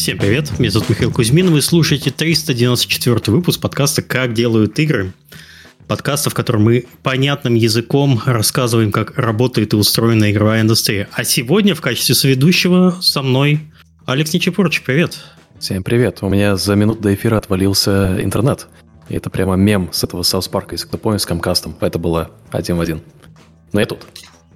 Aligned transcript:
Всем 0.00 0.16
привет, 0.16 0.58
меня 0.58 0.70
зовут 0.70 0.88
Михаил 0.88 1.12
Кузьмин, 1.12 1.50
вы 1.50 1.60
слушаете 1.60 2.10
394 2.10 3.20
выпуск 3.26 3.60
подкаста 3.60 4.00
«Как 4.00 4.32
делают 4.32 4.78
игры». 4.78 5.12
Подкаста, 5.88 6.30
в 6.30 6.34
котором 6.34 6.62
мы 6.62 6.86
понятным 7.02 7.54
языком 7.54 8.18
рассказываем, 8.24 8.92
как 8.92 9.18
работает 9.18 9.74
и 9.74 9.76
устроена 9.76 10.30
игровая 10.30 10.62
индустрия. 10.62 11.06
А 11.12 11.22
сегодня 11.22 11.74
в 11.74 11.82
качестве 11.82 12.14
соведущего 12.14 12.96
со 13.02 13.20
мной 13.20 13.60
Алекс 14.06 14.32
Нечепорчик. 14.32 14.84
Привет. 14.84 15.18
Всем 15.58 15.82
привет. 15.82 16.20
У 16.22 16.30
меня 16.30 16.56
за 16.56 16.76
минуту 16.76 17.02
до 17.02 17.14
эфира 17.14 17.36
отвалился 17.36 18.16
интернет. 18.22 18.68
И 19.10 19.16
это 19.16 19.28
прямо 19.28 19.56
мем 19.56 19.90
с 19.92 20.02
этого 20.02 20.22
Саус 20.22 20.48
Парка, 20.48 20.76
если 20.76 20.86
кто 20.86 20.96
помнит, 20.96 21.20
с 21.20 21.26
Камкастом. 21.26 21.76
Это 21.78 21.98
было 21.98 22.30
один 22.50 22.78
в 22.78 22.80
один. 22.80 23.02
Но 23.74 23.80
я 23.80 23.86
тут. 23.86 24.06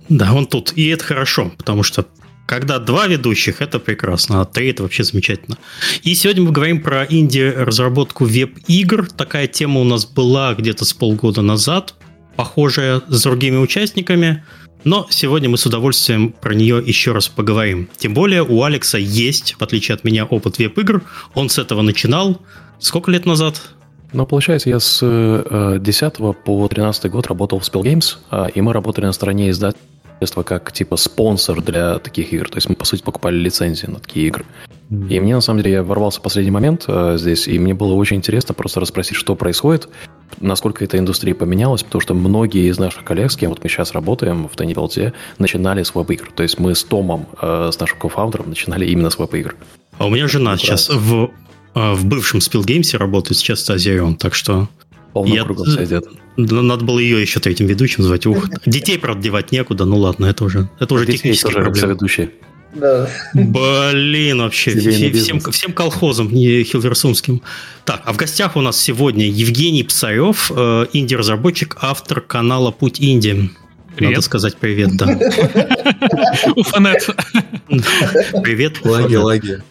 Да, 0.09 0.33
он 0.33 0.47
тут. 0.47 0.73
И 0.75 0.89
это 0.89 1.05
хорошо, 1.05 1.53
потому 1.59 1.83
что 1.83 2.07
когда 2.47 2.79
два 2.79 3.07
ведущих, 3.07 3.63
это 3.63 3.79
прекрасно, 3.79 4.41
а 4.41 4.45
три 4.45 4.71
это 4.71 4.83
вообще 4.83 5.05
замечательно. 5.05 5.57
И 6.03 6.15
сегодня 6.15 6.43
мы 6.43 6.53
говорим 6.53 6.83
про 6.83 7.05
инди-разработку 7.05 8.25
веб-игр. 8.25 9.09
Такая 9.11 9.47
тема 9.47 9.81
у 9.81 9.85
нас 9.85 10.05
была 10.05 10.55
где-то 10.55 10.85
с 10.85 10.93
полгода 10.93 11.43
назад, 11.43 11.95
похожая 12.37 13.03
с 13.09 13.23
другими 13.23 13.57
участниками. 13.57 14.45
Но 14.85 15.07
сегодня 15.09 15.49
мы 15.49 15.57
с 15.57 15.65
удовольствием 15.65 16.33
про 16.33 16.55
нее 16.55 16.83
еще 16.85 17.13
раз 17.13 17.29
поговорим. 17.29 17.89
Тем 17.97 18.13
более 18.13 18.43
у 18.43 18.63
Алекса 18.63 18.99
есть, 18.99 19.57
в 19.59 19.63
отличие 19.63 19.95
от 19.95 20.05
меня, 20.05 20.27
опыт 20.27 20.59
веб-игр. 20.59 21.03
Он 21.33 21.49
с 21.49 21.59
этого 21.59 21.81
начинал. 21.81 22.43
Сколько 22.79 23.11
лет 23.11 23.25
назад? 23.25 23.63
Ну, 24.13 24.27
получается, 24.27 24.69
я 24.69 24.79
с 24.79 25.01
э, 25.03 25.79
10 25.81 26.15
по 26.45 26.69
13 26.69 27.11
год 27.11 27.27
работал 27.29 27.59
в 27.59 27.63
Spell 27.63 27.83
Games, 27.83 28.17
э, 28.31 28.51
и 28.55 28.61
мы 28.61 28.75
работали 28.75 29.07
на 29.07 29.13
стороне 29.13 29.49
издателя 29.49 29.81
как 30.33 30.73
типа 30.73 30.97
спонсор 30.97 31.61
для 31.61 31.99
таких 31.99 32.33
игр. 32.33 32.49
То 32.49 32.57
есть 32.57 32.69
мы, 32.69 32.75
по 32.75 32.85
сути, 32.85 33.03
покупали 33.03 33.37
лицензии 33.37 33.87
на 33.87 34.01
такие 34.01 34.27
игры. 34.29 34.45
И 34.91 35.19
мне, 35.21 35.35
на 35.35 35.41
самом 35.41 35.63
деле, 35.63 35.77
я 35.77 35.83
ворвался 35.83 36.21
в 36.21 36.23
последний 36.23 36.51
момент 36.51 36.85
э, 36.89 37.17
здесь, 37.19 37.49
и 37.49 37.59
мне 37.59 37.75
было 37.75 37.95
очень 37.95 38.19
интересно 38.19 38.55
просто 38.55 38.81
расспросить, 38.81 39.17
что 39.17 39.35
происходит, 39.35 39.89
насколько 40.41 40.85
эта 40.85 40.99
индустрия 40.99 41.35
поменялась, 41.35 41.83
потому 41.83 42.01
что 42.01 42.15
многие 42.15 42.69
из 42.69 42.79
наших 42.79 43.05
коллег, 43.05 43.31
с 43.31 43.37
кем 43.37 43.51
вот 43.51 43.63
мы 43.63 43.71
сейчас 43.71 43.93
работаем 43.93 44.49
в 44.49 44.55
Tiny 44.55 44.75
Vault, 44.75 45.13
начинали 45.39 45.83
с 45.83 45.95
веб-игр. 45.95 46.31
То 46.35 46.43
есть 46.43 46.59
мы 46.59 46.75
с 46.75 46.85
Томом, 46.85 47.27
э, 47.41 47.71
с 47.73 47.81
нашим 47.81 47.99
кофаундером, 47.99 48.49
начинали 48.49 48.87
именно 48.87 49.11
с 49.11 49.19
веб-игр. 49.19 49.57
А 49.99 50.07
у 50.07 50.11
меня 50.11 50.29
жена 50.29 50.53
ну, 50.53 50.57
сейчас 50.59 50.91
в, 50.91 51.31
э, 51.75 51.93
в 51.95 52.05
бывшем 52.05 52.41
Spillgames 52.41 52.97
работает, 52.97 53.39
сейчас 53.39 53.61
Стазион, 53.61 54.17
так 54.17 54.35
что... 54.35 54.69
Полным 55.15 55.33
я... 55.33 55.45
кругом 55.45 55.67
сойдет. 55.67 56.07
Надо 56.37 56.85
было 56.85 56.99
ее 56.99 57.23
еще 57.23 57.39
третьим 57.39 57.67
ведущим 57.67 58.03
звать. 58.03 58.27
Ух, 58.27 58.49
детей, 58.67 58.99
правда, 58.99 59.23
девать 59.23 59.53
некуда. 59.53 59.85
Ну 59.85 59.97
ладно, 59.97 60.27
это 60.27 60.45
уже, 60.45 60.69
это 60.81 60.93
уже 60.93 61.07
технические 61.07 61.53
тоже 61.53 61.65
проблемы. 61.65 61.93
ведущие. 61.95 62.31
Да. 62.75 63.09
Блин, 63.33 64.39
вообще, 64.41 64.73
все, 64.77 65.13
всем, 65.13 65.39
всем 65.39 65.73
колхозам, 65.73 66.35
не 66.35 66.65
хилверсумским. 66.65 67.43
Так, 67.85 68.03
а 68.05 68.13
в 68.13 68.17
гостях 68.17 68.57
у 68.57 68.61
нас 68.61 68.77
сегодня 68.77 69.29
Евгений 69.29 69.85
Псарев, 69.85 70.51
э, 70.53 70.87
инди-разработчик, 70.93 71.77
автор 71.81 72.21
канала 72.21 72.73
«Путь 72.73 73.01
Инди». 73.01 73.51
Привет. 73.95 74.15
Надо 74.15 74.23
сказать 74.23 74.57
привет, 74.57 74.97
да. 74.97 75.07
Уфанет. 76.57 77.09
Привет. 78.43 78.85
Лаги, 78.85 79.15
лаги. 79.15 79.63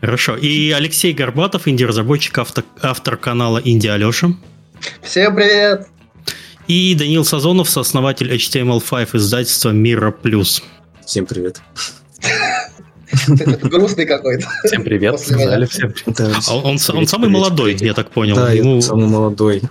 Хорошо. 0.00 0.36
И 0.36 0.70
Алексей 0.70 1.12
Горбатов, 1.12 1.66
инди-разработчик, 1.66 2.38
автор, 2.38 2.62
автор 2.80 3.16
канала 3.16 3.60
«Инди 3.64 3.88
Алеша». 3.88 4.28
Всем 5.02 5.34
привет. 5.34 5.88
И 6.68 6.94
Данил 6.94 7.24
Сазонов, 7.24 7.68
сооснователь 7.68 8.32
HTML5 8.32 9.16
издательства 9.16 9.70
Мира 9.70 10.10
Плюс. 10.10 10.62
Всем 11.04 11.26
привет. 11.26 11.60
Грустный 13.62 14.06
какой-то. 14.06 14.46
Всем 14.64 14.82
привет. 14.82 15.20
Сказали 15.20 15.66
всем 15.66 15.92
привет. 15.92 16.18
Он, 16.50 16.78
он 16.96 17.06
самый 17.06 17.28
молодой, 17.28 17.76
я 17.80 17.94
так 17.94 18.10
понял. 18.10 18.36
Да, 18.36 18.52
Ему... 18.52 18.80
самый 18.80 19.08
молодой. 19.08 19.62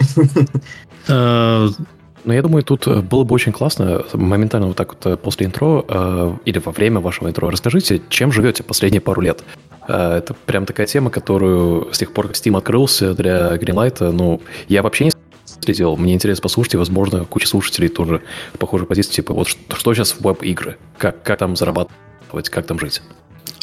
Э, 1.07 1.67
но 2.23 2.33
я 2.33 2.41
думаю, 2.43 2.63
тут 2.63 2.85
э, 2.85 3.01
было 3.01 3.23
бы 3.23 3.33
очень 3.33 3.51
классно 3.51 4.05
моментально 4.13 4.67
вот 4.67 4.77
так 4.77 4.89
вот 4.89 5.05
э, 5.07 5.17
после 5.17 5.47
интро 5.47 6.37
или 6.45 6.59
во 6.59 6.71
время 6.71 6.99
вашего 6.99 7.29
интро 7.29 7.49
расскажите, 7.49 8.01
чем 8.09 8.31
живете 8.31 8.61
последние 8.61 9.01
пару 9.01 9.21
лет. 9.21 9.43
Это 9.87 10.35
прям 10.45 10.65
такая 10.65 10.85
тема, 10.85 11.09
которую 11.09 11.93
с 11.93 11.97
тех 11.97 12.13
пор, 12.13 12.27
как 12.27 12.35
Steam 12.35 12.57
открылся 12.57 13.13
для 13.13 13.55
Greenlight, 13.55 14.11
ну, 14.11 14.41
я 14.67 14.83
вообще 14.83 15.05
не 15.05 15.11
следил. 15.61 15.97
Мне 15.97 16.13
интересно 16.13 16.43
послушать, 16.43 16.75
и, 16.75 16.77
возможно, 16.77 17.25
куча 17.25 17.47
слушателей 17.47 17.89
тоже 17.89 18.21
в 18.53 18.57
похожей 18.57 18.87
позиции, 18.87 19.13
типа, 19.13 19.33
вот 19.33 19.47
что, 19.47 19.75
что 19.75 19.93
сейчас 19.93 20.13
в 20.13 20.21
веб-игры? 20.21 20.77
Как, 20.97 21.23
как 21.23 21.39
там 21.39 21.55
зарабатывать, 21.55 22.49
как 22.49 22.65
там 22.65 22.79
жить? 22.79 23.01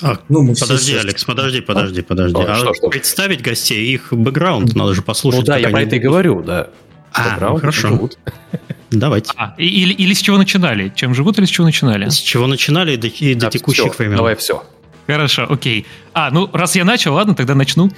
А, 0.01 0.19
ну, 0.29 0.43
мы 0.43 0.55
подожди, 0.55 0.93
все... 0.93 1.01
Алекс, 1.01 1.25
подожди, 1.25 1.61
подожди, 1.61 2.03
подожди. 2.03 2.41
А, 2.41 2.53
а 2.53 2.57
что, 2.57 2.75
что? 2.75 2.89
представить 2.89 3.43
гостей, 3.43 3.95
их 3.95 4.13
бэкграунд 4.13 4.75
надо 4.75 4.95
же 4.95 5.03
послушать. 5.03 5.41
Ну 5.41 5.47
да, 5.47 5.57
я 5.57 5.71
про 5.71 5.83
это 5.83 5.97
и 5.97 5.99
говорю, 5.99 6.43
да. 6.43 6.69
А, 7.13 7.37
ну, 7.41 7.57
хорошо. 7.57 7.89
Живут. 7.89 8.19
Давайте. 8.91 9.33
А, 9.37 9.55
или, 9.59 9.93
или 9.93 10.15
с 10.15 10.21
чего 10.21 10.37
начинали? 10.37 10.93
Чем 10.95 11.15
живут 11.15 11.39
или 11.39 11.47
с 11.47 11.49
чего 11.49 11.67
начинали? 11.67 12.09
С 12.09 12.17
чего 12.17 12.47
начинали 12.47 12.93
и 12.93 12.97
до, 12.97 13.07
и 13.09 13.35
до 13.35 13.51
текущих 13.51 13.93
все, 13.93 13.99
времен. 13.99 14.17
Давай 14.17 14.37
все. 14.37 14.63
Хорошо, 15.09 15.47
окей. 15.49 15.87
А, 16.13 16.31
ну, 16.31 16.51
раз 16.53 16.77
я 16.77 16.85
начал, 16.85 17.15
ладно, 17.15 17.35
тогда 17.35 17.55
начну. 17.55 17.91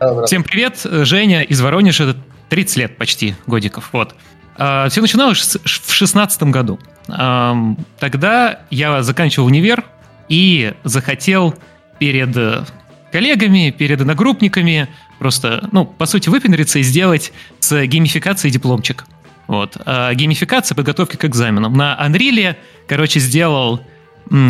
Добро. 0.00 0.26
Всем 0.26 0.42
привет, 0.42 0.80
Женя 0.82 1.42
из 1.42 1.60
Воронежа, 1.60 2.16
30 2.48 2.76
лет 2.78 2.96
почти, 2.96 3.36
годиков, 3.46 3.90
вот. 3.92 4.16
А, 4.56 4.88
все 4.88 5.00
начиналось 5.00 5.56
в 5.64 5.92
16 5.92 6.42
году. 6.44 6.80
Тогда 7.06 8.60
я 8.70 9.02
заканчивал 9.04 9.46
универ 9.46 9.84
и 10.28 10.74
захотел 10.82 11.54
перед 12.00 12.36
э, 12.36 12.64
коллегами, 13.12 13.70
перед 13.70 14.00
одногруппниками 14.00 14.88
просто, 15.18 15.68
ну, 15.70 15.84
по 15.84 16.06
сути, 16.06 16.28
выпендриться 16.28 16.80
и 16.80 16.82
сделать 16.82 17.32
с 17.60 17.86
геймификацией 17.86 18.52
дипломчик. 18.52 19.04
Вот. 19.46 19.76
А 19.84 20.12
геймификация 20.14 20.74
подготовки 20.74 21.16
к 21.16 21.24
экзаменам. 21.24 21.74
На 21.74 21.98
Unreal, 22.00 22.56
короче, 22.88 23.20
сделал 23.20 23.80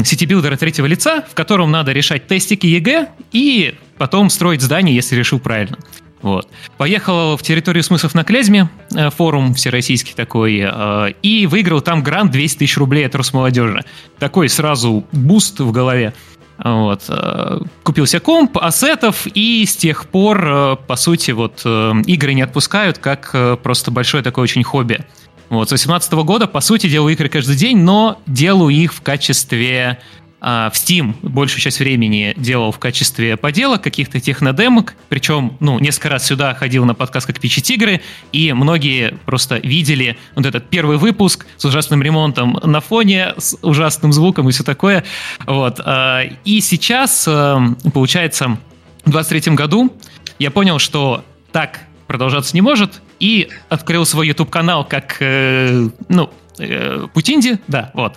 ситибилдера 0.04 0.56
третьего 0.56 0.86
лица, 0.86 1.22
в 1.28 1.34
котором 1.34 1.70
надо 1.70 1.92
решать 1.92 2.26
тестики 2.26 2.66
ЕГЭ 2.66 3.08
и 3.32 3.74
потом 3.98 4.30
строить 4.30 4.62
здание, 4.62 4.94
если 4.94 5.16
решил 5.16 5.40
правильно. 5.40 5.78
Вот. 6.22 6.48
Поехал 6.76 7.36
в 7.36 7.42
территорию 7.42 7.82
смыслов 7.82 8.14
на 8.14 8.22
Клязьме, 8.22 8.70
э, 8.94 9.10
форум 9.10 9.54
всероссийский 9.54 10.14
такой, 10.14 10.60
э, 10.62 11.12
и 11.22 11.46
выиграл 11.46 11.80
там 11.80 12.02
грант 12.02 12.30
200 12.30 12.58
тысяч 12.58 12.76
рублей 12.76 13.06
от 13.06 13.14
Росмолодежи. 13.16 13.84
Такой 14.20 14.48
сразу 14.48 15.04
буст 15.10 15.58
в 15.58 15.72
голове. 15.72 16.14
Вот. 16.58 17.02
Э, 17.08 17.58
купил 17.82 18.06
себе 18.06 18.20
комп, 18.20 18.58
ассетов, 18.58 19.26
и 19.34 19.66
с 19.66 19.74
тех 19.74 20.06
пор, 20.06 20.76
по 20.86 20.94
сути, 20.94 21.32
вот 21.32 21.66
игры 22.06 22.34
не 22.34 22.42
отпускают, 22.42 22.98
как 22.98 23.60
просто 23.62 23.90
большое 23.90 24.22
такое 24.22 24.44
очень 24.44 24.62
хобби. 24.62 25.04
Вот, 25.48 25.68
с 25.68 25.70
2018 25.70 26.12
года, 26.12 26.46
по 26.46 26.60
сути, 26.60 26.88
делаю 26.88 27.12
игры 27.14 27.28
каждый 27.28 27.56
день, 27.56 27.78
но 27.78 28.20
делаю 28.26 28.74
их 28.74 28.94
в 28.94 29.02
качестве 29.02 29.98
а, 30.44 30.70
в 30.70 30.74
Steam. 30.74 31.14
Большую 31.22 31.60
часть 31.60 31.78
времени 31.78 32.34
делал 32.36 32.72
в 32.72 32.80
качестве 32.80 33.36
поделок, 33.36 33.80
каких-то 33.80 34.18
технодемок, 34.18 34.96
причем, 35.08 35.56
ну, 35.60 35.78
несколько 35.78 36.08
раз 36.08 36.26
сюда 36.26 36.52
ходил 36.54 36.84
на 36.84 36.94
подкаст 36.94 37.28
как 37.28 37.38
Пичи 37.38 37.62
Тигры, 37.62 38.00
и 38.32 38.52
многие 38.52 39.14
просто 39.24 39.58
видели 39.58 40.18
вот 40.34 40.44
этот 40.44 40.68
первый 40.68 40.96
выпуск 40.96 41.46
с 41.58 41.64
ужасным 41.64 42.02
ремонтом 42.02 42.58
на 42.64 42.80
фоне, 42.80 43.34
с 43.38 43.56
ужасным 43.62 44.12
звуком 44.12 44.48
и 44.48 44.52
все 44.52 44.64
такое, 44.64 45.04
вот. 45.46 45.80
А, 45.84 46.22
и 46.44 46.60
сейчас, 46.60 47.24
э, 47.28 47.60
получается, 47.94 48.58
в 49.04 49.10
23 49.10 49.54
году 49.54 49.96
я 50.40 50.50
понял, 50.50 50.80
что 50.80 51.24
так 51.52 51.82
продолжаться 52.08 52.56
не 52.56 52.62
может, 52.62 53.00
и 53.22 53.48
открыл 53.68 54.04
свой 54.04 54.26
YouTube-канал 54.26 54.84
как, 54.84 55.18
э, 55.20 55.88
ну, 56.08 56.30
э, 56.58 57.06
Путинди, 57.14 57.58
да, 57.68 57.92
вот. 57.94 58.16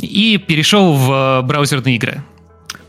И 0.00 0.38
перешел 0.38 0.94
в 0.94 1.10
э, 1.10 1.42
браузерные 1.42 1.96
игры. 1.96 2.22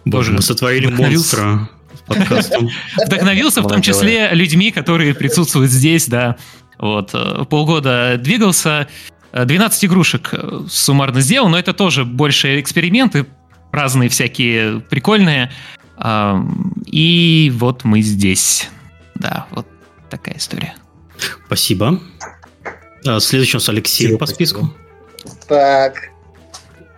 Боже, 0.06 0.34
мы 0.34 0.44
сотворили 0.44 0.86
монстра 0.86 1.68
подкастом. 2.06 2.70
Вдохновился 3.08 3.64
в 3.64 3.68
том 3.68 3.82
числе 3.82 4.30
людьми, 4.34 4.70
которые 4.70 5.16
присутствуют 5.16 5.72
здесь, 5.72 6.08
да. 6.08 6.38
Вот. 6.78 7.10
Э, 7.14 7.44
полгода 7.50 8.18
двигался. 8.20 8.88
12 9.32 9.86
игрушек 9.86 10.30
э, 10.32 10.62
суммарно 10.70 11.22
сделал, 11.22 11.50
но 11.50 11.58
это 11.58 11.74
тоже 11.74 12.06
больше 12.06 12.60
эксперименты, 12.60 13.26
разные 13.72 14.10
всякие, 14.10 14.80
прикольные. 14.82 15.52
И 16.86 17.52
вот 17.56 17.84
мы 17.84 18.02
здесь. 18.02 18.70
Да, 19.16 19.48
вот 19.52 19.68
такая 20.10 20.38
история. 20.38 20.76
Спасибо. 21.46 22.00
А, 23.06 23.20
следующий 23.20 23.58
у 23.58 23.60
нас 23.60 23.70
Алексей 23.70 24.18
по 24.18 24.26
списку. 24.26 24.74
Так, 25.48 26.14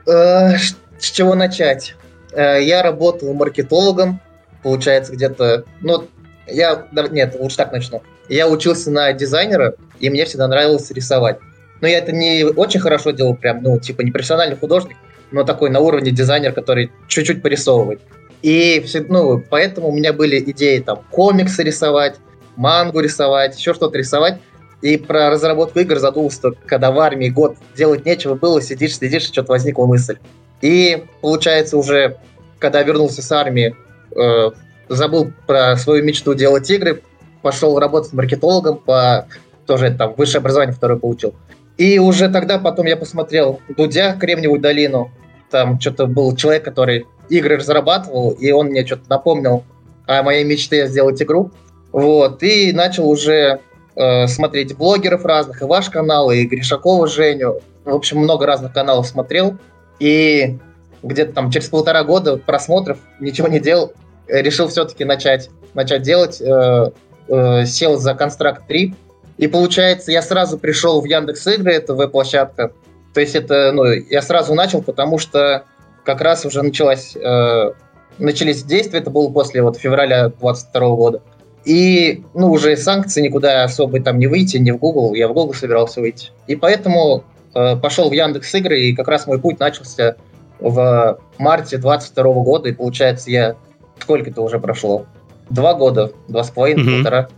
Э, 0.06 0.57
с 1.00 1.12
чего 1.12 1.36
начать? 1.36 1.95
Э, 2.31 2.62
я 2.62 2.83
работал 2.83 3.33
маркетологом, 3.33 4.22
получается, 4.63 5.13
где-то... 5.13 5.66
Ну, 5.81 6.07
я... 6.48 6.88
Нет, 7.12 7.36
лучше 7.39 7.57
так 7.57 7.72
начну. 7.72 8.04
Я 8.30 8.48
учился 8.48 8.92
на 8.92 9.13
дизайнера, 9.13 9.75
и 10.00 10.10
мне 10.10 10.25
всегда 10.25 10.48
нравилось 10.48 10.92
рисовать. 10.92 11.38
Но 11.81 11.88
я 11.88 11.98
это 11.98 12.12
не 12.12 12.44
очень 12.44 12.80
хорошо 12.80 13.12
делал, 13.12 13.36
прям, 13.36 13.62
ну, 13.62 13.80
типа, 13.80 14.01
не 14.01 14.12
профессиональный 14.12 14.56
художник, 14.56 14.98
но 15.31 15.44
такой 15.44 15.69
на 15.69 15.80
уровне 15.80 16.12
дизайнер, 16.12 16.54
который 16.54 16.92
чуть-чуть 17.07 17.42
порисовывает. 17.42 18.01
И 18.42 18.81
все, 18.86 19.01
ну, 19.07 19.44
поэтому 19.50 19.89
у 19.89 19.95
меня 19.95 20.13
были 20.13 20.39
идеи 20.39 20.80
там 20.80 21.04
комиксы 21.12 21.63
рисовать, 21.63 22.16
мангу 22.56 23.00
рисовать, 23.00 23.57
еще 23.57 23.74
что-то 23.74 23.98
рисовать. 23.98 24.40
И 24.81 24.98
про 24.98 25.30
разработку 25.30 25.80
игр 25.80 25.98
задумался, 25.98 26.52
когда 26.66 26.92
в 26.92 27.00
армии 27.00 27.30
год 27.30 27.57
делать 27.75 28.06
нечего 28.06 28.36
было, 28.36 28.62
сидишь, 28.62 28.98
сидишь, 28.98 29.24
что-то 29.24 29.52
возникла 29.52 29.86
мысль. 29.86 30.18
И 30.62 31.06
получается 31.22 31.78
уже, 31.78 32.18
когда 32.60 32.84
вернулся 32.84 33.22
с 33.22 33.31
армии, 33.31 33.75
э, 34.16 34.52
забыл 34.90 35.31
про 35.48 35.75
свою 35.78 36.04
мечту 36.04 36.34
делать 36.34 36.69
игры, 36.69 37.02
пошел 37.42 37.80
работать 37.80 38.13
маркетологом, 38.13 38.78
по 38.78 39.28
тоже 39.66 39.92
там 39.98 40.13
высшее 40.16 40.40
образование 40.40 40.75
второе 40.75 41.00
получил. 41.00 41.34
И 41.78 42.00
уже 42.00 42.30
тогда 42.30 42.58
потом 42.58 42.86
я 42.86 42.96
посмотрел 42.96 43.60
Дудя, 43.75 44.13
Кремниевую 44.13 44.62
долину. 44.62 45.12
Там 45.51 45.80
что-то 45.80 46.08
был 46.08 46.36
человек, 46.36 46.63
который 46.63 47.06
игры 47.30 47.58
разрабатывал, 47.58 48.31
и 48.31 48.51
он 48.51 48.68
мне 48.68 48.86
что-то 48.86 49.10
напомнил 49.10 49.63
о 50.06 50.24
моей 50.24 50.44
мечте 50.44 50.88
сделать 50.88 51.22
игру. 51.22 51.51
Вот, 51.96 52.44
и 52.44 52.74
начал 52.74 53.08
уже 53.08 53.62
э, 53.96 54.28
смотреть 54.28 54.76
блогеров 54.76 55.24
разных, 55.24 55.62
и 55.62 55.64
ваш 55.64 55.90
канал, 55.90 56.30
и 56.30 56.44
Гришакова 56.44 57.08
Женю. 57.08 57.62
В 57.86 57.96
общем, 57.96 58.18
много 58.18 58.46
разных 58.46 58.74
каналов 58.74 59.08
смотрел. 59.08 59.58
И 60.02 60.58
где-то 61.04 61.32
там 61.32 61.52
через 61.52 61.70
полтора 61.70 62.04
года 62.04 62.36
просмотров 62.36 62.98
ничего 63.22 63.48
не 63.48 63.62
делал. 63.62 63.94
Решил 64.28 64.68
все-таки 64.68 65.06
начать, 65.06 65.50
начать 65.74 66.02
делать. 66.02 66.42
Э, 66.42 66.92
э, 67.30 67.66
сел 67.66 67.98
за 67.98 68.12
Construct 68.12 68.64
3. 68.68 68.94
И 69.38 69.48
получается, 69.48 70.12
я 70.12 70.22
сразу 70.22 70.58
пришел 70.58 71.00
в 71.00 71.06
Яндекс 71.06 71.48
Игры, 71.48 71.72
это 71.72 71.94
веб-площадка. 71.94 72.74
То 73.14 73.22
есть 73.22 73.36
это, 73.36 73.72
ну, 73.72 73.86
я 73.86 74.22
сразу 74.22 74.54
начал, 74.54 74.82
потому 74.82 75.18
что 75.18 75.64
как 76.04 76.20
раз 76.20 76.44
уже 76.46 76.62
началась, 76.62 77.16
э, 77.16 77.72
начались 78.18 78.66
действия, 78.66 79.00
это 79.00 79.12
было 79.12 79.32
после 79.32 79.62
вот 79.62 79.78
февраля 79.78 80.28
22 80.28 80.90
года. 80.98 81.22
И, 81.66 82.24
ну, 82.36 82.52
уже 82.52 82.78
санкции 82.78 83.22
никуда 83.22 83.64
особо 83.64 84.00
там 84.00 84.20
не 84.20 84.28
выйти, 84.28 84.58
не 84.58 84.72
в 84.72 84.78
Google, 84.78 85.16
я 85.16 85.28
в 85.28 85.34
Google 85.34 85.54
собирался 85.54 86.00
выйти. 86.00 86.30
И 86.48 86.56
поэтому 86.56 87.24
э, 87.56 87.76
пошел 87.76 88.10
в 88.10 88.14
Яндекс 88.14 88.54
Игры, 88.54 88.80
и 88.80 88.96
как 88.96 89.08
раз 89.08 89.26
мой 89.26 89.40
путь 89.40 89.60
начался 89.60 90.16
в 90.60 91.20
марте 91.38 91.78
22 91.78 92.24
года, 92.24 92.70
и 92.70 92.72
получается 92.72 93.32
я... 93.32 93.56
Сколько 94.00 94.30
это 94.30 94.42
уже 94.42 94.60
прошло? 94.60 95.06
Два 95.50 95.74
года, 95.74 96.12
два 96.28 96.44
с 96.44 96.52
половиной, 96.52 96.84
mm-hmm. 96.84 96.96
полтора. 96.98 97.30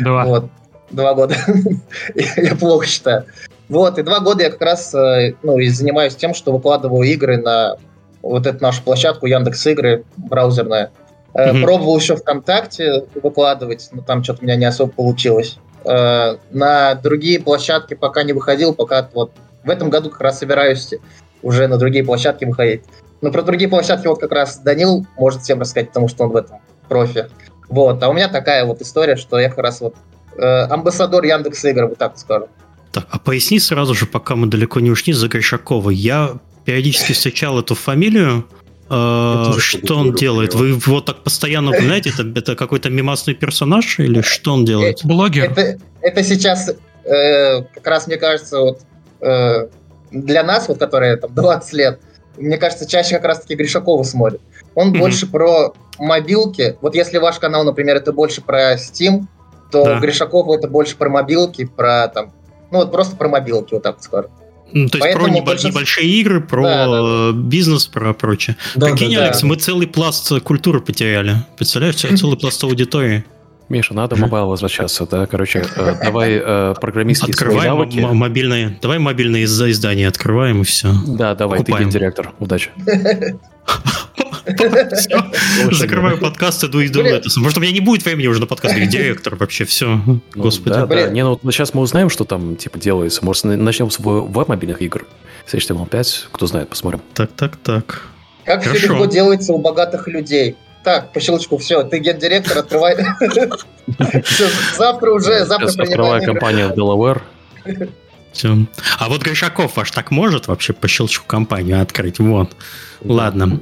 Два. 0.00 0.24
Вот, 0.24 0.44
два 0.90 1.14
года. 1.14 1.34
я 2.14 2.54
плохо 2.54 2.86
считаю. 2.86 3.24
Вот, 3.68 3.98
и 3.98 4.02
два 4.02 4.20
года 4.20 4.44
я 4.44 4.50
как 4.50 4.62
раз 4.62 4.94
э, 4.94 5.34
ну, 5.42 5.58
и 5.58 5.68
занимаюсь 5.68 6.14
тем, 6.14 6.34
что 6.34 6.52
выкладываю 6.52 7.02
игры 7.08 7.38
на 7.38 7.76
вот 8.22 8.46
эту 8.46 8.62
нашу 8.62 8.82
площадку 8.82 9.26
Яндекс 9.26 9.66
Игры 9.66 10.04
браузерная. 10.16 10.90
Mm-hmm. 11.36 11.62
Пробовал 11.62 11.98
еще 11.98 12.16
ВКонтакте 12.16 13.04
выкладывать, 13.22 13.88
но 13.92 14.02
там 14.02 14.24
что-то 14.24 14.40
у 14.40 14.44
меня 14.44 14.56
не 14.56 14.64
особо 14.64 14.90
получилось. 14.90 15.58
Э, 15.84 16.38
на 16.50 16.94
другие 16.94 17.40
площадки 17.40 17.94
пока 17.94 18.22
не 18.22 18.32
выходил, 18.32 18.74
пока 18.74 19.08
вот 19.12 19.32
в 19.62 19.70
этом 19.70 19.90
году 19.90 20.10
как 20.10 20.20
раз 20.20 20.38
собираюсь 20.38 20.94
уже 21.42 21.68
на 21.68 21.76
другие 21.76 22.04
площадки 22.04 22.44
выходить. 22.44 22.82
Но 23.20 23.30
про 23.30 23.42
другие 23.42 23.68
площадки 23.68 24.06
вот 24.06 24.20
как 24.20 24.32
раз 24.32 24.58
Данил 24.58 25.06
может 25.18 25.42
всем 25.42 25.60
рассказать, 25.60 25.88
потому 25.88 26.08
что 26.08 26.24
он 26.24 26.30
в 26.30 26.36
этом 26.36 26.58
профи. 26.88 27.26
Вот, 27.68 28.02
а 28.02 28.08
у 28.08 28.12
меня 28.12 28.28
такая 28.28 28.64
вот 28.64 28.80
история, 28.80 29.16
что 29.16 29.38
я 29.38 29.48
как 29.48 29.58
раз 29.58 29.80
вот 29.80 29.94
э, 30.36 30.42
амбассадор 30.42 31.24
Яндекс 31.24 31.64
Игр, 31.64 31.88
вот 31.88 31.98
так 31.98 32.16
скажу. 32.18 32.48
Так, 32.92 33.06
а 33.10 33.18
поясни 33.18 33.58
сразу 33.58 33.94
же, 33.94 34.06
пока 34.06 34.36
мы 34.36 34.46
далеко 34.46 34.80
не 34.80 34.90
ушли, 34.90 35.12
за 35.12 35.28
Гришакова. 35.28 35.90
Я 35.90 36.38
периодически 36.64 37.12
встречал 37.12 37.58
эту 37.60 37.74
фамилию. 37.74 38.46
Э, 38.88 39.52
что 39.58 39.96
он 39.96 40.14
делает? 40.14 40.54
Вы 40.54 40.68
его 40.68 41.00
так 41.00 41.22
постоянно 41.22 41.70
упоминаете? 41.70 42.10
Это, 42.10 42.38
это 42.38 42.56
какой-то 42.56 42.90
мимасный 42.90 43.34
персонаж 43.34 43.98
или 43.98 44.20
что 44.20 44.52
он 44.54 44.64
делает? 44.64 45.04
Э, 45.04 45.06
блогер. 45.08 45.50
Это, 45.50 45.78
это 46.00 46.22
сейчас 46.22 46.70
э, 47.04 47.62
как 47.62 47.86
раз, 47.86 48.06
мне 48.06 48.16
кажется, 48.16 48.60
вот 48.60 48.80
э, 49.20 49.68
для 50.10 50.42
нас, 50.42 50.68
вот 50.68 50.78
которые 50.78 51.16
там 51.16 51.34
20 51.34 51.72
лет, 51.72 52.00
мне 52.36 52.58
кажется, 52.58 52.86
чаще 52.86 53.16
как 53.16 53.24
раз-таки 53.24 53.54
Гришакова 53.54 54.02
смотрит. 54.02 54.40
Он 54.74 54.92
mm-hmm. 54.92 54.98
больше 54.98 55.26
про 55.26 55.74
мобилки. 55.98 56.76
Вот 56.80 56.94
если 56.94 57.18
ваш 57.18 57.38
канал, 57.38 57.64
например, 57.64 57.96
это 57.96 58.12
больше 58.12 58.42
про 58.42 58.74
Steam, 58.74 59.24
то 59.72 59.84
да. 59.84 59.98
Гришакова 59.98 60.56
это 60.56 60.68
больше 60.68 60.96
про 60.96 61.08
мобилки, 61.08 61.64
про 61.64 62.08
там 62.08 62.32
ну 62.70 62.78
вот 62.78 62.92
просто 62.92 63.16
про 63.16 63.28
мобилки, 63.28 63.74
вот 63.74 63.82
так 63.82 64.02
скажем. 64.02 64.30
Ну, 64.72 64.88
то 64.88 64.98
есть 64.98 65.14
Поэтому 65.14 65.38
про 65.38 65.44
большинство... 65.44 65.70
небольшие 65.70 66.08
игры, 66.08 66.40
про 66.40 66.62
да, 66.62 66.86
да. 66.86 67.32
бизнес, 67.32 67.86
про 67.86 68.12
прочее. 68.12 68.56
Да, 68.74 68.88
Прикинь, 68.88 69.14
да, 69.14 69.24
Алекс, 69.24 69.40
да. 69.40 69.46
мы 69.46 69.56
целый 69.56 69.86
пласт 69.86 70.40
культуры 70.42 70.80
потеряли. 70.80 71.36
Представляешь, 71.56 71.96
целый 71.96 72.36
пласт 72.36 72.62
аудитории. 72.64 73.24
Миша, 73.68 73.94
надо 73.94 74.14
mobile 74.16 74.46
возвращаться, 74.46 75.06
да, 75.06 75.26
короче, 75.26 75.64
э, 75.74 75.94
давай 76.04 76.40
э, 76.40 76.74
программистские 76.80 77.32
Открывай 77.32 77.66
навыки. 77.66 77.98
мобильные, 77.98 78.78
давай 78.80 78.98
мобильные 79.00 79.44
издания 79.44 80.06
открываем 80.06 80.62
и 80.62 80.64
все. 80.64 80.92
Да, 81.06 81.34
давай, 81.34 81.58
Покупаем. 81.58 81.88
ты 81.88 81.90
гендиректор, 81.90 82.32
удачи. 82.38 82.70
Закрываю 85.72 86.18
подкаст, 86.18 86.62
иду 86.64 86.84
иду 86.84 87.02
это. 87.02 87.28
Может, 87.36 87.58
у 87.58 87.60
меня 87.60 87.72
не 87.72 87.80
будет 87.80 88.04
времени 88.04 88.26
уже 88.26 88.40
на 88.40 88.46
подкаст, 88.46 88.74
как 88.74 88.88
директор 88.88 89.34
вообще, 89.36 89.64
все. 89.64 90.00
Ну 90.06 90.20
Господи. 90.34 90.74
Да, 90.74 90.86
да. 90.86 91.08
Не, 91.08 91.24
ну 91.24 91.38
сейчас 91.50 91.74
мы 91.74 91.82
узнаем, 91.82 92.10
что 92.10 92.24
там 92.24 92.56
типа 92.56 92.78
делается. 92.78 93.24
Может, 93.24 93.44
начнем 93.44 93.90
с 93.90 93.98
веб-мобильных 93.98 94.82
игр. 94.82 95.06
С 95.46 95.54
HTML5, 95.54 96.26
кто 96.32 96.46
знает, 96.46 96.68
посмотрим. 96.68 97.00
Так, 97.14 97.30
так, 97.32 97.56
так. 97.56 98.02
Как 98.44 98.62
все 98.62 98.88
легко 98.88 99.06
делается 99.06 99.52
у 99.52 99.58
богатых 99.58 100.06
людей. 100.08 100.56
Так, 100.84 101.12
по 101.12 101.18
щелчку, 101.18 101.58
все, 101.58 101.82
ты 101.82 101.98
гендиректор, 101.98 102.58
открывай. 102.58 102.96
Завтра 104.76 105.10
уже, 105.10 105.44
завтра 105.44 105.82
Открывай 105.82 106.24
компанию 106.24 106.68
в 106.68 106.72
Delaware. 106.72 107.22
Все. 108.36 108.66
А 108.98 109.08
вот 109.08 109.22
Гришаков 109.22 109.76
ваш 109.76 109.90
так 109.92 110.10
может 110.10 110.46
вообще 110.46 110.74
по 110.74 110.88
щелчку 110.88 111.24
компанию 111.26 111.80
открыть? 111.80 112.18
Вот. 112.18 112.54
Ладно. 113.02 113.60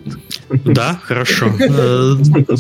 Да, 0.51 1.01
хорошо. 1.03 1.53
Э, 1.65 2.15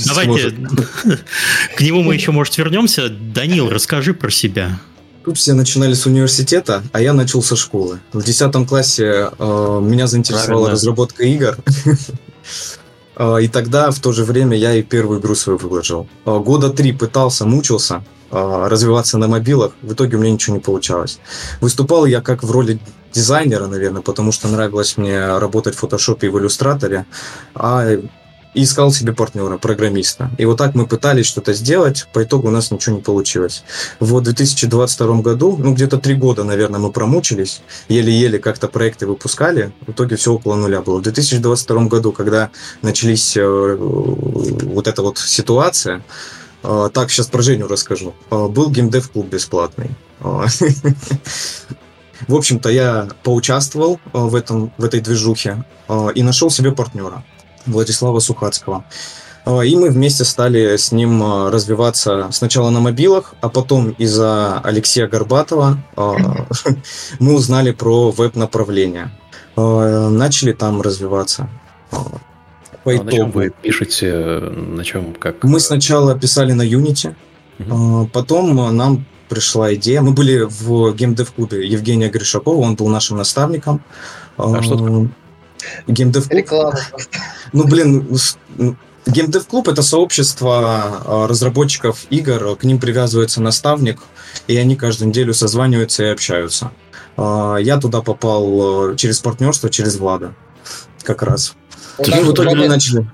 давайте 0.06 0.50
к 1.76 1.80
нему 1.80 2.02
мы 2.02 2.14
еще, 2.14 2.30
может, 2.30 2.56
вернемся. 2.56 3.08
Данил, 3.08 3.68
расскажи 3.68 4.14
про 4.14 4.30
себя. 4.30 4.78
Тут 5.24 5.38
все 5.38 5.54
начинали 5.54 5.94
с 5.94 6.06
университета, 6.06 6.82
а 6.92 7.00
я 7.00 7.12
начал 7.12 7.42
со 7.42 7.56
школы. 7.56 8.00
В 8.12 8.22
10 8.22 8.66
классе 8.68 9.30
э, 9.38 9.80
меня 9.82 10.06
заинтересовала 10.06 10.64
Правильно. 10.64 10.70
разработка 10.70 11.24
игр. 11.24 11.56
А, 13.16 13.36
и 13.38 13.48
тогда, 13.48 13.90
в 13.90 13.98
то 13.98 14.12
же 14.12 14.24
время, 14.24 14.56
я 14.56 14.74
и 14.74 14.82
первую 14.82 15.20
игру 15.20 15.34
свою 15.34 15.58
выложил. 15.58 16.08
А, 16.24 16.38
года 16.38 16.70
три 16.70 16.92
пытался, 16.92 17.44
мучился 17.44 18.04
развиваться 18.34 19.18
на 19.18 19.28
мобилах. 19.28 19.72
В 19.82 19.92
итоге 19.92 20.16
у 20.16 20.20
меня 20.20 20.32
ничего 20.32 20.56
не 20.56 20.62
получалось. 20.62 21.18
Выступал 21.60 22.06
я 22.06 22.20
как 22.20 22.42
в 22.42 22.50
роли 22.50 22.78
дизайнера, 23.12 23.66
наверное, 23.66 24.02
потому 24.02 24.32
что 24.32 24.48
нравилось 24.48 24.96
мне 24.96 25.38
работать 25.38 25.74
в 25.74 25.78
фотошопе 25.78 26.26
и 26.26 26.30
в 26.30 26.38
иллюстраторе. 26.38 27.06
А 27.54 27.96
искал 28.54 28.92
себе 28.92 29.12
партнера, 29.12 29.58
программиста. 29.58 30.30
И 30.38 30.44
вот 30.44 30.58
так 30.58 30.74
мы 30.74 30.86
пытались 30.86 31.26
что-то 31.26 31.52
сделать, 31.52 32.06
по 32.12 32.22
итогу 32.22 32.48
у 32.48 32.50
нас 32.50 32.70
ничего 32.70 32.96
не 32.96 33.02
получилось. 33.02 33.64
В 34.00 34.20
2022 34.20 35.20
году, 35.20 35.56
ну 35.58 35.74
где-то 35.74 35.98
три 35.98 36.14
года, 36.14 36.44
наверное, 36.44 36.80
мы 36.80 36.92
промучились, 36.92 37.62
еле-еле 37.88 38.38
как-то 38.38 38.68
проекты 38.68 39.06
выпускали, 39.06 39.72
в 39.86 39.90
итоге 39.90 40.16
все 40.16 40.32
около 40.32 40.54
нуля 40.54 40.80
было. 40.80 40.98
В 40.98 41.02
2022 41.02 41.84
году, 41.86 42.12
когда 42.12 42.50
начались 42.82 43.36
э, 43.36 43.76
вот 43.76 44.86
эта 44.86 45.02
вот 45.02 45.18
ситуация, 45.18 46.02
так, 46.92 47.10
сейчас 47.10 47.26
про 47.26 47.42
Женю 47.42 47.68
расскажу. 47.68 48.14
Э, 48.30 48.48
был 48.48 48.70
геймдев-клуб 48.70 49.26
бесплатный. 49.26 49.90
В 50.20 52.34
общем-то, 52.34 52.70
я 52.70 53.08
поучаствовал 53.22 54.00
в, 54.12 54.34
этом, 54.34 54.72
в 54.78 54.84
этой 54.84 55.00
движухе 55.00 55.64
и 56.14 56.22
нашел 56.22 56.48
себе 56.48 56.72
партнера. 56.72 57.22
Владислава 57.66 58.20
Сухацкого. 58.20 58.84
А, 59.44 59.60
и 59.60 59.76
мы 59.76 59.90
вместе 59.90 60.24
стали 60.24 60.76
с 60.76 60.92
ним 60.92 61.22
а, 61.22 61.50
развиваться 61.50 62.28
сначала 62.32 62.70
на 62.70 62.80
мобилах, 62.80 63.34
а 63.40 63.48
потом 63.48 63.90
из-за 63.90 64.58
Алексея 64.60 65.06
Горбатова 65.06 65.78
а, 65.96 66.16
мы 67.18 67.34
узнали 67.34 67.72
про 67.72 68.10
веб-направление. 68.10 69.10
Начали 69.56 70.52
там 70.52 70.82
развиваться. 70.82 71.48
По 72.84 72.90
а 72.90 72.94
итогу. 72.94 73.06
на 73.06 73.12
чем 73.12 73.30
вы 73.30 73.52
пишете? 73.62 74.12
На 74.40 74.84
чем 74.84 75.14
как? 75.14 75.42
Мы 75.42 75.58
сначала 75.58 76.18
писали 76.18 76.52
на 76.52 76.62
Unity, 76.62 77.14
угу. 77.58 78.08
потом 78.12 78.76
нам 78.76 79.06
пришла 79.28 79.74
идея. 79.74 80.02
Мы 80.02 80.12
были 80.12 80.42
в 80.42 80.94
геймдев-клубе 80.94 81.66
Евгения 81.66 82.08
Гришакова, 82.08 82.60
он 82.60 82.76
был 82.76 82.88
нашим 82.88 83.16
наставником. 83.16 83.82
А 84.36 84.62
что 84.62 84.76
такое? 84.76 85.08
Геймдев 85.86 86.30
Реклама. 86.30 86.78
Ну, 87.52 87.64
блин, 87.64 88.06
Геймдев 89.06 89.46
Клуб 89.46 89.68
это 89.68 89.82
сообщество 89.82 91.02
а, 91.04 91.26
разработчиков 91.28 92.06
игр, 92.10 92.56
к 92.56 92.64
ним 92.64 92.78
привязывается 92.78 93.42
наставник, 93.42 94.00
и 94.46 94.56
они 94.56 94.76
каждую 94.76 95.10
неделю 95.10 95.34
созваниваются 95.34 96.04
и 96.04 96.08
общаются. 96.08 96.72
А, 97.16 97.56
я 97.56 97.78
туда 97.78 98.00
попал 98.00 98.92
а, 98.92 98.96
через 98.96 99.20
партнерство, 99.20 99.68
через 99.68 99.96
Влада, 99.96 100.34
как 101.04 101.22
раз. 101.22 101.54
И 101.98 102.10
в 102.10 102.32
итоге 102.32 102.56
мы 102.56 102.68
начали, 102.68 103.06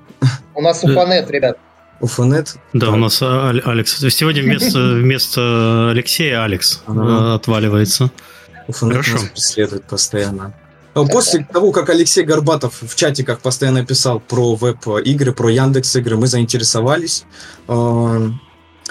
У 0.54 0.62
нас 0.62 0.82
Уфанет, 0.82 1.30
ребят. 1.30 1.58
Уфанет? 2.00 2.56
Да, 2.72 2.90
у 2.90 2.96
нас 2.96 3.20
Алекс. 3.22 3.98
Сегодня 3.98 4.42
вместо, 4.42 4.78
вместо 4.94 5.90
Алексея 5.90 6.44
Алекс 6.44 6.82
ага. 6.86 7.34
отваливается. 7.34 8.10
Уфанет 8.66 8.96
Хорошо. 8.96 9.12
нас 9.14 9.24
преследует 9.30 9.84
постоянно. 9.84 10.54
А 10.94 11.04
после 11.04 11.46
того, 11.52 11.70
как 11.70 11.88
Алексей 11.90 12.24
Горбатов 12.24 12.82
в 12.82 12.94
чатиках 12.96 13.40
постоянно 13.40 13.84
писал 13.84 14.18
про 14.18 14.56
веб-игры, 14.56 15.32
про 15.32 15.50
Яндекс 15.50 15.96
игры, 15.96 16.16
мы 16.16 16.26
заинтересовались. 16.26 17.24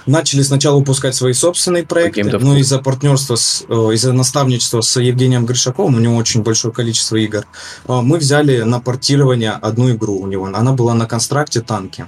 Начали 0.05 0.41
сначала 0.41 0.77
выпускать 0.77 1.15
свои 1.15 1.33
собственные 1.33 1.85
проекты, 1.85 2.23
но 2.23 2.57
из-за 2.57 2.79
партнерства, 2.79 3.35
с, 3.35 3.61
из-за 3.63 4.13
наставничества 4.13 4.81
с 4.81 4.99
Евгением 4.99 5.45
Гришаковым, 5.45 5.95
у 5.95 5.99
него 5.99 6.15
очень 6.15 6.41
большое 6.41 6.73
количество 6.73 7.15
игр, 7.15 7.45
а, 7.87 8.01
мы 8.01 8.17
взяли 8.17 8.61
на 8.61 8.79
портирование 8.79 9.51
одну 9.51 9.91
игру 9.91 10.19
у 10.19 10.27
него. 10.27 10.45
Она 10.45 10.73
была 10.73 10.93
на 10.93 11.05
констракте 11.05 11.61
танки. 11.61 12.05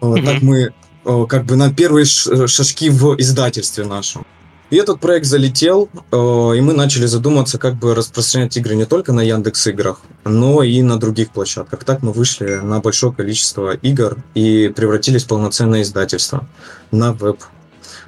Mm-hmm. 0.00 0.24
Так 0.24 0.42
мы 0.42 0.72
как 1.28 1.44
бы 1.44 1.56
на 1.56 1.72
первые 1.72 2.04
шажки 2.04 2.90
в 2.90 3.14
издательстве 3.18 3.84
нашем. 3.84 4.26
И 4.70 4.76
этот 4.76 5.00
проект 5.00 5.26
залетел, 5.26 5.88
э, 5.94 6.16
и 6.56 6.60
мы 6.60 6.72
начали 6.72 7.06
задуматься, 7.06 7.58
как 7.58 7.76
бы 7.76 7.94
распространять 7.94 8.56
игры 8.56 8.74
не 8.74 8.84
только 8.84 9.12
на 9.12 9.20
Яндекс 9.20 9.68
играх, 9.68 10.00
но 10.24 10.62
и 10.64 10.82
на 10.82 10.98
других 10.98 11.30
площадках. 11.30 11.84
Так 11.84 12.02
мы 12.02 12.12
вышли 12.12 12.56
на 12.56 12.80
большое 12.80 13.12
количество 13.12 13.74
игр 13.74 14.18
и 14.34 14.72
превратились 14.74 15.24
в 15.24 15.28
полноценное 15.28 15.82
издательство 15.82 16.48
на 16.90 17.12
веб. 17.12 17.38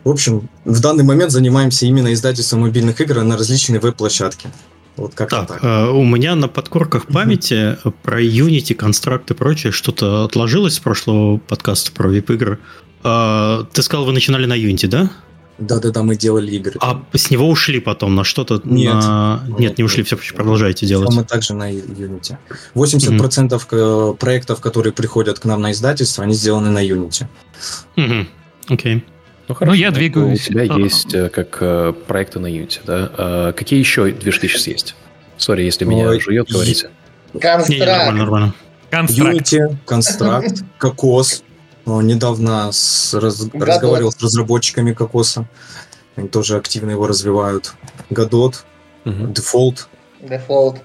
В 0.03 0.11
общем, 0.11 0.49
в 0.65 0.81
данный 0.81 1.05
момент 1.05 1.31
занимаемся 1.31 1.87
именно 1.87 2.13
издательством 2.13 2.63
мобильных 2.63 3.01
игр 3.01 3.23
на 3.23 3.37
различные 3.37 3.79
веб-площадки. 3.79 4.49
Вот 4.97 5.15
как 5.15 5.31
так, 5.31 5.47
так. 5.47 5.63
Э, 5.63 5.91
у 5.91 6.05
меня 6.05 6.35
на 6.35 6.49
подкорках 6.49 7.07
памяти 7.07 7.55
mm-hmm. 7.55 7.95
про 8.03 8.21
Unity, 8.21 8.75
констракт 8.75 9.31
и 9.31 9.35
прочее 9.35 9.71
что-то 9.71 10.25
отложилось 10.25 10.75
с 10.75 10.81
прошлого 10.81 11.39
подкаста 11.39 11.93
про 11.93 12.09
вип-игры. 12.09 12.59
Э, 13.05 13.65
ты 13.73 13.83
сказал, 13.83 14.07
вы 14.07 14.13
начинали 14.13 14.47
на 14.47 14.59
Unity, 14.59 14.89
да? 14.89 15.11
Да-да-да, 15.59 16.03
мы 16.03 16.17
делали 16.17 16.53
игры. 16.53 16.75
А 16.81 17.03
с 17.13 17.31
него 17.31 17.49
ушли 17.49 17.81
потом 17.81 18.15
на 18.15 18.25
что-то? 18.25 18.61
Нет. 18.65 18.95
На... 18.95 19.43
Нет, 19.49 19.59
нет, 19.59 19.79
не 19.79 19.85
ушли, 19.85 20.05
нет. 20.09 20.21
все 20.21 20.35
продолжаете 20.35 20.87
делать. 20.87 21.13
Мы 21.13 21.25
также 21.25 21.55
на 21.55 21.73
Unity. 21.73 22.37
80% 22.75 23.49
mm-hmm. 23.49 24.17
проектов, 24.17 24.61
которые 24.61 24.93
приходят 24.93 25.41
к 25.41 25.45
нам 25.45 25.61
на 25.61 25.73
издательство, 25.73 26.23
они 26.25 26.35
сделаны 26.35 26.71
на 26.71 26.85
Unity. 26.85 27.27
Mm-hmm. 27.97 28.27
Окей. 28.69 28.97
Okay. 28.97 29.03
Ну, 29.49 29.55
хорошо. 29.55 29.73
Ну, 29.73 29.81
я 29.81 29.91
двигаюсь. 29.91 30.49
У 30.49 30.53
тебя 30.53 30.75
а 30.75 30.79
есть 30.79 31.15
э, 31.15 31.31
как 31.31 31.57
э, 31.61 31.95
проекты 32.07 32.39
на 32.39 32.47
Unity, 32.47 32.81
да? 32.85 33.11
А 33.17 33.53
какие 33.53 33.79
еще 33.79 34.11
движки 34.13 34.47
сейчас 34.47 34.67
есть? 34.67 34.95
Sorry, 35.39 35.63
если 35.63 35.85
меня 35.87 36.09
Ой, 36.09 36.21
жует, 36.21 36.49
говорите. 36.51 36.91
Construct. 37.33 37.69
Не, 37.71 37.79
нормально, 37.79 38.19
нормально. 38.19 38.55
Unity, 38.91 39.77
Construct, 39.87 40.65
Cocos, 40.79 41.43
недавно 42.03 42.71
с, 42.73 43.15
раз, 43.15 43.49
разговаривал 43.53 44.13
с 44.13 44.23
разработчиками 44.23 44.93
Cocos 44.93 45.31
а. 45.31 45.47
Они 46.17 46.29
тоже 46.29 46.57
активно 46.57 46.91
его 46.91 47.07
развивают. 47.07 47.75
Godot, 48.11 48.65
Defold. 49.05 49.89
Defold. 50.21 50.77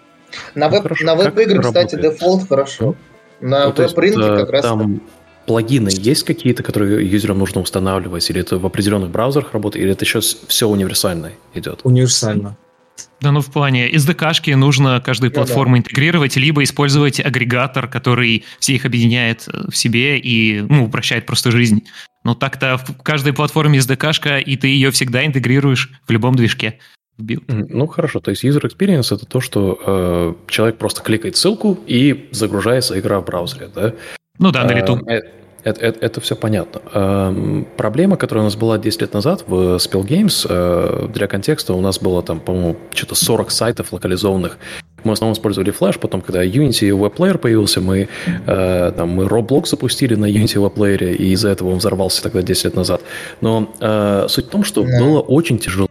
На 0.56 0.70
веб, 0.70 0.86
ну, 0.90 1.06
на 1.06 1.16
веб-игры, 1.16 1.62
кстати, 1.62 1.96
Defold 1.96 2.48
хорошо. 2.48 2.96
На 3.40 3.68
ну, 3.68 3.74
веб-рынке 3.74 4.36
как 4.38 4.50
раз... 4.50 4.64
Там 4.64 5.02
плагины 5.46 5.90
есть 5.92 6.24
какие-то, 6.24 6.64
которые 6.64 7.08
юзерам 7.08 7.40
нужно 7.40 7.62
устанавливать? 7.62 8.30
Или 8.30 8.42
это 8.42 8.58
в 8.58 8.66
определенных 8.66 9.10
браузерах 9.12 9.54
работает? 9.54 9.84
Или 9.84 9.94
это 9.94 10.06
еще 10.06 10.22
все 10.22 10.68
универсально 10.68 11.32
идет? 11.54 11.82
Универсально. 11.84 12.58
Да, 13.22 13.32
ну 13.32 13.42
в 13.42 13.52
плане 13.52 13.90
SDK-шки 13.92 14.56
нужно 14.56 15.02
каждую 15.02 15.32
ну, 15.32 15.36
платформу 15.36 15.76
да. 15.76 15.80
интегрировать, 15.80 16.36
либо 16.36 16.64
использовать 16.64 17.20
агрегатор, 17.20 17.88
который 17.88 18.44
все 18.60 18.74
их 18.74 18.86
объединяет 18.86 19.48
э, 19.48 19.70
в 19.70 19.78
себе 19.78 20.20
и 20.20 20.62
ну, 20.62 20.86
упрощает 20.86 21.26
просто 21.26 21.52
жизнь. 21.52 21.84
Но 22.24 22.36
так-то 22.36 22.78
в 22.78 23.02
каждой 23.02 23.34
платформе 23.34 23.80
SDK-шка, 23.80 24.40
и 24.40 24.58
ты 24.58 24.68
ее 24.68 24.92
всегда 24.92 25.26
интегрируешь 25.26 25.92
в 26.06 26.12
любом 26.12 26.36
движке. 26.36 26.80
Ну 27.18 27.88
хорошо, 27.88 28.20
то 28.20 28.32
есть 28.32 28.44
user 28.44 28.62
experience 28.64 29.16
это 29.16 29.26
то, 29.26 29.40
что 29.40 29.80
э, 29.86 30.34
человек 30.50 30.78
просто 30.78 31.02
кликает 31.02 31.38
ссылку 31.38 31.80
и 31.86 32.28
загружается 32.32 33.00
игра 33.00 33.20
в 33.20 33.26
браузере, 33.26 33.70
да? 33.74 33.94
Ну 34.40 34.52
да, 34.52 34.64
на 34.64 34.72
лету. 34.72 34.98
Э, 35.08 35.22
это, 35.63 35.82
это, 35.82 36.05
это 36.05 36.22
все 36.22 36.36
понятно. 36.36 36.82
Эм, 36.93 37.67
проблема, 37.77 38.17
которая 38.17 38.43
у 38.43 38.46
нас 38.46 38.55
была 38.55 38.77
10 38.77 39.01
лет 39.01 39.13
назад 39.13 39.43
в 39.48 39.75
Spell 39.77 40.03
Games, 40.03 40.46
э, 40.50 41.08
для 41.13 41.27
контекста 41.27 41.74
у 41.74 41.82
нас 41.82 42.00
было 42.00 42.22
там, 42.22 42.39
по-моему, 42.39 42.75
что-то 42.93 43.15
40 43.15 43.51
сайтов 43.51 43.93
локализованных. 43.93 44.58
Мы 45.03 45.12
в 45.12 45.13
основном 45.13 45.34
использовали 45.34 45.74
Flash, 45.74 46.00
потом, 46.00 46.22
когда 46.22 46.43
Unity 46.43 46.89
Web 46.89 47.15
Player 47.15 47.38
появился, 47.38 47.82
мы, 47.82 48.08
э, 48.46 48.91
там, 48.96 49.10
мы 49.10 49.25
Roblox 49.25 49.67
запустили 49.67 50.15
на 50.15 50.25
Unity 50.25 50.55
Web 50.55 50.75
Player, 50.75 51.15
и 51.15 51.32
из-за 51.32 51.50
этого 51.50 51.70
он 51.70 51.77
взорвался 51.77 52.24
тогда 52.24 52.41
10 52.41 52.65
лет 52.65 52.75
назад. 52.75 53.01
Но 53.41 53.74
э, 53.79 54.27
суть 54.29 54.48
в 54.48 54.50
том, 54.50 54.63
что 54.63 54.84
yeah. 54.84 55.00
было 55.00 55.20
очень 55.20 55.60
тяжело 55.60 55.89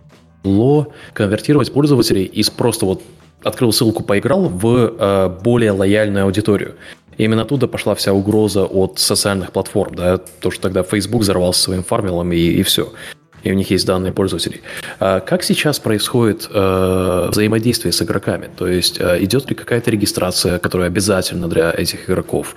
конвертировать 1.12 1.72
пользователей 1.72 2.24
из 2.24 2.50
просто 2.50 2.86
вот 2.86 3.02
открыл 3.44 3.72
ссылку, 3.72 4.02
поиграл 4.02 4.48
в 4.48 4.94
э, 4.98 5.28
более 5.42 5.72
лояльную 5.72 6.24
аудиторию. 6.24 6.74
Именно 7.18 7.42
оттуда 7.42 7.68
пошла 7.68 7.94
вся 7.94 8.12
угроза 8.12 8.64
от 8.64 8.98
социальных 8.98 9.52
платформ, 9.52 9.94
да, 9.94 10.18
то, 10.18 10.50
что 10.50 10.62
тогда 10.62 10.82
Facebook 10.82 11.22
взорвался 11.22 11.62
своим 11.62 11.82
фармилом 11.82 12.32
и, 12.32 12.38
и 12.38 12.62
все. 12.62 12.92
И 13.42 13.50
у 13.50 13.54
них 13.54 13.70
есть 13.70 13.86
данные 13.86 14.12
пользователей. 14.12 14.62
А 15.00 15.20
как 15.20 15.42
сейчас 15.42 15.78
происходит 15.78 16.48
э, 16.52 17.26
взаимодействие 17.28 17.92
с 17.92 18.00
игроками? 18.00 18.48
То 18.56 18.68
есть 18.68 19.00
э, 19.00 19.18
идет 19.24 19.48
ли 19.50 19.56
какая-то 19.56 19.90
регистрация, 19.90 20.58
которая 20.58 20.88
обязательна 20.88 21.48
для 21.48 21.72
этих 21.72 22.08
игроков? 22.08 22.54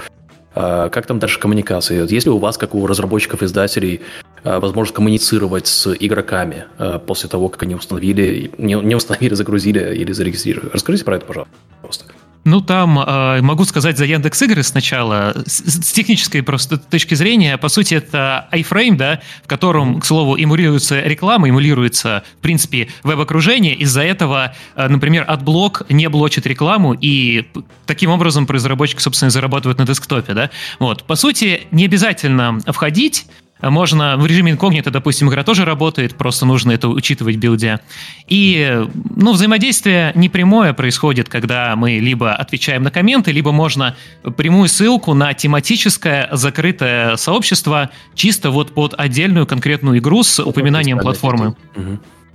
Э, 0.53 0.89
как 0.91 1.07
там 1.07 1.19
дальше 1.19 1.39
коммуникация 1.39 1.97
идет? 1.97 2.11
Есть 2.11 2.27
ли 2.27 2.31
у 2.31 2.37
вас, 2.37 2.57
как 2.57 2.75
у 2.75 2.85
разработчиков-издателей, 2.85 4.01
э, 4.43 4.59
возможность 4.59 4.95
коммуницировать 4.95 5.65
с 5.67 5.93
игроками 5.99 6.65
э, 6.77 6.99
после 6.99 7.29
того, 7.29 7.49
как 7.49 7.63
они 7.63 7.73
установили, 7.73 8.51
не, 8.57 8.75
не 8.75 8.95
установили, 8.95 9.33
загрузили 9.33 9.95
или 9.95 10.11
зарегистрировали? 10.11 10.69
Расскажите 10.71 11.03
про 11.03 11.17
это, 11.17 11.25
пожалуйста. 11.25 12.05
Ну, 12.45 12.61
там 12.61 12.99
э, 12.99 13.41
могу 13.41 13.65
сказать 13.65 13.97
за 13.97 14.05
Яндекс 14.05 14.39
Игры 14.43 14.61
сначала. 14.61 15.33
С, 15.47 15.63
с 15.65 15.91
технической 15.91 16.43
просто 16.43 16.77
точки 16.77 17.15
зрения, 17.15 17.57
по 17.57 17.69
сути, 17.69 17.95
это 17.95 18.47
iFrame, 18.51 18.95
да, 18.95 19.19
в 19.43 19.47
котором, 19.47 19.99
к 19.99 20.05
слову, 20.05 20.37
эмулируется 20.37 21.01
реклама, 21.01 21.49
эмулируется, 21.49 22.23
в 22.37 22.41
принципе, 22.41 22.87
веб-окружение. 23.01 23.73
Из-за 23.73 24.03
этого, 24.03 24.53
э, 24.75 24.87
например, 24.87 25.25
AdBlock 25.27 25.87
не 25.89 26.07
блочит 26.07 26.45
рекламу, 26.45 26.93
и 26.93 27.47
таким 27.87 28.11
образом 28.11 28.45
разработчики, 28.47 29.01
собственно, 29.01 29.31
зарабатывают 29.31 29.79
на 29.79 29.87
десктопе, 29.87 30.33
да. 30.33 30.51
Вот. 30.77 31.03
По 31.03 31.15
сути, 31.15 31.61
не 31.71 31.85
обязательно 31.85 32.59
входить 32.67 33.25
можно 33.61 34.17
в 34.17 34.25
режиме 34.25 34.51
инкогнито, 34.51 34.91
допустим, 34.91 35.29
игра 35.29 35.43
тоже 35.43 35.65
работает, 35.65 36.15
просто 36.15 36.45
нужно 36.45 36.71
это 36.71 36.87
учитывать 36.89 37.35
в 37.35 37.39
билде. 37.39 37.79
И 38.27 38.85
ну, 39.15 39.33
взаимодействие 39.33 40.11
непрямое 40.15 40.73
происходит, 40.73 41.29
когда 41.29 41.75
мы 41.75 41.99
либо 41.99 42.33
отвечаем 42.33 42.83
на 42.83 42.91
комменты, 42.91 43.31
либо 43.31 43.51
можно 43.51 43.95
прямую 44.37 44.67
ссылку 44.67 45.13
на 45.13 45.33
тематическое 45.33 46.29
закрытое 46.31 47.15
сообщество 47.15 47.89
чисто 48.13 48.51
вот 48.51 48.73
под 48.73 48.93
отдельную 48.97 49.47
конкретную 49.47 49.99
игру 49.99 50.23
с 50.23 50.43
упоминанием 50.43 50.99
платформы. 50.99 51.55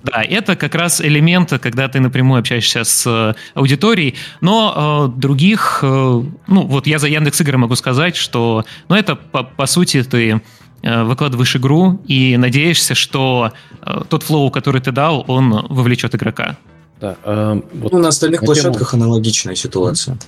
Да, 0.02 0.22
это 0.22 0.56
как 0.56 0.74
раз 0.74 1.00
элемент, 1.02 1.52
когда 1.60 1.86
ты 1.88 2.00
напрямую 2.00 2.40
общаешься 2.40 2.84
с 2.84 3.06
э, 3.06 3.34
аудиторией, 3.52 4.14
но 4.40 5.10
э, 5.14 5.20
других, 5.20 5.80
э, 5.82 5.86
ну 5.86 6.62
вот 6.66 6.86
я 6.86 6.98
за 6.98 7.08
Яндекс 7.08 7.42
Игры 7.42 7.58
могу 7.58 7.76
сказать, 7.76 8.16
что, 8.16 8.64
ну 8.88 8.96
это 8.96 9.14
по, 9.14 9.42
по 9.42 9.66
сути 9.66 10.02
ты 10.02 10.40
выкладываешь 10.82 11.56
игру 11.56 12.00
и 12.06 12.36
надеешься, 12.36 12.94
что 12.94 13.52
э, 13.82 14.02
тот 14.08 14.22
флоу, 14.22 14.50
который 14.50 14.80
ты 14.80 14.92
дал, 14.92 15.24
он 15.28 15.66
вовлечет 15.68 16.14
игрока. 16.14 16.56
Да, 17.00 17.16
э, 17.24 17.60
вот 17.74 17.92
ну, 17.92 17.98
на 17.98 18.08
остальных 18.08 18.42
на 18.42 18.46
площадках 18.46 18.90
тему... 18.90 19.04
аналогичная 19.04 19.54
ситуация. 19.54 20.18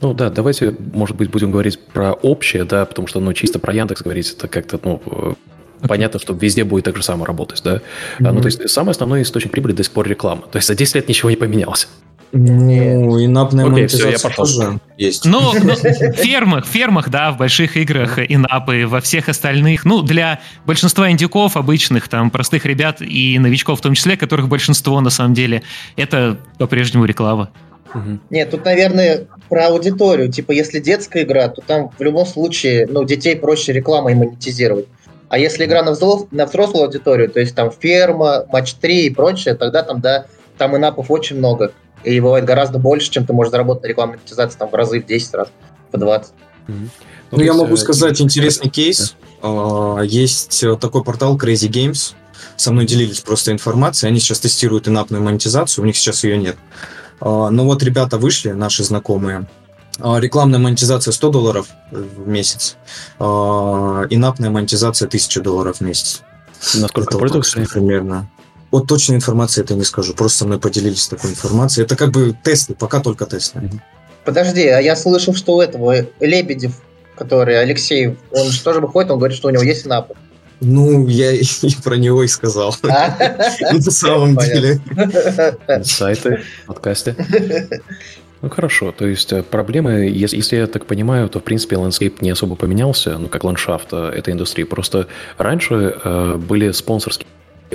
Ну 0.00 0.14
да, 0.14 0.30
давайте, 0.30 0.76
может 0.92 1.16
быть, 1.16 1.30
будем 1.30 1.50
говорить 1.50 1.78
про 1.92 2.12
общее, 2.12 2.64
да, 2.64 2.84
потому 2.84 3.08
что, 3.08 3.20
ну, 3.20 3.32
чисто 3.32 3.58
про 3.58 3.74
Яндекс 3.74 4.02
говорить, 4.02 4.32
это 4.32 4.46
как-то, 4.46 4.78
ну, 4.82 5.02
okay. 5.04 5.36
Э, 5.82 5.88
понятно, 5.88 6.20
что 6.20 6.34
везде 6.34 6.64
будет 6.64 6.84
так 6.84 6.96
же 6.96 7.02
самое 7.02 7.26
работать, 7.26 7.62
да. 7.64 7.76
Mm-hmm. 7.76 8.32
Ну, 8.32 8.40
то 8.40 8.46
есть, 8.46 8.70
самый 8.70 8.90
основной 8.90 9.22
источник 9.22 9.50
прибыли 9.50 9.72
до 9.72 9.82
сих 9.82 9.92
пор 9.92 10.06
реклама. 10.08 10.42
То 10.50 10.58
есть, 10.58 10.68
за 10.68 10.74
10 10.74 10.94
лет 10.94 11.08
ничего 11.08 11.30
не 11.30 11.36
поменялось. 11.36 11.88
Ну, 12.32 13.24
инапная 13.24 13.64
Окей, 13.64 13.72
монетизация 13.72 14.16
все, 14.18 14.28
я 14.28 14.36
пошел. 14.36 14.44
тоже 14.44 14.80
есть. 14.96 15.24
Ну, 15.24 15.52
ну, 15.62 15.74
в 15.74 16.16
фермах, 16.16 16.66
фермах, 16.66 17.08
да, 17.08 17.32
в 17.32 17.38
больших 17.38 17.76
играх 17.76 18.18
инапы, 18.18 18.86
во 18.86 19.00
всех 19.00 19.28
остальных, 19.28 19.84
ну, 19.84 20.02
для 20.02 20.40
большинства 20.66 21.10
индюков 21.10 21.56
обычных, 21.56 22.08
там, 22.08 22.30
простых 22.30 22.66
ребят 22.66 23.00
и 23.00 23.38
новичков 23.38 23.78
в 23.78 23.82
том 23.82 23.94
числе, 23.94 24.16
которых 24.16 24.48
большинство, 24.48 25.00
на 25.00 25.10
самом 25.10 25.34
деле, 25.34 25.62
это 25.96 26.38
по-прежнему 26.58 27.06
реклама. 27.06 27.50
Угу. 27.94 28.18
Нет, 28.30 28.50
тут, 28.50 28.64
наверное, 28.64 29.26
про 29.48 29.68
аудиторию. 29.68 30.30
Типа, 30.30 30.52
если 30.52 30.78
детская 30.78 31.22
игра, 31.22 31.48
то 31.48 31.62
там 31.62 31.90
в 31.96 32.02
любом 32.02 32.26
случае, 32.26 32.86
ну, 32.86 33.04
детей 33.04 33.36
проще 33.36 33.72
рекламой 33.72 34.14
монетизировать. 34.14 34.86
А 35.28 35.38
если 35.38 35.64
игра 35.64 35.82
на, 35.82 35.92
взрос... 35.92 36.26
на 36.30 36.46
взрослую 36.46 36.84
аудиторию, 36.84 37.30
то 37.30 37.40
есть 37.40 37.54
там 37.54 37.70
ферма, 37.70 38.44
матч 38.50 38.74
3 38.74 39.06
и 39.06 39.10
прочее, 39.10 39.54
тогда 39.54 39.82
там, 39.82 40.00
да, 40.00 40.26
там 40.56 40.76
инапов 40.76 41.10
очень 41.10 41.36
много. 41.36 41.72
И 42.04 42.20
бывает 42.20 42.44
гораздо 42.44 42.78
больше, 42.78 43.10
чем 43.10 43.26
ты 43.26 43.32
можешь 43.32 43.50
заработать 43.50 43.82
на 43.82 43.86
рекламной 43.88 44.16
монетизации 44.18 44.58
там 44.58 44.68
в 44.70 44.74
разы, 44.74 45.00
в 45.00 45.06
10 45.06 45.34
раз, 45.34 45.48
в 45.92 45.98
20. 45.98 46.32
Mm-hmm. 46.68 46.88
Ну, 47.32 47.40
я 47.40 47.54
могу 47.54 47.76
сказать 47.76 48.20
интересный 48.20 48.70
кейс. 48.70 49.14
Да. 49.42 50.02
Есть 50.02 50.64
такой 50.80 51.04
портал 51.04 51.36
Crazy 51.36 51.68
Games. 51.68 52.14
Со 52.56 52.72
мной 52.72 52.86
делились 52.86 53.20
просто 53.20 53.52
информацией. 53.52 54.10
Они 54.10 54.20
сейчас 54.20 54.40
тестируют 54.40 54.88
инапную 54.88 55.22
монетизацию, 55.22 55.82
у 55.82 55.86
них 55.86 55.96
сейчас 55.96 56.24
ее 56.24 56.38
нет. 56.38 56.56
Но 57.20 57.64
вот 57.64 57.82
ребята 57.82 58.16
вышли, 58.16 58.52
наши 58.52 58.84
знакомые, 58.84 59.46
а, 60.00 60.18
рекламная 60.18 60.60
монетизация 60.60 61.12
100 61.12 61.30
долларов 61.30 61.68
в 61.90 62.26
месяц, 62.28 62.76
а, 63.18 64.06
инапная 64.10 64.50
монетизация 64.50 65.08
1000 65.08 65.40
долларов 65.40 65.78
в 65.78 65.80
месяц. 65.80 66.22
Насколько 66.74 67.18
пользователей? 67.18 67.66
Примерно. 67.66 68.30
Вот 68.70 68.86
точной 68.86 69.16
информации 69.16 69.62
это 69.62 69.74
не 69.74 69.84
скажу, 69.84 70.14
просто 70.14 70.38
со 70.38 70.44
мной 70.46 70.58
поделились 70.58 71.08
такой 71.08 71.30
информацией. 71.30 71.84
Это 71.84 71.96
как 71.96 72.10
бы 72.10 72.36
тесты, 72.44 72.74
пока 72.74 73.00
только 73.00 73.26
тесты. 73.26 73.70
Подожди, 74.24 74.66
а 74.66 74.80
я 74.80 74.94
слышал, 74.94 75.34
что 75.34 75.56
у 75.56 75.60
этого 75.60 76.06
Лебедев, 76.20 76.72
который 77.16 77.60
Алексей, 77.60 78.16
он 78.30 78.50
же 78.50 78.62
тоже 78.62 78.80
выходит, 78.80 79.10
он 79.10 79.18
говорит, 79.18 79.36
что 79.36 79.48
у 79.48 79.50
него 79.50 79.62
есть 79.62 79.86
in-app 79.86 80.07
ы. 80.07 80.14
Ну, 80.60 81.06
я 81.06 81.32
и 81.32 81.46
про 81.82 81.94
него 81.94 82.22
и 82.22 82.28
сказал. 82.28 82.74
А? 82.82 83.16
На 83.72 83.80
самом 83.80 84.36
деле. 84.36 84.80
Сайты, 85.82 86.42
подкасты. 86.66 87.16
Ну 88.40 88.50
хорошо, 88.50 88.92
то 88.92 89.04
есть 89.04 89.32
э, 89.32 89.42
проблемы, 89.42 90.08
если, 90.14 90.36
если 90.36 90.58
я 90.58 90.68
так 90.68 90.86
понимаю, 90.86 91.28
то 91.28 91.40
в 91.40 91.42
принципе 91.42 91.76
landscape 91.76 92.22
не 92.22 92.30
особо 92.30 92.54
поменялся, 92.54 93.18
ну 93.18 93.26
как 93.26 93.42
ландшафт 93.42 93.88
э, 93.90 94.12
этой 94.14 94.32
индустрии. 94.32 94.62
Просто 94.62 95.08
раньше 95.38 95.96
э, 96.04 96.36
были 96.36 96.70
спонсорские 96.70 97.26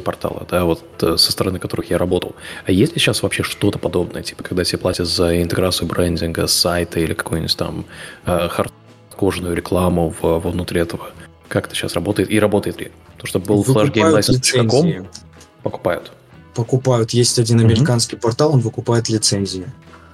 порталы, 0.01 0.45
да, 0.49 0.65
вот 0.65 0.83
э, 1.01 1.17
со 1.17 1.31
стороны 1.31 1.59
которых 1.59 1.89
я 1.89 1.97
работал. 1.97 2.35
А 2.65 2.71
есть 2.71 2.93
ли 2.93 2.99
сейчас 2.99 3.21
вообще 3.21 3.43
что-то 3.43 3.79
подобное, 3.79 4.23
типа 4.23 4.43
когда 4.43 4.63
тебе 4.63 4.79
платят 4.79 5.07
за 5.07 5.41
интеграцию 5.41 5.87
брендинга, 5.87 6.47
сайта 6.47 6.99
или 6.99 7.13
какую-нибудь 7.13 7.55
там 7.57 7.85
э, 8.25 8.47
хардкожную 8.49 9.55
рекламу 9.55 10.13
в, 10.21 10.39
внутри 10.39 10.81
этого? 10.81 11.11
Как 11.47 11.67
это 11.67 11.75
сейчас 11.75 11.93
работает 11.93 12.31
и 12.31 12.39
работает 12.39 12.79
ли? 12.79 12.91
То, 13.17 13.27
что 13.27 13.39
был 13.39 13.63
flashgamelicense.com, 13.63 15.07
покупают. 15.61 16.11
Покупают. 16.55 17.11
Есть 17.11 17.39
один 17.39 17.59
американский 17.59 18.15
mm-hmm. 18.15 18.21
портал, 18.21 18.53
он 18.53 18.59
выкупает 18.59 19.09
лицензии 19.09 19.65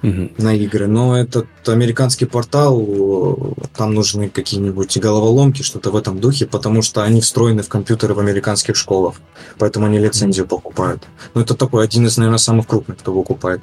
угу. 0.04 0.30
на 0.38 0.56
игры. 0.56 0.88
Но 0.88 1.18
этот 1.18 1.48
американский 1.68 2.26
портал, 2.26 3.56
там 3.76 3.94
нужны 3.94 4.30
какие-нибудь 4.30 4.98
головоломки, 4.98 5.62
что-то 5.62 5.92
в 5.92 5.96
этом 5.96 6.20
духе, 6.20 6.46
потому 6.46 6.82
что 6.82 7.04
они 7.04 7.22
встроены 7.22 7.62
в 7.62 7.70
компьютеры 7.70 8.14
в 8.14 8.20
американских 8.20 8.76
школах. 8.76 9.16
Поэтому 9.58 9.86
они 9.86 10.00
лицензию 10.00 10.46
угу. 10.46 10.58
покупают. 10.58 11.04
Но 11.34 11.42
это 11.42 11.56
такой 11.56 11.84
один 11.84 12.06
из, 12.06 12.18
наверное, 12.18 12.38
самых 12.40 12.68
крупных, 12.68 12.98
кто 12.98 13.14
покупает. 13.14 13.62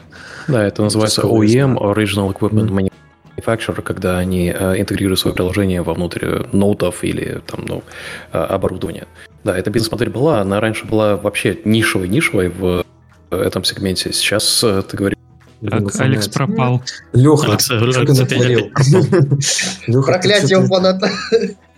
Да, 0.49 0.65
это 0.65 0.83
называется 0.83 1.23
OEM, 1.23 1.79
Original 1.79 2.33
Equipment 2.33 2.69
mm 2.69 2.93
Manufacturer, 3.37 3.83
когда 3.83 4.19
они 4.19 4.49
э, 4.49 4.81
интегрируют 4.81 5.21
свое 5.21 5.35
приложение 5.35 5.83
вовнутрь 5.83 6.47
ноутов 6.53 7.05
или 7.05 7.43
там, 7.47 7.67
ну, 7.69 7.83
э, 8.33 8.39
оборудования. 8.39 9.07
Да, 9.45 9.57
эта 9.57 9.71
бизнес-модель 9.71 10.09
была, 10.09 10.41
она 10.41 10.59
раньше 10.59 10.87
была 10.87 11.17
вообще 11.17 11.59
нишевой-нишевой 11.65 12.49
в 12.49 12.85
этом 13.31 13.65
сегменте. 13.65 14.13
Сейчас, 14.13 14.65
э, 14.65 14.83
ты 14.89 14.97
говоришь, 14.97 15.19
так, 15.61 16.01
Алекс 16.01 16.29
пропал. 16.29 16.83
Леха, 17.13 17.47
Алекс, 17.49 17.65
что 17.65 18.05
ты 18.05 18.13
натворил? 18.13 18.71
Проклятие 20.03 20.67
фаната. 20.67 21.11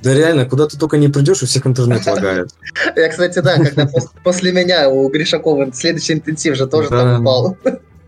Да 0.03 0.15
реально, 0.15 0.45
куда 0.47 0.67
ты 0.67 0.79
только 0.79 0.97
не 0.97 1.09
придешь, 1.09 1.43
у 1.43 1.47
всех 1.47 1.67
интернет 1.67 2.07
лагает. 2.07 2.51
Я, 2.97 3.09
кстати, 3.09 3.41
да, 3.41 3.57
когда 3.57 3.89
после 4.23 4.53
меня 4.53 4.89
у 4.89 5.09
Гришакова 5.09 5.73
следующий 5.73 6.15
интенсив 6.15 6.57
же 6.57 6.67
тоже 6.67 6.89
там 6.89 7.21
упал. 7.21 7.57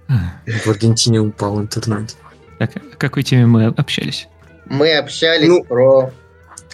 В 0.08 0.66
Аргентине 0.68 1.20
упал 1.20 1.60
интернет. 1.60 2.16
Так, 2.58 2.76
о 2.76 2.96
какой 2.96 3.22
теме 3.22 3.46
мы 3.46 3.66
общались? 3.66 4.28
Мы 4.66 4.96
общались 4.96 5.48
ну, 5.48 5.64
про... 5.64 6.12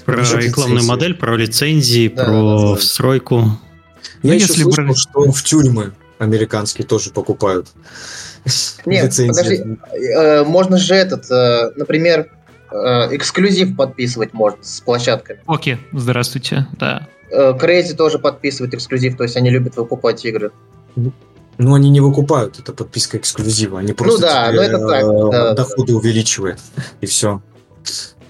Про 0.04 0.22
рекламную 0.22 0.84
модель, 0.84 1.14
про 1.14 1.36
лицензии, 1.36 2.08
про 2.08 2.76
встройку. 2.76 3.58
Я 4.22 4.30
ну, 4.30 4.32
еще 4.32 4.46
слышал, 4.46 4.94
что 4.94 5.30
в 5.32 5.42
тюрьмы 5.42 5.92
американские 6.18 6.86
тоже 6.86 7.10
покупают. 7.10 7.68
Нет, 8.86 9.14
подожди, 9.16 9.64
э, 9.92 10.44
можно 10.44 10.76
же 10.78 10.94
этот, 10.94 11.30
э, 11.30 11.72
например, 11.76 12.30
э, 12.70 12.76
эксклюзив 13.16 13.76
подписывать 13.76 14.32
можно 14.32 14.62
с 14.62 14.80
площадками. 14.80 15.40
Окей, 15.46 15.78
здравствуйте, 15.92 16.66
да. 16.78 17.08
Crazy 17.30 17.94
тоже 17.94 18.20
подписывает 18.20 18.72
эксклюзив, 18.74 19.16
то 19.16 19.24
есть 19.24 19.36
они 19.36 19.50
любят 19.50 19.76
выкупать 19.76 20.24
игры. 20.24 20.52
Ну, 20.94 21.74
они 21.74 21.90
не 21.90 22.00
выкупают, 22.00 22.60
это 22.60 22.72
подписка 22.72 23.18
эксклюзива, 23.18 23.80
они 23.80 23.94
просто 23.94 24.20
ну, 24.20 24.26
да, 24.26 24.48
тебе, 24.48 24.56
ну, 24.56 24.62
это 24.62 24.88
так, 24.88 25.30
да, 25.32 25.54
доходы 25.54 25.92
да. 25.92 25.98
увеличивают, 25.98 26.60
и 27.00 27.06
все. 27.06 27.42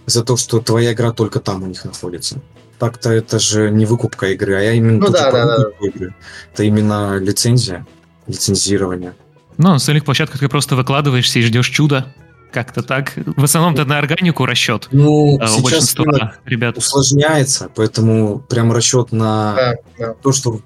За 0.07 0.25
то, 0.25 0.37
что 0.37 0.61
твоя 0.61 0.93
игра 0.93 1.13
только 1.13 1.41
там 1.41 1.63
у 1.65 1.67
них 1.67 1.85
находится. 1.85 2.41
Так-то 2.79 3.11
это 3.11 3.39
же 3.39 3.71
не 3.71 3.85
выкупка 3.85 4.29
игры, 4.29 4.55
а 4.55 4.61
я 4.61 4.73
именно 4.73 4.99
ну, 4.99 5.11
да, 5.11 5.31
да, 5.31 5.59
да. 5.59 5.87
игры. 5.87 6.15
Это 6.53 6.63
именно 6.63 7.19
лицензия, 7.19 7.85
лицензирование. 8.29 9.15
Ну, 9.59 9.69
на 9.69 9.75
остальных 9.77 10.05
площадках 10.05 10.41
ты 10.41 10.49
просто 10.49 10.77
выкладываешься 10.77 11.39
и 11.39 11.43
ждешь 11.43 11.69
чуда. 11.69 12.13
Как-то 12.53 12.83
так. 12.83 13.13
В 13.17 13.45
основном-то 13.45 13.85
на 13.85 13.99
органику 13.99 14.47
расчет. 14.47 14.89
Ну, 14.93 15.39
а, 15.41 15.49
сейчас 15.49 15.95
ребят. 16.45 16.79
усложняется, 16.79 17.69
поэтому 17.75 18.39
прям 18.39 18.73
расчет 18.73 19.13
на 19.13 19.55
да, 19.55 19.75
да. 19.99 20.15
то, 20.15 20.33
что 20.33 20.61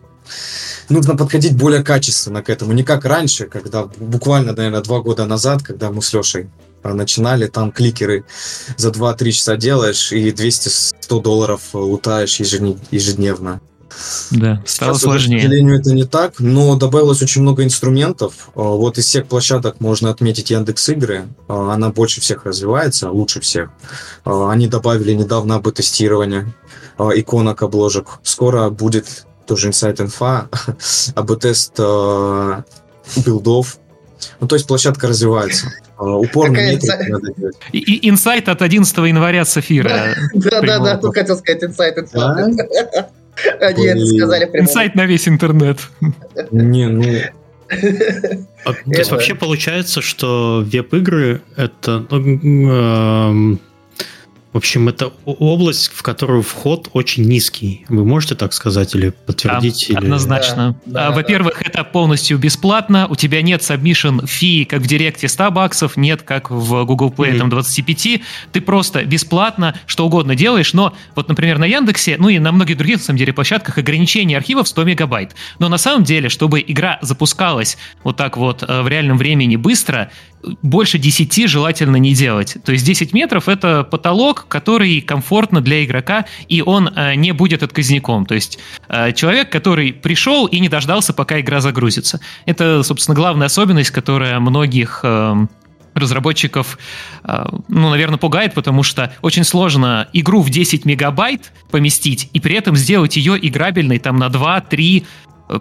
нужно 0.89 1.17
подходить 1.17 1.57
более 1.57 1.83
качественно 1.83 2.43
к 2.43 2.51
этому. 2.51 2.73
Не 2.73 2.85
как 2.85 3.05
раньше, 3.05 3.47
когда 3.47 3.85
буквально, 3.85 4.53
наверное, 4.53 4.83
два 4.83 5.01
года 5.01 5.27
назад, 5.27 5.63
когда 5.63 5.91
мы 5.91 6.03
с 6.03 6.13
Лешей 6.13 6.49
начинали, 6.83 7.47
там 7.47 7.73
кликеры 7.73 8.25
за 8.77 8.91
2-3 8.91 9.31
часа 9.33 9.57
делаешь 9.57 10.13
и 10.13 10.31
200-100 10.31 11.23
долларов 11.23 11.61
лутаешь 11.73 12.41
ежедневно. 12.41 13.61
Да, 14.31 14.63
стало 14.67 14.95
Сейчас, 14.95 15.03
сложнее. 15.03 15.39
К 15.41 15.43
сожалению, 15.43 15.79
это 15.79 15.93
не 15.93 16.05
так, 16.05 16.35
но 16.39 16.77
добавилось 16.77 17.23
очень 17.23 17.43
много 17.43 17.65
инструментов. 17.65 18.51
А, 18.55 18.61
вот 18.61 18.99
из 18.99 19.07
всех 19.07 19.27
площадок 19.27 19.81
можно 19.81 20.11
отметить 20.11 20.51
Яндекс 20.51 20.89
Игры. 20.91 21.29
А, 21.49 21.75
она 21.75 21.91
больше 21.91 22.21
всех 22.21 22.45
развивается, 22.45 23.11
лучше 23.11 23.41
всех. 23.41 23.71
А, 24.25 24.51
они 24.51 24.69
добавили 24.69 25.13
недавно 25.13 25.57
АБ-тестирование, 25.57 26.53
иконок 26.99 27.63
обложек. 27.63 28.21
Скоро 28.23 28.71
будет 28.71 29.27
тоже 29.47 29.71
Insight 29.71 29.97
Info, 29.97 30.49
АБ-тест 31.15 31.79
билдов. 33.25 33.79
Ну, 34.39 34.47
то 34.47 34.55
есть 34.55 34.67
площадка 34.67 35.09
развивается. 35.09 35.73
Упорно 35.99 36.75
инсайт... 36.75 37.07
И, 37.73 38.09
инсайт 38.09 38.49
от 38.49 38.63
11 38.63 38.97
января 38.99 39.45
Сафира. 39.45 40.15
Да-да-да, 40.35 40.97
тут 40.99 41.15
хотел 41.15 41.37
сказать 41.37 41.63
инсайт 41.65 41.99
инфа. 41.99 42.49
Они 43.61 43.87
это 43.87 44.07
сказали 44.07 44.45
прямо. 44.47 44.67
Инсайт 44.67 44.95
на 44.95 45.07
весь 45.07 45.29
интернет. 45.29 45.79
Не, 46.51 46.89
ну... 46.89 47.05
А, 48.65 48.73
то 48.73 48.99
есть 48.99 49.11
вообще 49.11 49.35
получается, 49.35 50.01
что 50.03 50.65
веб-игры 50.67 51.41
это 51.57 52.05
ну, 52.11 53.59
в 54.53 54.57
общем, 54.57 54.89
это 54.89 55.13
область, 55.25 55.93
в 55.95 56.03
которую 56.03 56.43
вход 56.43 56.89
очень 56.93 57.25
низкий. 57.25 57.85
Вы 57.89 58.05
можете 58.05 58.35
так 58.35 58.53
сказать 58.53 58.97
или 58.97 59.11
подтвердить? 59.11 59.87
Да, 59.89 59.95
или... 59.95 60.05
Однозначно. 60.07 60.77
Да, 60.87 61.09
да, 61.09 61.11
Во-первых, 61.13 61.61
да. 61.63 61.71
это 61.71 61.85
полностью 61.85 62.37
бесплатно. 62.37 63.07
У 63.09 63.15
тебя 63.15 63.43
нет 63.43 63.61
submission 63.61 64.27
фи, 64.27 64.65
как 64.65 64.81
в 64.81 64.87
Директе 64.89 65.29
100 65.29 65.51
баксов, 65.53 65.97
нет, 65.97 66.23
как 66.23 66.51
в 66.51 66.85
Google 66.85 67.15
Play 67.17 67.35
mm-hmm. 67.35 67.39
там 67.39 67.51
25. 67.51 68.21
Ты 68.51 68.61
просто 68.61 69.05
бесплатно 69.05 69.79
что 69.87 70.05
угодно 70.05 70.35
делаешь. 70.35 70.73
Но 70.73 70.95
вот, 71.15 71.29
например, 71.29 71.59
на 71.59 71.67
Яндексе, 71.67 72.17
ну 72.19 72.29
и 72.29 72.41
на 72.41 72.51
многих 72.51 72.77
других, 72.77 72.97
на 72.99 73.05
самом 73.05 73.19
деле, 73.19 73.33
площадках 73.33 73.79
ограничение 73.79 74.37
архивов 74.37 74.67
100 74.67 74.83
мегабайт. 74.83 75.37
Но 75.61 75.69
на 75.69 75.79
самом 75.79 76.03
деле, 76.03 76.29
чтобы 76.29 76.61
игра 76.67 76.99
запускалась 77.03 77.79
вот 78.03 78.17
так 78.17 78.37
вот 78.37 78.65
э, 78.67 78.83
в 78.83 78.89
реальном 78.89 79.17
времени 79.17 79.55
быстро, 79.55 80.11
больше 80.63 80.99
10 80.99 81.49
желательно 81.49 81.97
не 81.97 82.15
делать. 82.15 82.57
То 82.65 82.73
есть 82.73 82.85
10 82.85 83.13
метров— 83.13 83.49
это 83.49 83.85
потолок, 83.85 84.47
который 84.49 85.01
комфортно 85.01 85.61
для 85.61 85.85
игрока, 85.85 86.27
и 86.49 86.63
он 86.63 86.89
э, 86.89 87.15
не 87.15 87.33
будет 87.33 87.63
отказником. 87.63 88.27
То 88.27 88.35
есть 88.35 88.59
э, 88.89 89.13
человек, 89.13 89.51
который 89.51 89.93
пришел 89.93 90.47
и 90.47 90.59
не 90.61 90.69
дождался, 90.69 91.13
пока 91.13 91.41
игра 91.41 91.61
загрузится. 91.61 92.21
Это, 92.47 92.83
собственно, 92.83 93.15
главная 93.15 93.47
особенность, 93.47 93.91
которая 93.91 94.41
многих... 94.41 95.01
Э, 95.03 95.47
разработчиков, 95.93 96.79
э, 97.25 97.45
ну, 97.67 97.91
наверное, 97.91 98.17
пугает, 98.17 98.55
потому 98.55 98.85
что 98.85 99.13
очень 99.23 99.43
сложно 99.43 100.09
игру 100.13 100.41
в 100.41 100.49
10 100.49 100.85
мегабайт 100.85 101.53
поместить 101.71 102.31
и 102.33 102.39
при 102.39 102.55
этом 102.55 102.77
сделать 102.77 103.17
ее 103.17 103.37
играбельной 103.45 103.99
там 103.99 104.17
на 104.17 104.29
2, 104.29 104.61
3, 104.61 105.07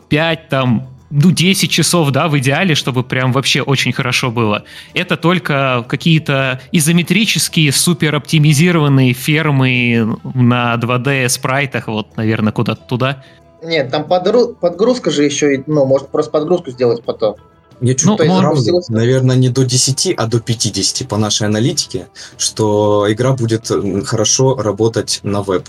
5, 0.08 0.50
там, 0.50 0.88
ну, 1.10 1.32
10 1.32 1.70
часов, 1.70 2.12
да, 2.12 2.28
в 2.28 2.38
идеале, 2.40 2.76
чтобы 2.76 3.04
прям 3.04 3.32
вообще 3.32 3.62
очень 3.62 3.92
хорошо 3.94 4.32
было. 4.32 4.64
Это 4.94 5.18
только 5.18 5.86
какие-то 5.88 6.62
изометрические, 6.72 7.72
супер 7.72 8.16
оптимизированные 8.16 9.14
фермы 9.14 10.18
на 10.34 10.76
2D 10.76 11.30
спрайтах, 11.30 11.88
вот, 11.88 12.16
наверное, 12.18 12.54
куда-то 12.54 12.82
туда. 12.86 13.24
Нет, 13.64 13.92
там 13.92 14.06
подгрузка 14.06 15.12
же 15.12 15.24
еще, 15.24 15.64
ну, 15.68 15.86
может 15.86 16.10
просто 16.10 16.32
подгрузку 16.32 16.72
сделать 16.72 17.04
потом. 17.04 17.36
Я 17.82 17.96
чуть 17.96 18.08
ну, 18.08 18.18
сравниваю, 18.18 18.84
наверное, 18.90 19.38
не 19.38 19.50
до 19.50 19.64
10, 19.64 20.14
а 20.18 20.28
до 20.28 20.40
50 20.40 21.08
по 21.08 21.18
нашей 21.18 21.48
аналитике, 21.48 22.08
что 22.38 23.06
игра 23.10 23.34
будет 23.34 23.72
хорошо 24.06 24.56
работать 24.56 25.22
на 25.24 25.42
веб. 25.42 25.68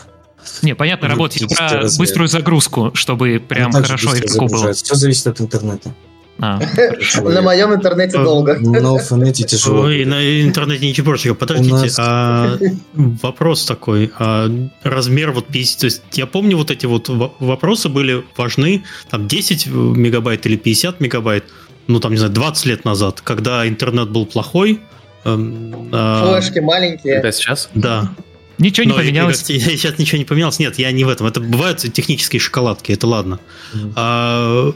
Не, 0.63 0.75
понятно, 0.75 1.09
работать 1.09 1.45
про 1.57 1.87
быструю 1.99 2.29
загрузку, 2.29 2.91
чтобы 2.95 3.43
прям 3.47 3.73
хорошо 3.73 4.17
игроку 4.17 4.47
было. 4.47 4.73
Все 4.73 4.95
зависит 4.95 5.27
от 5.27 5.41
интернета. 5.41 5.95
А, 6.43 6.59
на 7.23 7.43
моем 7.43 7.75
интернете 7.75 8.17
долго. 8.17 8.59
На 8.59 8.79
интернете 8.79 9.45
тяжело. 9.45 9.83
Ой, 9.83 10.07
на 10.07 10.43
интернете 10.43 10.89
ничего 10.89 11.11
прочего. 11.11 11.35
Подождите, 11.35 11.93
а 11.99 12.59
вопрос 12.95 13.67
такой. 13.67 14.11
А 14.19 14.51
размер 14.83 15.33
вот 15.33 15.47
50... 15.49 15.81
То 15.81 15.87
есть 15.87 16.03
я 16.13 16.27
помню 16.27 16.57
вот 16.57 16.71
эти 16.71 16.87
вот 16.87 17.09
вопросы 17.09 17.91
были 17.91 18.25
важны. 18.37 18.85
Там 19.11 19.29
10 19.29 19.67
мегабайт 19.67 20.47
или 20.47 20.57
50 20.57 21.01
мегабайт. 21.01 21.45
Ну, 21.89 22.01
там, 22.01 22.13
не 22.13 22.19
знаю, 22.19 22.33
20 22.33 22.67
лет 22.67 22.85
назад, 22.85 23.21
когда 23.21 23.67
интернет 23.69 24.11
был 24.11 24.25
плохой. 24.25 24.81
Эм, 25.25 25.91
а, 25.93 26.39
Флешки 26.39 26.61
маленькие. 26.61 27.17
Когда 27.17 27.33
сейчас? 27.33 27.69
Да. 27.75 28.13
Ничего 28.61 28.85
не 28.85 28.91
Но 28.91 28.99
поменялось. 28.99 29.43
Сейчас 29.45 29.99
ничего 29.99 30.19
не 30.19 30.25
поменялось. 30.25 30.59
Нет, 30.59 30.79
я 30.79 30.93
не 30.93 31.05
в 31.05 31.09
этом. 31.09 31.27
Это 31.27 31.41
бывают 31.41 31.79
технические 31.79 32.41
шоколадки, 32.41 32.93
это 32.93 33.07
ладно. 33.07 33.41
Mm. 33.73 33.93
А, 33.97 34.73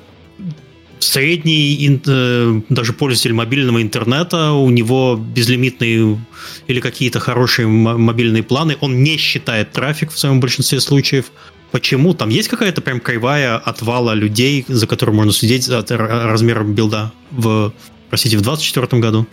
средний 0.98 2.00
э, 2.06 2.60
даже 2.70 2.94
пользователь 2.94 3.34
мобильного 3.34 3.82
интернета, 3.82 4.52
у 4.52 4.70
него 4.70 5.16
безлимитные 5.16 6.18
или 6.66 6.80
какие-то 6.80 7.20
хорошие 7.20 7.68
мобильные 7.68 8.42
планы, 8.42 8.76
он 8.80 9.02
не 9.02 9.18
считает 9.18 9.72
трафик 9.72 10.10
в 10.10 10.18
своем 10.18 10.40
большинстве 10.40 10.80
случаев. 10.80 11.26
Почему? 11.70 12.14
Там 12.14 12.30
есть 12.30 12.48
какая-то 12.48 12.80
прям 12.80 13.00
кривая 13.00 13.58
отвала 13.58 14.14
людей, 14.14 14.64
за 14.66 14.86
которым 14.86 15.16
можно 15.16 15.32
следить 15.32 15.64
за 15.64 15.84
размером 15.88 16.74
билда 16.74 17.12
в, 17.32 17.74
простите, 18.08 18.38
в 18.38 18.42
2024 18.42 19.02
году? 19.02 19.26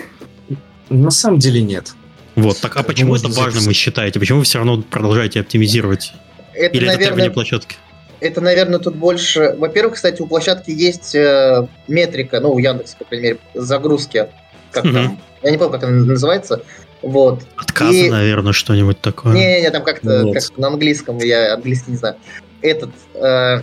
На 0.89 1.11
самом 1.11 1.39
деле 1.39 1.61
нет. 1.61 1.93
Вот, 2.41 2.59
так 2.59 2.75
а 2.75 2.83
почему 2.83 3.15
это 3.15 3.27
важно, 3.29 3.61
вы 3.61 3.73
считаете? 3.73 4.19
Почему 4.19 4.39
вы 4.39 4.45
все 4.45 4.57
равно 4.57 4.81
продолжаете 4.81 5.41
оптимизировать? 5.41 6.13
Это, 6.53 6.75
Или 6.75 6.85
наверное, 6.85 6.95
это 6.95 7.03
требование 7.05 7.31
площадки? 7.31 7.77
это, 8.21 8.39
наверное, 8.39 8.79
тут 8.79 8.95
больше... 8.95 9.55
Во-первых, 9.57 9.95
кстати, 9.95 10.21
у 10.21 10.27
площадки 10.27 10.69
есть 10.69 11.15
э, 11.15 11.67
метрика, 11.87 12.39
ну, 12.39 12.53
у 12.53 12.59
Яндекса, 12.59 12.95
по 12.97 13.05
крайней 13.05 13.23
мере, 13.23 13.39
загрузки. 13.55 14.27
Как 14.71 14.85
угу. 14.85 14.93
там? 14.93 15.19
Я 15.43 15.51
не 15.51 15.57
помню, 15.57 15.73
как 15.73 15.83
она 15.83 16.05
называется. 16.05 16.61
Вот. 17.01 17.41
Отказы, 17.57 18.07
и... 18.07 18.09
наверное, 18.11 18.53
что-нибудь 18.53 19.01
такое. 19.01 19.33
Не-не-не, 19.33 19.71
там 19.71 19.83
как-то 19.83 20.31
как 20.31 20.57
на 20.57 20.67
английском, 20.67 21.17
я 21.17 21.55
английский 21.55 21.91
не 21.91 21.97
знаю. 21.97 22.15
Этот... 22.61 22.91
Э, 23.15 23.61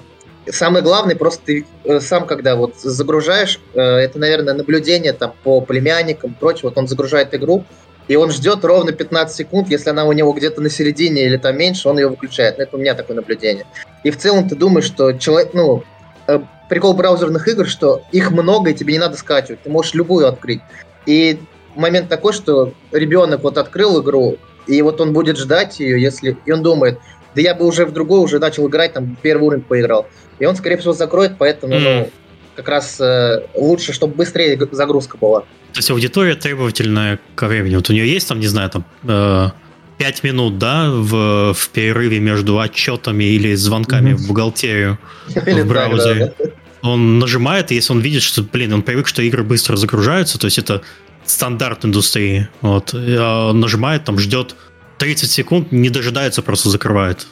самое 0.51 0.83
главное, 0.83 1.15
просто 1.15 1.45
ты 1.45 1.67
э, 1.85 2.01
сам, 2.01 2.27
когда 2.27 2.57
вот 2.57 2.75
загружаешь, 2.79 3.61
э, 3.75 3.81
это, 3.81 4.19
наверное, 4.19 4.55
наблюдение 4.55 5.13
там 5.13 5.35
по 5.45 5.61
племянникам 5.61 6.33
и 6.33 6.35
прочее, 6.35 6.63
вот 6.65 6.79
он 6.79 6.89
загружает 6.89 7.33
игру, 7.33 7.65
и 8.09 8.17
он 8.17 8.31
ждет 8.31 8.65
ровно 8.65 8.93
15 8.93 9.37
секунд, 9.37 9.69
если 9.69 9.91
она 9.91 10.07
у 10.07 10.13
него 10.13 10.33
где-то 10.33 10.61
на 10.61 10.71
середине 10.71 11.27
или 11.27 11.37
там 11.37 11.57
меньше, 11.57 11.89
он 11.89 11.99
ее 11.99 12.09
выключает. 12.09 12.57
Ну, 12.57 12.65
это 12.65 12.77
у 12.77 12.81
меня 12.81 12.95
такое 12.95 13.17
наблюдение. 13.17 13.67
И 14.03 14.11
в 14.11 14.17
целом 14.17 14.49
ты 14.49 14.57
думаешь, 14.57 14.87
что 14.87 15.13
человек, 15.13 15.51
ну, 15.53 15.85
э, 16.27 16.41
прикол 16.71 16.95
браузерных 16.95 17.47
игр, 17.49 17.67
что 17.67 18.03
их 18.11 18.31
много, 18.31 18.71
и 18.71 18.75
тебе 18.75 18.95
не 18.95 18.99
надо 18.99 19.17
скачивать. 19.17 19.63
Ты 19.63 19.71
можешь 19.71 19.95
любую 19.95 20.27
открыть. 20.27 20.61
И 21.05 21.39
момент 21.77 22.09
такой, 22.09 22.33
что 22.33 22.73
ребенок 22.93 23.43
вот 23.43 23.59
открыл 23.59 24.03
игру, 24.03 24.39
и 24.67 24.81
вот 24.81 25.01
он 25.01 25.13
будет 25.13 25.37
ждать 25.37 25.79
ее, 25.79 26.01
если... 26.01 26.37
И 26.47 26.53
он 26.53 26.63
думает, 26.63 26.99
да 27.35 27.43
я 27.43 27.55
бы 27.55 27.67
уже 27.67 27.85
в 27.85 27.93
другую 27.93 28.23
уже 28.23 28.39
начал 28.39 28.69
играть, 28.69 28.95
там, 28.95 29.17
первый 29.21 29.45
уровень 29.45 29.63
поиграл. 29.63 30.07
И 30.39 30.47
он, 30.47 30.57
скорее 30.57 30.79
всего, 30.79 30.93
закроет, 30.93 31.33
поэтому, 31.39 31.75
mm-hmm. 31.75 32.01
ну, 32.01 32.11
как 32.59 32.69
раз 32.69 33.01
э, 33.01 33.47
лучше, 33.55 33.93
чтобы 33.93 34.17
быстрее 34.17 34.59
загрузка 34.73 35.17
была. 35.17 35.43
То 35.43 35.79
есть 35.79 35.93
аудитория 35.93 36.35
требовательная 36.35 37.21
к 37.37 37.47
времени. 37.47 37.77
Вот 37.77 37.89
у 37.89 37.93
нее 37.93 38.11
есть 38.11 38.27
там, 38.27 38.41
не 38.41 38.49
знаю, 38.49 38.69
там 38.69 38.85
э, 39.05 39.51
5 39.99 40.25
минут, 40.25 40.59
да, 40.59 40.91
в, 40.91 41.55
в 41.55 41.69
перерыве 41.69 42.19
между 42.19 42.59
отчетами 42.59 43.23
или 43.23 43.55
звонками 43.55 44.11
mm-hmm. 44.11 44.17
в 44.17 44.27
бухгалтерию 44.27 44.99
в 45.29 45.65
браузере. 45.69 46.35
Он 46.83 47.21
нажимает, 47.21 47.71
и 47.71 47.77
если 47.77 47.93
он 47.93 48.01
видит, 48.01 48.23
что, 48.23 48.43
блин, 48.43 48.73
он 48.73 48.83
привык, 48.83 49.07
что 49.07 49.23
игры 49.23 49.45
быстро 49.45 49.77
загружаются, 49.77 50.37
то 50.37 50.47
есть 50.47 50.59
это 50.59 50.83
стандарт 51.27 51.85
индустрии. 51.85 52.49
Вот. 52.61 52.93
А 52.93 53.51
он 53.51 53.61
нажимает, 53.61 54.03
там 54.03 54.19
ждет 54.19 54.57
30 54.99 55.31
секунд, 55.31 55.71
не 55.71 55.91
дожидается, 55.91 56.43
просто 56.43 56.71
закрывает. 56.71 57.29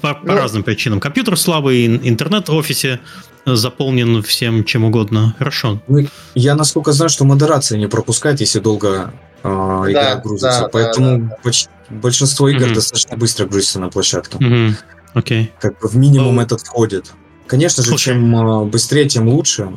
По, 0.00 0.14
по 0.14 0.26
ну, 0.26 0.34
разным 0.34 0.62
причинам. 0.62 1.00
Компьютер 1.00 1.36
слабый, 1.36 1.86
интернет 1.86 2.48
в 2.48 2.54
офисе 2.54 3.00
заполнен 3.46 4.22
всем 4.22 4.64
чем 4.64 4.84
угодно. 4.84 5.34
Хорошо. 5.38 5.82
Ну, 5.88 6.06
я 6.34 6.54
насколько 6.54 6.92
знаю, 6.92 7.08
что 7.08 7.24
модерация 7.24 7.78
не 7.78 7.88
пропускает, 7.88 8.40
если 8.40 8.60
долго 8.60 9.12
э, 9.42 9.48
игра 9.48 10.14
да, 10.14 10.16
грузится. 10.16 10.60
Да, 10.62 10.68
Поэтому 10.68 11.18
да, 11.18 11.24
да. 11.28 11.36
Почти, 11.42 11.68
большинство 11.90 12.48
игр 12.48 12.66
mm-hmm. 12.66 12.74
достаточно 12.74 13.16
быстро 13.16 13.46
грузится 13.46 13.80
на 13.80 13.88
площадке. 13.88 14.38
Mm-hmm. 14.38 14.74
Okay. 15.14 15.48
Как 15.60 15.78
бы 15.80 15.88
в 15.88 15.96
минимум 15.96 16.38
oh. 16.38 16.42
этот 16.42 16.60
входит. 16.60 17.12
Конечно 17.46 17.82
же, 17.82 17.90
Слушай. 17.90 18.14
чем 18.14 18.36
э, 18.36 18.64
быстрее, 18.64 19.08
тем 19.08 19.28
лучше. 19.28 19.68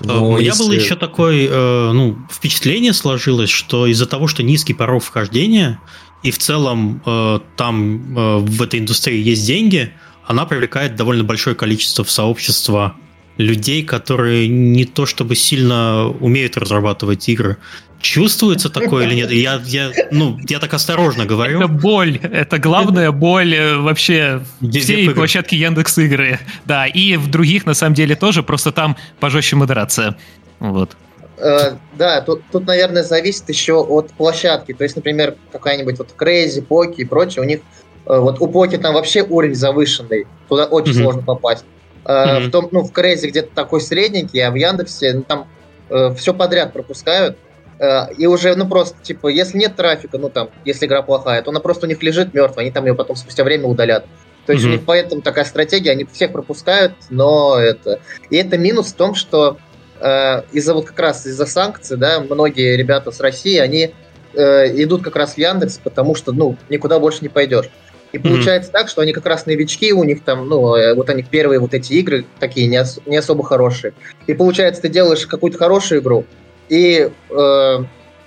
Но 0.00 0.28
У 0.28 0.32
меня 0.36 0.48
если... 0.48 0.62
было 0.62 0.72
еще 0.72 0.94
такое 0.94 1.48
э, 1.48 1.92
ну, 1.92 2.18
впечатление 2.30 2.92
сложилось, 2.92 3.50
что 3.50 3.86
из-за 3.86 4.06
того, 4.06 4.28
что 4.28 4.42
низкий 4.42 4.74
порог 4.74 5.02
вхождения, 5.02 5.80
и 6.26 6.32
в 6.32 6.38
целом 6.38 7.00
э, 7.06 7.38
там 7.56 8.18
э, 8.18 8.38
в 8.38 8.60
этой 8.60 8.80
индустрии 8.80 9.22
есть 9.22 9.46
деньги, 9.46 9.92
она 10.26 10.44
привлекает 10.44 10.96
довольно 10.96 11.22
большое 11.22 11.54
количество 11.54 12.04
в 12.04 12.10
сообщество 12.10 12.96
людей, 13.36 13.84
которые 13.84 14.48
не 14.48 14.86
то 14.86 15.06
чтобы 15.06 15.36
сильно 15.36 16.08
умеют 16.08 16.56
разрабатывать 16.56 17.28
игры. 17.28 17.58
Чувствуется 18.00 18.70
такое 18.70 19.06
или 19.06 19.14
нет? 19.14 19.30
Я, 19.30 19.62
я, 19.66 19.92
ну, 20.10 20.36
я 20.48 20.58
так 20.58 20.74
осторожно 20.74 21.26
говорю. 21.26 21.60
Это 21.60 21.68
боль. 21.68 22.18
Это 22.20 22.58
главная 22.58 23.12
боль 23.12 23.54
э, 23.54 23.76
вообще 23.76 24.42
всей 24.60 25.08
площадки 25.10 25.54
Яндекс 25.54 25.96
Игры. 25.98 26.40
Да, 26.64 26.88
и 26.88 27.16
в 27.16 27.30
других, 27.30 27.66
на 27.66 27.74
самом 27.74 27.94
деле, 27.94 28.16
тоже, 28.16 28.42
просто 28.42 28.72
там 28.72 28.96
пожестче 29.20 29.54
модерация. 29.54 30.16
Вот. 30.58 30.96
Э, 31.38 31.76
да, 31.96 32.20
тут, 32.22 32.42
тут, 32.50 32.66
наверное, 32.66 33.02
зависит 33.02 33.48
еще 33.48 33.74
от 33.74 34.10
площадки. 34.12 34.72
То 34.72 34.84
есть, 34.84 34.96
например, 34.96 35.36
какая-нибудь 35.52 35.98
вот 35.98 36.08
Crazy, 36.18 36.62
Поки 36.62 37.02
и 37.02 37.04
прочее, 37.04 37.42
у 37.42 37.46
них 37.46 37.60
э, 38.06 38.18
вот 38.18 38.40
у 38.40 38.46
Поки 38.48 38.76
там 38.76 38.94
вообще 38.94 39.22
уровень 39.22 39.54
завышенный. 39.54 40.26
Туда 40.48 40.64
очень 40.64 40.92
mm-hmm. 40.92 41.02
сложно 41.02 41.22
попасть. 41.22 41.64
Mm-hmm. 42.04 42.46
В 42.46 42.50
том, 42.50 42.68
ну, 42.70 42.82
в 42.84 42.92
Crazy 42.92 43.28
где-то 43.28 43.54
такой 43.54 43.80
средненький, 43.80 44.40
а 44.40 44.50
в 44.50 44.54
Яндексе 44.54 45.12
ну, 45.14 45.22
там 45.22 45.48
э, 45.90 46.14
все 46.16 46.32
подряд 46.32 46.72
пропускают. 46.72 47.36
Э, 47.78 48.12
и 48.16 48.26
уже, 48.26 48.54
ну, 48.54 48.66
просто, 48.66 48.96
типа, 49.02 49.28
если 49.28 49.58
нет 49.58 49.76
трафика, 49.76 50.16
ну, 50.18 50.30
там, 50.30 50.48
если 50.64 50.86
игра 50.86 51.02
плохая, 51.02 51.42
то 51.42 51.50
она 51.50 51.60
просто 51.60 51.86
у 51.86 51.88
них 51.88 52.02
лежит 52.02 52.32
мертвая, 52.32 52.64
они 52.64 52.72
там 52.72 52.86
ее 52.86 52.94
потом 52.94 53.16
спустя 53.16 53.44
время 53.44 53.66
удалят. 53.66 54.06
То 54.46 54.52
есть 54.52 54.64
mm-hmm. 54.64 54.68
у 54.68 54.72
них 54.72 54.84
поэтому 54.86 55.22
такая 55.22 55.44
стратегия, 55.44 55.90
они 55.90 56.04
всех 56.04 56.32
пропускают, 56.32 56.92
но 57.10 57.58
это... 57.58 58.00
И 58.30 58.36
это 58.36 58.56
минус 58.56 58.92
в 58.92 58.94
том, 58.94 59.16
что 59.16 59.58
э, 60.00 60.42
из-за 60.52 60.74
вот 60.74 60.86
как 60.86 60.98
раз 60.98 61.26
из-за 61.26 61.46
санкций, 61.46 61.96
да, 61.96 62.20
многие 62.20 62.76
ребята 62.76 63.10
с 63.10 63.20
России, 63.20 63.58
они 63.58 63.94
э, 64.34 64.82
идут 64.82 65.02
как 65.02 65.16
раз 65.16 65.34
в 65.34 65.38
Яндекс, 65.38 65.78
потому 65.82 66.14
что, 66.14 66.32
ну, 66.32 66.56
никуда 66.68 66.98
больше 66.98 67.20
не 67.22 67.28
пойдешь. 67.28 67.70
И 68.12 68.18
получается 68.18 68.70
mm-hmm. 68.70 68.72
так, 68.72 68.88
что 68.88 69.02
они 69.02 69.12
как 69.12 69.26
раз 69.26 69.46
новички, 69.46 69.92
у 69.92 70.04
них 70.04 70.22
там, 70.24 70.48
ну, 70.48 70.74
э, 70.74 70.94
вот 70.94 71.10
они 71.10 71.22
первые 71.22 71.58
вот 71.58 71.74
эти 71.74 71.94
игры 71.94 72.24
такие 72.38 72.66
не, 72.66 72.80
ос- 72.80 73.00
не 73.04 73.16
особо 73.16 73.44
хорошие. 73.44 73.94
И 74.26 74.34
получается, 74.34 74.82
ты 74.82 74.88
делаешь 74.88 75.26
какую-то 75.26 75.58
хорошую 75.58 76.00
игру, 76.00 76.24
и 76.68 77.10
э, 77.30 77.78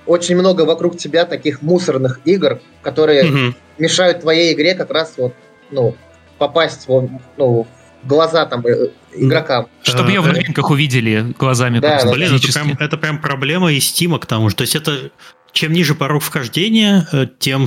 очень 0.05 0.35
много 0.35 0.63
вокруг 0.63 0.97
тебя 0.97 1.25
таких 1.25 1.61
мусорных 1.61 2.19
игр, 2.25 2.59
которые 2.81 3.23
mm-hmm. 3.23 3.53
мешают 3.77 4.21
твоей 4.21 4.53
игре 4.53 4.75
как 4.75 4.91
раз 4.91 5.13
вот, 5.17 5.33
ну, 5.71 5.95
попасть 6.37 6.87
в, 6.87 7.09
ну, 7.37 7.63
в 7.63 7.78
глаза 8.03 8.45
там 8.45 8.65
э, 8.65 8.89
игрокам. 9.15 9.67
Чтобы 9.83 10.11
ее 10.11 10.21
в 10.21 10.27
новинках 10.27 10.69
увидели 10.69 11.33
глазами. 11.37 11.79
Да, 11.79 12.01
Блин, 12.11 12.35
это 12.35 12.51
прям, 12.51 12.71
это 12.79 12.97
прям 12.97 13.19
проблема 13.19 13.71
и 13.71 13.79
стима 13.79 14.19
к 14.19 14.25
тому 14.25 14.49
же. 14.49 14.55
То 14.55 14.61
есть 14.61 14.75
это 14.75 15.11
чем 15.51 15.73
ниже 15.73 15.95
порог 15.95 16.23
вхождения, 16.23 17.07
э, 17.11 17.27
тем 17.39 17.65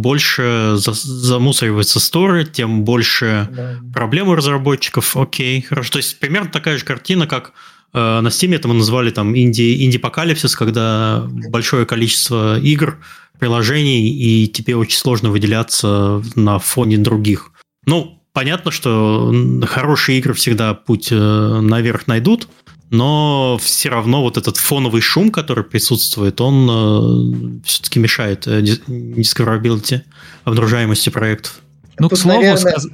больше 0.00 0.74
замусоривается 0.76 2.00
сторы, 2.00 2.44
тем 2.44 2.84
больше 2.84 3.48
да. 3.50 3.78
проблем 3.92 4.28
у 4.28 4.34
разработчиков. 4.34 5.16
Окей, 5.16 5.62
хорошо. 5.62 5.92
То 5.92 5.98
есть 5.98 6.18
примерно 6.18 6.50
такая 6.50 6.78
же 6.78 6.84
картина, 6.84 7.26
как 7.26 7.52
э, 7.92 8.20
на 8.20 8.28
Steam 8.28 8.54
это 8.54 8.68
мы 8.68 8.74
назвали 8.74 9.10
там 9.10 9.36
инди, 9.36 9.84
инди-покалипсис, 9.84 10.54
когда 10.56 11.24
большое 11.26 11.86
количество 11.86 12.58
игр, 12.58 12.98
приложений, 13.38 14.10
и 14.10 14.48
тебе 14.48 14.76
очень 14.76 14.96
сложно 14.98 15.30
выделяться 15.30 16.22
на 16.34 16.58
фоне 16.58 16.98
других. 16.98 17.52
Ну, 17.86 18.15
понятно, 18.36 18.70
что 18.70 19.32
хорошие 19.66 20.18
игры 20.18 20.34
всегда 20.34 20.74
путь 20.74 21.08
э, 21.10 21.16
наверх 21.16 22.06
найдут, 22.06 22.48
но 22.90 23.58
все 23.58 23.88
равно 23.88 24.20
вот 24.20 24.36
этот 24.36 24.58
фоновый 24.58 25.00
шум, 25.00 25.30
который 25.30 25.64
присутствует, 25.64 26.38
он 26.42 26.68
э, 26.68 27.62
все-таки 27.64 27.98
мешает 27.98 28.46
э, 28.46 28.60
discoverability, 28.60 30.02
обнаружаемости 30.44 31.08
проектов. 31.08 31.60
Ну, 31.98 32.10
Тут, 32.10 32.18
к 32.18 32.22
слову, 32.22 32.42
наверное... 32.42 32.72
сказ... 32.72 32.86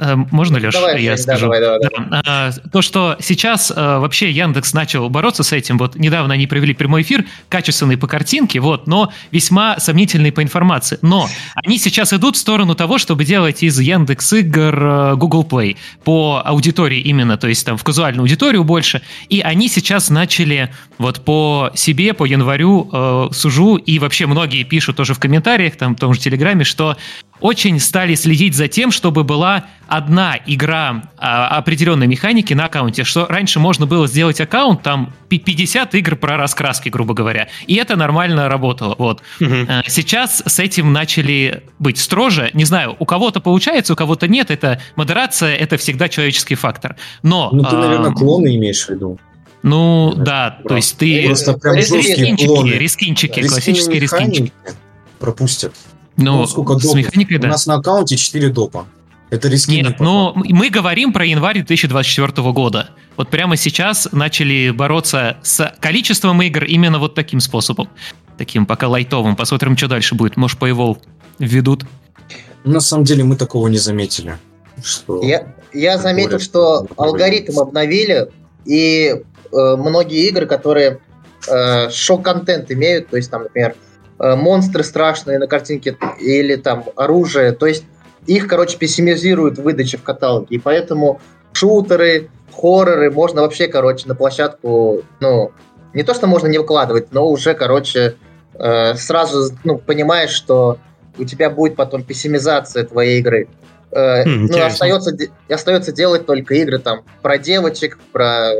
Э, 0.00 0.16
можно, 0.30 0.58
Леш, 0.58 0.72
давай, 0.72 1.02
я 1.02 1.16
скажу? 1.16 1.42
Давай, 1.42 1.60
давай, 1.60 1.78
давай. 1.80 2.22
Да. 2.22 2.52
То, 2.72 2.80
что 2.80 3.16
сейчас 3.20 3.70
э, 3.70 3.74
вообще 3.74 4.30
Яндекс 4.30 4.72
начал 4.72 5.10
бороться 5.10 5.42
с 5.42 5.52
этим, 5.52 5.76
вот 5.76 5.94
недавно 5.94 6.34
они 6.34 6.46
провели 6.46 6.72
прямой 6.72 7.02
эфир, 7.02 7.26
качественный 7.50 7.98
по 7.98 8.06
картинке, 8.06 8.60
вот, 8.60 8.86
но 8.86 9.12
весьма 9.30 9.78
сомнительный 9.78 10.32
по 10.32 10.42
информации. 10.42 10.98
Но 11.02 11.28
они 11.54 11.78
сейчас 11.78 12.14
идут 12.14 12.36
в 12.36 12.38
сторону 12.38 12.74
того, 12.74 12.96
чтобы 12.96 13.24
делать 13.24 13.62
из 13.62 13.78
Яндекс 13.78 14.32
игр 14.32 14.74
э, 14.74 15.14
Google 15.16 15.44
Play 15.44 15.76
по 16.02 16.42
аудитории 16.44 17.00
именно, 17.00 17.36
то 17.36 17.48
есть 17.48 17.66
там 17.66 17.76
в 17.76 17.84
казуальную 17.84 18.22
аудиторию 18.22 18.64
больше. 18.64 19.02
И 19.28 19.40
они 19.40 19.68
сейчас 19.68 20.08
начали 20.08 20.72
вот 20.96 21.24
по 21.24 21.70
себе, 21.74 22.14
по 22.14 22.24
январю 22.24 22.88
э, 22.90 23.28
сужу, 23.32 23.76
и 23.76 23.98
вообще 23.98 24.26
многие 24.26 24.64
пишут 24.64 24.96
тоже 24.96 25.12
в 25.12 25.18
комментариях, 25.18 25.76
там 25.76 25.94
в 25.94 25.98
том 25.98 26.14
же 26.14 26.20
Телеграме, 26.20 26.64
что 26.64 26.96
очень 27.40 27.78
стали 27.80 28.14
следить 28.14 28.54
за 28.54 28.68
тем, 28.68 28.90
чтобы 28.90 29.24
была 29.24 29.64
одна 29.88 30.36
игра 30.46 31.10
а, 31.18 31.48
определенной 31.56 32.06
механики 32.06 32.54
на 32.54 32.66
аккаунте, 32.66 33.04
что 33.04 33.26
раньше 33.26 33.58
можно 33.58 33.86
было 33.86 34.06
сделать 34.06 34.40
аккаунт, 34.40 34.82
там 34.82 35.12
50 35.28 35.94
игр 35.96 36.16
про 36.16 36.36
раскраски, 36.36 36.88
грубо 36.88 37.14
говоря, 37.14 37.48
и 37.66 37.74
это 37.74 37.96
нормально 37.96 38.48
работало, 38.48 38.94
вот. 38.98 39.22
Угу. 39.40 39.50
Сейчас 39.86 40.42
с 40.46 40.58
этим 40.58 40.92
начали 40.92 41.64
быть 41.78 41.98
строже, 41.98 42.50
не 42.54 42.64
знаю, 42.64 42.96
у 42.98 43.04
кого-то 43.04 43.40
получается, 43.40 43.94
у 43.94 43.96
кого-то 43.96 44.28
нет, 44.28 44.50
это 44.50 44.80
модерация, 44.96 45.54
это 45.56 45.76
всегда 45.76 46.08
человеческий 46.08 46.54
фактор, 46.54 46.96
но... 47.22 47.50
Ну, 47.52 47.64
ты, 47.64 47.76
наверное, 47.76 48.12
клоны 48.12 48.54
имеешь 48.56 48.86
в 48.86 48.90
виду. 48.90 49.18
Ну, 49.62 50.14
да, 50.16 50.58
да 50.62 50.68
то 50.68 50.76
есть 50.76 50.96
ты... 50.96 51.26
Просто 51.26 51.54
прям 51.54 51.74
рискинчики, 51.76 52.46
клоны. 52.46 52.70
рискинчики, 52.70 53.40
классические 53.42 54.00
рискинчики. 54.00 54.52
Пропустят. 55.18 55.74
Ну, 56.20 56.38
ну 56.38 56.46
сколько 56.46 56.78
с 56.78 56.94
механикой, 56.94 57.38
да. 57.38 57.48
У 57.48 57.50
нас 57.50 57.66
на 57.66 57.74
аккаунте 57.74 58.16
4 58.16 58.48
допа. 58.50 58.86
Это 59.30 59.48
риски. 59.48 59.70
Нет, 59.70 60.00
но 60.00 60.32
мы 60.34 60.70
говорим 60.70 61.12
про 61.12 61.24
январь 61.24 61.54
2024 61.54 62.52
года. 62.52 62.90
Вот 63.16 63.28
прямо 63.28 63.56
сейчас 63.56 64.08
начали 64.12 64.70
бороться 64.70 65.36
с 65.42 65.72
количеством 65.80 66.42
игр 66.42 66.64
именно 66.64 66.98
вот 66.98 67.14
таким 67.14 67.40
способом. 67.40 67.88
Таким 68.38 68.66
пока 68.66 68.88
лайтовым. 68.88 69.36
Посмотрим, 69.36 69.76
что 69.76 69.88
дальше 69.88 70.14
будет. 70.14 70.36
Может, 70.36 70.58
по 70.58 70.68
Evolve 70.68 70.98
введут. 71.38 71.84
На 72.64 72.80
самом 72.80 73.04
деле 73.04 73.22
мы 73.24 73.36
такого 73.36 73.68
не 73.68 73.78
заметили. 73.78 74.36
Что 74.82 75.22
я, 75.22 75.54
я 75.72 75.98
заметил, 75.98 76.40
что 76.40 76.86
алгоритм 76.96 77.58
обновили, 77.58 78.28
и 78.64 79.14
э, 79.14 79.76
многие 79.76 80.28
игры, 80.28 80.46
которые 80.46 81.00
э, 81.48 81.90
шок-контент 81.90 82.70
имеют, 82.70 83.08
то 83.08 83.16
есть 83.16 83.30
там, 83.30 83.42
например, 83.42 83.74
Э, 83.74 83.89
монстры 84.20 84.84
страшные 84.84 85.38
на 85.38 85.46
картинке 85.46 85.96
или 86.20 86.56
там 86.56 86.84
оружие. 86.94 87.52
То 87.52 87.66
есть 87.66 87.84
их, 88.26 88.46
короче, 88.46 88.76
пессимизируют 88.78 89.58
в 89.58 89.62
выдаче 89.62 89.96
в 89.96 90.02
каталоге. 90.02 90.46
И 90.50 90.58
поэтому 90.58 91.20
шутеры, 91.52 92.28
хорроры 92.54 93.10
можно 93.10 93.42
вообще, 93.42 93.66
короче, 93.66 94.06
на 94.06 94.14
площадку, 94.14 95.02
ну, 95.20 95.52
не 95.94 96.02
то, 96.02 96.14
что 96.14 96.26
можно 96.26 96.46
не 96.46 96.58
выкладывать, 96.58 97.12
но 97.12 97.28
уже, 97.28 97.54
короче, 97.54 98.16
э, 98.54 98.94
сразу 98.94 99.52
ну, 99.64 99.78
понимаешь, 99.78 100.30
что 100.30 100.78
у 101.18 101.24
тебя 101.24 101.50
будет 101.50 101.76
потом 101.76 102.02
пессимизация 102.02 102.84
твоей 102.84 103.20
игры. 103.20 103.48
Э, 103.90 104.24
хм, 104.24 104.46
ну, 104.46 104.64
остается, 104.64 105.16
остается 105.48 105.92
делать 105.92 106.26
только 106.26 106.54
игры 106.54 106.78
там 106.78 107.02
про 107.22 107.38
девочек, 107.38 107.98
про 108.12 108.52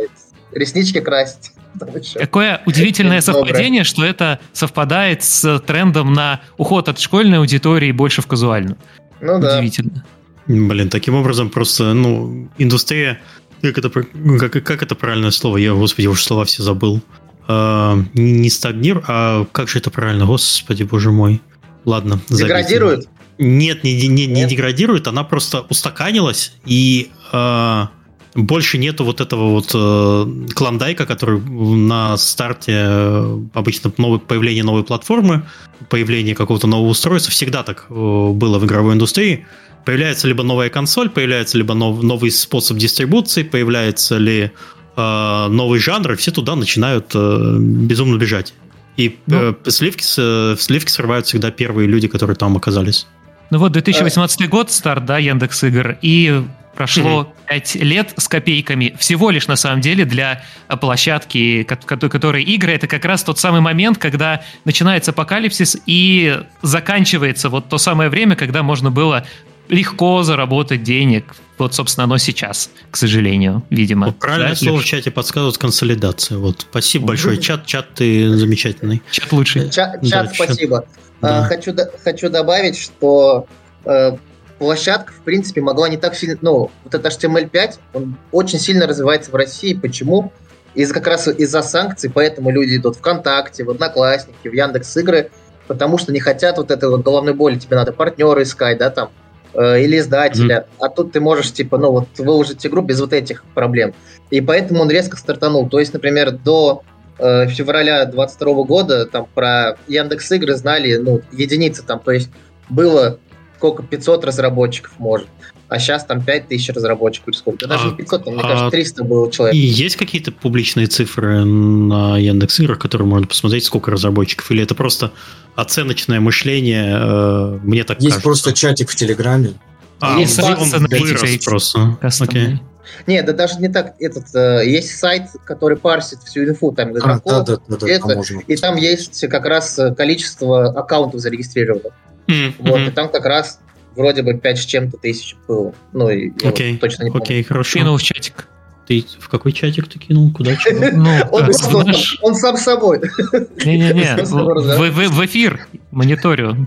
реснички 0.52 1.00
красить. 1.00 1.52
Какое 2.14 2.62
удивительное 2.66 3.20
совпадение, 3.20 3.84
что 3.84 4.04
это 4.04 4.40
совпадает 4.52 5.22
с 5.22 5.58
трендом 5.60 6.12
на 6.12 6.40
уход 6.58 6.88
от 6.88 6.98
школьной 6.98 7.38
аудитории 7.38 7.92
больше 7.92 8.22
в 8.22 8.26
казуальную. 8.26 8.76
Ну 9.20 9.40
да. 9.40 9.58
Удивительно. 9.58 10.04
Блин, 10.46 10.88
таким 10.88 11.14
образом 11.14 11.50
просто, 11.50 11.94
ну, 11.94 12.48
индустрия, 12.58 13.20
как 13.62 13.78
это, 13.78 13.90
как, 13.90 14.64
как 14.64 14.82
это 14.82 14.94
правильное 14.94 15.30
слово? 15.30 15.58
Я, 15.58 15.74
господи, 15.74 16.06
уже 16.06 16.22
слова 16.22 16.44
все 16.44 16.62
забыл. 16.62 17.02
А, 17.46 17.98
не 18.14 18.50
стагнир, 18.50 19.04
а 19.06 19.44
как 19.52 19.68
же 19.68 19.78
это 19.78 19.90
правильно? 19.90 20.26
Господи, 20.26 20.82
боже 20.82 21.10
мой. 21.10 21.40
Ладно. 21.84 22.20
Деградирует? 22.28 23.08
Нет, 23.38 23.84
не, 23.84 23.94
не, 23.94 24.08
не, 24.08 24.26
не 24.26 24.44
деградирует, 24.46 25.08
она 25.08 25.24
просто 25.24 25.62
устаканилась 25.62 26.52
и... 26.64 27.10
А, 27.32 27.90
больше 28.34 28.78
нету 28.78 29.04
вот 29.04 29.20
этого 29.20 29.50
вот 29.50 29.70
э, 29.74 30.46
клондайка, 30.54 31.06
который 31.06 31.40
на 31.40 32.16
старте 32.16 32.72
э, 32.76 33.38
обычно 33.54 33.92
новый, 33.96 34.20
появление 34.20 34.62
новой 34.62 34.84
платформы, 34.84 35.46
появление 35.88 36.34
какого-то 36.34 36.66
нового 36.66 36.90
устройства, 36.90 37.32
всегда 37.32 37.62
так 37.62 37.86
э, 37.88 37.92
было 37.92 38.58
в 38.58 38.66
игровой 38.66 38.94
индустрии. 38.94 39.46
Появляется 39.84 40.28
либо 40.28 40.44
новая 40.44 40.68
консоль, 40.68 41.08
появляется 41.08 41.58
либо 41.58 41.74
нов, 41.74 42.02
новый 42.02 42.30
способ 42.30 42.76
дистрибуции, 42.76 43.42
появляется 43.42 44.18
ли 44.18 44.52
э, 44.96 45.46
новый 45.48 45.80
жанр, 45.80 46.12
и 46.12 46.16
все 46.16 46.30
туда 46.30 46.54
начинают 46.54 47.10
э, 47.14 47.56
безумно 47.58 48.16
бежать. 48.16 48.54
И 48.96 49.18
ну, 49.26 49.56
э, 49.64 49.70
сливки, 49.70 50.04
э, 50.18 50.56
сливки 50.58 50.90
срывают 50.90 51.26
всегда 51.26 51.50
первые 51.50 51.88
люди, 51.88 52.06
которые 52.06 52.36
там 52.36 52.56
оказались. 52.56 53.06
Ну 53.50 53.58
вот 53.58 53.72
2018 53.72 54.48
год, 54.48 54.70
старт, 54.70 55.04
да, 55.06 55.18
Яндекс 55.18 55.64
Игр, 55.64 55.98
и 56.02 56.44
Прошло 56.80 57.34
пять 57.46 57.74
лет 57.74 58.14
с 58.16 58.26
копейками. 58.26 58.96
Всего 58.98 59.28
лишь, 59.28 59.46
на 59.48 59.56
самом 59.56 59.82
деле, 59.82 60.06
для 60.06 60.42
площадки, 60.80 61.62
которой 61.64 62.42
игры, 62.42 62.72
это 62.72 62.86
как 62.86 63.04
раз 63.04 63.22
тот 63.22 63.38
самый 63.38 63.60
момент, 63.60 63.98
когда 63.98 64.40
начинается 64.64 65.10
апокалипсис 65.10 65.76
и 65.84 66.40
заканчивается 66.62 67.50
вот 67.50 67.68
то 67.68 67.76
самое 67.76 68.08
время, 68.08 68.34
когда 68.34 68.62
можно 68.62 68.90
было 68.90 69.26
легко 69.68 70.22
заработать 70.22 70.82
денег. 70.82 71.36
Вот, 71.58 71.74
собственно, 71.74 72.04
оно 72.04 72.16
сейчас, 72.16 72.70
к 72.90 72.96
сожалению, 72.96 73.62
видимо. 73.68 74.06
Вот 74.06 74.18
правильное 74.18 74.50
да, 74.50 74.56
слово 74.56 74.76
Леш? 74.78 74.84
в 74.84 74.88
чате 74.88 75.10
подсказывает 75.10 75.58
консолидация. 75.58 76.38
Вот, 76.38 76.62
спасибо 76.70 77.08
большое, 77.08 77.36
чат, 77.36 77.66
чат 77.66 77.92
ты 77.94 78.34
замечательный. 78.36 79.02
Чат 79.10 79.30
лучший. 79.32 79.68
Чат, 79.68 80.00
чат 80.00 80.28
да, 80.28 80.30
спасибо. 80.32 80.86
Да. 81.20 81.40
А, 81.40 81.44
хочу, 81.44 81.74
хочу 82.02 82.30
добавить, 82.30 82.78
что 82.78 83.46
э, 83.84 84.16
площадка, 84.60 85.10
в 85.10 85.22
принципе, 85.22 85.62
могла 85.62 85.88
не 85.88 85.96
так 85.96 86.14
сильно... 86.14 86.36
Ну, 86.42 86.70
вот 86.84 86.94
этот 86.94 87.06
HTML5, 87.06 87.78
он 87.94 88.16
очень 88.30 88.58
сильно 88.58 88.86
развивается 88.86 89.30
в 89.30 89.34
России. 89.34 89.72
Почему? 89.72 90.32
Из 90.74 90.92
как 90.92 91.06
раз 91.06 91.26
из-за 91.28 91.62
санкций, 91.62 92.10
поэтому 92.10 92.50
люди 92.50 92.76
идут 92.76 92.96
ВКонтакте, 92.96 93.64
в 93.64 93.70
Одноклассники, 93.70 94.48
в 94.48 94.52
Яндекс 94.52 94.94
Игры, 94.98 95.30
потому 95.66 95.96
что 95.96 96.12
не 96.12 96.20
хотят 96.20 96.58
вот 96.58 96.70
этой 96.70 96.90
вот 96.90 97.02
головной 97.02 97.32
боли. 97.32 97.58
Тебе 97.58 97.76
надо 97.76 97.92
партнера 97.92 98.42
искать, 98.42 98.76
да, 98.76 98.90
там, 98.90 99.10
э, 99.54 99.80
или 99.80 99.98
издателя. 99.98 100.66
Mm-hmm. 100.68 100.84
А 100.84 100.88
тут 100.90 101.12
ты 101.12 101.20
можешь, 101.20 101.52
типа, 101.54 101.78
ну, 101.78 101.90
вот 101.92 102.08
выложить 102.18 102.64
игру 102.66 102.82
без 102.82 103.00
вот 103.00 103.14
этих 103.14 103.44
проблем. 103.54 103.94
И 104.28 104.42
поэтому 104.42 104.82
он 104.82 104.90
резко 104.90 105.16
стартанул. 105.16 105.70
То 105.70 105.80
есть, 105.80 105.94
например, 105.94 106.32
до 106.32 106.82
э, 107.18 107.46
февраля 107.48 108.04
22 108.04 108.64
года 108.64 109.06
там 109.06 109.26
про 109.34 109.78
Яндекс 109.88 110.30
Игры 110.32 110.54
знали, 110.54 110.96
ну, 110.96 111.22
единицы 111.32 111.82
там, 111.82 111.98
то 112.00 112.10
есть 112.10 112.28
было 112.68 113.18
сколько, 113.60 113.82
500 113.82 114.24
разработчиков 114.24 114.92
может. 114.98 115.28
А 115.68 115.78
сейчас 115.78 116.06
там 116.06 116.22
5000 116.22 116.70
разработчиков 116.70 117.28
или 117.28 117.36
сколько. 117.36 117.68
Даже 117.68 117.88
а, 117.88 117.90
не 117.90 117.96
500, 117.96 118.24
там, 118.24 118.34
мне 118.34 118.42
а, 118.42 118.48
кажется, 118.48 118.70
300 118.70 119.04
было 119.04 119.30
человек. 119.30 119.54
И 119.54 119.58
есть 119.58 119.96
какие-то 119.96 120.32
публичные 120.32 120.86
цифры 120.86 121.44
на 121.44 122.16
Яндекс 122.16 122.58
Играх, 122.60 122.78
которые 122.78 123.06
можно 123.06 123.26
посмотреть, 123.26 123.64
сколько 123.64 123.90
разработчиков? 123.90 124.50
Или 124.50 124.62
это 124.62 124.74
просто 124.74 125.12
оценочное 125.56 126.20
мышление? 126.20 126.98
Э, 126.98 127.58
мне 127.62 127.84
так 127.84 127.98
Есть 127.98 128.16
кажется. 128.16 128.22
просто 128.22 128.52
чатик 128.54 128.88
в 128.88 128.96
Телеграме. 128.96 129.52
А, 130.00 130.18
есть 130.18 130.42
он, 130.42 130.54
он 130.54 130.86
вырос 130.86 131.44
просто. 131.44 131.98
Окей. 132.00 132.58
Нет, 133.06 133.26
да 133.26 133.34
даже 133.34 133.60
не 133.60 133.68
так. 133.68 133.94
Этот 134.00 134.34
э, 134.34 134.62
есть 134.66 134.98
сайт, 134.98 135.24
который 135.44 135.76
парсит 135.76 136.20
всю 136.22 136.44
инфу 136.44 136.72
там 136.72 136.92
игроков. 136.92 137.32
А, 137.32 137.42
да, 137.42 137.58
да, 137.68 137.76
да, 137.76 137.86
это, 137.86 138.08
там 138.08 138.40
и 138.46 138.56
там 138.56 138.76
есть 138.76 139.28
как 139.28 139.44
раз 139.44 139.78
количество 139.96 140.70
аккаунтов 140.70 141.20
зарегистрированных. 141.20 141.92
Mm-hmm. 142.26 142.54
Вот, 142.58 142.80
и 142.80 142.90
там 142.90 143.08
как 143.08 143.24
раз 143.24 143.60
вроде 143.96 144.22
бы 144.22 144.34
5 144.34 144.58
с 144.58 144.64
чем-то 144.64 144.96
тысяч 144.98 145.36
было. 145.46 145.74
Ну, 145.92 146.08
и 146.10 146.30
okay. 146.30 146.72
вот 146.72 146.80
точно 146.80 147.04
не 147.04 147.10
помню. 147.10 147.24
Окей, 147.24 147.42
okay, 147.42 147.44
хорошо. 147.46 147.78
Кинул 147.78 147.96
в 147.96 148.02
чатик. 148.02 148.46
Ты 148.86 149.04
в 149.20 149.28
какой 149.28 149.52
чатик 149.52 149.88
ты 149.88 149.98
кинул? 149.98 150.32
Куда 150.32 150.56
чего? 150.56 150.90
Ну, 150.92 151.10
он, 152.22 152.34
сам 152.34 152.56
собой. 152.56 153.00
Не-не-не, 153.64 154.24
в, 154.24 155.26
эфир 155.26 155.66
мониторю. 155.90 156.66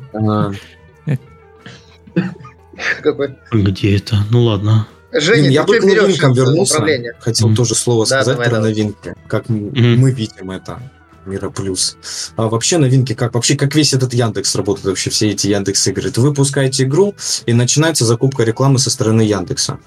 Какой? 3.01 3.35
Где 3.51 3.97
это? 3.97 4.15
Ну 4.31 4.43
ладно. 4.43 4.87
Женя, 5.11 5.49
я 5.49 5.63
бы 5.63 5.79
к 5.79 5.83
новинкам 5.83 6.33
вернулся. 6.33 6.83
Хотел 7.19 7.53
тоже 7.53 7.75
слово 7.75 8.05
сказать 8.05 8.37
про 8.37 8.59
новинки. 8.59 9.15
Как 9.27 9.49
мы 9.49 10.11
видим 10.11 10.51
это. 10.51 10.79
Мира 11.25 11.49
Плюс. 11.49 11.97
А 12.35 12.47
вообще 12.47 12.77
новинки, 12.77 13.13
как 13.13 13.33
вообще 13.33 13.55
как 13.55 13.75
весь 13.75 13.93
этот 13.93 14.13
Яндекс 14.13 14.55
работает, 14.55 14.85
вообще 14.87 15.09
все 15.09 15.29
эти 15.29 15.47
Яндекс 15.47 15.87
игры. 15.87 16.11
Вы 16.15 16.29
выпускаете 16.29 16.83
игру, 16.83 17.15
и 17.45 17.53
начинается 17.53 18.05
закупка 18.05 18.43
рекламы 18.43 18.79
со 18.79 18.89
стороны 18.89 19.21
Яндекса. 19.21 19.79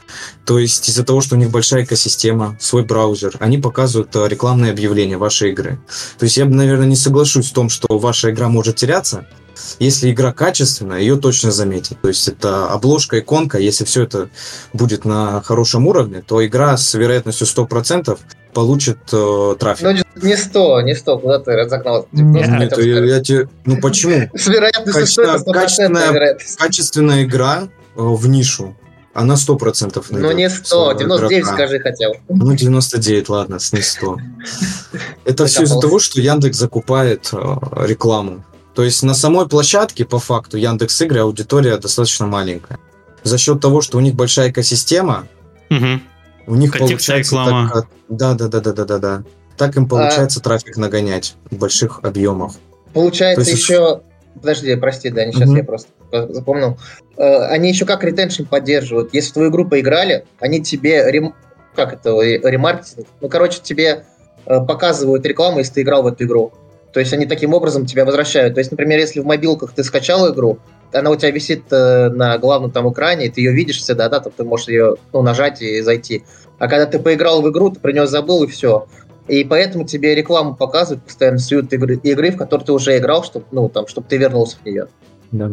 То 0.44 0.58
есть 0.58 0.88
из-за 0.88 1.04
того, 1.04 1.20
что 1.20 1.36
у 1.36 1.38
них 1.38 1.50
большая 1.50 1.84
экосистема, 1.84 2.56
свой 2.60 2.84
браузер, 2.84 3.36
они 3.40 3.58
показывают 3.58 4.14
э, 4.16 4.28
рекламные 4.28 4.72
объявления 4.72 5.18
вашей 5.18 5.50
игры. 5.50 5.78
То 6.18 6.24
есть 6.24 6.36
я 6.36 6.44
бы, 6.44 6.54
наверное, 6.54 6.86
не 6.86 6.96
соглашусь 6.96 7.50
в 7.50 7.52
том, 7.52 7.68
что 7.68 7.98
ваша 7.98 8.30
игра 8.30 8.48
может 8.48 8.76
теряться, 8.76 9.26
Если 9.78 10.10
игра 10.10 10.32
качественная, 10.32 11.00
ее 11.00 11.16
точно 11.16 11.50
заметят. 11.50 12.00
То 12.00 12.08
есть 12.08 12.28
это 12.28 12.68
обложка, 12.68 13.18
иконка, 13.18 13.58
если 13.58 13.84
все 13.84 14.04
это 14.04 14.28
будет 14.72 15.04
на 15.04 15.42
хорошем 15.42 15.86
уровне, 15.86 16.22
то 16.26 16.44
игра 16.44 16.76
с 16.76 16.94
вероятностью 16.94 17.46
100% 17.46 18.18
получит 18.52 18.98
э, 19.12 19.56
трафик. 19.58 19.82
Ну, 19.82 20.22
не 20.22 20.36
100, 20.36 20.80
не 20.80 20.94
100, 20.94 21.18
куда 21.18 21.38
ты 21.40 21.52
разогнал? 21.52 22.08
Нет, 22.12 22.78
я, 22.78 23.04
я 23.04 23.20
тебе... 23.20 23.48
Ну 23.66 23.80
почему? 23.80 24.30
С 24.34 24.46
вероятностью 24.46 25.06
100 25.06 25.22
это 25.22 25.52
качественная, 25.52 26.38
качественная 26.58 27.24
игра 27.24 27.64
э, 27.64 27.68
в 27.96 28.26
нишу, 28.26 28.74
она 29.16 29.36
сто 29.36 29.56
процентов 29.56 30.10
найдет. 30.10 30.30
Ну 30.30 30.36
не 30.36 30.50
100, 30.50 30.92
99 30.92 31.32
игрока. 31.32 31.54
скажи 31.54 31.80
хотел. 31.80 32.16
Ну 32.28 32.54
99, 32.54 33.28
ладно, 33.30 33.58
с 33.58 33.72
не 33.72 33.80
100. 33.80 34.16
Это 35.24 35.46
все 35.46 35.62
из-за 35.62 35.80
того, 35.80 35.98
что 35.98 36.20
Яндекс 36.20 36.58
закупает 36.58 37.30
э, 37.32 37.36
рекламу. 37.86 38.44
То 38.76 38.84
есть 38.84 39.02
на 39.02 39.14
самой 39.14 39.48
площадке, 39.48 40.04
по 40.04 40.18
факту, 40.18 40.58
Яндекс 40.58 41.00
Игры 41.00 41.20
аудитория 41.20 41.78
достаточно 41.78 42.26
маленькая. 42.26 42.78
За 43.22 43.38
счет 43.38 43.60
того, 43.60 43.80
что 43.80 43.96
у 43.96 44.00
них 44.00 44.14
большая 44.14 44.50
экосистема, 44.50 45.26
угу. 45.70 46.00
у 46.46 46.54
них 46.54 46.72
Контекст 46.72 47.06
получается 47.06 47.34
реклама. 47.34 47.70
Так, 47.72 47.86
да, 48.08 48.34
да, 48.34 48.48
да, 48.48 48.60
да, 48.60 48.72
да, 48.72 48.84
да, 48.84 48.98
да. 48.98 49.22
Так 49.56 49.76
им 49.76 49.88
получается 49.88 50.40
а... 50.40 50.42
трафик 50.42 50.76
нагонять 50.76 51.36
в 51.50 51.56
больших 51.56 52.00
объемах. 52.02 52.52
Получается 52.92 53.50
есть... 53.50 53.62
еще 53.62 54.02
Подожди, 54.40 54.76
прости, 54.76 55.08
да, 55.08 55.24
сейчас 55.32 55.48
mm-hmm. 55.48 55.56
я 55.56 55.64
просто 55.64 55.88
запомнил. 56.10 56.78
Э, 57.16 57.46
они 57.46 57.70
еще 57.70 57.86
как 57.86 58.04
ретеншн 58.04 58.44
поддерживают. 58.44 59.14
Если 59.14 59.30
в 59.30 59.32
твою 59.32 59.50
игру 59.50 59.66
поиграли, 59.66 60.26
они 60.38 60.62
тебе 60.62 61.10
рем... 61.10 61.34
как 61.74 61.94
это 61.94 62.10
ремаркетинг, 62.20 63.06
ну 63.22 63.28
короче 63.30 63.60
тебе 63.62 64.04
э, 64.44 64.60
показывают 64.60 65.24
рекламу, 65.24 65.60
если 65.60 65.72
ты 65.72 65.82
играл 65.82 66.02
в 66.02 66.08
эту 66.08 66.24
игру. 66.24 66.52
То 66.96 67.00
есть 67.00 67.12
они 67.12 67.26
таким 67.26 67.52
образом 67.52 67.84
тебя 67.84 68.06
возвращают. 68.06 68.54
То 68.54 68.60
есть, 68.60 68.70
например, 68.70 68.98
если 68.98 69.20
в 69.20 69.26
мобилках 69.26 69.72
ты 69.74 69.84
скачал 69.84 70.32
игру, 70.32 70.60
она 70.94 71.10
у 71.10 71.16
тебя 71.16 71.30
висит 71.30 71.70
э, 71.70 72.08
на 72.08 72.38
главном 72.38 72.70
там 72.70 72.90
экране, 72.90 73.26
и 73.26 73.28
ты 73.28 73.42
ее 73.42 73.52
видишь 73.52 73.80
всегда, 73.80 74.08
да, 74.08 74.18
там 74.18 74.32
ты 74.34 74.44
можешь 74.44 74.68
ее 74.68 74.96
ну, 75.12 75.20
нажать 75.20 75.60
и 75.60 75.82
зайти. 75.82 76.24
А 76.58 76.68
когда 76.68 76.86
ты 76.86 76.98
поиграл 76.98 77.42
в 77.42 77.50
игру, 77.50 77.68
ты 77.68 77.80
про 77.80 77.92
нее 77.92 78.06
забыл, 78.06 78.44
и 78.44 78.46
все. 78.46 78.86
И 79.28 79.44
поэтому 79.44 79.84
тебе 79.84 80.14
рекламу 80.14 80.56
показывают, 80.56 81.04
постоянно 81.04 81.38
суют 81.38 81.70
игры, 81.70 82.00
игры, 82.02 82.30
в 82.30 82.38
которые 82.38 82.64
ты 82.64 82.72
уже 82.72 82.96
играл, 82.96 83.22
чтобы 83.24 83.44
ну, 83.50 83.68
там, 83.68 83.88
чтобы 83.88 84.08
ты 84.08 84.16
вернулся 84.16 84.56
в 84.56 84.64
нее. 84.64 84.86
Да. 85.32 85.50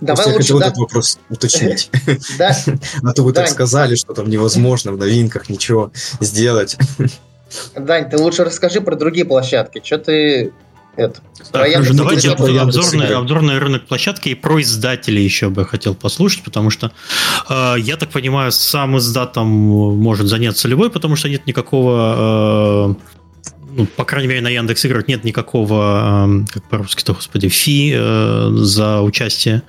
Давай 0.00 0.28
я 0.28 0.34
хотел 0.34 0.60
да... 0.60 0.66
этот 0.66 0.78
вопрос 0.78 1.18
уточнить. 1.28 1.90
Да. 2.38 2.56
А 3.02 3.12
то 3.12 3.24
вы 3.24 3.32
так 3.32 3.48
сказали, 3.48 3.96
что 3.96 4.14
там 4.14 4.30
невозможно 4.30 4.92
в 4.92 4.96
новинках 4.96 5.48
ничего 5.48 5.90
сделать. 6.20 6.76
Дань, 7.76 8.08
ты 8.08 8.16
лучше 8.16 8.44
расскажи 8.44 8.80
про 8.80 8.96
другие 8.96 9.24
площадки. 9.24 9.80
Что 9.84 9.98
ты 9.98 10.52
это. 10.96 11.22
Так, 11.52 11.68
ну, 11.88 11.94
давайте 11.94 12.30
обзорный, 12.30 13.14
обзорный 13.14 13.58
рынок 13.58 13.86
площадки 13.86 14.28
и 14.28 14.34
про 14.34 14.60
издателей 14.60 15.24
еще 15.24 15.48
бы 15.48 15.64
хотел 15.64 15.94
послушать, 15.94 16.44
потому 16.44 16.68
что, 16.68 16.92
э, 17.48 17.76
я 17.78 17.96
так 17.96 18.10
понимаю, 18.10 18.52
сам 18.52 18.98
издатом 18.98 19.46
может 19.48 20.26
заняться 20.26 20.68
любой, 20.68 20.90
потому 20.90 21.16
что 21.16 21.30
нет 21.30 21.46
никакого, 21.46 22.90
э, 22.90 22.94
ну, 23.74 23.86
по 23.86 24.04
крайней 24.04 24.28
мере, 24.28 24.42
на 24.42 24.48
Яндекс 24.48 24.84
играх 24.84 25.08
нет 25.08 25.24
никакого, 25.24 26.26
э, 26.28 26.44
как 26.52 26.64
по-русски-то, 26.64 27.14
господи, 27.14 27.48
фи 27.48 27.94
э, 27.94 28.50
за 28.56 29.00
участие. 29.00 29.62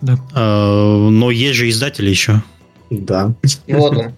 Да. 0.00 0.18
Э, 0.34 1.08
но 1.10 1.30
есть 1.30 1.54
же 1.54 1.68
издатели 1.68 2.10
еще. 2.10 2.42
Да. 2.90 3.34
Вот 3.68 3.96
он. 3.96 4.14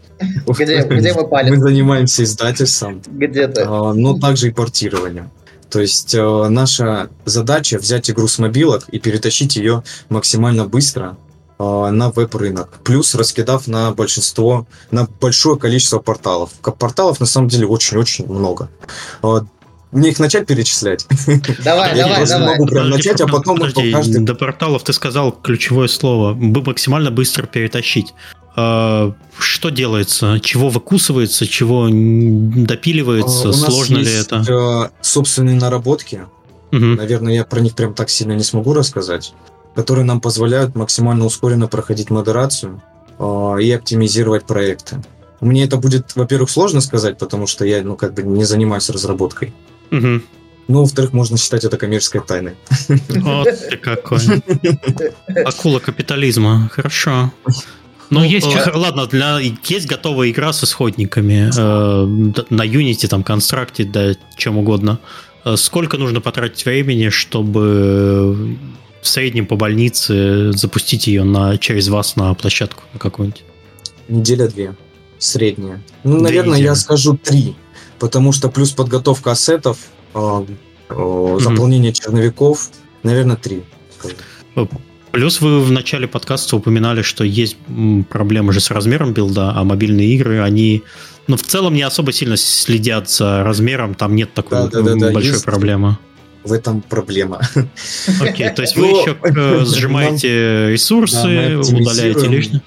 Где, 0.47 0.83
где 0.83 1.15
мы 1.15 1.27
палим? 1.27 1.55
Мы 1.55 1.61
занимаемся 1.61 2.25
издательством. 2.25 3.01
Где 3.07 3.49
ты? 3.49 3.63
А, 3.63 3.93
но 3.95 4.19
также 4.19 4.49
и 4.49 4.51
портированием. 4.51 5.31
То 5.71 5.81
есть 5.81 6.15
э, 6.15 6.49
наша 6.49 7.11
задача 7.25 7.79
взять 7.79 8.11
игру 8.11 8.27
с 8.27 8.39
мобилок 8.39 8.89
и 8.89 8.99
перетащить 8.99 9.57
ее 9.57 9.83
максимально 10.09 10.65
быстро 10.67 11.17
э, 11.59 11.63
на 11.63 12.11
веб-рынок, 12.11 12.79
плюс 12.85 13.15
раскидав 13.15 13.67
на 13.67 13.93
большинство, 13.93 14.67
на 14.91 15.07
большое 15.21 15.59
количество 15.59 15.99
порталов. 15.99 16.53
Порталов 16.63 17.21
на 17.21 17.27
самом 17.27 17.49
деле 17.49 17.67
очень-очень 17.67 18.27
много. 18.29 18.71
Э, 19.23 19.41
мне 19.91 20.11
их 20.11 20.19
начать 20.19 20.47
перечислять? 20.47 21.07
Давай, 21.65 21.97
я 21.97 22.07
давай, 22.07 22.27
давай. 22.27 22.49
могу 22.49 22.67
прям 22.67 22.91
начать, 22.91 23.21
а 23.21 23.27
потом 23.27 23.57
подожди, 23.59 23.93
каждый... 23.93 24.21
До 24.21 24.35
порталов 24.35 24.85
ты 24.85 24.93
сказал 24.93 25.33
ключевое 25.33 25.89
слово. 25.89 26.35
Максимально 26.35 27.11
быстро 27.11 27.47
перетащить. 27.47 28.15
А, 28.61 29.15
что 29.39 29.69
делается? 29.71 30.41
Чего 30.41 30.69
выкусывается? 30.69 31.47
Чего 31.47 31.87
допиливается? 31.89 33.51
У 33.51 33.53
Сложно 33.53 33.99
ли 33.99 34.13
это? 34.13 34.91
собственные 35.01 35.55
наработки. 35.55 36.23
Угу. 36.73 36.85
Наверное, 36.85 37.35
я 37.35 37.45
про 37.45 37.61
них 37.61 37.77
прям 37.77 37.95
так 37.95 38.11
сильно 38.11 38.33
не 38.33 38.43
смогу 38.43 38.75
рассказать. 38.75 39.33
Которые 39.77 40.05
нам 40.05 40.21
позволяют 40.21 40.75
максимально 40.75 41.25
ускоренно 41.25 41.69
проходить 41.69 42.11
модерацию 42.11 42.83
э, 43.21 43.57
и 43.63 43.71
оптимизировать 43.71 44.45
проекты. 44.45 44.97
Мне 45.41 45.63
это 45.65 45.77
будет, 45.77 46.17
во-первых, 46.17 46.51
сложно 46.51 46.81
сказать, 46.81 47.17
потому 47.17 47.47
что 47.47 47.65
я, 47.65 47.81
ну, 47.85 47.95
как 47.95 48.13
бы 48.13 48.23
не 48.23 48.43
занимаюсь 48.43 48.91
разработкой. 48.91 49.55
Угу. 49.93 50.21
Ну, 50.67 50.81
во-вторых, 50.81 51.13
можно 51.13 51.39
считать 51.39 51.65
это 51.65 51.77
коммерческой 51.77 52.23
тайной. 52.23 52.57
Вот 52.89 53.49
ты 53.71 53.77
какой. 53.77 54.19
Акула 55.45 55.79
капитализма. 55.79 56.69
Хорошо. 56.73 57.33
Ну, 58.11 58.21
ну 58.21 58.25
есть 58.25 58.47
э, 58.47 58.73
ладно, 58.75 59.07
для, 59.07 59.39
есть 59.39 59.87
готовая 59.87 60.31
игра 60.31 60.53
с 60.53 60.65
исходниками 60.65 61.51
э, 61.55 62.33
на 62.51 62.67
Unity, 62.67 63.07
там, 63.07 63.23
констракте, 63.23 63.85
да, 63.85 64.15
чем 64.37 64.59
угодно. 64.59 64.99
Э, 65.45 65.57
сколько 65.57 65.99
нужно 65.99 66.21
потратить 66.21 66.65
времени, 66.65 67.11
чтобы 67.11 68.57
в 69.03 69.09
среднем 69.09 69.47
по 69.47 69.57
больнице 69.57 70.53
запустить 70.53 71.07
ее 71.07 71.25
на, 71.25 71.59
через 71.59 71.89
вас 71.89 72.17
на 72.17 72.35
площадку 72.35 72.83
на 72.93 72.99
какую-нибудь? 72.99 73.45
Неделя-две. 74.09 74.75
Средняя. 75.19 75.83
Ну, 76.05 76.15
Две 76.15 76.23
наверное, 76.23 76.53
недели. 76.55 76.67
я 76.67 76.75
скажу 76.75 77.17
три. 77.17 77.57
Потому 77.99 78.33
что 78.33 78.49
плюс 78.49 78.71
подготовка 78.71 79.33
ассетов, 79.33 79.79
э, 80.15 80.45
э, 80.91 81.39
заполнение 81.41 81.91
mm-hmm. 81.91 81.95
черновиков, 81.95 82.71
наверное, 83.03 83.37
три. 83.37 83.65
Плюс 85.13 85.41
вы 85.41 85.61
в 85.61 85.71
начале 85.71 86.07
подкаста 86.07 86.57
упоминали, 86.57 87.03
что 87.03 87.25
есть 87.25 87.57
проблемы 88.11 88.53
же 88.53 88.61
с 88.61 88.71
размером 88.71 89.13
билда, 89.13 89.53
а 89.55 89.65
мобильные 89.65 90.09
игры, 90.15 90.41
они 90.41 90.83
ну, 91.27 91.37
в 91.37 91.43
целом 91.43 91.75
не 91.75 91.83
особо 91.83 92.13
сильно 92.13 92.37
следят 92.37 93.11
за 93.11 93.45
размером, 93.45 93.95
там 93.95 94.15
нет 94.15 94.33
такой 94.35 94.71
да, 94.71 94.83
да, 94.83 94.95
да, 94.95 95.11
большой 95.11 95.33
есть 95.33 95.45
проблемы. 95.45 95.99
В 96.45 96.53
этом 96.53 96.81
проблема. 96.81 97.41
Окей, 98.21 98.51
то 98.51 98.63
есть 98.63 98.77
вы 98.77 98.87
еще 98.87 99.17
э, 99.23 99.65
сжимаете 99.67 100.71
ресурсы, 100.71 101.59
удаляете 101.59 102.27
лишнее? 102.27 102.63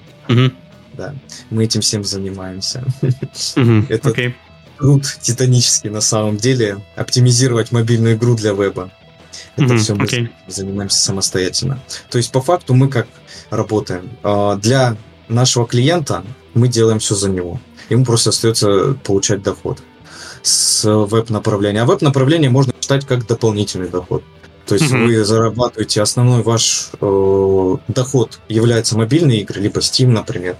Да, 0.94 1.14
мы 1.50 1.64
этим 1.64 1.80
всем 1.80 2.04
занимаемся. 2.04 2.84
Это 3.88 4.34
труд 4.78 5.04
титанический 5.20 5.90
на 5.90 6.00
самом 6.00 6.36
деле, 6.36 6.84
оптимизировать 6.96 7.72
мобильную 7.72 8.16
игру 8.16 8.36
для 8.36 8.52
веба. 8.52 8.92
Это 9.56 9.74
mm-hmm, 9.74 9.78
все 9.78 9.94
мы 9.94 10.04
okay. 10.04 10.28
занимаемся 10.46 10.98
самостоятельно. 10.98 11.80
То 12.10 12.18
есть, 12.18 12.32
по 12.32 12.40
факту, 12.40 12.74
мы 12.74 12.88
как 12.88 13.06
работаем? 13.50 14.10
А, 14.22 14.56
для 14.56 14.96
нашего 15.28 15.66
клиента 15.66 16.24
мы 16.54 16.68
делаем 16.68 16.98
все 16.98 17.14
за 17.14 17.30
него. 17.30 17.60
Ему 17.88 18.04
просто 18.04 18.30
остается 18.30 18.94
получать 19.04 19.42
доход 19.42 19.82
с 20.42 20.84
веб-направления. 20.84 21.82
А 21.82 21.86
веб-направление 21.86 22.50
можно 22.50 22.72
считать 22.80 23.06
как 23.06 23.26
дополнительный 23.26 23.88
доход. 23.88 24.22
То 24.66 24.76
есть 24.76 24.92
mm-hmm. 24.92 25.06
вы 25.06 25.24
зарабатываете, 25.24 26.02
основной 26.02 26.42
ваш 26.42 26.90
э, 27.00 27.76
доход 27.88 28.40
является 28.48 28.96
мобильные 28.96 29.40
игры, 29.40 29.60
либо 29.60 29.80
Steam, 29.80 30.08
например. 30.08 30.56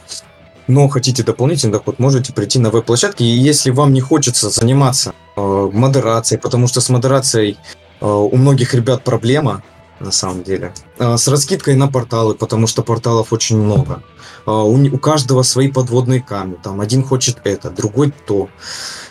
Но 0.66 0.88
хотите 0.88 1.23
дополнительный 1.23 1.73
доход, 1.73 1.99
можете 1.99 2.33
прийти 2.33 2.59
на 2.59 2.71
веб-площадки. 2.71 3.23
И 3.23 3.27
если 3.27 3.71
вам 3.71 3.92
не 3.92 4.01
хочется 4.01 4.51
заниматься 4.51 5.14
э, 5.37 5.71
модерацией, 5.73 6.40
потому 6.40 6.66
что 6.66 6.81
с 6.81 6.88
модерацией 6.88 7.59
у 8.07 8.37
многих 8.37 8.75
ребят 8.75 9.05
проблема, 9.05 9.62
на 10.01 10.11
самом 10.11 10.43
деле, 10.43 10.73
э, 10.99 11.17
с 11.17 11.29
раскидкой 11.29 11.77
на 11.77 11.88
порталы, 11.88 12.35
потому 12.35 12.67
что 12.67 12.83
порталов 12.83 13.33
очень 13.33 13.57
много. 13.57 14.03
Э, 14.46 14.50
у, 14.50 14.98
каждого 14.98 15.42
свои 15.42 15.71
подводные 15.71 16.21
камни. 16.21 16.57
Там 16.63 16.81
один 16.81 17.05
хочет 17.05 17.38
это, 17.44 17.71
другой 17.71 18.13
то. 18.27 18.48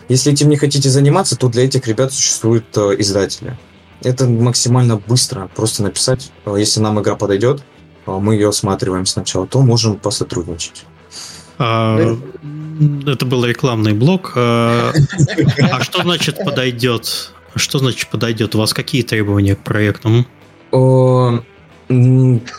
Если 0.10 0.34
этим 0.34 0.50
не 0.50 0.58
хотите 0.58 0.90
заниматься, 0.90 1.38
то 1.38 1.48
для 1.48 1.64
этих 1.64 1.88
ребят 1.88 2.12
существуют 2.12 2.78
издатели. 2.78 3.58
Это 4.04 4.28
максимально 4.28 4.98
быстро. 4.98 5.50
Просто 5.56 5.84
написать, 5.84 6.32
если 6.46 6.82
нам 6.82 7.00
игра 7.00 7.16
подойдет, 7.16 7.64
мы 8.06 8.34
ее 8.34 8.50
осматриваем 8.50 9.06
сначала, 9.06 9.48
то 9.48 9.62
можем 9.62 9.98
посотрудничать. 9.98 10.86
А, 11.60 12.18
это 13.06 13.26
был 13.26 13.46
рекламный 13.46 13.94
блок. 13.94 14.34
А 14.36 14.94
что 15.82 16.02
значит 16.02 16.40
подойдет? 16.44 17.32
Что 17.56 17.80
значит 17.80 18.10
подойдет? 18.10 18.56
У 18.56 18.60
вас 18.60 18.74
какие 18.74 19.04
требования 19.04 19.56
к 19.56 19.64
проекту? 19.64 20.26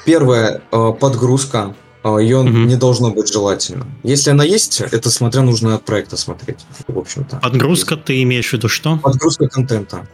Первое, 0.04 0.62
подгрузка. 0.70 1.74
Ее 2.04 2.38
угу. 2.38 2.48
не 2.48 2.74
должно 2.74 3.12
быть 3.12 3.32
желательно. 3.32 3.86
Если 4.02 4.30
она 4.30 4.42
есть, 4.42 4.80
это 4.80 5.08
смотря 5.08 5.42
нужно 5.42 5.76
от 5.76 5.84
проекта 5.84 6.16
смотреть, 6.16 6.58
в 6.88 6.98
общем-то. 6.98 7.36
Подгрузка, 7.36 7.96
ты 7.96 8.22
имеешь 8.24 8.48
в 8.48 8.52
виду 8.54 8.68
что? 8.68 8.96
Подгрузка 8.96 9.48
контента. 9.48 10.08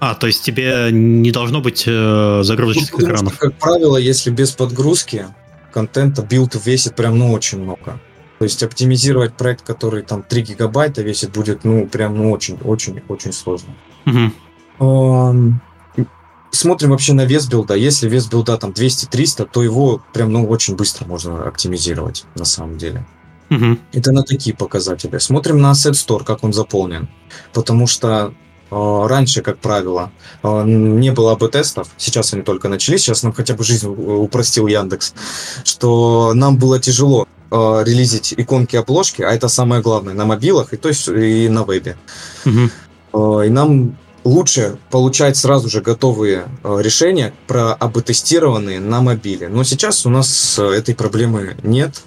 А, 0.00 0.14
то 0.14 0.26
есть 0.26 0.42
тебе 0.42 0.90
не 0.92 1.30
должно 1.30 1.60
быть 1.60 1.84
э, 1.86 2.40
загрузочных 2.42 2.92
ну, 2.92 3.04
экранов? 3.04 3.34
Что, 3.34 3.48
как 3.48 3.58
правило, 3.58 3.96
если 3.96 4.30
без 4.30 4.52
подгрузки 4.52 5.26
контента 5.72 6.22
билд 6.22 6.54
весит 6.64 6.94
прям 6.94 7.18
ну 7.18 7.32
очень 7.32 7.60
много. 7.60 8.00
То 8.38 8.44
есть 8.44 8.62
оптимизировать 8.62 9.34
проект, 9.34 9.64
который 9.64 10.02
там 10.02 10.22
3 10.22 10.42
гигабайта 10.42 11.02
весит, 11.02 11.32
будет 11.32 11.64
ну 11.64 11.86
прям 11.86 12.16
ну 12.16 12.30
очень, 12.30 12.58
очень, 12.62 13.02
очень 13.08 13.32
сложно. 13.32 13.74
Угу. 14.78 15.60
Смотрим 16.50 16.90
вообще 16.90 17.12
на 17.12 17.24
вес 17.24 17.46
билда. 17.46 17.74
Если 17.74 18.08
вес 18.08 18.26
билда 18.26 18.56
там 18.56 18.70
200-300, 18.70 19.48
то 19.52 19.62
его 19.62 20.02
прям 20.12 20.32
ну 20.32 20.46
очень 20.48 20.76
быстро 20.76 21.06
можно 21.06 21.46
оптимизировать 21.46 22.24
на 22.34 22.44
самом 22.44 22.78
деле. 22.78 23.06
Угу. 23.50 23.78
Это 23.92 24.12
на 24.12 24.22
такие 24.22 24.54
показатели. 24.56 25.18
Смотрим 25.18 25.60
на 25.60 25.72
Asset 25.72 25.92
Store, 25.92 26.24
как 26.24 26.44
он 26.44 26.52
заполнен. 26.52 27.08
Потому 27.52 27.86
что 27.86 28.34
э, 28.70 29.06
раньше, 29.06 29.42
как 29.42 29.58
правило, 29.58 30.10
э, 30.42 30.64
не 30.64 31.12
было 31.12 31.32
АБ-тестов. 31.32 31.88
Сейчас 31.96 32.32
они 32.34 32.42
только 32.42 32.68
начались. 32.68 33.02
Сейчас 33.02 33.22
нам 33.22 33.32
хотя 33.32 33.54
бы 33.54 33.64
жизнь 33.64 33.86
упростил 33.86 34.66
Яндекс. 34.66 35.14
Что 35.64 36.32
нам 36.34 36.58
было 36.58 36.78
тяжело 36.78 37.26
э, 37.50 37.56
релизить 37.86 38.34
иконки 38.36 38.76
обложки, 38.76 39.22
а 39.22 39.30
это 39.30 39.48
самое 39.48 39.80
главное, 39.82 40.14
на 40.14 40.26
мобилах 40.26 40.72
и, 40.72 40.76
то 40.76 40.88
есть, 40.88 41.08
и 41.08 41.48
на 41.48 41.64
вебе. 41.64 41.96
Угу. 42.44 42.70
Э, 43.18 43.46
и 43.46 43.50
нам 43.50 43.96
лучше 44.24 44.78
получать 44.90 45.36
сразу 45.36 45.68
же 45.68 45.80
готовые 45.80 46.46
э, 46.62 46.78
решения, 46.80 47.32
про 47.46 47.72
АБ-тестированные 47.74 48.80
на 48.80 49.00
мобиле. 49.00 49.48
Но 49.48 49.64
сейчас 49.64 50.06
у 50.06 50.10
нас 50.10 50.58
э, 50.58 50.64
этой 50.64 50.94
проблемы 50.94 51.56
нет. 51.62 52.02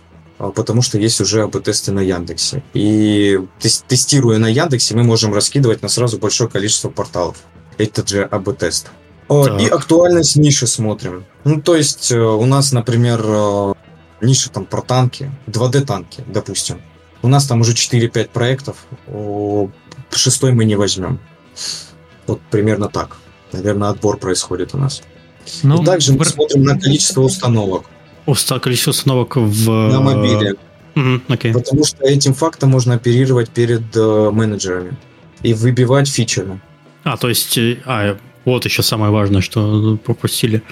Потому 0.56 0.82
что 0.82 0.98
есть 0.98 1.22
уже 1.22 1.44
АБ-тесты 1.44 1.92
на 1.92 2.00
Яндексе. 2.00 2.64
И 2.74 3.40
тестируя 3.60 4.40
на 4.40 4.48
Яндексе, 4.48 4.96
мы 4.96 5.04
можем 5.04 5.36
раскидывать 5.36 5.84
на 5.84 5.88
сразу 5.88 6.18
большое 6.18 6.50
количество 6.50 6.90
порталов. 6.90 7.38
Этот 7.78 8.10
же 8.10 8.24
АБ-тест. 8.24 8.88
И 9.30 9.68
актуальность 9.68 10.38
ниши 10.38 10.66
смотрим. 10.66 11.26
Ну, 11.44 11.62
то 11.62 11.76
есть 11.76 12.12
у 12.12 12.44
нас, 12.46 12.72
например, 12.72 13.24
ниша 14.20 14.50
там 14.50 14.66
про 14.66 14.82
танки, 14.82 15.32
2D-танки, 15.46 16.24
допустим. 16.26 16.82
У 17.22 17.28
нас 17.28 17.46
там 17.46 17.62
уже 17.62 17.74
4-5 17.74 18.30
проектов, 18.30 18.78
шестой 20.18 20.54
мы 20.54 20.66
не 20.66 20.76
возьмем. 20.76 21.20
Вот 22.28 22.42
примерно 22.50 22.88
так. 22.88 23.18
Наверное, 23.52 23.90
отбор 23.90 24.18
происходит 24.18 24.74
у 24.74 24.78
нас. 24.78 25.02
Ну, 25.64 25.82
и 25.82 25.86
также 25.86 26.14
мы 26.14 26.26
смотрим 26.26 26.64
на 26.64 26.80
количество 26.80 27.22
установок. 27.22 27.86
Уста 28.26 28.60
количество 28.60 28.92
установок 28.92 29.36
в... 29.36 29.70
На 29.70 30.00
мобиле. 30.00 30.56
Угу, 30.96 31.22
окей. 31.30 31.54
Потому 31.54 31.84
что 31.84 32.06
этим 32.06 32.34
фактом 32.34 32.70
можно 32.70 32.96
оперировать 32.96 33.50
перед 33.50 33.96
э, 33.96 34.30
менеджерами 34.32 34.98
и 35.42 35.54
выбивать 35.54 36.08
фичеры. 36.08 36.60
А, 37.04 37.18
то 37.18 37.30
есть, 37.30 37.58
э, 37.58 37.78
а, 37.86 38.18
вот 38.46 38.66
еще 38.66 38.84
самое 38.84 39.12
важное, 39.12 39.42
что 39.42 39.98
пропустили. 40.04 40.64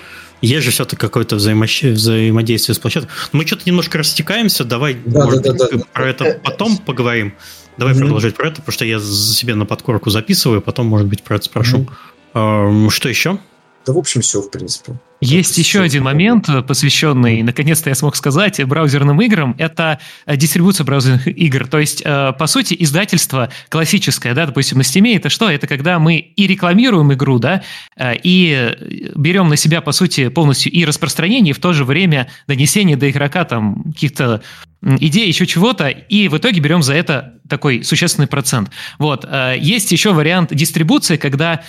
Есть 0.42 0.66
же 0.66 0.72
все-таки 0.72 0.98
какое-то 0.98 1.36
взаимодействие 1.36 2.76
с 2.76 2.80
площадкой. 2.80 3.10
Мы 3.32 3.46
что-то 3.46 3.64
немножко 3.66 3.98
растекаемся, 3.98 4.64
давай 4.64 4.98
да, 5.06 5.26
может 5.26 5.42
да, 5.42 5.54
да, 5.54 5.68
да, 5.72 5.78
про 5.92 6.04
да. 6.04 6.10
это 6.10 6.40
потом 6.44 6.78
поговорим. 6.78 7.34
Давай 7.80 7.94
mm-hmm. 7.94 8.00
продолжать 8.00 8.36
про 8.36 8.48
это, 8.48 8.58
потому 8.58 8.74
что 8.74 8.86
я 8.86 9.00
себе 9.00 9.56
на 9.56 9.66
подкорку 9.66 10.10
записываю, 10.10 10.62
потом, 10.62 10.88
может 10.88 11.08
быть, 11.08 11.24
про 11.24 11.38
это 11.38 11.46
спрошу. 11.46 11.88
Mm-hmm. 12.34 12.90
Что 12.90 13.10
еще? 13.10 13.40
Да, 13.86 13.94
в 13.94 13.98
общем, 13.98 14.22
все, 14.22 14.42
в 14.42 14.52
принципе. 14.52 15.00
Есть 15.22 15.52
это 15.54 15.62
еще 15.62 15.82
один 15.82 16.04
момент, 16.04 16.48
э, 16.48 16.62
посвященный, 16.62 17.42
наконец-то 17.44 17.90
я 17.90 17.96
смог 17.96 18.16
сказать, 18.16 18.64
браузерным 18.66 19.22
играм. 19.22 19.56
Это 19.58 20.00
э, 20.26 20.38
дистрибуция 20.38 20.86
браузерных 20.86 21.28
игр. 21.28 21.68
То 21.68 21.80
есть, 21.80 22.02
э, 22.06 22.34
по 22.38 22.48
сути, 22.48 22.76
издательство 22.80 23.50
классическое, 23.70 24.34
да, 24.34 24.46
допустим, 24.46 24.78
на 24.78 24.84
Steam, 24.84 25.16
это 25.16 25.30
что? 25.30 25.50
Это 25.50 25.68
когда 25.68 26.00
мы 26.00 26.18
и 26.18 26.48
рекламируем 26.48 27.12
игру, 27.14 27.40
да, 27.40 27.64
и 28.02 28.76
берем 29.16 29.50
на 29.50 29.56
себя, 29.56 29.82
по 29.82 29.92
сути, 29.92 30.30
полностью 30.30 30.72
и 30.72 30.86
распространение, 30.86 31.52
и 31.52 31.54
в 31.54 31.60
то 31.60 31.74
же 31.74 31.84
время 31.84 32.30
донесение 32.48 32.96
до 32.96 33.10
игрока 33.10 33.44
там 33.44 33.84
каких-то 33.92 34.42
идей, 34.82 35.28
еще 35.28 35.46
чего-то, 35.46 35.88
и 35.90 36.28
в 36.28 36.38
итоге 36.38 36.60
берем 36.60 36.84
за 36.84 36.94
это 36.94 37.34
такой 37.50 37.84
существенный 37.84 38.28
процент. 38.28 38.70
Вот. 39.00 39.28
Есть 39.58 39.92
еще 39.92 40.14
вариант 40.14 40.54
дистрибуции, 40.54 41.18
когда 41.18 41.64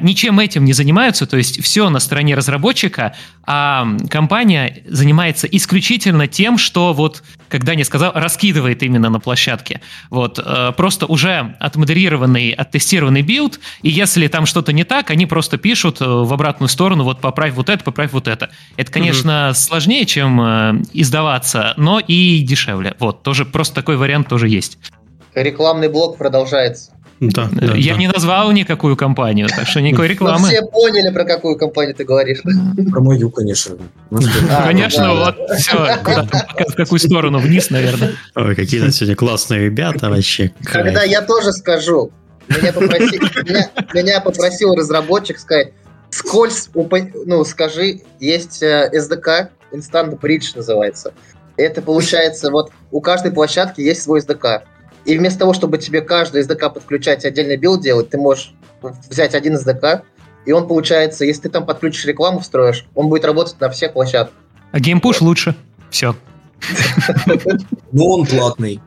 ничем 0.00 0.40
этим 0.40 0.64
не 0.64 0.72
занимаются, 0.72 1.26
то 1.26 1.36
есть 1.36 1.62
все 1.62 1.90
на 1.90 2.00
стороне 2.00 2.34
разработчика, 2.34 3.14
а 3.46 3.86
компания 4.10 4.82
занимается 4.86 5.46
исключительно 5.46 6.26
тем, 6.26 6.58
что 6.58 6.92
вот, 6.92 7.22
когда 7.48 7.76
не 7.76 7.84
сказал, 7.84 8.12
раскидывает 8.12 8.82
именно 8.82 9.08
на 9.08 9.20
площадке. 9.20 9.80
Вот, 10.10 10.40
э, 10.42 10.72
просто 10.76 11.06
уже 11.06 11.54
отмодерированный, 11.60 12.50
оттестированный 12.50 13.22
билд, 13.22 13.60
и 13.82 13.90
если 13.90 14.26
там 14.26 14.46
что-то 14.46 14.72
не 14.72 14.82
так, 14.82 15.10
они 15.10 15.26
просто 15.26 15.58
пишут 15.58 16.00
э, 16.00 16.04
в 16.04 16.32
обратную 16.32 16.68
сторону, 16.68 17.04
вот 17.04 17.20
поправь 17.20 17.54
вот 17.54 17.68
это, 17.68 17.84
поправь 17.84 18.12
вот 18.12 18.26
это. 18.26 18.50
Это, 18.76 18.90
конечно, 18.90 19.50
mm-hmm. 19.50 19.54
сложнее, 19.54 20.06
чем 20.06 20.40
э, 20.40 20.82
издаваться, 20.92 21.74
но 21.76 22.00
и 22.00 22.40
дешевле. 22.56 22.94
Вот, 22.98 23.22
тоже 23.22 23.44
просто 23.44 23.74
такой 23.74 23.96
вариант 23.96 24.28
тоже 24.28 24.48
есть. 24.48 24.78
Рекламный 25.34 25.88
блок 25.88 26.16
продолжается. 26.16 26.92
Да, 27.18 27.48
да, 27.50 27.74
Я 27.74 27.94
да. 27.94 27.98
не 28.00 28.08
назвал 28.08 28.52
никакую 28.52 28.94
компанию, 28.94 29.48
так 29.48 29.66
что 29.66 29.80
никакой 29.80 30.08
рекламы. 30.08 30.40
Мы 30.40 30.48
все 30.48 30.62
поняли, 30.62 31.10
про 31.10 31.24
какую 31.24 31.56
компанию 31.56 31.94
ты 31.94 32.04
говоришь. 32.04 32.42
Про 32.42 33.00
мою, 33.00 33.30
конечно. 33.30 33.76
Конечно, 34.64 35.14
вот 35.14 35.36
все, 35.58 35.98
в 36.68 36.74
какую 36.74 36.98
сторону, 36.98 37.38
вниз, 37.38 37.70
наверное. 37.70 38.12
Ой, 38.34 38.54
какие 38.54 38.80
то 38.80 38.92
сегодня 38.92 39.16
классные 39.16 39.64
ребята 39.64 40.10
вообще. 40.10 40.52
Когда 40.62 41.04
я 41.04 41.22
тоже 41.22 41.52
скажу, 41.52 42.10
меня 42.48 42.72
попросил, 42.72 43.22
меня, 43.44 43.70
меня 43.94 44.20
попросил 44.20 44.74
разработчик 44.74 45.38
сказать, 45.38 45.72
скользь, 46.10 46.68
ну, 46.74 47.44
скажи, 47.44 48.00
есть 48.20 48.62
SDK, 48.62 49.26
э, 49.26 49.48
Instant 49.72 50.18
Bridge 50.20 50.52
называется. 50.54 51.12
Это 51.56 51.82
получается, 51.82 52.50
вот 52.50 52.70
у 52.90 53.00
каждой 53.00 53.32
площадки 53.32 53.80
есть 53.80 54.02
свой 54.02 54.20
SDK. 54.20 54.62
И 55.04 55.16
вместо 55.16 55.40
того, 55.40 55.54
чтобы 55.54 55.78
тебе 55.78 56.00
каждый 56.00 56.42
SDK 56.42 56.74
подключать 56.74 57.24
и 57.24 57.28
отдельный 57.28 57.56
билд 57.56 57.80
делать, 57.80 58.10
ты 58.10 58.18
можешь 58.18 58.52
взять 59.08 59.34
один 59.34 59.56
SDK, 59.56 60.02
и 60.44 60.52
он 60.52 60.68
получается, 60.68 61.24
если 61.24 61.42
ты 61.42 61.48
там 61.48 61.66
подключишь 61.66 62.04
рекламу, 62.06 62.40
встроишь, 62.40 62.86
он 62.94 63.08
будет 63.08 63.24
работать 63.24 63.60
на 63.60 63.70
всех 63.70 63.92
площадках. 63.94 64.34
А 64.72 64.80
GamePush 64.80 65.20
лучше. 65.20 65.54
Все. 65.90 66.14
Ну, 67.92 68.04
он 68.08 68.26
платный. 68.26 68.80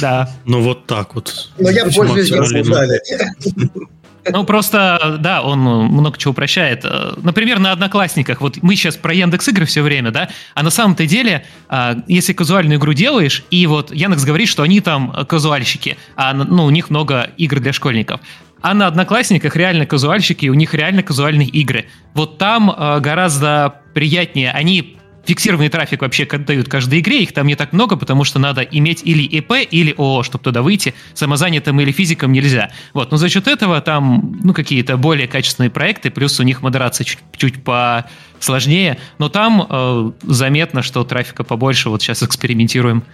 Да. 0.00 0.30
Ну, 0.44 0.62
вот 0.62 0.86
так 0.86 1.14
вот. 1.14 1.50
Ну, 1.58 1.68
я 1.68 1.84
пользуюсь 1.84 2.30
GamePush 2.30 3.45
ем. 3.45 3.88
Ну, 4.30 4.44
просто, 4.44 5.16
да, 5.20 5.42
он 5.42 5.60
много 5.60 6.18
чего 6.18 6.32
упрощает. 6.32 6.84
Например, 7.22 7.58
на 7.58 7.72
Одноклассниках, 7.72 8.40
вот 8.40 8.58
мы 8.62 8.76
сейчас 8.76 8.96
про 8.96 9.12
Яндекс 9.12 9.48
игры 9.48 9.66
все 9.66 9.82
время, 9.82 10.10
да, 10.10 10.28
а 10.54 10.62
на 10.62 10.70
самом-то 10.70 11.06
деле, 11.06 11.44
а, 11.68 11.96
если 12.06 12.32
казуальную 12.32 12.78
игру 12.78 12.92
делаешь, 12.92 13.44
и 13.50 13.66
вот 13.66 13.92
Яндекс 13.92 14.24
говорит, 14.24 14.48
что 14.48 14.62
они 14.62 14.80
там 14.80 15.12
казуальщики, 15.28 15.96
а 16.16 16.32
ну, 16.32 16.64
у 16.64 16.70
них 16.70 16.90
много 16.90 17.30
игр 17.36 17.60
для 17.60 17.72
школьников, 17.72 18.20
а 18.64 18.72
на 18.72 18.86
Одноклассниках 18.86 19.56
реально 19.56 19.84
казуальщики, 19.84 20.46
у 20.46 20.54
них 20.54 20.72
реально 20.72 21.02
казуальные 21.02 21.48
игры. 21.48 21.84
Вот 22.14 22.38
там 22.38 22.70
э, 22.70 23.00
гораздо 23.00 23.82
приятнее. 23.92 24.52
Они 24.52 24.96
фиксированный 25.26 25.68
трафик 25.68 26.02
вообще 26.02 26.26
дают 26.26 26.68
каждой 26.68 27.00
игре, 27.00 27.22
их 27.22 27.32
там 27.32 27.46
не 27.46 27.54
так 27.54 27.72
много, 27.72 27.96
потому 27.96 28.24
что 28.24 28.38
надо 28.38 28.62
иметь 28.62 29.02
или 29.04 29.22
ИП, 29.22 29.52
или 29.70 29.94
ООО, 29.96 30.22
чтобы 30.22 30.44
туда 30.44 30.62
выйти, 30.62 30.94
самозанятым 31.14 31.80
или 31.80 31.92
физиком 31.92 32.32
нельзя. 32.32 32.70
Вот, 32.92 33.10
но 33.10 33.16
за 33.16 33.28
счет 33.28 33.48
этого 33.48 33.80
там, 33.80 34.40
ну, 34.42 34.54
какие-то 34.54 34.96
более 34.96 35.28
качественные 35.28 35.70
проекты, 35.70 36.10
плюс 36.10 36.38
у 36.40 36.42
них 36.42 36.62
модерация 36.62 37.04
чуть-чуть 37.04 37.62
посложнее, 37.64 38.98
но 39.18 39.28
там 39.28 39.66
э, 39.68 40.12
заметно, 40.22 40.82
что 40.82 41.04
трафика 41.04 41.44
побольше, 41.44 41.88
вот 41.88 42.02
сейчас 42.02 42.22
экспериментируем. 42.22 43.04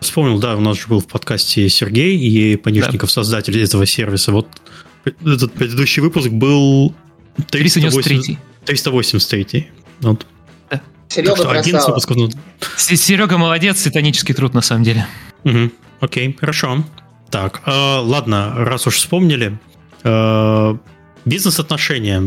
Вспомнил, 0.00 0.38
да, 0.38 0.56
у 0.56 0.60
нас 0.60 0.78
же 0.78 0.86
был 0.86 1.00
в 1.00 1.08
подкасте 1.08 1.68
Сергей 1.68 2.16
и 2.16 2.56
Панишников, 2.56 3.08
да. 3.08 3.14
создатель 3.14 3.60
этого 3.60 3.84
сервиса. 3.84 4.30
Вот 4.30 4.48
этот 5.04 5.52
предыдущий 5.52 6.02
выпуск 6.02 6.28
был 6.28 6.94
383. 7.50 8.38
383. 8.64 9.68
Вот. 10.00 10.26
Серега 11.08 11.34
красава. 11.34 12.00
Серега 12.76 13.38
молодец, 13.38 13.82
титанический 13.82 14.34
труд 14.34 14.54
на 14.54 14.60
самом 14.60 14.84
деле. 14.84 15.06
Угу. 15.44 15.70
Окей, 16.00 16.36
хорошо. 16.38 16.84
Так, 17.30 17.62
э, 17.66 17.70
ладно, 17.70 18.54
раз 18.56 18.86
уж 18.86 18.96
вспомнили, 18.96 19.58
э, 20.02 20.76
бизнес-отношения, 21.24 22.22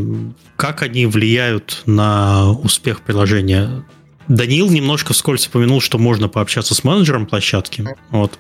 как 0.57 0.81
они 0.83 1.05
влияют 1.05 1.83
на 1.85 2.51
успех 2.51 3.01
приложения? 3.01 3.83
Даниил 4.27 4.69
немножко 4.69 5.13
вскользь 5.13 5.47
упомянул, 5.47 5.81
что 5.81 5.97
можно 5.97 6.27
пообщаться 6.27 6.75
с 6.75 6.83
менеджером 6.83 7.25
площадки. 7.25 7.85
Вот. 8.11 8.37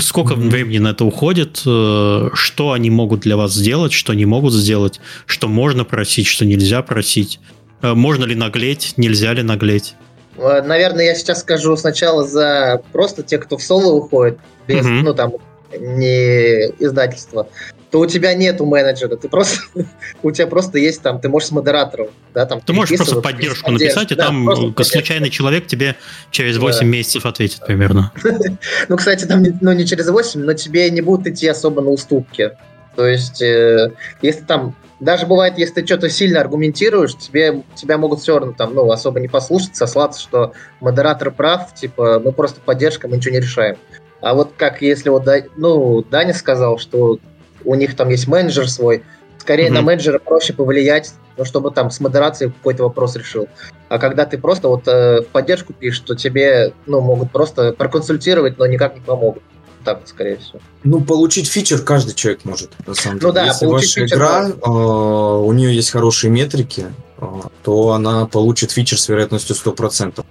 Сколько 0.00 0.34
mm-hmm. 0.34 0.50
времени 0.50 0.78
на 0.78 0.88
это 0.88 1.04
уходит? 1.04 1.62
Э, 1.66 2.30
что 2.34 2.72
они 2.72 2.90
могут 2.90 3.20
для 3.20 3.36
вас 3.36 3.52
сделать, 3.54 3.92
что 3.92 4.14
не 4.14 4.26
могут 4.26 4.52
сделать? 4.52 5.00
Что 5.26 5.48
можно 5.48 5.84
просить, 5.84 6.26
что 6.26 6.44
нельзя 6.44 6.82
просить? 6.82 7.40
Э, 7.82 7.94
можно 7.94 8.24
ли 8.24 8.34
наглеть, 8.34 8.94
нельзя 8.96 9.32
ли 9.32 9.42
наглеть? 9.42 9.94
Наверное, 10.36 11.06
я 11.06 11.14
сейчас 11.14 11.40
скажу 11.40 11.76
сначала 11.76 12.26
за 12.26 12.80
просто 12.92 13.22
тех, 13.22 13.44
кто 13.44 13.56
в 13.56 13.62
соло 13.62 13.92
уходит, 13.92 14.38
без, 14.68 14.86
mm-hmm. 14.86 15.02
ну 15.02 15.14
там, 15.14 15.32
не 15.76 16.68
издательство, 16.78 17.48
то 17.90 18.00
у 18.00 18.06
тебя 18.06 18.34
нету 18.34 18.66
менеджера, 18.66 19.16
ты 19.16 19.28
просто, 19.28 19.60
у 20.22 20.30
тебя 20.30 20.46
просто 20.46 20.78
есть 20.78 21.02
там, 21.02 21.20
ты 21.20 21.28
можешь 21.28 21.48
с 21.48 21.52
модератором, 21.52 22.08
да, 22.34 22.46
там. 22.46 22.60
Ты 22.60 22.72
можешь 22.72 22.96
просто 22.96 23.20
поддержку 23.20 23.70
написать, 23.70 24.12
и 24.12 24.14
да, 24.14 24.26
там 24.26 24.74
случайный 24.84 25.30
человек 25.30 25.66
тебе 25.66 25.96
через 26.30 26.58
8 26.58 26.80
да. 26.80 26.86
месяцев 26.86 27.26
ответит 27.26 27.64
примерно. 27.66 28.12
ну, 28.88 28.96
кстати, 28.96 29.24
там, 29.24 29.42
ну, 29.60 29.72
не 29.72 29.86
через 29.86 30.08
8, 30.08 30.40
но 30.40 30.52
тебе 30.54 30.90
не 30.90 31.00
будут 31.00 31.26
идти 31.26 31.48
особо 31.48 31.82
на 31.82 31.90
уступки. 31.90 32.52
То 32.94 33.06
есть, 33.06 33.40
э, 33.42 33.92
если 34.22 34.44
там 34.44 34.74
даже 35.00 35.26
бывает, 35.26 35.58
если 35.58 35.74
ты 35.74 35.86
что-то 35.86 36.10
сильно 36.10 36.40
аргументируешь, 36.40 37.16
тебе, 37.16 37.62
тебя 37.74 37.98
могут 37.98 38.20
все 38.20 38.38
равно 38.38 38.54
там, 38.56 38.74
ну, 38.74 38.90
особо 38.90 39.20
не 39.20 39.28
послушать, 39.28 39.76
сослаться, 39.76 40.20
что 40.20 40.52
модератор 40.80 41.30
прав, 41.30 41.72
типа, 41.74 42.20
мы 42.24 42.32
просто 42.32 42.60
поддержка, 42.60 43.06
мы 43.06 43.16
ничего 43.16 43.34
не 43.34 43.40
решаем. 43.40 43.76
А 44.20 44.34
вот 44.34 44.52
как 44.56 44.82
если 44.82 45.08
вот, 45.10 45.28
ну, 45.56 46.02
Даня 46.02 46.34
сказал, 46.34 46.78
что 46.78 47.18
у 47.64 47.74
них 47.74 47.94
там 47.96 48.08
есть 48.08 48.26
менеджер 48.26 48.68
свой, 48.68 49.04
скорее 49.38 49.68
mm-hmm. 49.68 49.72
на 49.72 49.82
менеджера 49.82 50.18
проще 50.18 50.52
повлиять, 50.52 51.14
ну, 51.36 51.44
чтобы 51.44 51.70
там 51.70 51.90
с 51.90 52.00
модерацией 52.00 52.50
какой-то 52.50 52.82
вопрос 52.82 53.14
решил. 53.14 53.48
А 53.88 53.98
когда 53.98 54.26
ты 54.26 54.36
просто 54.36 54.68
вот 54.68 54.88
э, 54.88 55.22
в 55.22 55.26
поддержку 55.28 55.72
пишешь, 55.72 56.00
то 56.00 56.16
тебе, 56.16 56.72
ну, 56.86 57.00
могут 57.00 57.30
просто 57.30 57.72
проконсультировать, 57.72 58.58
но 58.58 58.66
никак 58.66 58.96
не 58.96 59.00
помогут. 59.00 59.42
Так, 59.84 60.02
скорее 60.06 60.36
всего. 60.38 60.60
Ну, 60.84 61.00
получить 61.00 61.48
фичер 61.48 61.82
каждый 61.82 62.14
человек 62.14 62.44
может, 62.44 62.70
на 62.86 62.94
самом 62.94 63.16
ну 63.16 63.20
деле. 63.20 63.28
Ну 63.28 63.32
да, 63.32 63.46
Если 63.46 63.66
ваша 63.66 64.06
игра, 64.06 64.48
э, 64.48 64.70
у 64.70 65.52
нее 65.52 65.74
есть 65.74 65.90
хорошие 65.90 66.30
метрики, 66.30 66.86
э, 67.18 67.26
то 67.62 67.92
она 67.92 68.26
получит 68.26 68.70
фичер 68.70 68.98
с 68.98 69.08
вероятностью 69.08 69.54
100%. 69.54 70.24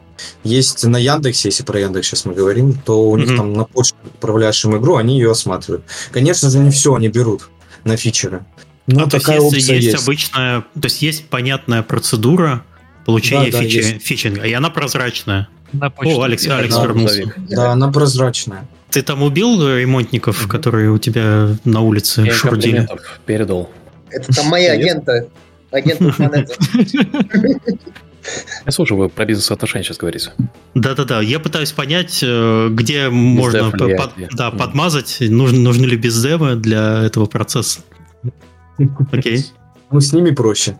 Есть 0.43 0.83
на 0.85 0.97
Яндексе, 0.97 1.49
если 1.49 1.63
про 1.63 1.79
Яндекс 1.79 2.07
сейчас 2.07 2.25
мы 2.25 2.33
говорим, 2.33 2.73
то 2.73 3.09
у 3.09 3.17
mm-hmm. 3.17 3.19
них 3.19 3.37
там 3.37 3.53
на 3.53 3.65
почту 3.65 3.95
отправляешь 4.05 4.63
им 4.65 4.77
игру, 4.77 4.95
они 4.95 5.17
ее 5.17 5.31
осматривают. 5.31 5.85
Конечно 6.11 6.49
же, 6.49 6.59
не 6.59 6.71
все 6.71 6.93
они 6.93 7.07
берут 7.07 7.49
на 7.83 7.97
фичеры. 7.97 8.45
Но 8.87 9.03
а 9.03 9.09
такая 9.09 9.39
то 9.39 9.45
есть, 9.47 9.67
есть, 9.67 9.85
есть 9.85 10.03
обычная, 10.03 10.61
то 10.61 10.85
есть 10.85 11.01
есть 11.01 11.25
понятная 11.25 11.83
процедура 11.83 12.63
получения 13.05 13.51
да, 13.51 13.59
да, 13.59 13.63
фичи, 13.63 13.99
фичинга, 13.99 14.43
и 14.43 14.53
она 14.53 14.69
прозрачная. 14.69 15.49
На 15.73 15.87
О, 15.87 16.21
Алекс, 16.21 16.47
Алекс 16.47 16.75
вернулся. 16.77 17.33
Да, 17.37 17.71
она 17.71 17.91
прозрачная. 17.91 18.67
Ты 18.97 19.03
там 19.03 19.21
убил 19.21 19.61
ремонтников, 19.77 20.43
mm-hmm. 20.43 20.49
которые 20.49 20.89
у 20.89 20.97
тебя 20.97 21.55
на 21.65 21.81
улице 21.81 22.21
Я 22.21 22.33
шурдили? 22.33 22.89
передал. 23.27 23.69
Это 24.09 24.33
там 24.33 24.47
мои 24.47 24.65
агенты. 24.65 25.27
Агенты 25.69 26.11
Я 28.65 28.71
слушаю, 28.71 28.97
вы 28.97 29.09
про 29.09 29.25
бизнес-отношения 29.25 29.83
сейчас 29.83 29.97
говорите. 29.97 30.31
Да-да-да, 30.73 31.21
я 31.21 31.39
пытаюсь 31.39 31.73
понять, 31.73 32.21
э, 32.23 32.69
где 32.71 33.09
можно 33.09 33.69
под, 33.69 34.13
да, 34.31 34.49
подмазать, 34.49 35.17
нужны, 35.19 35.59
нужны 35.59 35.85
ли 35.85 35.95
бездевы 35.95 36.55
для 36.55 37.03
этого 37.03 37.27
процесса. 37.27 37.81
Окей. 39.11 39.45
Ну, 39.91 39.99
с 39.99 40.11
ними 40.11 40.31
проще. 40.31 40.75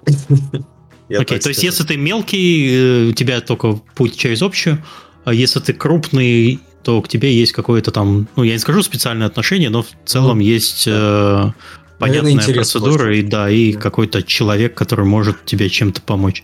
Окей, 1.16 1.38
то 1.38 1.50
есть 1.50 1.62
если 1.62 1.84
ты 1.84 1.98
мелкий, 1.98 2.68
э, 2.68 3.10
у 3.10 3.14
тебя 3.14 3.42
только 3.42 3.74
путь 3.74 4.18
через 4.18 4.42
общую, 4.42 4.84
а 5.24 5.36
если 5.36 5.60
ты 5.60 5.74
крупный, 5.74 6.60
то 6.88 7.02
к 7.02 7.10
тебе 7.10 7.34
есть 7.34 7.52
какое-то 7.52 7.92
там, 7.92 8.30
ну, 8.38 8.44
я 8.44 8.54
не 8.54 8.60
скажу 8.60 8.82
специальное 8.82 9.28
отношение, 9.28 9.70
но 9.70 9.84
в 9.84 9.90
целом 10.06 10.38
ну, 10.38 10.44
есть 10.46 10.86
э, 10.88 11.52
понятная 12.00 12.36
Наверное, 12.36 12.56
процедура, 12.56 13.14
и 13.14 13.22
да, 13.24 13.50
и 13.50 13.74
какой-то 13.74 14.24
человек, 14.24 14.74
который 14.74 15.04
может 15.04 15.44
тебе 15.44 15.68
чем-то 15.68 16.02
помочь. 16.02 16.44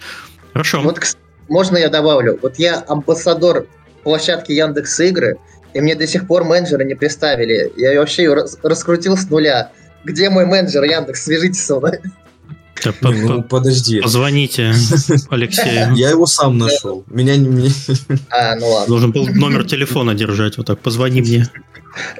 Хорошо. 0.51 0.81
Вот, 0.81 0.99
можно 1.47 1.77
я 1.77 1.87
добавлю? 1.87 2.37
Вот 2.41 2.59
я 2.59 2.83
амбассадор 2.89 3.67
площадки 4.03 4.51
Яндекс 4.51 4.99
Игры, 4.99 5.37
и 5.73 5.79
мне 5.79 5.95
до 5.95 6.05
сих 6.07 6.27
пор 6.27 6.43
менеджера 6.43 6.83
не 6.83 6.95
представили. 6.95 7.71
Я 7.77 7.97
вообще 7.97 8.23
ее 8.23 8.45
раскрутил 8.63 9.15
с 9.15 9.29
нуля. 9.29 9.71
Где 10.03 10.29
мой 10.29 10.45
менеджер 10.45 10.83
Яндекс? 10.83 11.23
Свяжитесь 11.23 11.63
со 11.63 11.79
мной. 11.79 12.01
Ну, 13.01 13.43
подожди. 13.43 14.01
Позвоните 14.01 14.73
Алексею. 15.29 15.93
Я 15.95 16.09
его 16.09 16.25
сам 16.25 16.57
нашел. 16.57 17.03
Меня 17.07 17.35
не... 17.35 17.69
А, 18.29 18.55
ну 18.55 18.69
ладно. 18.69 18.87
Должен 18.87 19.11
был 19.11 19.27
номер 19.27 19.65
телефона 19.65 20.13
держать. 20.13 20.57
Вот 20.57 20.67
так, 20.67 20.79
позвони 20.79 21.21
мне. 21.21 21.49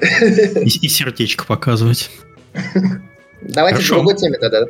И, 0.00 0.86
и 0.86 0.88
сердечко 0.88 1.44
показывать. 1.44 2.10
Давайте 3.42 3.76
Хорошо. 3.76 3.94
к 3.94 3.96
другой 3.96 4.16
теме 4.16 4.38
тогда. 4.38 4.66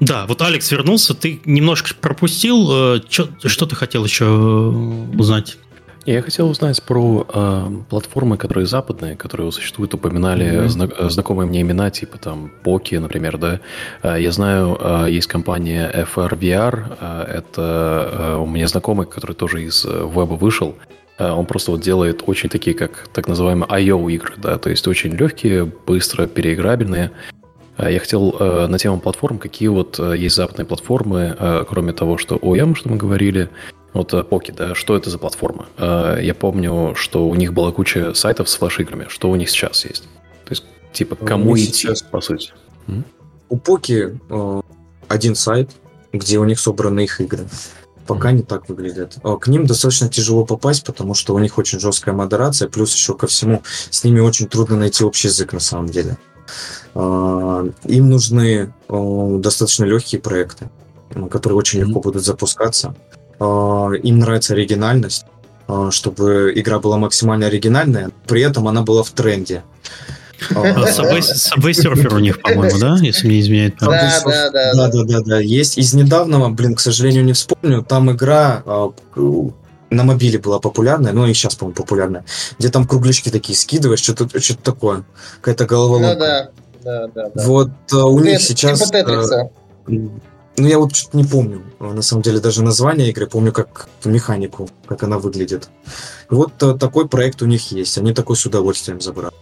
Да, 0.00 0.26
вот 0.26 0.40
Алекс 0.42 0.70
вернулся, 0.70 1.14
ты 1.14 1.40
немножко 1.44 1.94
пропустил. 1.94 2.96
Э, 2.96 3.00
что, 3.08 3.28
что 3.44 3.66
ты 3.66 3.76
хотел 3.76 4.04
еще 4.04 4.24
э, 4.24 5.16
узнать? 5.18 5.58
Я 6.06 6.22
хотел 6.22 6.48
узнать 6.48 6.82
про 6.82 7.26
э, 7.28 7.68
платформы, 7.90 8.38
которые 8.38 8.66
западные, 8.66 9.16
которые 9.16 9.52
существуют, 9.52 9.92
упоминали 9.92 10.46
mm-hmm. 10.46 10.68
зна- 10.68 11.10
знакомые 11.10 11.46
мне 11.46 11.60
имена, 11.60 11.90
типа 11.90 12.16
там 12.16 12.50
Поки, 12.62 12.94
например, 12.94 13.36
да. 13.36 13.60
Э, 14.02 14.16
я 14.18 14.32
знаю, 14.32 14.78
э, 14.80 15.06
есть 15.10 15.26
компания 15.26 15.90
FRVR, 15.92 16.96
э, 17.00 17.24
это 17.38 18.10
э, 18.12 18.36
у 18.36 18.46
меня 18.46 18.66
знакомый, 18.66 19.06
который 19.06 19.34
тоже 19.34 19.62
из 19.64 19.84
веба 19.84 20.34
вышел. 20.34 20.74
Э, 21.18 21.32
он 21.32 21.44
просто 21.44 21.72
вот 21.72 21.82
делает 21.82 22.22
очень 22.26 22.48
такие, 22.48 22.74
как 22.74 23.08
так 23.12 23.28
называемые 23.28 23.68
IO 23.68 24.10
игры, 24.10 24.34
да, 24.38 24.56
то 24.56 24.70
есть 24.70 24.88
очень 24.88 25.10
легкие, 25.12 25.70
быстро 25.86 26.26
переиграбельные. 26.26 27.10
Э, 27.76 27.92
я 27.92 28.00
хотел 28.00 28.34
э, 28.40 28.66
на 28.68 28.78
тему 28.78 29.00
платформ, 29.00 29.38
какие 29.38 29.68
вот 29.68 30.00
э, 30.00 30.16
есть 30.16 30.36
западные 30.36 30.64
платформы, 30.64 31.36
э, 31.38 31.64
кроме 31.68 31.92
того, 31.92 32.16
что 32.16 32.36
OEM, 32.36 32.74
что 32.74 32.88
мы 32.88 32.96
говорили, 32.96 33.50
вот 33.92 34.12
Poki, 34.12 34.54
да, 34.54 34.74
что 34.74 34.96
это 34.96 35.10
за 35.10 35.18
платформа? 35.18 35.66
Я 35.78 36.34
помню, 36.34 36.94
что 36.94 37.28
у 37.28 37.34
них 37.34 37.52
была 37.52 37.72
куча 37.72 38.14
сайтов 38.14 38.48
с 38.48 38.54
флеш-играми. 38.56 39.06
Что 39.08 39.30
у 39.30 39.36
них 39.36 39.50
сейчас 39.50 39.84
есть? 39.84 40.04
То 40.44 40.50
есть, 40.50 40.64
типа, 40.92 41.16
кому 41.16 41.56
идти, 41.56 41.72
сейчас... 41.72 42.02
по 42.02 42.20
сути? 42.20 42.52
У 43.48 43.56
Poki 43.56 44.18
э, 44.28 44.62
один 45.08 45.34
сайт, 45.34 45.70
где 46.12 46.38
у 46.38 46.44
них 46.44 46.60
собраны 46.60 47.00
их 47.00 47.20
игры. 47.20 47.46
Пока 48.06 48.30
mm-hmm. 48.30 48.34
не 48.34 48.42
так 48.42 48.68
выглядят. 48.68 49.18
К 49.22 49.46
ним 49.48 49.66
достаточно 49.66 50.08
тяжело 50.08 50.44
попасть, 50.44 50.84
потому 50.84 51.14
что 51.14 51.34
у 51.34 51.38
них 51.38 51.58
очень 51.58 51.78
жесткая 51.78 52.14
модерация, 52.14 52.68
плюс 52.68 52.94
еще 52.94 53.14
ко 53.14 53.26
всему 53.26 53.62
с 53.90 54.02
ними 54.02 54.20
очень 54.20 54.48
трудно 54.48 54.76
найти 54.76 55.04
общий 55.04 55.28
язык 55.28 55.52
на 55.52 55.60
самом 55.60 55.88
деле. 55.88 56.16
Им 56.94 58.10
нужны 58.10 58.72
достаточно 58.88 59.84
легкие 59.84 60.20
проекты, 60.20 60.70
которые 61.30 61.56
очень 61.56 61.80
mm-hmm. 61.80 61.84
легко 61.84 62.00
будут 62.00 62.24
запускаться. 62.24 62.96
А, 63.40 63.90
им 63.92 64.18
нравится 64.18 64.52
оригинальность, 64.52 65.24
а, 65.66 65.90
чтобы 65.90 66.52
игра 66.54 66.78
была 66.78 66.98
максимально 66.98 67.46
оригинальная, 67.46 68.10
при 68.26 68.42
этом 68.42 68.68
она 68.68 68.82
была 68.82 69.02
в 69.02 69.10
тренде. 69.10 69.62
Subway, 70.50 71.20
Subway 71.20 71.72
Surfer 71.72 72.14
у 72.14 72.18
них, 72.18 72.40
по-моему, 72.40 72.78
да? 72.78 72.96
Если 73.00 73.26
мне 73.26 73.40
изменяет. 73.40 73.76
Да, 73.78 74.22
да, 74.24 74.50
да, 74.52 74.88
да, 74.88 75.04
да, 75.04 75.20
да. 75.20 75.38
Есть 75.38 75.76
из 75.76 75.92
недавнего, 75.92 76.48
блин, 76.48 76.74
к 76.74 76.80
сожалению, 76.80 77.24
не 77.24 77.34
вспомню. 77.34 77.82
Там 77.82 78.10
игра 78.10 78.62
а, 78.64 78.90
на 79.90 80.04
мобиле 80.04 80.38
была 80.38 80.58
популярная, 80.58 81.12
ну 81.12 81.26
и 81.26 81.34
сейчас, 81.34 81.56
по-моему, 81.56 81.76
популярная, 81.76 82.24
где 82.58 82.68
там 82.68 82.86
кругляшки 82.86 83.30
такие 83.30 83.56
скидываешь, 83.56 84.00
что-то 84.00 84.40
что 84.40 84.56
такое, 84.56 85.04
какая-то 85.40 85.66
головоломка. 85.66 86.14
Ну 86.14 86.20
да, 86.20 86.50
да, 86.82 87.06
да. 87.08 87.30
да. 87.34 87.46
Вот 87.46 87.92
у 87.92 88.18
них 88.20 88.40
сейчас... 88.40 88.90
Типа 88.90 89.50
ну, 90.56 90.66
я 90.66 90.78
вот 90.78 90.94
что-то 90.94 91.16
не 91.16 91.24
помню, 91.24 91.62
на 91.78 92.02
самом 92.02 92.22
деле, 92.22 92.40
даже 92.40 92.62
название 92.62 93.10
игры, 93.10 93.26
помню 93.26 93.52
как 93.52 93.88
механику, 94.04 94.68
как 94.86 95.02
она 95.02 95.18
выглядит. 95.18 95.70
Вот 96.28 96.62
э, 96.62 96.74
такой 96.78 97.08
проект 97.08 97.42
у 97.42 97.46
них 97.46 97.72
есть, 97.72 97.96
они 97.98 98.12
такой 98.12 98.36
с 98.36 98.44
удовольствием 98.44 99.00
забрали. 99.00 99.34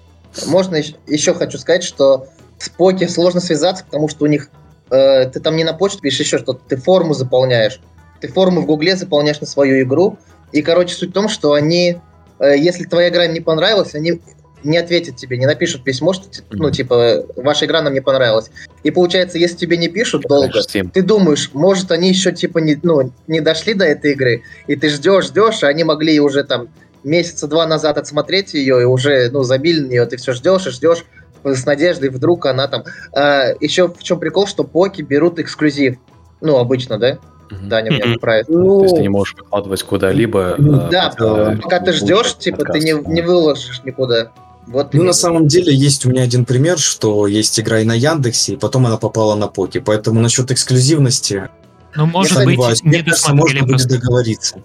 Можно 0.47 0.77
еще, 0.77 0.95
еще 1.07 1.35
хочу 1.35 1.59
сказать, 1.59 1.83
что 1.83 2.29
с 2.59 2.69
Поки 2.69 3.07
сложно 3.07 3.41
связаться, 3.41 3.85
потому 3.85 4.09
что 4.09 4.25
у 4.25 4.29
них 4.29 4.51
э, 4.91 5.27
ты 5.27 5.41
там 5.41 5.57
не 5.57 5.65
на 5.65 5.73
почту 5.73 6.01
пишешь 6.01 6.21
еще 6.21 6.39
что-то, 6.39 6.61
ты 6.69 6.77
форму 6.77 7.15
заполняешь. 7.15 7.81
Ты 8.21 8.29
форму 8.29 8.63
в 8.63 8.67
Гугле 8.67 8.97
заполняешь 8.97 9.41
на 9.41 9.47
свою 9.47 9.83
игру. 9.83 10.19
И, 10.53 10.63
короче, 10.63 10.95
суть 10.95 11.11
в 11.11 11.13
том, 11.13 11.29
что 11.29 11.53
они, 11.53 12.01
э, 12.39 12.59
если 12.59 12.85
твоя 12.85 13.09
игра 13.09 13.27
не 13.27 13.41
понравилась, 13.41 13.95
они 13.95 14.21
не 14.65 14.77
ответят 14.77 15.17
тебе, 15.17 15.39
не 15.39 15.47
напишут 15.47 15.85
письмо, 15.85 16.13
что, 16.13 16.27
ну, 16.51 16.71
типа, 16.71 17.25
ваша 17.37 17.67
игра 17.67 17.83
нам 17.83 17.95
не 17.95 18.01
понравилась. 18.01 18.51
И 18.83 18.91
получается, 18.91 19.39
если 19.39 19.57
тебе 19.57 19.77
не 19.77 19.89
пишут 19.89 20.23
долго, 20.29 20.61
ты 20.63 21.03
думаешь, 21.03 21.51
может, 21.53 21.93
они 21.93 22.09
еще, 22.09 22.33
типа, 22.33 22.59
не, 22.59 22.79
ну, 22.83 23.13
не 23.27 23.41
дошли 23.41 23.75
до 23.75 23.85
этой 23.85 24.13
игры, 24.13 24.43
и 24.67 24.77
ты 24.77 24.89
ждешь, 24.89 25.27
ждешь, 25.27 25.63
а 25.63 25.69
они 25.69 25.85
могли 25.85 26.19
уже 26.21 26.45
там 26.45 26.69
месяца 27.05 27.47
два 27.47 27.67
назад 27.67 27.99
отсмотреть 27.99 28.55
ее, 28.55 28.83
и 28.83 28.85
уже, 28.85 29.31
ну, 29.31 29.43
забили 29.43 29.81
на 29.81 29.89
нее, 29.89 30.07
ты 30.07 30.17
все 30.17 30.33
ждешь 30.33 30.67
и 30.67 30.71
ждешь 30.71 31.05
с 31.45 31.67
надеждой, 31.67 32.11
вдруг 32.11 32.47
она 32.47 32.67
там... 32.69 32.85
А, 33.13 33.55
еще 33.61 33.89
в 33.89 34.03
чем 34.03 34.19
прикол, 34.19 34.47
что 34.47 34.65
поки 34.65 35.03
берут 35.03 35.39
эксклюзив. 35.39 35.97
Ну, 36.41 36.57
обычно, 36.57 36.99
да? 36.99 37.19
Mm-hmm. 37.51 37.69
Даня 37.69 37.91
меня 37.91 38.15
поправит. 38.15 38.49
Ну, 38.49 38.79
То 38.79 38.85
есть 38.85 38.97
ты 38.97 39.03
не 39.03 39.09
можешь 39.09 39.35
выкладывать 39.35 39.83
куда-либо. 39.83 40.57
Да, 40.59 41.15
пока, 41.17 41.57
пока 41.63 41.81
ты 41.81 41.93
ждешь, 41.93 42.37
типа, 42.37 42.59
подкаст. 42.59 42.79
ты 42.79 42.85
не, 42.85 42.93
не 43.15 43.23
выложишь 43.23 43.83
никуда. 43.85 44.33
Вот 44.69 44.93
ну, 44.93 45.03
на 45.03 45.15
самом 45.15 45.49
деле, 45.49 45.75
есть 45.75 46.05
у 46.05 46.11
меня 46.11 46.23
один 46.23 46.45
пример, 46.45 46.79
что 46.79 47.27
есть 47.27 47.59
игра 47.59 47.81
и 47.81 47.85
на 47.85 47.95
Яндексе, 47.95 48.53
и 48.53 48.57
потом 48.57 48.87
она 48.87 48.99
попала 48.99 49.35
на 49.35 49.49
Поки. 49.49 49.79
Поэтому 49.79 50.21
насчет 50.21 50.51
эксклюзивности 50.51 51.49
Ну, 51.97 52.05
может 52.05 52.45
быть, 52.45 52.59
не 52.85 53.03
досмотрели 53.03 53.61
можно 53.61 53.67
будет 53.67 53.89
договориться. 53.89 54.63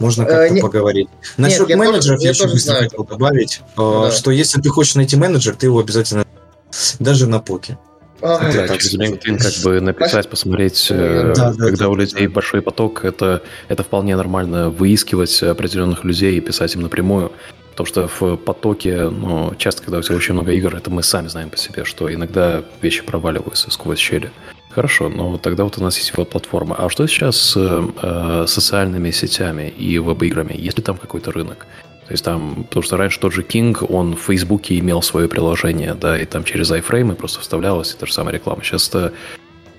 Можно 0.00 0.22
э, 0.22 0.48
как-то 0.48 0.60
поговорить. 0.62 1.08
Насчет 1.36 1.68
менеджеров 1.68 2.20
я 2.20 2.30
еще 2.30 2.48
быстро 2.48 2.76
хотел 2.76 3.04
добавить, 3.04 3.60
э, 3.76 4.10
что 4.16 4.30
если 4.30 4.60
ты 4.60 4.70
хочешь 4.70 4.94
найти 4.94 5.16
менеджер, 5.16 5.54
ты 5.54 5.66
его 5.66 5.80
обязательно 5.80 6.24
даже 6.98 7.26
на 7.26 7.40
поке. 7.40 7.78
А, 8.22 8.38
так, 8.38 8.80
LinkedIn 8.80 9.36
как 9.36 9.52
бы 9.62 9.80
написать, 9.82 10.30
посмотреть, 10.30 10.86
э, 10.88 11.34
да, 11.36 11.52
да, 11.52 11.66
когда 11.66 11.84
да, 11.84 11.88
у 11.90 11.94
людей 11.94 12.26
да. 12.26 12.32
большой 12.32 12.62
поток, 12.62 13.04
это, 13.04 13.42
это 13.68 13.82
вполне 13.82 14.16
нормально 14.16 14.70
выискивать 14.70 15.42
определенных 15.42 16.04
людей 16.04 16.38
и 16.38 16.40
писать 16.40 16.74
им 16.74 16.80
напрямую. 16.80 17.32
Потому 17.76 17.86
что 17.86 18.08
в 18.08 18.36
потоке, 18.36 19.10
ну, 19.10 19.54
часто, 19.58 19.82
когда 19.82 19.98
у 19.98 20.02
тебя 20.02 20.16
очень 20.16 20.32
много 20.32 20.50
игр, 20.52 20.74
это 20.74 20.90
мы 20.90 21.02
сами 21.02 21.28
знаем 21.28 21.50
по 21.50 21.58
себе, 21.58 21.84
что 21.84 22.10
иногда 22.12 22.62
вещи 22.80 23.02
проваливаются 23.02 23.70
сквозь 23.70 23.98
щели. 23.98 24.30
Хорошо, 24.70 25.10
но 25.10 25.36
тогда 25.36 25.64
вот 25.64 25.76
у 25.76 25.82
нас 25.82 25.98
есть 25.98 26.16
вот 26.16 26.30
платформа. 26.30 26.74
А 26.78 26.88
что 26.88 27.06
сейчас 27.06 27.36
с 27.36 27.54
э, 27.56 28.44
социальными 28.48 29.10
сетями 29.10 29.68
и 29.68 29.98
веб-играми? 29.98 30.54
Есть 30.56 30.78
ли 30.78 30.82
там 30.82 30.96
какой-то 30.96 31.32
рынок? 31.32 31.66
То 32.06 32.12
есть 32.12 32.24
там, 32.24 32.64
потому 32.64 32.82
что 32.82 32.96
раньше 32.96 33.20
тот 33.20 33.34
же 33.34 33.42
King, 33.42 33.84
он 33.84 34.16
в 34.16 34.20
Фейсбуке 34.20 34.78
имел 34.78 35.02
свое 35.02 35.28
приложение, 35.28 35.92
да, 35.92 36.18
и 36.18 36.24
там 36.24 36.44
через 36.44 36.70
iFrame 36.70 37.14
просто 37.14 37.40
вставлялась 37.40 37.94
эта 37.94 38.06
же 38.06 38.14
самая 38.14 38.32
реклама. 38.32 38.62
Сейчас 38.62 38.88
это 38.88 39.12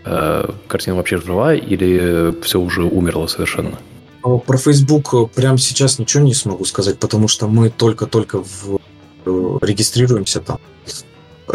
э, 0.06 0.50
картина 0.68 0.98
вообще 0.98 1.18
живая 1.18 1.58
или 1.58 2.40
все 2.44 2.60
уже 2.60 2.84
умерло 2.84 3.26
совершенно? 3.26 3.80
Про 4.46 4.58
Facebook 4.58 5.32
прямо 5.32 5.58
сейчас 5.58 6.00
ничего 6.00 6.24
не 6.24 6.34
смогу 6.34 6.66
сказать, 6.66 7.00
потому 7.00 7.28
что 7.28 7.48
мы 7.48 7.70
только-только 7.70 8.44
в... 8.44 8.80
Э, 9.26 9.58
регистрируемся 9.62 10.42
там, 10.42 10.60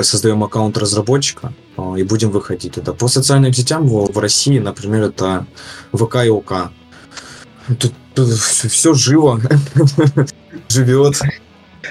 создаем 0.00 0.42
аккаунт 0.42 0.78
разработчика 0.78 1.52
э, 1.76 1.94
и 1.98 2.02
будем 2.02 2.30
выходить 2.30 2.74
туда. 2.74 2.92
По 2.92 3.08
социальным 3.08 3.52
сетям 3.52 3.86
в 3.86 4.18
России, 4.18 4.58
например, 4.58 5.02
это 5.04 5.46
ВК 5.92 6.16
и 6.24 6.30
ОК. 6.30 6.70
Тут, 7.78 7.92
тут 8.14 8.30
все 8.30 8.94
живо, 8.94 9.40
живет. 10.68 11.20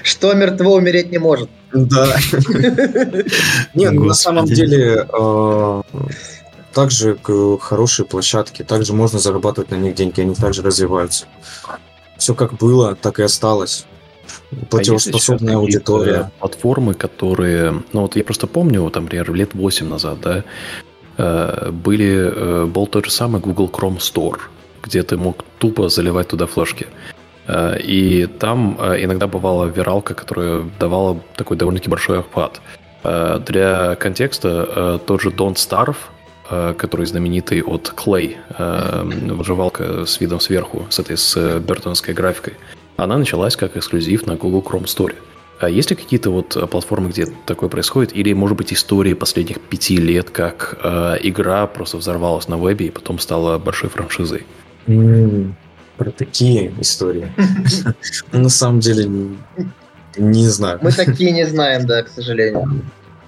Что 0.02 0.34
мертво 0.34 0.74
умереть 0.76 1.12
не 1.12 1.18
может. 1.18 1.50
Да. 1.72 2.16
Нет, 3.74 3.92
на 3.92 4.14
самом 4.14 4.46
деле 4.46 5.06
э, 5.12 5.82
также 6.72 7.18
хорошие 7.60 8.06
площадки, 8.06 8.62
также 8.62 8.92
можно 8.92 9.18
зарабатывать 9.18 9.70
на 9.70 9.76
них 9.76 9.94
деньги, 9.94 10.20
они 10.20 10.34
также 10.34 10.62
развиваются. 10.62 11.26
Все 12.16 12.34
как 12.34 12.54
было, 12.54 12.94
так 12.94 13.18
и 13.18 13.22
осталось. 13.22 13.86
Платежеспособная 14.70 15.54
а 15.54 15.58
аудитория. 15.58 16.30
Платформы, 16.38 16.94
которые... 16.94 17.82
Ну 17.92 18.02
вот 18.02 18.16
я 18.16 18.24
просто 18.24 18.46
помню, 18.46 18.88
там, 18.90 19.04
например, 19.04 19.32
лет 19.34 19.54
8 19.54 19.88
назад, 19.88 20.20
да, 20.20 20.44
э, 21.18 21.70
были, 21.70 22.32
э, 22.34 22.66
был 22.66 22.86
тот 22.86 23.06
же 23.06 23.10
самый 23.10 23.40
Google 23.40 23.68
Chrome 23.68 23.98
Store, 23.98 24.38
где 24.82 25.02
ты 25.02 25.16
мог 25.16 25.44
тупо 25.58 25.88
заливать 25.88 26.28
туда 26.28 26.46
флешки. 26.46 26.86
Э, 27.46 27.78
и 27.80 28.26
там 28.26 28.76
иногда 28.76 29.26
бывала 29.26 29.66
виралка, 29.66 30.14
которая 30.14 30.64
давала 30.78 31.20
такой 31.36 31.56
довольно-таки 31.56 31.90
большой 31.90 32.20
охват. 32.20 32.60
Для 33.02 33.96
контекста, 33.96 35.00
тот 35.04 35.20
же 35.20 35.30
Don't 35.30 35.56
Starve, 35.56 35.96
Э, 35.96 36.11
который 36.48 37.06
знаменитый 37.06 37.62
от 37.62 37.92
Clay, 37.96 38.36
э, 38.58 39.32
выживалка 39.32 40.04
с 40.06 40.20
видом 40.20 40.40
сверху, 40.40 40.86
с 40.90 40.98
этой 40.98 41.16
с 41.16 41.60
бертонской 41.60 42.14
графикой, 42.14 42.54
она 42.96 43.16
началась 43.16 43.56
как 43.56 43.76
эксклюзив 43.76 44.26
на 44.26 44.36
Google 44.36 44.60
Chrome 44.60 44.84
Store. 44.84 45.14
А 45.60 45.68
есть 45.68 45.90
ли 45.90 45.96
какие-то 45.96 46.30
вот 46.30 46.56
платформы, 46.70 47.10
где 47.10 47.26
такое 47.46 47.68
происходит? 47.68 48.16
Или, 48.16 48.32
может 48.32 48.56
быть, 48.56 48.72
истории 48.72 49.14
последних 49.14 49.60
пяти 49.60 49.96
лет, 49.96 50.30
как 50.30 50.78
э, 50.82 51.18
игра 51.22 51.66
просто 51.68 51.98
взорвалась 51.98 52.48
на 52.48 52.58
вебе 52.58 52.86
и 52.86 52.90
потом 52.90 53.20
стала 53.20 53.58
большой 53.58 53.88
франшизой? 53.88 54.44
Mm, 54.86 55.52
про 55.96 56.10
такие 56.10 56.72
истории. 56.80 57.32
На 58.32 58.48
самом 58.48 58.80
деле, 58.80 59.08
не 60.16 60.48
знаю. 60.48 60.80
Мы 60.82 60.90
такие 60.90 61.30
не 61.30 61.46
знаем, 61.46 61.86
да, 61.86 62.02
к 62.02 62.08
сожалению 62.08 62.82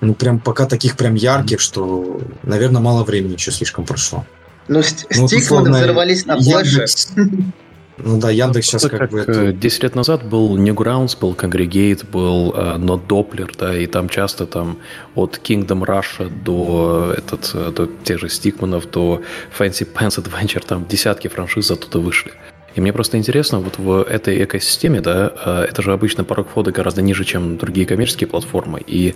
ну, 0.04 0.14
прям 0.14 0.38
пока 0.38 0.66
таких 0.66 0.96
прям 0.96 1.14
ярких, 1.14 1.60
что, 1.60 2.20
наверное, 2.42 2.82
мало 2.82 3.04
времени 3.04 3.34
еще 3.34 3.50
слишком 3.50 3.84
прошло. 3.84 4.24
Ну, 4.68 4.82
ну 5.16 5.28
Стикманы 5.28 5.70
взорвались 5.70 6.26
на 6.26 6.40
флеше. 6.40 6.86
Ну 7.96 8.18
да, 8.18 8.30
Яндекс 8.30 8.66
сейчас 8.66 8.82
как, 8.82 8.98
как 8.98 9.10
бы... 9.10 9.20
Это... 9.20 9.52
10 9.52 9.82
лет 9.84 9.94
назад 9.94 10.24
был 10.24 10.58
Newgrounds, 10.58 11.16
был 11.18 11.32
Congregate, 11.32 12.04
был 12.10 12.50
uh, 12.50 12.76
Not 12.76 13.06
Doppler, 13.06 13.54
да, 13.56 13.76
и 13.76 13.86
там 13.86 14.08
часто 14.08 14.46
там 14.46 14.78
от 15.14 15.40
Kingdom 15.42 15.84
Rush 15.84 16.28
до, 16.42 17.14
этот, 17.16 17.52
э, 17.54 17.72
до 17.74 17.88
тех 18.02 18.18
же 18.18 18.28
Стикманов, 18.28 18.90
до 18.90 19.22
Fancy 19.56 19.86
Pants 19.86 20.20
Adventure, 20.20 20.64
там 20.66 20.86
десятки 20.88 21.28
франшиз 21.28 21.70
оттуда 21.70 22.00
вышли. 22.00 22.32
И 22.74 22.80
мне 22.80 22.92
просто 22.92 23.16
интересно, 23.16 23.60
вот 23.60 23.78
в 23.78 24.02
этой 24.02 24.42
экосистеме, 24.42 25.00
да, 25.00 25.32
э, 25.44 25.66
это 25.70 25.80
же 25.80 25.92
обычно 25.92 26.24
порог 26.24 26.48
входа 26.48 26.72
гораздо 26.72 27.00
ниже, 27.00 27.24
чем 27.24 27.56
другие 27.58 27.86
коммерческие 27.86 28.26
платформы, 28.26 28.82
и 28.84 29.14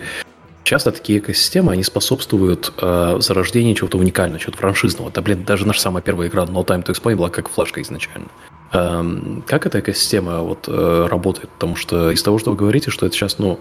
часто 0.64 0.92
такие 0.92 1.18
экосистемы, 1.18 1.72
они 1.72 1.82
способствуют 1.82 2.72
э, 2.80 3.16
зарождению 3.20 3.74
чего-то 3.74 3.98
уникального, 3.98 4.38
чего-то 4.38 4.58
франшизного. 4.58 5.10
Да, 5.10 5.22
блин, 5.22 5.44
даже 5.44 5.66
наша 5.66 5.80
самая 5.80 6.02
первая 6.02 6.28
игра 6.28 6.44
No 6.44 6.64
Time 6.64 6.84
to 6.84 6.94
Explain 6.94 7.16
была 7.16 7.30
как 7.30 7.48
флешка 7.48 7.80
изначально. 7.82 8.28
Эм, 8.72 9.42
как 9.46 9.66
эта 9.66 9.80
экосистема 9.80 10.40
вот 10.40 10.66
э, 10.68 11.06
работает? 11.10 11.48
Потому 11.50 11.76
что 11.76 12.10
из 12.10 12.22
того, 12.22 12.38
что 12.38 12.50
вы 12.50 12.56
говорите, 12.56 12.90
что 12.90 13.06
это 13.06 13.14
сейчас, 13.14 13.38
ну, 13.38 13.60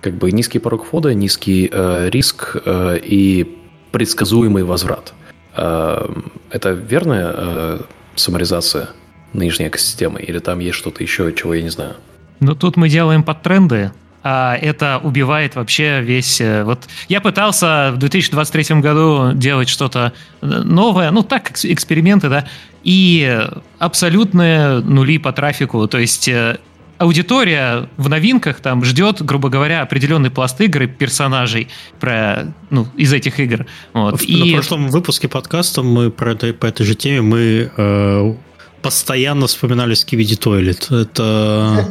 как 0.00 0.14
бы 0.14 0.32
низкий 0.32 0.58
порог 0.58 0.84
входа, 0.84 1.14
низкий 1.14 1.68
э, 1.70 2.08
риск 2.10 2.56
э, 2.64 2.98
и 3.02 3.58
предсказуемый 3.92 4.64
возврат. 4.64 5.12
Э, 5.56 6.08
это 6.50 6.70
верная 6.70 7.32
э, 7.36 7.80
саморизация 8.16 8.90
нынешней 9.32 9.68
экосистемы? 9.68 10.20
Или 10.20 10.38
там 10.38 10.58
есть 10.58 10.76
что-то 10.76 11.02
еще, 11.02 11.32
чего 11.32 11.54
я 11.54 11.62
не 11.62 11.70
знаю? 11.70 11.96
Ну, 12.40 12.54
тут 12.54 12.76
мы 12.76 12.88
делаем 12.88 13.22
под 13.22 13.42
тренды, 13.42 13.92
а 14.22 14.56
это 14.56 15.00
убивает 15.02 15.56
вообще 15.56 16.00
весь... 16.02 16.40
Э, 16.40 16.64
вот 16.64 16.88
я 17.08 17.20
пытался 17.20 17.90
в 17.94 17.98
2023 17.98 18.80
году 18.80 19.32
делать 19.32 19.68
что-то 19.68 20.12
э, 20.40 20.46
новое, 20.46 21.10
ну 21.10 21.22
так, 21.22 21.52
эксперименты, 21.64 22.28
да, 22.28 22.46
и 22.84 23.40
абсолютные 23.78 24.80
нули 24.80 25.18
по 25.18 25.32
трафику, 25.32 25.86
то 25.88 25.98
есть 25.98 26.28
э, 26.28 26.58
аудитория 27.00 27.88
в 27.96 28.10
новинках 28.10 28.60
там 28.60 28.84
ждет, 28.84 29.22
грубо 29.22 29.48
говоря, 29.48 29.80
определенный 29.80 30.30
пласт 30.30 30.60
игр 30.60 30.82
и 30.82 30.86
персонажей 30.86 31.68
про, 31.98 32.52
ну, 32.68 32.86
из 32.96 33.12
этих 33.14 33.40
игр. 33.40 33.64
Вот. 33.94 34.20
В, 34.20 34.24
и... 34.24 34.52
На 34.52 34.52
прошлом 34.56 34.88
выпуске 34.88 35.26
подкаста 35.26 35.82
мы 35.82 36.10
про 36.10 36.32
это, 36.32 36.52
по 36.52 36.66
этой 36.66 36.84
же 36.84 36.94
теме 36.94 37.22
мы 37.22 37.70
э, 37.74 38.34
постоянно 38.82 39.46
вспоминали 39.46 39.94
Skibidi 39.94 40.38
Toilet. 40.38 41.02
Это... 41.02 41.86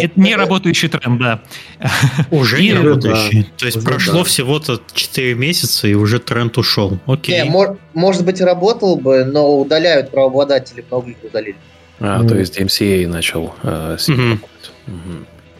Это 0.00 0.20
не 0.20 0.36
работающий 0.36 0.88
тренд, 0.88 1.20
да. 1.20 1.40
Уже 2.30 2.60
не 2.62 2.74
работающий. 2.74 3.48
То 3.56 3.66
есть 3.66 3.82
прошло 3.84 4.24
всего-то 4.24 4.80
4 4.92 5.34
месяца, 5.34 5.88
и 5.88 5.94
уже 5.94 6.18
тренд 6.18 6.58
ушел. 6.58 6.98
Окей. 7.06 7.42
Может 7.94 8.24
быть, 8.24 8.40
работал 8.40 8.96
бы, 8.96 9.24
но 9.24 9.60
удаляют 9.60 10.10
правообладатели, 10.10 10.84
много 10.90 11.10
их 11.10 11.16
удалили. 11.22 11.56
А, 12.00 12.24
то 12.26 12.36
есть 12.36 12.58
MCA 12.58 13.06
начал 13.06 13.54
э, 13.62 13.96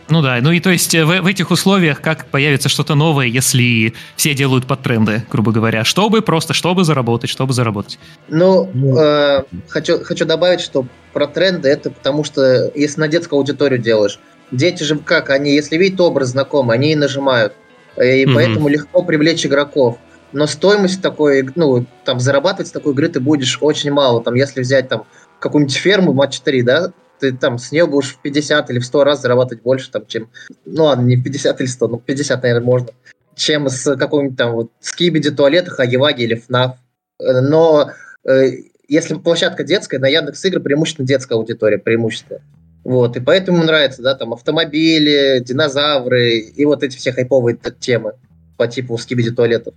ну 0.09 0.23
да, 0.23 0.39
ну 0.41 0.53
и 0.53 0.61
то 0.61 0.71
есть 0.71 0.95
э, 0.95 1.05
в, 1.05 1.23
в 1.23 1.27
этих 1.27 1.51
условиях 1.51 2.01
как 2.01 2.27
появится 2.27 2.69
что-то 2.69 2.95
новое, 2.95 3.27
если 3.27 3.95
все 4.17 4.35
делают 4.35 4.67
под 4.67 4.83
тренды, 4.83 5.25
грубо 5.31 5.53
говоря, 5.53 5.85
чтобы 5.85 6.21
просто, 6.21 6.53
чтобы 6.53 6.85
заработать, 6.85 7.31
чтобы 7.31 7.53
заработать. 7.53 7.99
Ну, 8.29 8.71
э, 8.99 9.45
хочу, 9.69 10.03
хочу 10.05 10.25
добавить, 10.25 10.61
что 10.61 10.87
про 11.13 11.27
тренды 11.27 11.69
это 11.69 11.91
потому 11.91 12.25
что 12.25 12.71
если 12.75 13.01
на 13.01 13.09
детскую 13.09 13.39
аудиторию 13.39 13.79
делаешь, 13.81 14.19
дети 14.51 14.83
же 14.83 14.97
как, 14.99 15.31
они 15.31 15.55
если 15.55 15.77
видят 15.77 16.01
образ 16.01 16.29
знакомый, 16.29 16.77
они 16.77 16.93
и 16.93 16.97
нажимают, 16.97 17.55
и 17.97 18.25
mm-hmm. 18.25 18.35
поэтому 18.35 18.69
легко 18.69 19.03
привлечь 19.03 19.47
игроков. 19.47 19.99
Но 20.33 20.49
стоимость 20.49 21.01
такой, 21.01 21.49
ну, 21.55 21.87
там, 22.05 22.19
зарабатывать 22.19 22.67
с 22.67 22.73
такой 22.73 22.93
игры 22.93 23.09
ты 23.09 23.21
будешь 23.21 23.59
очень 23.61 23.93
мало. 23.93 24.21
Там, 24.21 24.35
если 24.35 24.63
взять 24.63 24.89
там 24.89 25.05
какую-нибудь 25.39 25.77
ферму 25.77 26.13
матч 26.13 26.41
3, 26.41 26.63
да, 26.63 26.93
ты 27.19 27.33
там 27.33 27.59
с 27.59 27.73
нее 27.73 27.87
будешь 27.87 28.15
в 28.15 28.23
50 28.23 28.71
или 28.71 28.79
в 28.79 28.85
100 28.85 29.05
раз 29.05 29.23
зарабатывать 29.23 29.63
больше, 29.63 29.91
там, 29.91 30.07
чем... 30.07 30.29
Ну 30.65 30.85
ладно, 30.85 31.07
не 31.07 31.17
в 31.17 31.23
50 31.23 31.61
или 31.61 31.69
100, 31.69 31.89
но 31.89 31.99
в 31.99 32.03
50, 32.03 32.43
наверное, 32.43 32.65
можно. 32.65 32.89
Чем 33.35 33.69
с 33.69 33.97
какой-нибудь 33.97 34.37
там 34.37 34.53
вот 34.53 34.71
скибиди 34.81 35.31
туалета, 35.31 35.71
Хаеваги 35.71 36.23
или 36.23 36.35
ФНАФ. 36.35 36.77
Э, 37.21 37.41
но 37.41 37.91
э, 38.25 38.51
если 38.89 39.15
площадка 39.15 39.65
детская, 39.65 39.99
на 39.99 40.09
Яндекс 40.09 40.45
игры 40.45 40.61
преимущественно 40.61 41.07
детская 41.07 41.35
аудитория, 41.35 41.79
преимущество. 41.79 42.41
Вот, 42.85 43.17
и 43.17 43.21
поэтому 43.21 43.65
нравится, 43.65 44.03
да, 44.03 44.15
там 44.15 44.35
автомобили, 44.35 45.43
динозавры 45.43 46.39
и 46.39 46.65
вот 46.67 46.83
эти 46.83 46.97
все 46.97 47.13
хайповые 47.13 47.59
темы 47.81 48.13
по 48.59 48.69
типу 48.69 48.99
скибиди 48.99 49.31
туалетов. 49.31 49.75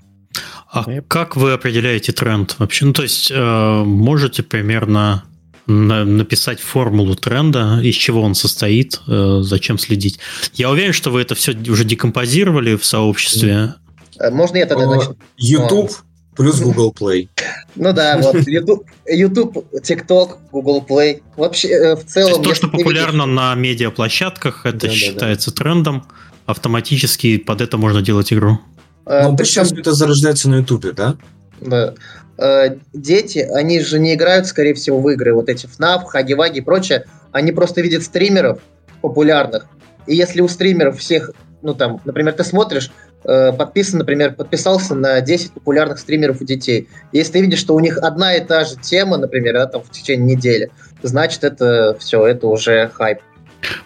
А 0.69 0.85
как 1.07 1.37
вы 1.37 1.53
определяете 1.53 2.11
тренд 2.11 2.59
вообще? 2.59 2.85
Ну, 2.85 2.93
то 2.93 3.03
есть, 3.03 3.31
э, 3.31 3.83
можете 3.85 4.43
примерно 4.43 5.23
на, 5.67 6.05
написать 6.05 6.59
формулу 6.59 7.15
тренда, 7.15 7.79
из 7.83 7.95
чего 7.95 8.21
он 8.21 8.35
состоит, 8.35 9.01
э, 9.07 9.39
зачем 9.41 9.77
следить. 9.77 10.19
Я 10.53 10.69
уверен, 10.69 10.93
что 10.93 11.11
вы 11.11 11.21
это 11.21 11.35
все 11.35 11.51
уже 11.51 11.83
декомпозировали 11.83 12.75
в 12.75 12.85
сообществе. 12.85 13.75
Э, 14.19 14.31
можно 14.31 14.57
я 14.57 14.65
тогда 14.65 14.87
начну? 14.87 15.15
YouTube 15.37 15.91
плюс 16.35 16.59
Google 16.61 16.93
Play. 16.97 17.29
Ну 17.79 17.93
да, 17.93 18.17
вот 18.17 18.47
YouTube, 18.47 18.87
YouTube, 19.05 19.57
TikTok, 19.71 20.37
Google 20.51 20.83
Play. 20.87 21.21
Вообще, 21.35 21.67
э, 21.67 21.95
в 21.95 22.05
целом... 22.05 22.41
То, 22.41 22.55
что 22.55 22.69
популярно 22.69 23.23
видишь... 23.23 23.35
на 23.35 23.53
медиаплощадках, 23.53 24.65
это 24.65 24.87
да, 24.87 24.89
считается 24.89 25.51
да, 25.51 25.55
да. 25.55 25.63
трендом. 25.63 26.07
Автоматически 26.47 27.37
под 27.37 27.61
это 27.61 27.77
можно 27.77 28.01
делать 28.01 28.33
игру. 28.33 28.59
А, 29.05 29.29
ну, 29.29 29.37
причем 29.37 29.63
это 29.63 29.91
зарождается 29.91 30.49
на 30.49 30.55
YouTube, 30.55 30.95
да? 30.95 31.17
Да. 31.61 31.93
Э, 32.37 32.75
дети, 32.93 33.39
они 33.39 33.79
же 33.79 33.99
не 33.99 34.13
играют, 34.13 34.45
скорее 34.45 34.73
всего, 34.75 34.99
в 34.99 35.09
игры, 35.09 35.33
вот 35.33 35.49
эти 35.49 35.65
FNAF, 35.65 36.05
Хаги-Ваги 36.05 36.59
и 36.59 36.61
прочее, 36.61 37.05
они 37.31 37.51
просто 37.51 37.81
видят 37.81 38.03
стримеров 38.03 38.59
популярных, 39.01 39.65
и 40.05 40.15
если 40.15 40.41
у 40.41 40.47
стримеров 40.47 40.99
всех, 40.99 41.31
ну 41.61 41.73
там, 41.73 41.99
например, 42.05 42.33
ты 42.33 42.43
смотришь, 42.43 42.91
э, 43.23 43.51
подписан, 43.53 43.99
например, 43.99 44.33
подписался 44.35 44.93
на 44.93 45.19
10 45.19 45.53
популярных 45.53 45.97
стримеров 45.97 46.39
у 46.39 46.45
детей, 46.45 46.87
если 47.11 47.33
ты 47.33 47.41
видишь, 47.41 47.59
что 47.59 47.73
у 47.73 47.79
них 47.79 47.97
одна 47.97 48.35
и 48.35 48.45
та 48.45 48.65
же 48.65 48.75
тема, 48.75 49.17
например, 49.17 49.55
да, 49.55 49.65
там 49.65 49.81
в 49.81 49.89
течение 49.89 50.35
недели, 50.35 50.69
значит, 51.01 51.43
это 51.43 51.97
все, 51.99 52.25
это 52.25 52.47
уже 52.47 52.89
хайп. 52.93 53.19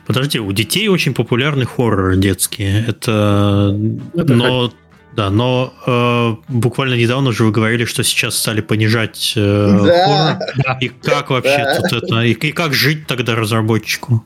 Подожди, 0.05 0.39
у 0.39 0.51
детей 0.51 0.89
очень 0.89 1.13
популярны 1.13 1.65
хорроры 1.65 2.17
детские. 2.17 2.85
Это, 2.85 3.73
это 4.13 4.33
но 4.33 4.73
да, 5.13 5.29
но 5.29 5.73
э, 5.85 6.35
буквально 6.47 6.93
недавно 6.93 7.33
же 7.33 7.43
вы 7.43 7.51
говорили, 7.51 7.83
что 7.85 8.03
сейчас 8.03 8.35
стали 8.35 8.61
понижать 8.61 9.33
э, 9.35 9.79
да. 9.85 10.39
хоррор. 10.45 10.77
И 10.79 10.87
как 10.89 11.29
вообще 11.29 11.57
да. 11.57 11.81
тут 11.81 12.03
это? 12.03 12.21
И, 12.21 12.31
и 12.31 12.51
как 12.51 12.73
жить 12.73 13.07
тогда 13.07 13.35
разработчику? 13.35 14.23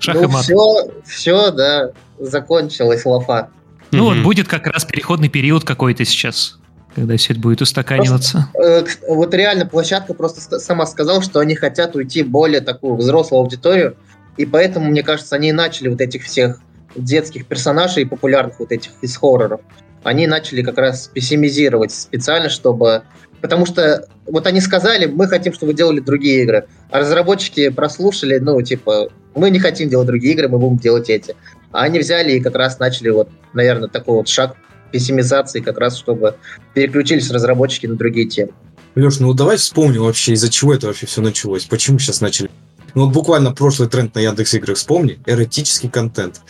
Шах 0.00 0.16
ну, 0.16 0.28
все, 0.28 0.90
все, 1.06 1.50
да, 1.52 1.92
закончилась 2.18 3.04
лафа. 3.04 3.50
Ну 3.92 4.10
mm 4.10 4.14
вот 4.14 4.24
будет 4.24 4.48
как 4.48 4.66
раз 4.66 4.84
переходный 4.84 5.28
период 5.28 5.64
какой-то 5.64 6.04
сейчас, 6.04 6.58
когда 6.94 7.16
все 7.16 7.34
это 7.34 7.42
будет 7.42 7.60
устаканиваться. 7.60 8.48
Просто, 8.52 8.98
э, 9.06 9.14
вот 9.14 9.34
реально 9.34 9.66
площадка 9.66 10.14
просто 10.14 10.58
сама 10.58 10.86
сказала, 10.86 11.22
что 11.22 11.38
они 11.38 11.54
хотят 11.54 11.94
уйти 11.94 12.22
более 12.22 12.60
такую 12.60 12.96
взрослую 12.96 13.42
аудиторию, 13.42 13.96
и 14.36 14.46
поэтому, 14.46 14.86
мне 14.86 15.02
кажется, 15.02 15.36
они 15.36 15.52
начали 15.52 15.88
вот 15.88 16.00
этих 16.00 16.24
всех 16.24 16.58
детских 16.96 17.46
персонажей 17.46 18.06
популярных 18.06 18.58
вот 18.58 18.72
этих 18.72 18.92
из 19.02 19.16
хорроров 19.16 19.60
они 20.02 20.26
начали 20.26 20.62
как 20.62 20.78
раз 20.78 21.10
пессимизировать 21.12 21.92
специально, 21.92 22.48
чтобы... 22.48 23.02
Потому 23.40 23.66
что 23.66 24.06
вот 24.26 24.46
они 24.46 24.60
сказали, 24.60 25.06
мы 25.06 25.26
хотим, 25.26 25.52
чтобы 25.52 25.72
вы 25.72 25.76
делали 25.76 26.00
другие 26.00 26.42
игры. 26.42 26.66
А 26.90 27.00
разработчики 27.00 27.70
прослушали, 27.70 28.38
ну, 28.38 28.60
типа, 28.62 29.08
мы 29.34 29.50
не 29.50 29.58
хотим 29.58 29.88
делать 29.88 30.06
другие 30.06 30.34
игры, 30.34 30.48
мы 30.48 30.58
будем 30.58 30.78
делать 30.78 31.10
эти. 31.10 31.34
А 31.72 31.82
они 31.82 31.98
взяли 31.98 32.32
и 32.32 32.40
как 32.40 32.54
раз 32.54 32.78
начали 32.78 33.08
вот, 33.08 33.28
наверное, 33.52 33.88
такой 33.88 34.16
вот 34.16 34.28
шаг 34.28 34.56
пессимизации, 34.92 35.60
как 35.60 35.78
раз 35.78 35.98
чтобы 35.98 36.36
переключились 36.74 37.30
разработчики 37.30 37.86
на 37.86 37.96
другие 37.96 38.28
темы. 38.28 38.52
Леш, 38.94 39.20
ну 39.20 39.32
давай 39.32 39.56
вспомним 39.56 40.02
вообще, 40.04 40.34
из-за 40.34 40.50
чего 40.50 40.74
это 40.74 40.86
вообще 40.86 41.06
все 41.06 41.22
началось. 41.22 41.64
Почему 41.64 41.98
сейчас 41.98 42.20
начали 42.20 42.50
ну 42.94 43.06
вот 43.06 43.12
буквально 43.12 43.52
прошлый 43.52 43.88
тренд 43.88 44.14
на 44.14 44.20
Яндекс 44.20 44.54
Играх 44.54 44.76
вспомни, 44.76 45.18
эротический 45.26 45.88
контент. 45.88 46.40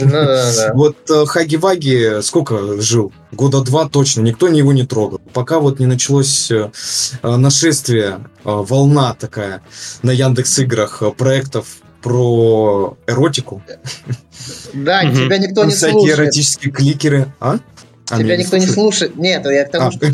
Ну. 0.00 0.74
Вот 0.74 0.96
э, 1.10 1.24
Хаги-Ваги 1.26 2.20
сколько 2.22 2.80
жил? 2.80 3.12
Года 3.32 3.60
два 3.60 3.88
точно, 3.88 4.22
никто 4.22 4.48
его 4.48 4.72
не 4.72 4.86
трогал. 4.86 5.20
Пока 5.32 5.60
вот 5.60 5.78
не 5.78 5.86
началось 5.86 6.50
э, 6.50 6.70
э, 7.22 7.36
нашествие, 7.36 8.20
волна 8.44 9.14
такая 9.14 9.62
на 10.02 10.10
Яндекс 10.10 10.58
Играх 10.58 11.02
проектов 11.16 11.66
про 12.02 12.96
эротику. 13.06 13.62
Да, 14.72 15.02
тебя 15.02 15.38
никто 15.38 15.64
не 15.64 15.72
слушает. 15.72 15.96
Всякие 15.96 16.12
эротические 16.12 16.72
кликеры. 16.72 17.32
А? 17.40 17.58
Тебя 18.06 18.36
никто 18.36 18.56
не 18.56 18.66
слушает. 18.66 19.16
Нет, 19.16 19.44
я 19.44 19.64
к 19.64 19.70
тому, 19.70 19.88
а. 19.88 19.92
что 19.92 20.10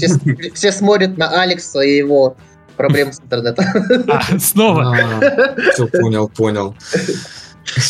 все 0.54 0.72
смотрят 0.72 1.16
на 1.16 1.42
Алекса 1.42 1.80
и 1.80 1.96
его 1.96 2.36
проблем 2.76 3.12
с 3.12 3.20
интернетом. 3.20 3.64
А, 4.08 4.38
снова? 4.38 4.96
А, 4.96 5.72
все, 5.72 5.86
понял, 5.86 6.28
понял. 6.28 6.76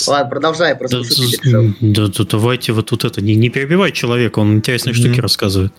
Ладно, 0.07 0.30
продолжай, 0.30 0.74
просто 0.76 1.03
да, 1.80 2.07
да, 2.07 2.24
давайте 2.30 2.72
вот 2.72 2.87
тут 2.87 3.05
это, 3.05 3.20
не, 3.20 3.35
не 3.35 3.51
перебивай 3.51 3.93
человека, 3.93 4.39
он 4.39 4.57
интересные 4.57 4.95
штуки 4.95 5.20
рассказывает. 5.20 5.72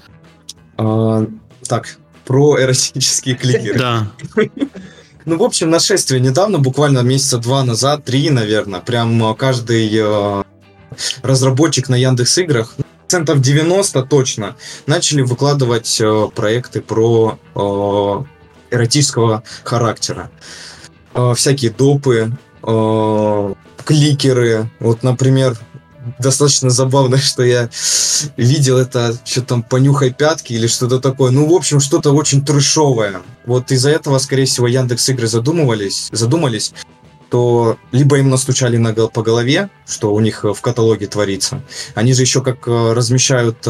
А, 0.78 1.26
так, 1.68 1.97
про 2.26 2.62
эротические 2.62 3.36
кликеры. 3.36 3.80
Да. 3.80 4.12
Ну, 5.28 5.39
в 5.39 5.43
общем, 5.43 5.72
нашествие 5.72 6.22
недавно, 6.22 6.60
буквально 6.60 6.99
месяца 6.99 7.39
два 7.39 7.64
назад, 7.64 8.06
три, 8.06 8.30
наверное, 8.30 8.80
прям 8.80 9.34
каждый 9.34 9.89
э, 9.91 10.43
разработчик 11.24 11.89
на 11.89 11.95
Яндекс 11.95 12.38
Играх, 12.38 12.76
процентов 13.06 13.41
90 13.41 14.03
точно, 14.03 14.56
начали 14.88 15.22
выкладывать 15.22 15.99
э, 16.01 16.28
проекты 16.36 16.82
про 16.82 17.39
э, 17.56 18.24
эротического 18.76 19.43
характера. 19.63 20.30
Э, 21.15 21.34
всякие 21.36 21.71
допы, 21.71 22.38
э, 22.61 23.53
кликеры. 23.86 24.69
Вот, 24.80 25.01
например, 25.01 25.57
достаточно 26.19 26.69
забавно, 26.69 27.17
что 27.30 27.43
я 27.43 27.69
видел 28.36 28.78
это, 28.78 29.17
что 29.23 29.41
там 29.41 29.63
понюхай 29.63 30.13
пятки 30.13 30.53
или 30.53 30.67
что-то 30.67 30.99
такое. 30.99 31.32
Ну, 31.32 31.47
в 31.47 31.53
общем, 31.53 31.80
что-то 31.80 32.11
очень 32.11 32.45
трешовое. 32.45 33.21
Вот 33.45 33.71
из-за 33.71 33.91
этого, 33.91 34.17
скорее 34.17 34.45
всего, 34.45 34.67
Яндекс 34.67 35.07
игры 35.09 35.28
задумывались, 35.28 36.09
задумались, 36.11 36.73
то 37.30 37.78
либо 37.93 38.17
им 38.19 38.30
настучали 38.30 38.76
на, 38.78 38.93
по 38.93 39.23
голове, 39.23 39.69
что 39.88 40.13
у 40.13 40.19
них 40.19 40.43
в 40.43 40.59
каталоге 40.61 41.07
творится. 41.07 41.61
Они 41.95 42.13
же 42.13 42.23
еще 42.23 42.41
как 42.41 42.67
э, 42.67 42.93
размещают 42.93 43.65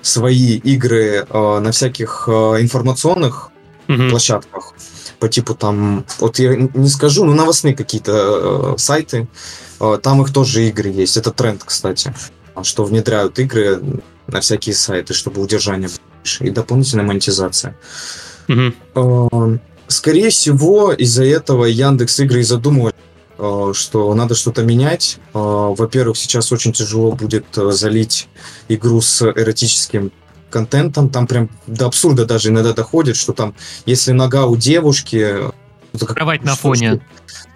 свои 0.00 0.58
игры 0.58 1.26
на 1.32 1.72
всяких 1.72 2.28
информационных 2.28 3.50
mm-hmm. 3.88 4.10
площадках 4.10 4.74
по 5.18 5.28
типу 5.28 5.54
там, 5.54 6.04
вот 6.18 6.38
я 6.38 6.56
не 6.56 6.88
скажу, 6.88 7.24
но 7.24 7.34
новостные 7.34 7.74
какие-то 7.74 8.74
э, 8.74 8.78
сайты, 8.78 9.28
э, 9.80 9.98
там 10.02 10.22
их 10.22 10.32
тоже 10.32 10.68
игры 10.68 10.90
есть. 10.90 11.16
Это 11.16 11.30
тренд, 11.30 11.62
кстати, 11.64 12.14
что 12.62 12.84
внедряют 12.84 13.38
игры 13.38 13.82
на 14.26 14.40
всякие 14.40 14.74
сайты, 14.74 15.14
чтобы 15.14 15.40
удержание 15.40 15.90
и 16.40 16.50
дополнительная 16.50 17.04
монетизация. 17.04 17.76
Mm-hmm. 18.48 18.74
Э, 18.94 19.58
скорее 19.88 20.30
всего, 20.30 20.92
из-за 20.92 21.24
этого 21.24 21.64
Яндекс 21.64 22.20
игры 22.20 22.40
и 22.40 22.42
задумывали, 22.42 22.94
э, 23.38 23.72
что 23.74 24.14
надо 24.14 24.34
что-то 24.34 24.62
менять. 24.62 25.18
Э, 25.34 25.38
во-первых, 25.76 26.16
сейчас 26.16 26.52
очень 26.52 26.72
тяжело 26.72 27.12
будет 27.12 27.46
э, 27.56 27.70
залить 27.70 28.28
игру 28.68 29.00
с 29.00 29.22
эротическим 29.22 30.12
контентом, 30.50 31.10
там 31.10 31.26
прям 31.26 31.50
до 31.66 31.86
абсурда 31.86 32.24
даже 32.24 32.48
иногда 32.48 32.72
доходит, 32.72 33.16
что 33.16 33.32
там, 33.32 33.54
если 33.84 34.12
нога 34.12 34.46
у 34.46 34.56
девушки... 34.56 35.34
Кровать 35.98 36.44
на 36.44 36.54
фоне. 36.54 37.00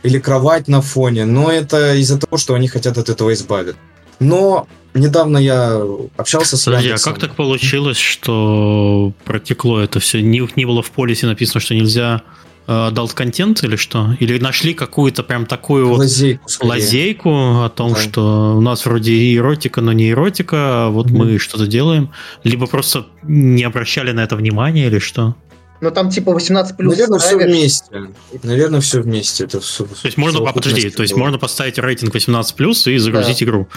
Или 0.03 0.19
кровать 0.19 0.67
на 0.69 0.81
фоне, 0.81 1.27
но 1.27 1.51
это 1.51 1.95
из-за 1.97 2.19
того, 2.19 2.39
что 2.39 2.55
они 2.55 2.69
хотят 2.69 2.97
от 2.97 3.09
этого 3.09 3.33
избавиться. 3.33 3.79
Но 4.19 4.67
недавно 4.95 5.39
я 5.39 5.81
общался 6.17 6.57
с 6.57 6.65
Подожди, 6.65 6.91
а 6.91 6.99
как 6.99 7.19
так 7.19 7.35
получилось, 7.35 7.97
что 7.97 9.13
протекло 9.25 9.81
это 9.81 10.01
все? 10.01 10.23
Не, 10.23 10.47
не 10.57 10.65
было 10.65 10.83
в 10.83 10.91
полисе 10.91 11.27
написано, 11.27 11.61
что 11.61 11.75
нельзя 11.75 12.23
adult 12.67 13.15
контент 13.15 13.63
или 13.63 13.77
что? 13.77 14.17
Или 14.21 14.39
нашли 14.39 14.75
какую-то 14.75 15.23
прям 15.23 15.47
такую 15.47 15.93
лазейку, 15.93 16.43
вот 16.43 16.69
лазейку 16.69 17.31
о 17.63 17.69
том, 17.69 17.95
да. 17.95 18.01
что 18.01 18.57
у 18.57 18.61
нас 18.61 18.85
вроде 18.87 19.35
эротика, 19.37 19.81
но 19.81 19.93
не 19.93 20.11
эротика, 20.11 20.87
а 20.87 20.89
вот 20.91 21.09
mm 21.09 21.17
мы 21.17 21.39
что-то 21.39 21.67
делаем? 21.67 22.11
Либо 22.45 22.67
просто 22.67 23.07
не 23.23 23.63
обращали 23.65 24.13
на 24.13 24.21
это 24.21 24.37
внимания 24.37 24.87
или 24.87 24.99
что? 24.99 25.35
Ну 25.81 25.91
там 25.91 26.11
типа 26.11 26.33
18 26.33 26.77
плюс. 26.77 26.93
Наверное, 26.93 27.19
все 27.19 27.37
вместе. 27.37 28.11
Наверное, 28.43 28.81
все 28.81 29.01
вместе. 29.01 29.45
Это 29.45 29.61
все, 29.61 29.85
то 29.85 30.05
есть 30.05 30.19
можно, 30.19 30.47
а, 30.49 30.53
подожди, 30.53 30.91
то 30.91 31.03
есть 31.03 31.17
можно 31.17 31.39
поставить 31.39 31.79
рейтинг 31.79 32.13
18 32.13 32.55
плюс 32.55 32.87
и 32.87 32.99
загрузить 32.99 33.39
да. 33.39 33.45
игру. 33.47 33.69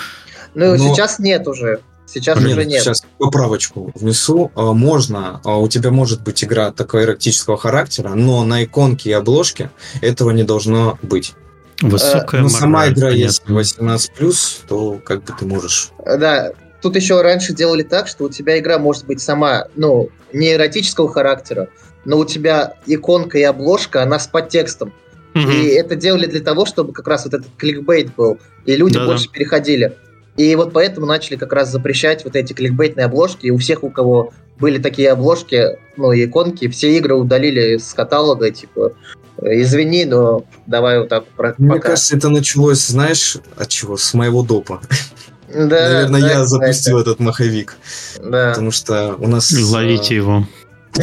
Ну, 0.53 0.75
но... 0.75 0.77
сейчас 0.77 1.19
нет 1.19 1.47
уже. 1.47 1.79
Сейчас 2.05 2.39
нет, 2.39 2.51
уже 2.51 2.65
нет. 2.65 2.83
Сейчас 2.83 3.03
поправочку 3.17 3.91
внесу. 3.95 4.51
А, 4.55 4.73
можно, 4.73 5.41
а, 5.43 5.57
у 5.57 5.67
тебя 5.67 5.91
может 5.91 6.21
быть 6.23 6.43
игра 6.43 6.71
такого 6.71 7.03
эротического 7.03 7.57
характера, 7.57 8.09
но 8.09 8.43
на 8.43 8.63
иконке 8.63 9.11
и 9.11 9.13
обложке 9.13 9.71
этого 10.01 10.31
не 10.31 10.43
должно 10.43 10.97
быть. 11.01 11.33
Высокая 11.81 12.41
Но 12.41 12.49
сама 12.49 12.87
игра, 12.87 13.09
понятно. 13.09 13.23
если 13.23 13.51
18 13.51 14.11
то 14.67 14.99
как 15.03 15.23
бы 15.23 15.33
ты 15.37 15.45
можешь. 15.45 15.89
Да, 16.05 16.51
тут 16.81 16.95
еще 16.95 17.21
раньше 17.21 17.53
делали 17.53 17.83
так, 17.83 18.07
что 18.07 18.25
у 18.25 18.29
тебя 18.29 18.59
игра 18.59 18.77
может 18.77 19.05
быть 19.05 19.21
сама, 19.21 19.65
ну, 19.75 20.09
не 20.31 20.53
эротического 20.53 21.11
характера, 21.11 21.69
но 22.05 22.19
у 22.19 22.25
тебя 22.25 22.75
иконка 22.85 23.37
и 23.37 23.43
обложка, 23.43 24.03
она 24.03 24.19
с 24.19 24.27
подтекстом. 24.27 24.93
Угу. 25.35 25.49
И 25.49 25.67
это 25.69 25.95
делали 25.95 26.27
для 26.27 26.41
того, 26.41 26.65
чтобы 26.65 26.93
как 26.93 27.07
раз 27.07 27.25
вот 27.25 27.33
этот 27.33 27.49
кликбейт 27.57 28.15
был, 28.15 28.37
и 28.65 28.75
люди 28.75 28.95
Да-да. 28.95 29.07
больше 29.07 29.29
переходили. 29.29 29.97
И 30.37 30.55
вот 30.55 30.73
поэтому 30.73 31.05
начали 31.05 31.35
как 31.35 31.53
раз 31.53 31.69
запрещать 31.71 32.23
вот 32.23 32.35
эти 32.35 32.53
кликбейтные 32.53 33.05
обложки. 33.05 33.45
И 33.45 33.51
у 33.51 33.57
всех, 33.57 33.83
у 33.83 33.89
кого 33.89 34.33
были 34.59 34.79
такие 34.79 35.11
обложки, 35.11 35.77
ну 35.97 36.11
и 36.11 36.25
иконки, 36.25 36.67
все 36.69 36.97
игры 36.97 37.15
удалили 37.15 37.77
с 37.77 37.93
каталога, 37.93 38.49
типа, 38.51 38.93
извини, 39.41 40.05
но 40.05 40.45
давай 40.65 40.99
вот 40.99 41.09
так 41.09 41.25
про- 41.25 41.53
Мне 41.57 41.71
пока. 41.71 41.89
кажется, 41.89 42.15
это 42.17 42.29
началось, 42.29 42.87
знаешь, 42.87 43.37
от 43.57 43.67
чего? 43.67 43.97
С 43.97 44.13
моего 44.13 44.43
допа. 44.43 44.81
Да, 45.49 45.59
Наверное, 46.07 46.21
да, 46.21 46.31
я 46.31 46.45
запустил 46.45 46.97
этот 46.97 47.19
маховик. 47.19 47.77
Да. 48.23 48.49
Потому 48.49 48.71
что 48.71 49.15
у 49.19 49.27
нас... 49.27 49.51
Ловите 49.51 50.15
его. 50.15 50.47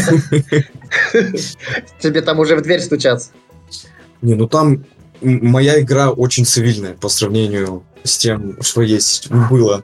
Тебе 2.01 2.22
там 2.22 2.39
уже 2.41 2.57
в 2.57 2.62
дверь 2.62 2.81
стучаться. 2.81 3.31
Не, 4.22 4.35
ну 4.35 4.49
там 4.49 4.85
моя 5.20 5.80
игра 5.80 6.10
очень 6.10 6.44
цивильная 6.44 6.94
по 6.94 7.08
сравнению 7.08 7.84
с 8.04 8.18
тем, 8.18 8.60
что 8.62 8.82
есть 8.82 9.30
было. 9.30 9.82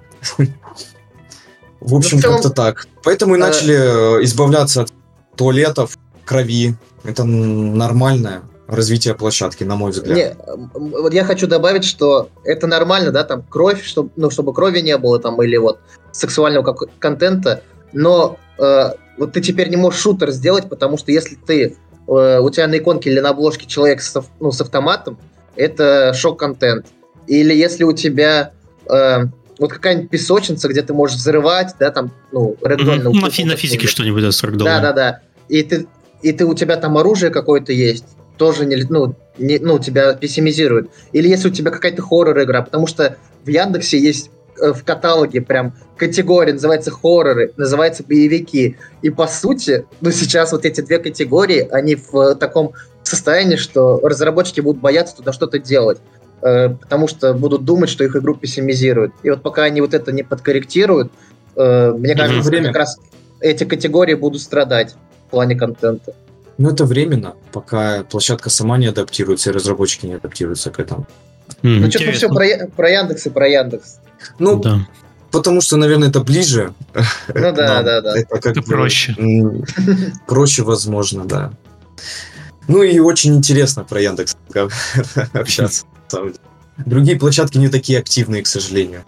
В 1.80 1.94
общем, 1.94 2.20
ну, 2.22 2.32
как-то 2.32 2.50
так. 2.50 2.88
Поэтому 3.04 3.34
и 3.34 3.38
э, 3.38 3.40
начали 3.40 3.74
э, 4.20 4.24
избавляться 4.24 4.82
от 4.82 4.92
туалетов, 5.36 5.96
крови. 6.24 6.74
Это 7.04 7.24
нормальное 7.24 8.42
развитие 8.66 9.14
площадки, 9.14 9.62
на 9.62 9.76
мой 9.76 9.92
взгляд. 9.92 10.16
Не, 10.16 10.36
вот 10.74 11.14
я 11.14 11.24
хочу 11.24 11.46
добавить, 11.46 11.84
что 11.84 12.30
это 12.42 12.66
нормально, 12.66 13.12
да, 13.12 13.22
там 13.22 13.44
кровь, 13.48 13.84
чтобы, 13.84 14.10
ну, 14.16 14.30
чтобы 14.30 14.52
крови 14.52 14.80
не 14.80 14.96
было 14.98 15.20
там 15.20 15.40
или 15.42 15.56
вот 15.56 15.78
сексуального 16.10 16.74
контента, 16.98 17.62
но 17.92 18.38
э, 18.58 18.90
вот 19.18 19.32
ты 19.32 19.40
теперь 19.40 19.68
не 19.68 19.76
можешь 19.76 20.00
шутер 20.00 20.32
сделать, 20.32 20.68
потому 20.68 20.98
что 20.98 21.12
если 21.12 21.36
ты 21.36 21.76
у 22.06 22.50
тебя 22.50 22.66
на 22.68 22.78
иконке 22.78 23.10
или 23.10 23.20
на 23.20 23.30
обложке 23.30 23.66
человек 23.66 24.00
с, 24.00 24.14
ну, 24.40 24.52
с 24.52 24.60
автоматом, 24.60 25.18
это 25.56 26.12
шок-контент. 26.14 26.86
Или 27.26 27.54
если 27.54 27.84
у 27.84 27.92
тебя 27.92 28.52
э, 28.88 29.24
вот 29.58 29.72
какая-нибудь 29.72 30.10
песочница, 30.10 30.68
где 30.68 30.82
ты 30.82 30.92
можешь 30.92 31.16
взрывать, 31.16 31.74
да, 31.78 31.90
там, 31.90 32.12
ну, 32.32 32.56
рэгдольно. 32.62 33.08
Mm-hmm. 33.08 33.20
На, 33.20 33.30
фи- 33.30 33.44
на 33.44 33.56
физике 33.56 33.86
что-нибудь, 33.86 34.22
да, 34.22 34.32
с 34.32 34.40
Да, 34.42 34.80
да, 34.80 34.92
да. 34.92 35.20
И 35.48 35.62
ты, 35.62 35.86
и 36.22 36.32
ты, 36.32 36.44
у 36.44 36.54
тебя 36.54 36.76
там 36.76 36.98
оружие 36.98 37.30
какое-то 37.30 37.72
есть, 37.72 38.04
тоже 38.36 38.66
не, 38.66 38.76
ну, 38.88 39.14
не, 39.38 39.58
ну, 39.58 39.78
тебя 39.78 40.14
пессимизирует. 40.14 40.90
Или 41.12 41.28
если 41.28 41.48
у 41.48 41.52
тебя 41.52 41.70
какая-то 41.70 42.02
хоррор-игра, 42.02 42.62
потому 42.62 42.86
что 42.86 43.16
в 43.44 43.48
Яндексе 43.48 43.98
есть 43.98 44.26
э, 44.26 44.35
в 44.58 44.84
каталоге 44.84 45.40
прям 45.40 45.74
категория, 45.96 46.52
называется 46.52 46.90
хорроры, 46.90 47.52
называется 47.56 48.04
боевики. 48.04 48.76
И 49.02 49.10
по 49.10 49.26
сути, 49.26 49.86
ну 50.00 50.10
сейчас 50.10 50.52
вот 50.52 50.64
эти 50.64 50.80
две 50.80 50.98
категории, 50.98 51.66
они 51.70 51.96
в 51.96 52.34
таком 52.36 52.72
состоянии, 53.02 53.56
что 53.56 54.00
разработчики 54.02 54.60
будут 54.60 54.80
бояться 54.80 55.16
туда 55.16 55.32
что-то 55.32 55.58
делать. 55.58 55.98
Э, 56.42 56.68
потому 56.68 57.08
что 57.08 57.32
будут 57.34 57.64
думать, 57.64 57.88
что 57.90 58.04
их 58.04 58.14
игру 58.16 58.34
пессимизируют. 58.34 59.12
И 59.22 59.30
вот 59.30 59.42
пока 59.42 59.64
они 59.64 59.80
вот 59.80 59.94
это 59.94 60.12
не 60.12 60.22
подкорректируют, 60.22 61.10
э, 61.56 61.92
мне 61.92 62.14
кажется, 62.14 62.48
время. 62.48 62.68
как 62.68 62.76
раз 62.76 62.98
эти 63.40 63.64
категории 63.64 64.14
будут 64.14 64.42
страдать 64.42 64.94
в 65.26 65.30
плане 65.30 65.56
контента. 65.56 66.14
Ну, 66.58 66.70
это 66.70 66.84
временно, 66.84 67.34
пока 67.52 68.04
площадка 68.04 68.48
сама 68.48 68.78
не 68.78 68.86
адаптируется, 68.86 69.50
и 69.50 69.52
разработчики 69.52 70.06
не 70.06 70.14
адаптируются 70.14 70.70
к 70.70 70.78
этому. 70.80 71.06
Mm, 71.62 71.78
ну, 71.80 71.90
что-то 71.90 72.12
все 72.12 72.28
про, 72.28 72.46
про 72.74 72.90
Яндекс 72.90 73.26
и 73.26 73.30
про 73.30 73.48
Яндекс. 73.48 73.98
Ну, 74.38 74.60
да. 74.60 74.86
потому 75.30 75.60
что, 75.60 75.76
наверное, 75.76 76.08
это 76.08 76.20
ближе. 76.20 76.72
Ну 77.28 77.52
да, 77.52 77.82
да, 77.82 78.00
да. 78.00 78.18
Это 78.18 78.40
как 78.40 78.64
проще. 78.64 79.16
Проще, 80.26 80.62
возможно, 80.62 81.24
да. 81.24 81.52
Ну 82.68 82.82
и 82.82 82.98
очень 82.98 83.36
интересно 83.36 83.84
про 83.84 84.00
Яндекс 84.00 84.36
общаться. 85.32 85.86
Другие 86.78 87.18
площадки 87.18 87.58
не 87.58 87.68
такие 87.68 87.98
активные, 87.98 88.42
к 88.42 88.46
сожалению. 88.46 89.04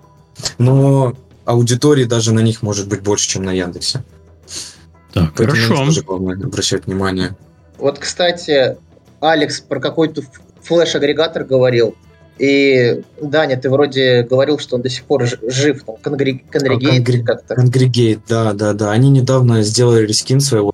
Но 0.59 1.15
аудитории 1.45 2.05
даже 2.05 2.33
на 2.33 2.41
них 2.41 2.63
может 2.63 2.89
быть 2.89 3.03
больше, 3.03 3.29
чем 3.29 3.45
на 3.45 3.53
Яндексе. 3.53 4.05
Так, 5.13 5.33
Поэтому 5.37 5.61
хорошо. 5.61 5.87
тоже 5.87 6.03
главное 6.03 6.37
обращать 6.37 6.87
внимание. 6.87 7.37
Вот, 7.79 7.99
кстати, 7.99 8.77
Алекс 9.21 9.61
про 9.61 9.81
какой-то 9.81 10.23
флеш-агрегатор 10.63 11.45
говорил. 11.45 11.97
И, 12.39 13.03
Даня, 13.21 13.57
ты 13.57 13.69
вроде 13.69 14.23
говорил, 14.23 14.59
что 14.59 14.77
он 14.77 14.83
до 14.83 14.89
сих 14.89 15.05
пор 15.05 15.27
жив, 15.27 15.83
там, 15.85 15.97
Конгрегейт 15.97 16.51
Конгри... 16.51 17.23
как-то. 17.23 17.55
Конгрегейт, 17.55 18.21
да, 18.29 18.53
да, 18.53 18.73
да. 18.73 18.91
Они 18.93 19.11
недавно 19.11 19.63
сделали 19.63 20.07
рескин 20.07 20.41
своего. 20.41 20.73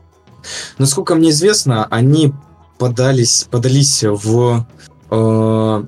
Насколько 0.79 1.15
мне 1.15 1.31
известно, 1.31 1.87
они 1.87 2.33
подались, 2.79 3.47
подались 3.51 4.03
в 4.03 4.67
э, 5.11 5.83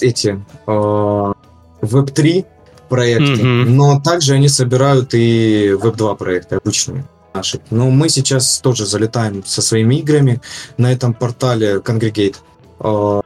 эти 0.00 0.44
э, 0.66 1.32
Web3 1.82 2.44
проекты, 2.88 3.42
mm-hmm. 3.42 3.64
но 3.66 4.00
также 4.00 4.34
они 4.34 4.48
собирают 4.48 5.14
и 5.14 5.70
Web2 5.70 6.16
проекты 6.16 6.56
обычные 6.56 7.04
наши. 7.34 7.60
Но 7.70 7.90
мы 7.90 8.08
сейчас 8.08 8.58
тоже 8.58 8.86
залетаем 8.86 9.44
со 9.44 9.62
своими 9.62 9.96
играми 9.96 10.40
на 10.76 10.92
этом 10.92 11.14
портале 11.14 11.76
Congregate. 11.76 12.36
Э, 12.80 13.20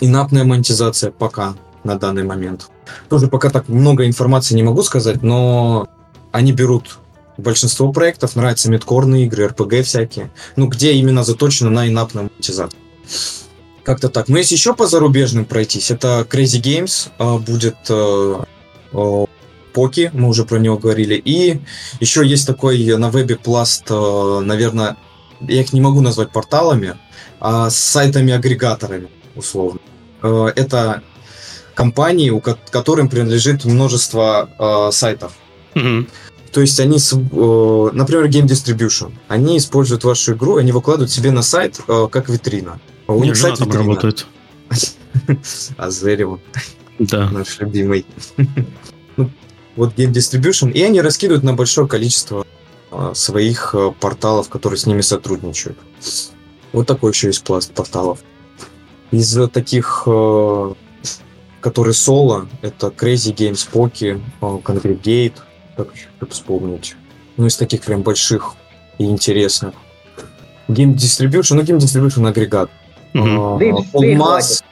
инапная 0.00 0.44
монетизация 0.44 1.10
пока 1.10 1.54
на 1.84 1.98
данный 1.98 2.24
момент. 2.24 2.68
Тоже 3.08 3.28
пока 3.28 3.50
так 3.50 3.68
много 3.68 4.06
информации 4.06 4.54
не 4.54 4.62
могу 4.62 4.82
сказать, 4.82 5.22
но 5.22 5.88
они 6.32 6.52
берут 6.52 6.98
большинство 7.38 7.92
проектов, 7.92 8.36
нравятся 8.36 8.70
мидкорные 8.70 9.26
игры, 9.26 9.46
RPG 9.46 9.82
всякие, 9.82 10.30
ну 10.56 10.66
где 10.68 10.92
именно 10.92 11.24
заточено 11.24 11.70
на 11.70 11.88
инапную 11.88 12.30
монетизацию. 12.30 12.80
Как-то 13.84 14.08
так. 14.08 14.28
Но 14.28 14.38
если 14.38 14.56
еще 14.56 14.74
по 14.74 14.86
зарубежным 14.86 15.44
пройтись, 15.44 15.92
это 15.92 16.26
Crazy 16.28 16.60
Games 16.60 17.08
э, 17.18 17.38
будет 17.38 17.76
э, 17.88 18.44
э, 18.92 19.26
Поки, 19.76 20.10
мы 20.14 20.28
уже 20.28 20.44
про 20.44 20.56
него 20.56 20.78
говорили. 20.78 21.16
И 21.16 21.60
еще 22.00 22.26
есть 22.26 22.46
такой 22.46 22.96
на 22.96 23.10
вебе 23.10 23.36
пласт, 23.36 23.84
э, 23.90 24.40
наверное, 24.42 24.96
я 25.40 25.60
их 25.60 25.74
не 25.74 25.82
могу 25.82 26.00
назвать 26.00 26.30
порталами, 26.30 26.96
а 27.40 27.68
с 27.68 27.76
сайтами-агрегаторами, 27.76 29.08
условно. 29.36 29.80
Э, 30.22 30.52
это 30.54 31.02
компании, 31.74 32.30
у 32.30 32.40
которым 32.40 33.08
принадлежит 33.08 33.64
множество 33.64 34.50
э, 34.58 34.92
сайтов. 34.92 35.34
Mm-hmm. 35.74 36.08
То 36.52 36.60
есть 36.62 36.80
они, 36.80 36.96
э, 36.96 37.90
например, 37.92 38.28
Game 38.28 38.46
Distribution, 38.46 39.12
они 39.28 39.58
используют 39.58 40.04
вашу 40.04 40.32
игру, 40.32 40.56
они 40.56 40.72
выкладывают 40.72 41.10
себе 41.10 41.30
на 41.30 41.42
сайт 41.42 41.80
как 42.10 42.28
витрина. 42.28 42.80
А 43.06 43.12
у 43.12 43.22
них 43.22 43.36
сайт 43.36 43.58
там 43.58 43.70
работает. 43.70 44.26
Азерио. 45.76 46.40
Да. 46.98 47.30
Наш 47.30 47.60
любимый. 47.60 48.06
ну, 49.16 49.30
вот 49.76 49.94
Game 49.94 50.12
Distribution. 50.12 50.72
И 50.72 50.82
они 50.82 51.00
раскидывают 51.00 51.44
на 51.44 51.52
большое 51.52 51.86
количество 51.86 52.46
а, 52.90 53.14
своих 53.14 53.74
а, 53.74 53.90
порталов, 53.92 54.48
которые 54.48 54.78
с 54.78 54.86
ними 54.86 55.02
сотрудничают. 55.02 55.78
Вот 56.72 56.86
такой 56.86 57.12
еще 57.12 57.28
есть 57.28 57.44
пласт 57.44 57.72
порталов. 57.72 58.20
Из 59.16 59.50
таких, 59.50 60.02
а, 60.06 60.74
которые 61.60 61.94
соло, 61.94 62.46
это 62.60 62.88
Crazy 62.88 63.34
Games, 63.34 63.66
Poki, 63.72 64.20
Congregate, 64.40 65.32
как 65.74 65.88
еще 65.94 66.08
вспомнить. 66.28 66.96
Ну, 67.38 67.46
из 67.46 67.56
таких 67.56 67.80
прям 67.80 68.02
больших 68.02 68.54
и 68.98 69.04
интересных. 69.04 69.72
Game 70.68 70.94
Distribution, 70.94 71.54
ну, 71.54 71.62
Game 71.62 71.78
Distribution 71.78 72.28
агрегат. 72.28 72.70
Полмас, 73.92 74.62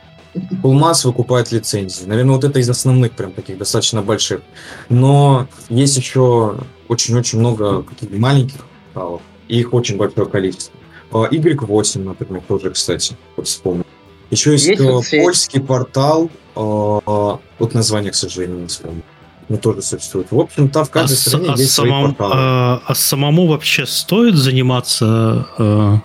Полмас 0.62 1.04
выкупает 1.06 1.50
лицензии. 1.50 2.04
Наверное, 2.04 2.34
вот 2.34 2.44
это 2.44 2.58
из 2.58 2.68
основных 2.68 3.12
прям 3.12 3.32
таких 3.32 3.56
достаточно 3.56 4.02
больших. 4.02 4.42
Но 4.90 5.46
есть 5.70 5.96
еще 5.96 6.58
очень-очень 6.88 7.38
много 7.38 7.82
каких-то 7.82 8.14
маленьких 8.16 8.60
порталов. 8.92 9.22
И 9.48 9.60
их 9.60 9.72
очень 9.72 9.96
большое 9.96 10.26
количество. 10.26 10.74
Y8, 11.12 12.02
например, 12.02 12.42
тоже, 12.46 12.70
кстати, 12.70 13.16
вот 13.36 13.46
вспомнил. 13.46 13.83
Еще 14.30 14.52
есть, 14.52 14.66
есть 14.66 14.80
э, 14.80 15.20
польский 15.20 15.60
портал, 15.60 16.30
э, 16.56 16.58
вот 16.58 17.74
название, 17.74 18.12
к 18.12 18.14
сожалению, 18.14 18.60
не 18.60 18.66
вспомню. 18.66 19.02
Но 19.48 19.56
тоже 19.58 19.82
существует. 19.82 20.28
В 20.30 20.40
общем-то, 20.40 20.84
в 20.84 20.90
каждой 20.90 21.14
а 21.14 21.16
стране 21.16 21.46
а 21.50 21.58
есть 21.58 21.72
самом, 21.72 22.02
свои 22.02 22.14
порталы. 22.14 22.32
А, 22.36 22.82
а 22.86 22.94
самому 22.94 23.46
вообще 23.46 23.86
стоит 23.86 24.36
заниматься 24.36 25.46
э, 25.58 25.98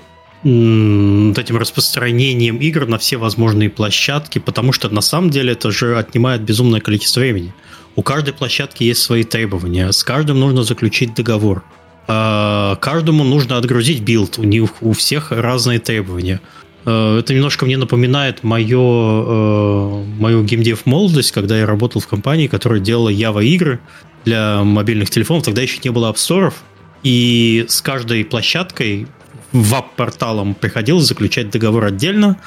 этим 0.44 1.58
распространением 1.58 2.58
игр 2.58 2.86
на 2.88 2.98
все 2.98 3.18
возможные 3.18 3.70
площадки, 3.70 4.40
потому 4.40 4.72
что 4.72 4.90
на 4.90 5.02
самом 5.02 5.30
деле 5.30 5.54
это 5.54 5.72
же 5.72 5.98
отнимает 5.98 6.42
безумное 6.42 6.82
количество 6.82 7.22
времени. 7.22 7.54
У 7.96 8.04
каждой 8.04 8.34
площадки 8.34 8.84
есть 8.84 9.02
свои 9.02 9.24
требования, 9.24 9.92
с 9.92 10.04
каждым 10.04 10.40
нужно 10.40 10.64
заключить 10.64 11.14
договор. 11.14 11.64
А, 12.08 12.76
каждому 12.78 13.24
нужно 13.24 13.58
отгрузить 13.58 14.02
билд, 14.02 14.38
у 14.40 14.44
них 14.44 14.82
у 14.82 14.94
всех 14.94 15.32
разные 15.32 15.80
требования. 15.80 16.40
А, 16.86 17.20
это 17.20 17.34
немножко 17.34 17.66
мне 17.66 17.78
напоминает 17.78 18.44
мое, 18.44 18.80
э, 18.80 20.04
мою 20.20 20.44
геймдев 20.44 20.86
молодость, 20.86 21.32
когда 21.32 21.58
я 21.58 21.66
работал 21.66 22.02
в 22.02 22.08
компании, 22.08 22.48
которая 22.48 22.80
делала 22.80 23.10
Java 23.10 23.44
игры 23.44 23.80
для 24.26 24.64
мобильных 24.64 25.10
телефонов. 25.10 25.46
Тогда 25.46 25.62
еще 25.62 25.80
не 25.84 25.90
было 25.90 26.10
App 26.10 26.24
Store 26.24 26.49
ов, 26.49 26.64
и 27.04 27.66
с 27.68 27.82
каждой 27.82 28.26
площадкой 28.26 29.08
веб-порталом 29.52 30.54
приходилось 30.54 31.06
заключать 31.06 31.50
договор 31.50 31.86
отдельно. 31.86 32.38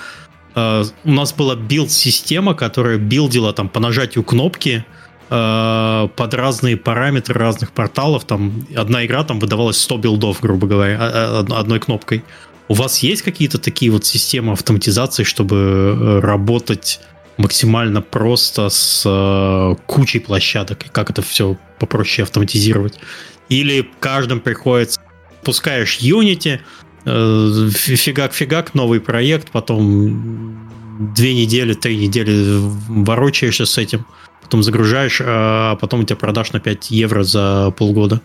Uh, 0.55 0.87
у 1.05 1.11
нас 1.11 1.33
была 1.33 1.57
билд-система, 1.57 2.53
которая 2.55 2.99
билдила 2.99 3.55
там 3.55 3.70
по 3.70 3.80
нажатию 3.80 4.22
кнопки 4.22 4.85
uh, 5.30 6.09
под 6.09 6.35
разные 6.35 6.76
параметры 6.76 7.41
разных 7.41 7.72
порталов. 7.72 8.24
Там 8.24 8.66
одна 8.76 9.07
игра 9.07 9.24
там 9.24 9.41
выдавалась 9.41 9.80
100 9.80 9.97
билдов, 9.97 10.41
грубо 10.43 10.66
говоря, 10.66 10.99
а, 11.01 11.45
а, 11.49 11.59
одной 11.59 11.80
кнопкой. 11.80 12.22
У 12.69 12.75
вас 12.75 13.01
есть 13.01 13.23
какие-то 13.23 13.59
такие 13.59 13.91
вот 13.91 14.05
системы 14.05 14.53
автоматизации, 14.53 15.25
чтобы 15.25 15.57
э, 15.57 16.21
работать 16.21 17.01
максимально 17.39 18.03
просто 18.03 18.69
с 18.69 19.05
uh, 19.07 19.79
кучей 19.87 20.21
площадок? 20.21 20.87
И 20.87 20.89
как 20.89 21.11
это 21.11 21.23
все 21.23 21.59
попроще 21.79 22.25
автоматизировать? 22.25 22.99
Или 23.49 23.89
каждым 24.01 24.41
приходится 24.41 25.01
запускаешь 25.43 25.99
Unity, 26.01 26.61
э, 27.05 27.69
фигак-фигак, 27.71 28.75
новый 28.75 29.01
проект, 29.01 29.51
потом 29.51 30.71
две 31.15 31.35
недели, 31.35 31.75
три 31.75 31.97
недели 31.97 32.59
ворочаешься 32.89 33.67
с 33.67 33.77
этим, 33.77 34.07
потом 34.41 34.63
загружаешь, 34.63 35.21
а 35.25 35.77
потом 35.77 36.01
у 36.01 36.05
тебя 36.05 36.17
продаж 36.17 36.53
на 36.53 36.61
5 36.61 36.91
евро 36.91 37.25
за 37.25 37.73
полгода. 37.77 38.21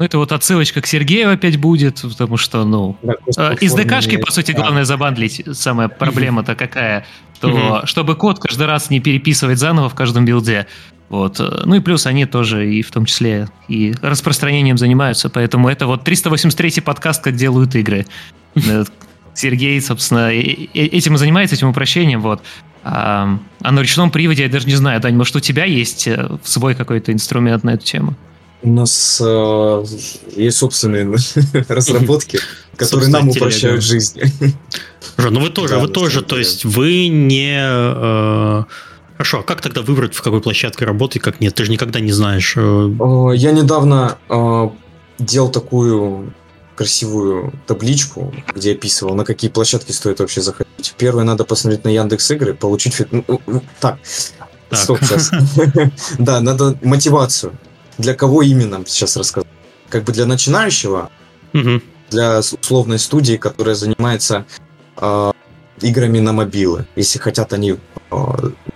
Ну, 0.00 0.06
это 0.06 0.16
вот 0.16 0.32
отсылочка 0.32 0.80
к 0.80 0.86
Сергею 0.86 1.30
опять 1.30 1.58
будет, 1.58 2.00
потому 2.00 2.38
что, 2.38 2.64
ну, 2.64 2.96
да, 3.02 3.52
SDK 3.60 3.74
шки, 3.74 4.16
по 4.16 4.32
сути, 4.32 4.52
главное 4.52 4.86
забандлить. 4.86 5.44
Самая 5.52 5.88
проблема-то 5.88 6.54
какая, 6.54 7.04
то 7.38 7.82
чтобы 7.84 8.16
код 8.16 8.38
каждый 8.38 8.66
раз 8.66 8.88
не 8.88 9.00
переписывать 9.00 9.58
заново 9.58 9.90
в 9.90 9.94
каждом 9.94 10.24
билде. 10.24 10.66
Вот. 11.10 11.38
Ну 11.66 11.74
и 11.74 11.80
плюс 11.80 12.06
они 12.06 12.24
тоже 12.24 12.72
и 12.72 12.80
в 12.80 12.90
том 12.90 13.04
числе 13.04 13.48
и 13.68 13.92
распространением 14.00 14.78
занимаются, 14.78 15.28
поэтому 15.28 15.68
это 15.68 15.86
вот 15.86 16.02
383 16.02 16.80
подкаст, 16.80 17.22
как 17.22 17.36
делают 17.36 17.74
игры. 17.74 18.06
Сергей, 19.34 19.78
собственно, 19.82 20.30
этим 20.30 21.14
и 21.14 21.18
занимается, 21.18 21.56
этим 21.56 21.68
упрощением, 21.68 22.22
вот. 22.22 22.42
А, 22.84 23.38
а 23.60 23.70
на 23.70 23.80
ручном 23.80 24.10
приводе 24.10 24.44
я 24.44 24.48
даже 24.48 24.66
не 24.66 24.76
знаю, 24.76 24.98
Дань, 25.02 25.14
может, 25.14 25.36
у 25.36 25.40
тебя 25.40 25.66
есть 25.66 26.08
э, 26.08 26.38
свой 26.42 26.74
какой-то 26.74 27.12
инструмент 27.12 27.64
на 27.64 27.74
эту 27.74 27.84
тему? 27.84 28.16
У 28.62 28.70
нас 28.70 29.20
э, 29.24 29.84
есть 30.36 30.58
собственные 30.58 31.16
разработки, 31.68 32.40
которые 32.76 33.08
нам 33.08 33.28
упрощают 33.28 33.82
жизнь. 33.82 34.20
Ну 35.16 35.40
вы 35.40 35.50
тоже, 35.50 35.78
вы 35.78 35.88
тоже, 35.88 36.22
то 36.22 36.38
есть 36.38 36.64
вы 36.64 37.08
не... 37.08 37.58
Э, 37.58 38.64
хорошо, 39.16 39.40
а 39.40 39.42
как 39.42 39.62
тогда 39.62 39.80
выбрать, 39.82 40.14
в 40.14 40.22
какой 40.22 40.40
площадке 40.40 40.84
работать, 40.84 41.22
как 41.22 41.40
нет? 41.40 41.54
Ты 41.54 41.64
же 41.64 41.72
никогда 41.72 42.00
не 42.00 42.12
знаешь. 42.12 42.54
Э. 42.56 43.32
Я 43.34 43.52
недавно 43.52 44.18
делал 45.18 45.50
такую 45.50 46.34
красивую 46.80 47.52
табличку, 47.66 48.34
где 48.54 48.72
описывал, 48.72 49.14
на 49.14 49.24
какие 49.24 49.50
площадки 49.50 49.92
стоит 49.92 50.18
вообще 50.18 50.40
заходить. 50.40 50.94
Первое, 50.96 51.24
надо 51.24 51.44
посмотреть 51.44 51.84
на 51.84 51.90
Яндекс 51.90 52.30
Игры, 52.30 52.54
получить... 52.54 53.02
Ну, 53.10 53.62
так, 53.80 53.98
стоп 54.72 54.98
сейчас. 55.02 55.30
Да, 56.18 56.40
надо 56.40 56.78
мотивацию. 56.82 57.52
Для 58.00 58.14
кого 58.14 58.40
именно 58.40 58.82
сейчас 58.86 59.16
рассказать? 59.16 59.46
Как 59.90 60.04
бы 60.04 60.12
для 60.12 60.24
начинающего, 60.24 61.10
для 62.10 62.38
условной 62.38 62.98
студии, 62.98 63.36
которая 63.36 63.74
занимается 63.74 64.46
э, 64.96 65.32
играми 65.82 66.18
на 66.18 66.32
мобилы, 66.32 66.86
если 66.96 67.18
хотят 67.18 67.52
они 67.52 67.76
э, 68.10 68.16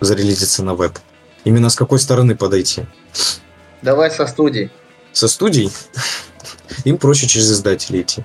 зарелизиться 0.00 0.62
на 0.62 0.74
веб. 0.74 0.98
Именно 1.44 1.70
с 1.70 1.74
какой 1.74 2.00
стороны 2.00 2.36
подойти? 2.36 2.84
Давай 3.80 4.10
со 4.10 4.26
студией. 4.26 4.70
Со 5.12 5.26
студией? 5.26 5.72
Им 6.84 6.98
проще 6.98 7.26
через 7.26 7.50
издателей 7.50 8.02
идти. 8.02 8.24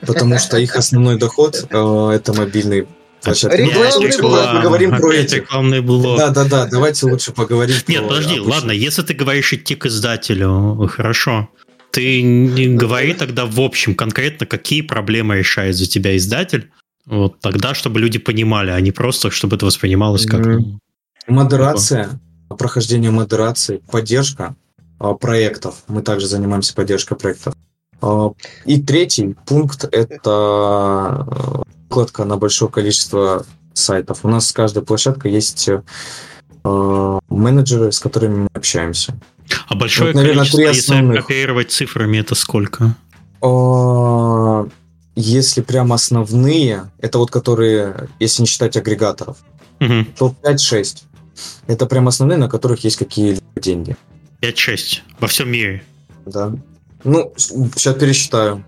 Потому 0.00 0.38
что 0.38 0.56
их 0.56 0.76
основной 0.76 1.18
доход 1.18 1.66
э, 1.68 2.10
это 2.14 2.32
мобильный 2.32 2.86
Давайте 3.24 3.98
лучше 3.98 4.18
поговорим 4.18 4.90
про 4.90 5.14
эти. 5.14 5.36
Рекламный 5.36 5.80
блок. 5.80 6.18
Да, 6.18 6.30
да, 6.30 6.44
да, 6.44 6.66
давайте 6.66 7.06
лучше 7.06 7.32
поговорим 7.32 7.76
Нет, 7.88 8.08
подожди, 8.08 8.40
ладно, 8.40 8.70
если 8.72 9.02
ты 9.02 9.14
говоришь 9.14 9.52
идти 9.52 9.74
к 9.74 9.86
издателю, 9.86 10.88
хорошо. 10.92 11.48
Ты 11.90 12.20
не 12.20 12.68
говори 12.68 13.14
тогда 13.14 13.46
в 13.46 13.58
общем 13.58 13.94
конкретно, 13.94 14.44
какие 14.44 14.82
проблемы 14.82 15.36
решает 15.36 15.76
за 15.76 15.86
тебя 15.86 16.16
издатель, 16.16 16.70
вот 17.06 17.40
тогда, 17.40 17.72
чтобы 17.72 18.00
люди 18.00 18.18
понимали, 18.18 18.70
а 18.70 18.80
не 18.80 18.90
просто, 18.90 19.30
чтобы 19.30 19.56
это 19.56 19.66
воспринималось 19.66 20.26
как... 20.26 20.44
Модерация, 21.28 22.20
прохождение 22.58 23.10
модерации, 23.10 23.80
поддержка 23.90 24.56
а, 24.98 25.14
проектов. 25.14 25.82
Мы 25.88 26.02
также 26.02 26.26
занимаемся 26.26 26.74
поддержкой 26.74 27.16
проектов. 27.16 27.54
А, 28.00 28.32
и 28.64 28.82
третий 28.82 29.34
пункт– 29.46 29.84
это 29.92 31.64
выкладка 31.88 32.24
на 32.24 32.36
большое 32.36 32.70
количество 32.70 33.46
сайтов. 33.74 34.20
У 34.24 34.28
нас 34.28 34.48
с 34.48 34.52
каждой 34.52 34.82
площадкой 34.82 35.32
есть 35.32 35.68
э, 35.68 37.18
менеджеры, 37.28 37.92
с 37.92 38.00
которыми 38.00 38.42
мы 38.42 38.48
общаемся. 38.52 39.18
А 39.68 39.74
большое 39.74 40.12
вот, 40.12 40.16
наверное, 40.16 40.44
количество, 40.44 40.94
если 40.94 41.18
оперировать 41.18 41.70
цифрами, 41.70 42.18
это 42.18 42.34
сколько? 42.34 42.96
Э, 43.42 44.66
если 45.14 45.62
прям 45.62 45.92
основные, 45.92 46.90
это 46.98 47.18
вот 47.18 47.30
которые, 47.30 48.08
если 48.18 48.42
не 48.42 48.48
считать 48.48 48.76
агрегаторов, 48.76 49.38
угу. 49.80 50.06
то 50.18 50.34
5-6. 50.42 51.04
Это 51.66 51.86
прям 51.86 52.08
основные, 52.08 52.38
на 52.38 52.48
которых 52.48 52.84
есть 52.84 52.96
какие-либо 52.96 53.60
деньги. 53.60 53.96
5-6 54.42 55.00
во 55.20 55.28
всем 55.28 55.50
мире? 55.50 55.84
Да. 56.24 56.52
Ну, 57.04 57.32
сейчас 57.36 57.94
пересчитаю. 57.94 58.64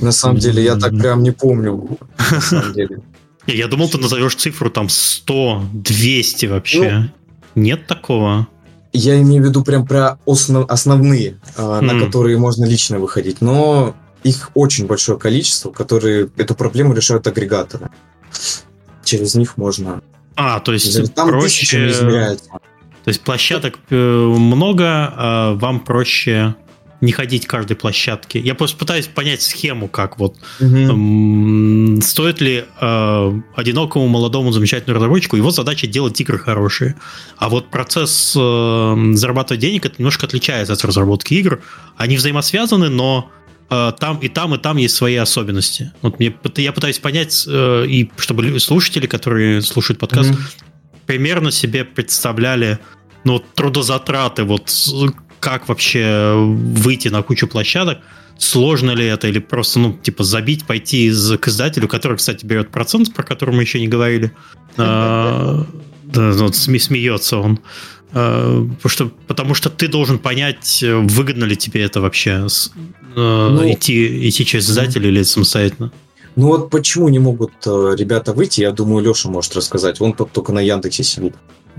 На 0.00 0.12
самом 0.12 0.38
деле, 0.38 0.62
я 0.62 0.76
так 0.76 0.96
прям 0.98 1.22
не 1.22 1.32
помню. 1.32 1.98
На 2.30 2.40
самом 2.40 2.72
деле. 2.72 3.00
Я 3.46 3.68
думал, 3.68 3.88
ты 3.88 3.98
назовешь 3.98 4.34
цифру 4.34 4.70
там 4.70 4.88
100, 4.88 5.68
200 5.72 6.46
вообще. 6.46 7.10
Ну, 7.54 7.62
Нет 7.62 7.86
такого? 7.86 8.48
Я 8.92 9.20
имею 9.20 9.42
в 9.42 9.46
виду 9.46 9.62
прям 9.62 9.86
про 9.86 10.18
основ, 10.26 10.68
основные, 10.68 11.38
mm. 11.56 11.80
на 11.80 12.00
которые 12.00 12.38
можно 12.38 12.64
лично 12.64 12.98
выходить. 12.98 13.40
Но 13.40 13.94
их 14.24 14.50
очень 14.54 14.86
большое 14.86 15.18
количество, 15.18 15.70
которые 15.70 16.28
эту 16.36 16.54
проблему 16.54 16.94
решают 16.94 17.26
агрегаторы. 17.26 17.88
Через 19.04 19.36
них 19.36 19.56
можно... 19.56 20.02
А, 20.34 20.58
то 20.60 20.72
есть 20.72 21.14
там 21.14 21.28
проще... 21.28 22.36
То 23.04 23.10
есть 23.10 23.20
площадок 23.20 23.78
э, 23.90 23.94
много, 23.94 24.84
а 24.88 25.54
вам 25.54 25.78
проще 25.78 26.56
не 27.00 27.12
ходить 27.12 27.46
к 27.46 27.50
каждой 27.50 27.76
площадке. 27.76 28.38
Я 28.40 28.54
просто 28.54 28.76
пытаюсь 28.76 29.06
понять 29.06 29.42
схему, 29.42 29.88
как 29.88 30.18
вот 30.18 30.36
угу. 30.60 32.00
стоит 32.00 32.40
ли 32.40 32.64
э, 32.80 33.40
одинокому 33.54 34.08
молодому 34.08 34.52
замечательному 34.52 34.98
разработчику 34.98 35.36
его 35.36 35.50
задача 35.50 35.86
делать 35.86 36.20
игры 36.20 36.38
хорошие, 36.38 36.96
а 37.36 37.48
вот 37.48 37.70
процесс 37.70 38.34
э, 38.36 39.12
зарабатывать 39.12 39.60
денег 39.60 39.86
это 39.86 39.96
немножко 39.98 40.26
отличается 40.26 40.72
от 40.72 40.84
разработки 40.84 41.34
игр. 41.34 41.60
Они 41.96 42.16
взаимосвязаны, 42.16 42.88
но 42.88 43.30
э, 43.68 43.92
там 43.98 44.18
и 44.18 44.28
там 44.28 44.54
и 44.54 44.58
там 44.58 44.78
есть 44.78 44.94
свои 44.94 45.16
особенности. 45.16 45.92
Вот 46.00 46.18
мне 46.18 46.34
я 46.56 46.72
пытаюсь 46.72 46.98
понять 46.98 47.44
э, 47.46 47.84
и 47.86 48.10
чтобы 48.16 48.58
слушатели, 48.58 49.06
которые 49.06 49.60
слушают 49.60 50.00
подкаст, 50.00 50.30
угу. 50.30 50.38
примерно 51.06 51.50
себе 51.50 51.84
представляли 51.84 52.78
ну, 53.24 53.40
трудозатраты 53.40 54.44
вот 54.44 54.70
как 55.46 55.68
вообще 55.68 56.34
выйти 56.34 57.06
на 57.06 57.22
кучу 57.22 57.46
площадок, 57.46 57.98
сложно 58.36 58.90
ли 58.90 59.06
это, 59.06 59.28
или 59.28 59.38
просто, 59.38 59.78
ну, 59.78 59.92
типа, 59.92 60.24
забить, 60.24 60.66
пойти 60.66 61.06
из, 61.06 61.38
к 61.38 61.46
издателю, 61.46 61.86
который, 61.86 62.16
кстати, 62.16 62.44
берет 62.44 62.70
процент, 62.70 63.14
про 63.14 63.22
который 63.22 63.54
мы 63.54 63.62
еще 63.62 63.78
не 63.80 63.86
говорили. 63.86 64.32
А, 64.78 65.64
да, 66.02 66.32
вот 66.32 66.54
смеется 66.54 67.38
он. 67.38 67.60
А, 68.12 68.66
потому 68.76 68.90
что, 68.90 69.10
потому 69.26 69.54
что 69.54 69.70
ты 69.70 69.88
должен 69.88 70.18
понять, 70.18 70.84
выгодно 70.84 71.44
ли 71.44 71.56
тебе 71.56 71.82
это 71.82 72.02
вообще 72.02 72.46
а, 73.14 73.50
ну, 73.50 73.72
идти, 73.72 74.28
идти 74.28 74.44
через 74.44 74.68
издателя 74.68 75.08
или 75.08 75.22
самостоятельно. 75.22 75.92
Ну 76.34 76.48
вот 76.48 76.68
почему 76.68 77.08
не 77.08 77.20
могут 77.20 77.52
э, 77.64 77.94
ребята 77.96 78.34
выйти, 78.34 78.60
я 78.60 78.72
думаю, 78.72 79.02
Леша 79.02 79.30
может 79.30 79.56
рассказать. 79.56 80.00
Он 80.02 80.12
только 80.12 80.52
на 80.52 80.60
Яндексе 80.60 81.04
сидит. 81.04 81.36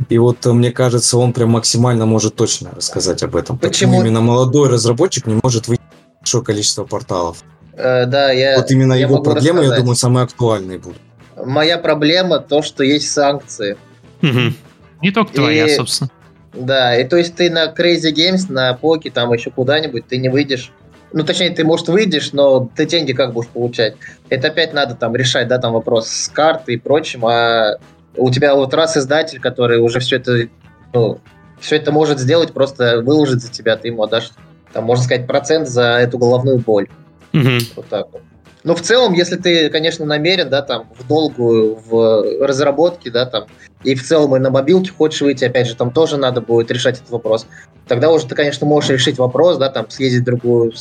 И 0.09 0.17
вот 0.17 0.45
э, 0.45 0.53
мне 0.53 0.71
кажется, 0.71 1.17
он 1.17 1.33
прям 1.33 1.51
максимально 1.51 2.05
может 2.05 2.35
точно 2.35 2.71
рассказать 2.75 3.23
об 3.23 3.35
этом. 3.35 3.57
Почему, 3.57 3.93
Почему 3.93 4.01
именно 4.01 4.21
молодой 4.21 4.69
разработчик 4.69 5.25
не 5.27 5.39
может 5.41 5.67
выйти 5.67 5.81
большое 6.19 6.43
количество 6.43 6.85
порталов? 6.85 7.43
Э, 7.73 8.05
да, 8.05 8.31
я. 8.31 8.57
Вот 8.57 8.69
именно 8.71 8.93
я 8.93 9.01
его 9.01 9.21
проблемы, 9.21 9.59
рассказать. 9.59 9.77
я 9.77 9.81
думаю, 9.81 9.95
самые 9.95 10.23
актуальные 10.23 10.79
будут. 10.79 10.99
Моя 11.35 11.77
проблема 11.77 12.39
то, 12.39 12.61
что 12.61 12.83
есть 12.83 13.11
санкции. 13.11 13.77
Угу. 14.21 14.53
Не 15.01 15.11
только 15.11 15.33
твоя, 15.33 15.67
и, 15.67 15.75
собственно. 15.75 16.09
Да, 16.53 16.95
и 16.95 17.07
то 17.07 17.17
есть 17.17 17.35
ты 17.35 17.49
на 17.49 17.65
Crazy 17.65 18.13
Games, 18.13 18.51
на 18.51 18.73
Поки, 18.73 19.09
там 19.09 19.31
еще 19.33 19.51
куда-нибудь, 19.51 20.07
ты 20.07 20.17
не 20.17 20.29
выйдешь. 20.29 20.71
Ну, 21.13 21.23
точнее, 21.23 21.51
ты, 21.51 21.63
может, 21.63 21.87
выйдешь, 21.87 22.33
но 22.33 22.69
ты 22.75 22.85
деньги 22.85 23.13
как 23.13 23.33
будешь 23.33 23.47
получать? 23.47 23.95
Это 24.29 24.47
опять 24.47 24.73
надо 24.73 24.95
там 24.95 25.15
решать, 25.15 25.47
да, 25.47 25.57
там 25.57 25.73
вопрос 25.73 26.09
с 26.09 26.27
картой 26.27 26.75
и 26.75 26.77
прочим, 26.77 27.25
а 27.25 27.77
у 28.17 28.31
тебя 28.31 28.55
вот 28.55 28.73
раз 28.73 28.97
издатель, 28.97 29.39
который 29.39 29.79
уже 29.79 29.99
все 29.99 30.17
это, 30.17 30.47
ну, 30.93 31.19
все 31.59 31.77
это 31.77 31.91
может 31.91 32.19
сделать, 32.19 32.53
просто 32.53 33.01
выложить 33.01 33.41
за 33.41 33.51
тебя, 33.51 33.77
ты 33.77 33.87
ему 33.87 34.03
отдашь, 34.03 34.31
там, 34.73 34.85
можно 34.85 35.03
сказать, 35.03 35.27
процент 35.27 35.67
за 35.67 35.97
эту 35.99 36.17
головную 36.17 36.59
боль. 36.59 36.87
Угу. 37.33 37.49
Вот 37.75 37.87
так 37.87 38.07
вот. 38.11 38.21
Но 38.63 38.75
в 38.75 38.81
целом, 38.81 39.13
если 39.13 39.37
ты, 39.37 39.69
конечно, 39.69 40.05
намерен, 40.05 40.49
да, 40.49 40.61
там, 40.61 40.89
в 40.97 41.07
долгую, 41.07 41.79
в 41.87 42.45
разработке, 42.45 43.09
да, 43.09 43.25
там, 43.25 43.45
и 43.83 43.95
в 43.95 44.03
целом 44.03 44.35
и 44.35 44.39
на 44.39 44.49
мобилке 44.49 44.91
хочешь 44.91 45.21
выйти, 45.21 45.45
опять 45.45 45.67
же, 45.67 45.75
там 45.75 45.91
тоже 45.91 46.17
надо 46.17 46.41
будет 46.41 46.69
решать 46.71 46.97
этот 46.97 47.09
вопрос. 47.09 47.47
Тогда 47.87 48.11
уже 48.11 48.27
ты, 48.27 48.35
конечно, 48.35 48.67
можешь 48.67 48.89
решить 48.89 49.19
вопрос, 49.19 49.57
да, 49.57 49.69
там, 49.69 49.89
съездить 49.89 50.23
в 50.23 50.25
другую 50.25 50.73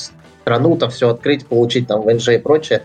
страну, 0.43 0.77
там, 0.77 0.91
все 0.91 1.11
открыть, 1.11 1.47
получить 1.47 1.87
там 1.87 2.03
ВНЖ 2.03 2.31
и 2.31 2.39
прочее. 2.39 2.83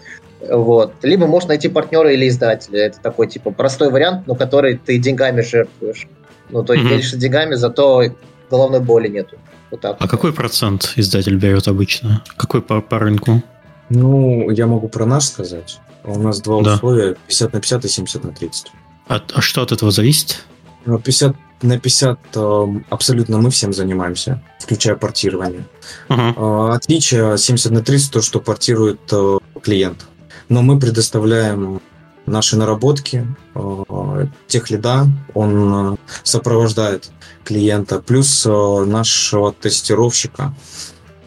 Вот. 0.50 0.94
Либо 1.04 1.28
можешь 1.28 1.50
найти 1.50 1.70
партнера 1.70 2.12
или 2.12 2.28
издателя. 2.28 2.86
Это 2.86 3.00
такой, 3.00 3.28
типа, 3.28 3.52
простой 3.52 3.92
вариант, 3.92 4.28
но 4.28 4.36
который 4.36 4.78
ты 4.78 4.98
деньгами 4.98 5.42
жертвуешь. 5.42 6.08
Ну, 6.50 6.64
то 6.64 6.74
есть 6.74 6.86
mm-hmm. 6.86 6.90
делишься 6.90 7.18
деньгами, 7.18 7.56
зато 7.56 8.04
головной 8.50 8.82
боли 8.82 9.08
нету. 9.08 9.38
Вот 9.70 9.82
так. 9.82 9.98
А 10.00 10.08
какой 10.08 10.34
процент 10.34 10.94
издатель 10.98 11.38
берет 11.38 11.68
обычно? 11.68 12.24
Какой 12.36 12.62
по, 12.62 12.82
по 12.82 13.00
рынку? 13.00 13.42
Ну, 13.90 14.50
я 14.50 14.68
могу 14.68 14.90
про 14.90 15.06
наш 15.06 15.26
сказать. 15.26 15.80
У 16.04 16.18
нас 16.18 16.42
два 16.42 16.62
да. 16.62 16.76
условия, 16.76 17.16
50 17.28 17.54
на 17.54 17.60
50 17.60 17.86
и 17.86 17.88
70 17.88 18.24
на 18.24 18.32
30. 18.32 18.72
А, 19.08 19.22
а 19.34 19.42
что 19.42 19.62
от 19.62 19.72
этого 19.72 19.92
зависит? 19.92 20.44
50 20.86 21.36
ну, 21.62 21.70
на 21.70 21.80
50 21.80 22.20
э, 22.34 22.68
абсолютно 22.90 23.38
мы 23.38 23.52
всем 23.52 23.72
занимаемся, 23.72 24.42
включая 24.60 24.96
портирование. 24.96 25.66
Uh-huh. 26.10 26.74
Отличие 26.74 27.38
70 27.38 27.72
на 27.72 27.82
30 27.82 28.12
то, 28.12 28.22
что 28.22 28.40
портирует 28.40 29.00
э, 29.12 29.38
клиент. 29.62 30.08
Но 30.52 30.62
мы 30.62 30.78
предоставляем 30.78 31.82
наши 32.26 32.58
наработки, 32.58 33.26
э, 33.56 34.26
тех 34.48 34.70
лида, 34.70 35.08
он 35.34 35.98
сопровождает 36.24 37.10
клиента, 37.46 38.02
плюс 38.02 38.46
нашего 38.46 39.54
тестировщика, 39.54 40.54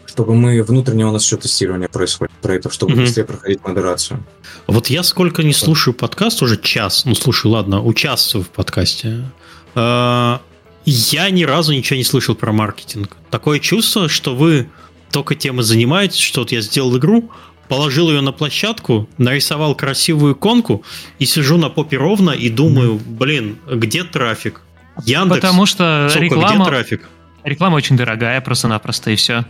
чтобы 0.05 0.35
мы 0.35 0.61
внутреннее 0.61 1.07
у 1.07 1.11
нас 1.11 1.25
еще 1.25 1.37
тестирование 1.37 1.89
происходит 1.89 2.35
про 2.39 2.53
это, 2.53 2.69
чтобы 2.69 2.93
mm-hmm. 2.93 3.01
быстрее 3.01 3.23
проходить 3.23 3.63
модерацию. 3.63 4.23
Вот 4.67 4.91
я 4.91 5.01
сколько 5.01 5.41
не 5.41 5.53
слушаю 5.53 5.95
подкаст, 5.95 6.43
уже 6.43 6.61
час, 6.61 7.05
ну 7.05 7.15
слушай, 7.15 7.47
ладно, 7.47 7.81
участвую 7.81 8.43
в 8.43 8.49
подкасте. 8.49 9.25
Э, 9.73 10.37
я 10.85 11.29
ни 11.31 11.45
разу 11.45 11.73
ничего 11.73 11.97
не 11.97 12.03
слышал 12.03 12.35
про 12.35 12.51
маркетинг. 12.51 13.17
Такое 13.31 13.57
чувство, 13.57 14.07
что 14.07 14.35
вы 14.35 14.69
только 15.11 15.33
тем 15.33 15.61
и 15.61 15.63
занимаетесь, 15.63 16.19
что 16.19 16.41
вот 16.41 16.51
я 16.51 16.61
сделал 16.61 16.95
игру, 16.97 17.31
положил 17.67 18.09
ее 18.09 18.21
на 18.21 18.31
площадку, 18.31 19.09
нарисовал 19.17 19.75
красивую 19.75 20.33
иконку 20.33 20.83
и 21.19 21.25
сижу 21.25 21.57
на 21.57 21.69
попе 21.69 21.97
ровно 21.97 22.31
и 22.31 22.49
думаю, 22.49 22.99
блин, 23.05 23.57
где 23.71 24.03
трафик? 24.03 24.61
Яндекс. 25.03 25.41
Потому 25.41 25.65
что 25.65 26.07
Сука, 26.09 26.23
реклама, 26.23 26.63
где 26.63 26.65
трафик? 26.65 27.09
реклама 27.43 27.75
очень 27.75 27.97
дорогая, 27.97 28.39
просто-напросто, 28.41 29.11
и 29.11 29.15
все 29.15 29.45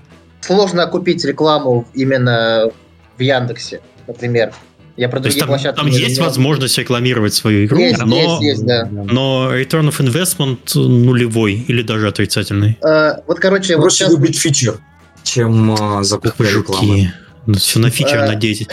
сложно 0.46 0.88
купить 0.88 1.24
рекламу 1.26 1.88
именно 1.94 2.72
в 3.18 3.22
Яндексе, 3.22 3.82
например. 4.08 4.54
Я 4.98 5.10
про 5.10 5.20
другие 5.20 5.42
там, 5.42 5.50
площадки 5.50 5.78
там 5.78 5.88
есть 5.88 6.20
возможность 6.20 6.78
рекламировать 6.78 7.34
свою 7.34 7.66
игру, 7.66 7.78
есть, 7.80 8.00
но, 8.00 8.16
есть, 8.16 8.42
есть, 8.42 8.66
да. 8.66 8.88
но 8.90 9.52
return 9.54 9.90
of 9.90 10.00
investment 10.00 10.74
нулевой 10.76 11.66
или 11.68 11.82
даже 11.82 12.08
отрицательный. 12.08 12.78
А, 12.82 13.22
вот, 13.28 13.40
короче, 13.40 13.76
Проще 13.76 13.82
вот 13.82 13.92
сейчас... 13.92 14.14
выбить 14.14 14.40
фичер, 14.40 14.80
чем 15.24 15.72
а, 15.74 16.04
закупка 16.04 16.44
рекламы. 16.44 17.12
Ну, 17.46 17.56
все 17.56 17.80
на 17.80 17.90
фичер 17.90 18.20
а... 18.20 18.28
надейтесь. 18.28 18.68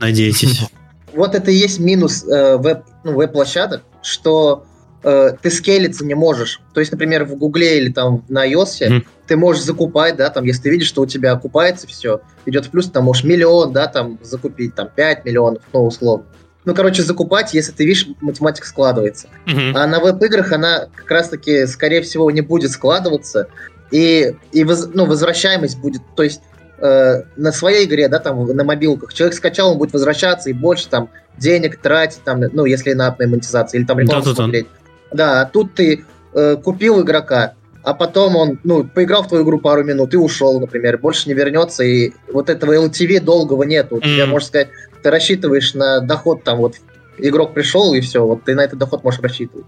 надейтесь. 0.00 0.62
Вот 1.12 1.34
это 1.34 1.50
и 1.50 1.54
есть 1.54 1.80
минус 1.80 2.26
э, 2.28 2.58
веб, 2.58 2.82
ну, 3.02 3.14
веб-площадок, 3.14 3.82
что 4.02 4.66
э, 5.02 5.30
ты 5.40 5.50
скейлиться 5.50 6.04
не 6.04 6.12
можешь. 6.12 6.60
То 6.74 6.80
есть, 6.80 6.92
например, 6.92 7.24
в 7.24 7.36
Гугле 7.36 7.78
или 7.78 7.90
там 7.90 8.22
на 8.28 8.46
iOS 8.46 8.80
mm. 8.82 9.06
ты 9.26 9.36
можешь 9.38 9.62
закупать, 9.62 10.16
да, 10.16 10.28
там, 10.28 10.44
если 10.44 10.64
ты 10.64 10.70
видишь, 10.70 10.88
что 10.88 11.00
у 11.00 11.06
тебя 11.06 11.32
окупается 11.32 11.86
все, 11.86 12.20
идет 12.44 12.66
в 12.66 12.70
плюс, 12.70 12.90
там 12.90 13.04
можешь 13.04 13.24
миллион, 13.24 13.72
да, 13.72 13.86
там 13.86 14.18
закупить, 14.22 14.74
там 14.74 14.90
5 14.94 15.24
миллионов, 15.24 15.62
ну, 15.72 15.86
условно. 15.86 16.26
Ну, 16.66 16.74
короче, 16.74 17.02
закупать, 17.02 17.54
если 17.54 17.72
ты 17.72 17.86
видишь, 17.86 18.08
математика 18.20 18.66
складывается. 18.66 19.28
Mm-hmm. 19.46 19.72
А 19.74 19.86
на 19.86 20.00
веб-играх 20.00 20.52
она 20.52 20.88
как 20.94 21.10
раз-таки, 21.10 21.64
скорее 21.66 22.02
всего, 22.02 22.30
не 22.30 22.42
будет 22.42 22.72
складываться, 22.72 23.48
и, 23.90 24.34
и 24.52 24.64
воз, 24.64 24.88
ну, 24.92 25.06
возвращаемость 25.06 25.78
будет, 25.78 26.02
то 26.14 26.24
есть 26.24 26.42
э, 26.78 27.22
на 27.36 27.52
своей 27.52 27.86
игре, 27.86 28.08
да, 28.08 28.18
там, 28.18 28.46
на 28.46 28.64
мобилках, 28.64 29.12
человек 29.14 29.36
скачал, 29.36 29.72
он 29.72 29.78
будет 29.78 29.92
возвращаться 29.92 30.50
и 30.50 30.52
больше 30.52 30.88
там 30.88 31.08
денег 31.38 31.78
тратить, 31.78 32.22
там, 32.24 32.40
ну, 32.52 32.64
если 32.64 32.92
на 32.92 33.14
монетизация, 33.18 33.78
или 33.78 33.86
там 33.86 33.98
рекламу 33.98 34.24
да, 34.24 34.34
смотреть. 34.34 34.66
Да, 34.66 34.70
да. 34.70 34.82
Да, 35.16 35.50
тут 35.52 35.74
ты 35.74 36.04
э, 36.34 36.56
купил 36.56 37.02
игрока, 37.02 37.54
а 37.82 37.94
потом 37.94 38.36
он, 38.36 38.58
ну, 38.64 38.84
поиграл 38.84 39.22
в 39.22 39.28
твою 39.28 39.44
игру 39.44 39.60
пару 39.60 39.84
минут 39.84 40.12
и 40.12 40.16
ушел, 40.16 40.58
например, 40.58 40.98
больше 40.98 41.28
не 41.28 41.34
вернется, 41.34 41.84
и 41.84 42.12
вот 42.32 42.50
этого 42.50 42.72
LTV 42.72 43.20
долгого 43.20 43.62
нету. 43.62 43.96
У 43.96 44.00
тебя, 44.00 44.24
mm. 44.24 44.26
можно 44.26 44.46
сказать, 44.48 44.68
ты 45.02 45.10
рассчитываешь 45.10 45.74
на 45.74 46.00
доход 46.00 46.42
там 46.42 46.58
вот 46.58 46.74
игрок 47.18 47.54
пришел, 47.54 47.94
и 47.94 48.00
все, 48.00 48.26
вот 48.26 48.44
ты 48.44 48.54
на 48.54 48.62
этот 48.62 48.78
доход 48.78 49.04
можешь 49.04 49.20
рассчитывать. 49.20 49.66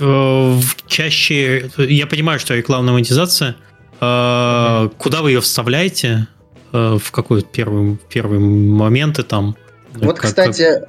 Э, 0.00 0.58
чаще, 0.86 1.70
я 1.76 2.06
понимаю, 2.06 2.40
что 2.40 2.54
рекламная 2.54 2.94
монетизация, 2.94 3.50
mm-hmm. 3.50 3.65
Куда 3.98 5.22
вы 5.22 5.30
ее 5.30 5.40
вставляете, 5.40 6.28
э, 6.72 6.98
в 7.02 7.10
какой 7.10 7.42
первый, 7.42 7.98
первые 8.08 8.40
моменты 8.40 9.22
там? 9.22 9.56
Вот, 9.94 10.18
как, 10.18 10.30
кстати, 10.30 10.82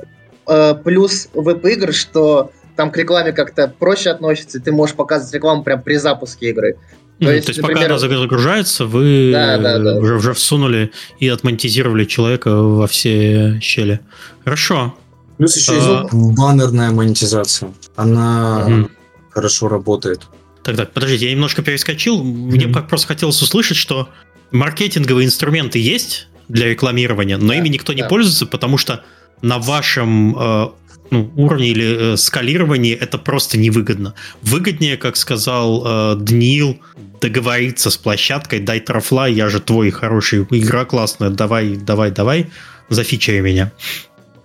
как... 0.45 0.83
плюс 0.83 1.29
веб-игр, 1.33 1.93
что 1.93 2.51
там 2.75 2.91
к 2.91 2.97
рекламе 2.97 3.31
как-то 3.31 3.67
проще 3.67 4.09
относится, 4.09 4.57
и 4.57 4.61
ты 4.61 4.71
можешь 4.71 4.95
показывать 4.95 5.33
рекламу 5.33 5.63
прям 5.63 5.81
при 5.81 5.95
запуске 5.95 6.49
игры. 6.49 6.77
То, 7.19 7.25
mm, 7.25 7.33
есть, 7.33 7.45
то 7.47 7.49
есть 7.51 7.61
например... 7.61 7.83
пока 7.83 7.95
она 7.95 8.19
загружается, 8.19 8.85
вы 8.85 9.31
да, 9.33 9.57
да, 9.57 9.79
да. 9.79 9.97
Уже, 9.97 10.15
уже 10.15 10.33
всунули 10.33 10.91
и 11.19 11.27
отмонетизировали 11.29 12.05
человека 12.05 12.55
во 12.55 12.85
все 12.85 13.59
щели. 13.59 14.01
Хорошо. 14.43 14.95
Плюс 15.37 15.57
еще 15.57 15.71
а... 15.73 15.75
есть 15.75 16.13
баннерная 16.13 16.91
монетизация. 16.91 17.71
Она 17.95 18.65
mm 18.67 18.89
хорошо 19.37 19.67
работает. 19.67 20.23
Так, 20.67 20.75
так, 20.75 20.91
подождите, 20.91 21.27
я 21.27 21.31
немножко 21.31 21.61
перескочил. 21.61 22.21
Мне 22.21 22.65
mm 22.65 22.87
просто 22.89 23.07
хотелось 23.07 23.41
услышать, 23.41 23.77
что 23.77 24.09
маркетинговые 24.51 25.25
инструменты 25.25 25.79
есть 25.79 26.27
для 26.49 26.67
рекламирования, 26.67 27.37
но 27.37 27.47
да, 27.47 27.55
ими 27.55 27.69
никто 27.69 27.93
да. 27.93 27.99
не 28.01 28.09
пользуется, 28.09 28.45
потому 28.45 28.77
что 28.77 29.05
на 29.41 29.59
вашем 29.59 30.37
э, 30.37 30.67
ну, 31.09 31.31
уровне 31.37 31.69
или 31.69 32.13
э, 32.13 32.17
скалировании 32.17 32.93
это 32.93 33.17
просто 33.17 33.57
невыгодно. 33.57 34.13
Выгоднее, 34.41 34.97
как 34.97 35.15
сказал 35.15 35.83
э, 35.85 36.15
Даниил, 36.17 36.81
договориться 37.21 37.89
с 37.89 37.95
площадкой, 37.95 38.59
дай 38.59 38.81
трафла, 38.81 39.25
я 39.25 39.47
же 39.47 39.61
твой 39.61 39.89
хороший, 39.89 40.45
игра 40.51 40.83
классная, 40.83 41.29
давай, 41.29 41.77
давай, 41.77 42.11
давай, 42.11 42.47
зафичай 42.89 43.39
меня. 43.39 43.71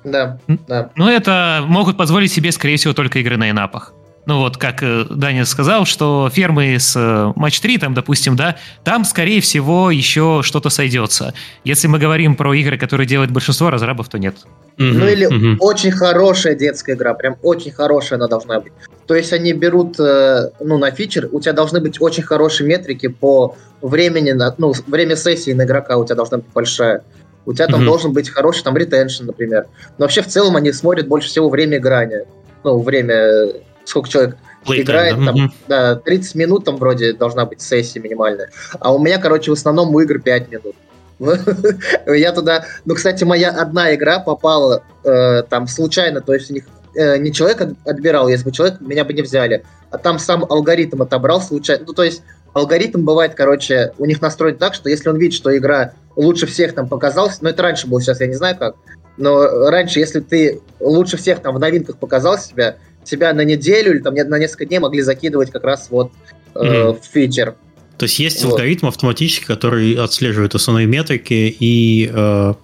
Да, 0.05 0.39
да. 0.68 0.93
Ну, 0.95 1.09
это 1.09 1.64
могут 1.66 1.97
позволить 1.97 2.31
себе, 2.31 2.53
скорее 2.53 2.77
всего, 2.77 2.95
только 2.95 3.18
игры 3.18 3.37
на 3.37 3.51
инапах. 3.51 3.93
Ну 4.25 4.39
вот, 4.39 4.57
как 4.57 4.83
э, 4.83 5.05
Даня 5.11 5.45
сказал, 5.45 5.85
что 5.85 6.31
фермы 6.33 6.77
с 6.79 6.95
э, 6.97 7.33
матч 7.35 7.61
3, 7.61 7.79
там, 7.79 7.95
допустим, 7.95 8.37
да, 8.37 8.57
там, 8.85 9.05
скорее 9.05 9.41
всего, 9.41 9.91
еще 9.91 10.43
что-то 10.45 10.70
сойдется. 10.70 11.35
Если 11.64 11.89
мы 11.89 11.99
говорим 11.99 12.37
про 12.37 12.55
игры, 12.55 12.79
которые 12.79 13.07
делают 13.07 13.33
большинство 13.33 13.68
разрабов, 13.68 14.09
то 14.09 14.18
нет. 14.18 14.37
Mm-hmm. 14.79 14.93
Ну 14.93 15.09
или 15.09 15.29
mm-hmm. 15.29 15.57
очень 15.59 15.91
хорошая 15.91 16.55
детская 16.55 16.95
игра, 16.95 17.14
прям 17.14 17.37
очень 17.43 17.73
хорошая 17.73 18.18
она 18.18 18.29
должна 18.29 18.61
быть. 18.61 18.73
То 19.09 19.16
есть 19.16 19.33
они 19.33 19.53
берут, 19.55 19.99
э, 19.99 20.51
ну, 20.61 20.79
на 20.79 20.93
фичер, 20.93 21.29
у 21.33 21.41
тебя 21.41 21.53
должны 21.53 21.81
быть 21.81 22.01
очень 22.01 22.23
хорошие 22.23 22.68
метрики 22.68 23.09
по 23.09 23.57
времени, 23.81 24.31
на, 24.31 24.55
ну, 24.57 24.73
время 24.87 25.16
сессии 25.16 25.51
на 25.51 25.64
игрока 25.64 25.97
у 25.97 26.05
тебя 26.05 26.14
должна 26.14 26.39
быть 26.39 26.47
большая. 26.55 27.03
У 27.45 27.53
тебя 27.53 27.66
там 27.66 27.83
mm-hmm. 27.83 27.87
должен 27.87 28.12
быть 28.12 28.31
хороший 28.31 28.62
там 28.62 28.77
ретеншн, 28.77 29.25
например. 29.25 29.66
Но 29.99 30.05
вообще 30.05 30.23
в 30.23 30.29
целом 30.29 30.55
они 30.55 30.70
смотрят 30.70 31.09
больше 31.09 31.29
всего 31.29 31.51
время 31.51 31.79
играния. 31.79 32.25
Ну, 32.62 32.81
время 32.81 33.53
сколько 33.85 34.09
человек 34.09 34.37
Playtime, 34.64 34.83
играет, 34.83 35.18
да? 35.18 35.26
там, 35.26 35.53
да, 35.68 35.97
30 35.97 36.35
минут 36.37 36.64
там 36.64 36.76
вроде 36.76 37.12
должна 37.12 37.47
быть 37.47 37.61
сессия 37.61 38.01
минимальная. 38.01 38.51
А 38.78 38.95
у 38.95 38.99
меня, 38.99 39.18
короче, 39.18 39.51
в 39.51 39.55
основном 39.55 39.95
у 39.95 40.01
игр 40.01 40.20
5 40.20 40.51
минут. 40.51 40.76
Я 42.07 42.33
туда... 42.33 42.64
Ну, 42.84 42.95
кстати, 42.95 43.25
моя 43.25 43.50
одна 43.50 43.95
игра 43.95 44.18
попала 44.18 44.83
э, 45.04 45.42
там 45.49 45.67
случайно, 45.67 46.21
то 46.21 46.34
есть 46.34 46.50
у 46.50 46.54
них 46.54 46.64
э, 46.96 47.18
не 47.18 47.33
человек 47.33 47.63
отбирал, 47.84 48.29
если 48.29 48.45
бы 48.45 48.53
человек, 48.53 48.80
меня 48.80 49.04
бы 49.04 49.13
не 49.13 49.22
взяли, 49.22 49.64
а 49.91 49.99
там 49.99 50.18
сам 50.18 50.45
алгоритм 50.45 51.03
отобрал 51.03 51.41
случайно. 51.41 51.84
Ну, 51.87 51.92
то 51.92 52.03
есть 52.03 52.22
алгоритм 52.54 53.04
бывает, 53.04 53.34
короче, 53.34 53.92
у 53.99 54.04
них 54.04 54.21
настроен 54.21 54.57
так, 54.57 54.75
что 54.75 54.88
если 54.88 55.09
он 55.09 55.17
видит, 55.17 55.34
что 55.34 55.57
игра 55.57 55.92
лучше 56.17 56.46
всех 56.46 56.75
там 56.75 56.88
показалась, 56.88 57.41
но 57.41 57.50
это 57.50 57.63
раньше 57.63 57.87
было, 57.87 58.00
сейчас 58.00 58.21
я 58.21 58.26
не 58.26 58.34
знаю 58.34 58.57
как, 58.59 58.76
но 59.17 59.71
раньше, 59.71 60.00
если 60.00 60.21
ты 60.21 60.61
лучше 60.80 61.17
всех 61.17 61.41
там 61.41 61.54
в 61.54 61.59
новинках 61.59 61.99
показал 61.99 62.38
себя, 62.38 62.76
тебя 63.04 63.33
на 63.33 63.42
неделю 63.42 63.95
или 63.95 64.00
там 64.00 64.14
на 64.14 64.38
несколько 64.38 64.66
дней 64.66 64.79
могли 64.79 65.03
закидывать 65.03 65.50
как 65.50 65.64
раз 65.64 65.88
вот 65.91 66.12
э, 66.54 66.58
mm-hmm. 66.58 67.00
в 67.00 67.04
фичер. 67.04 67.57
То 67.99 68.04
есть 68.04 68.18
есть 68.18 68.42
вот. 68.45 68.53
алгоритм 68.53 68.87
автоматически, 68.87 69.45
который 69.45 69.95
отслеживает 69.95 70.54
основные 70.54 70.87
метрики 70.87 71.54
и 71.58 72.11
э, 72.12 72.54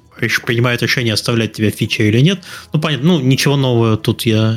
принимает 0.45 0.83
решение, 0.83 1.15
оставлять 1.15 1.53
тебя 1.53 1.71
в 1.71 1.75
фиче 1.75 2.09
или 2.09 2.21
нет. 2.21 2.41
Ну, 2.73 2.81
понятно, 2.81 3.09
ну, 3.09 3.21
ничего 3.21 3.57
нового 3.57 3.97
тут 3.97 4.23
я 4.23 4.57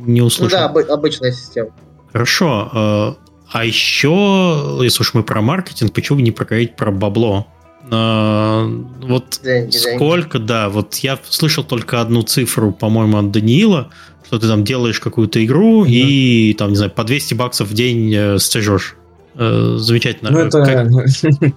не 0.00 0.22
услышал. 0.22 0.58
Ну, 0.58 0.82
да, 0.82 0.94
обычная 0.94 1.32
система. 1.32 1.70
Хорошо. 2.12 3.16
Э, 3.20 3.26
а 3.52 3.64
еще, 3.64 4.80
если 4.82 5.02
уж 5.02 5.14
мы 5.14 5.22
про 5.22 5.40
маркетинг, 5.40 5.92
почему 5.92 6.18
бы 6.18 6.22
не 6.22 6.32
проговорить 6.32 6.76
про 6.76 6.90
бабло? 6.90 7.46
Э, 7.90 8.82
вот 9.02 9.40
деньги, 9.42 9.76
сколько, 9.76 10.38
деньги. 10.38 10.48
да, 10.48 10.68
вот 10.68 10.96
я 10.96 11.18
слышал 11.28 11.64
только 11.64 12.00
одну 12.00 12.22
цифру, 12.22 12.72
по-моему, 12.72 13.18
от 13.18 13.30
Даниила, 13.30 13.90
что 14.26 14.38
ты 14.38 14.48
там 14.48 14.64
делаешь 14.64 15.00
какую-то 15.00 15.44
игру 15.44 15.84
mm-hmm. 15.84 15.90
и 15.90 16.54
там, 16.54 16.70
не 16.70 16.76
знаю, 16.76 16.90
по 16.90 17.04
200 17.04 17.34
баксов 17.34 17.68
в 17.68 17.74
день 17.74 18.12
э, 18.14 18.38
стажешь. 18.38 18.96
Э, 19.34 19.76
замечательно. 19.78 20.30
Ну, 20.30 20.38
это... 20.38 20.64
Как... 20.64 20.88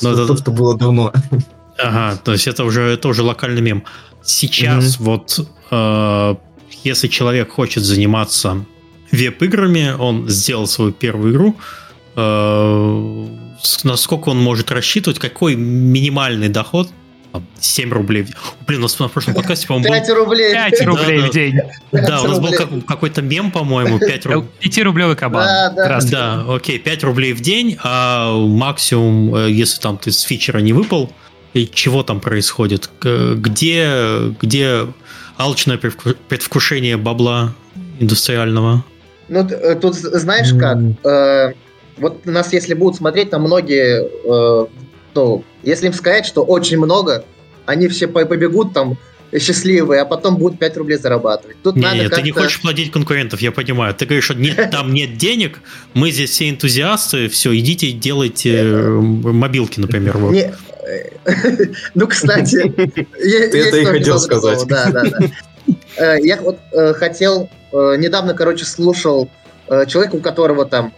Ну, 0.00 0.12
это 0.12 0.26
то, 0.26 0.34
что 0.34 0.50
было 0.50 0.78
давно. 0.78 1.12
Ага, 1.78 2.18
то 2.24 2.32
есть 2.32 2.46
это 2.46 2.64
уже, 2.64 2.80
это 2.84 3.06
уже 3.08 3.22
локальный 3.22 3.60
мем. 3.60 3.84
Сейчас 4.22 4.96
mm-hmm. 4.96 5.02
вот 5.02 5.46
э, 5.70 6.34
если 6.84 7.08
человек 7.08 7.50
хочет 7.50 7.82
заниматься 7.82 8.64
веб-играми, 9.12 9.94
он 9.98 10.28
сделал 10.28 10.66
свою 10.66 10.92
первую 10.92 11.32
игру, 11.32 11.56
э, 12.16 13.26
насколько 13.82 14.28
он 14.28 14.38
может 14.38 14.70
рассчитывать, 14.70 15.18
какой 15.18 15.54
минимальный 15.56 16.48
доход 16.48 16.88
7 17.58 17.92
рублей. 17.92 18.26
Блин, 18.66 18.80
у 18.80 18.82
нас 18.82 18.98
на 18.98 19.08
прошлом 19.08 19.34
подкасте, 19.34 19.66
по-моему, 19.66 19.92
5 19.92 20.08
рублей. 20.10 20.52
5 20.52 20.86
рублей 20.86 21.20
да, 21.20 21.26
в 21.26 21.30
день. 21.30 21.60
Да, 21.92 22.22
у 22.22 22.28
нас 22.28 22.38
был 22.38 22.82
какой-то 22.82 23.22
мем, 23.22 23.50
по-моему, 23.50 23.98
5 23.98 24.26
рублей. 24.26 24.50
5-рублевый 24.62 25.16
кабан. 25.16 25.44
Да, 25.44 25.70
да. 25.70 26.00
да, 26.00 26.54
окей, 26.54 26.78
5 26.78 27.04
рублей 27.04 27.32
в 27.32 27.40
день, 27.40 27.76
а 27.82 28.32
максимум, 28.36 29.34
э, 29.34 29.50
если 29.50 29.80
там 29.80 29.98
ты 29.98 30.12
с 30.12 30.20
фичера 30.20 30.58
не 30.58 30.72
выпал, 30.72 31.12
и 31.54 31.66
чего 31.66 32.02
там 32.02 32.20
происходит? 32.20 32.90
Где, 33.00 34.34
где 34.40 34.86
алчное 35.36 35.78
предвкушение 35.78 36.96
бабла 36.96 37.54
индустриального? 37.98 38.84
Ну, 39.28 39.40
э, 39.40 39.74
тут 39.76 39.94
знаешь 39.94 40.52
как, 40.58 40.78
э, 41.04 41.54
вот 41.96 42.26
нас 42.26 42.52
если 42.52 42.74
будут 42.74 42.96
смотреть, 42.96 43.30
там 43.30 43.42
многие, 43.42 44.02
э, 44.04 44.66
ну, 45.14 45.44
если 45.62 45.86
им 45.86 45.92
сказать, 45.92 46.26
что 46.26 46.44
очень 46.44 46.78
много, 46.78 47.24
они 47.66 47.88
все 47.88 48.08
побегут 48.08 48.72
там 48.72 48.98
счастливые, 49.38 50.02
а 50.02 50.04
потом 50.04 50.36
будут 50.36 50.58
5 50.58 50.76
рублей 50.76 50.98
зарабатывать. 50.98 51.56
Тут 51.62 51.76
не, 51.76 51.82
надо 51.82 51.96
нет, 51.96 52.14
ты 52.14 52.22
не 52.22 52.30
хочешь 52.30 52.60
платить 52.60 52.92
конкурентов, 52.92 53.40
я 53.40 53.52
понимаю. 53.52 53.94
Ты 53.94 54.06
говоришь, 54.06 54.24
что 54.24 54.34
нет, 54.34 54.70
там 54.70 54.92
нет 54.92 55.16
денег, 55.16 55.60
мы 55.92 56.10
здесь 56.10 56.30
все 56.30 56.50
энтузиасты, 56.50 57.28
все, 57.28 57.56
идите 57.56 57.90
делайте 57.92 58.60
э, 58.60 58.88
мобилки, 58.88 59.80
например. 59.80 60.18
Вот. 60.18 60.32
Не, 60.32 60.54
ну, 61.94 62.06
кстати, 62.06 62.62
ты 62.72 63.58
это 63.58 63.76
и 63.78 63.84
хотел 63.84 64.18
сказать. 64.18 64.66
Да, 64.66 64.90
да, 64.90 65.04
да. 65.04 65.18
Э, 65.96 66.16
я 66.20 66.40
вот 66.40 66.58
э, 66.72 66.92
хотел, 66.94 67.50
недавно, 67.72 68.34
короче, 68.34 68.64
слушал 68.64 69.30
человека, 69.88 70.16
у 70.16 70.20
которого 70.20 70.66
там, 70.66 70.92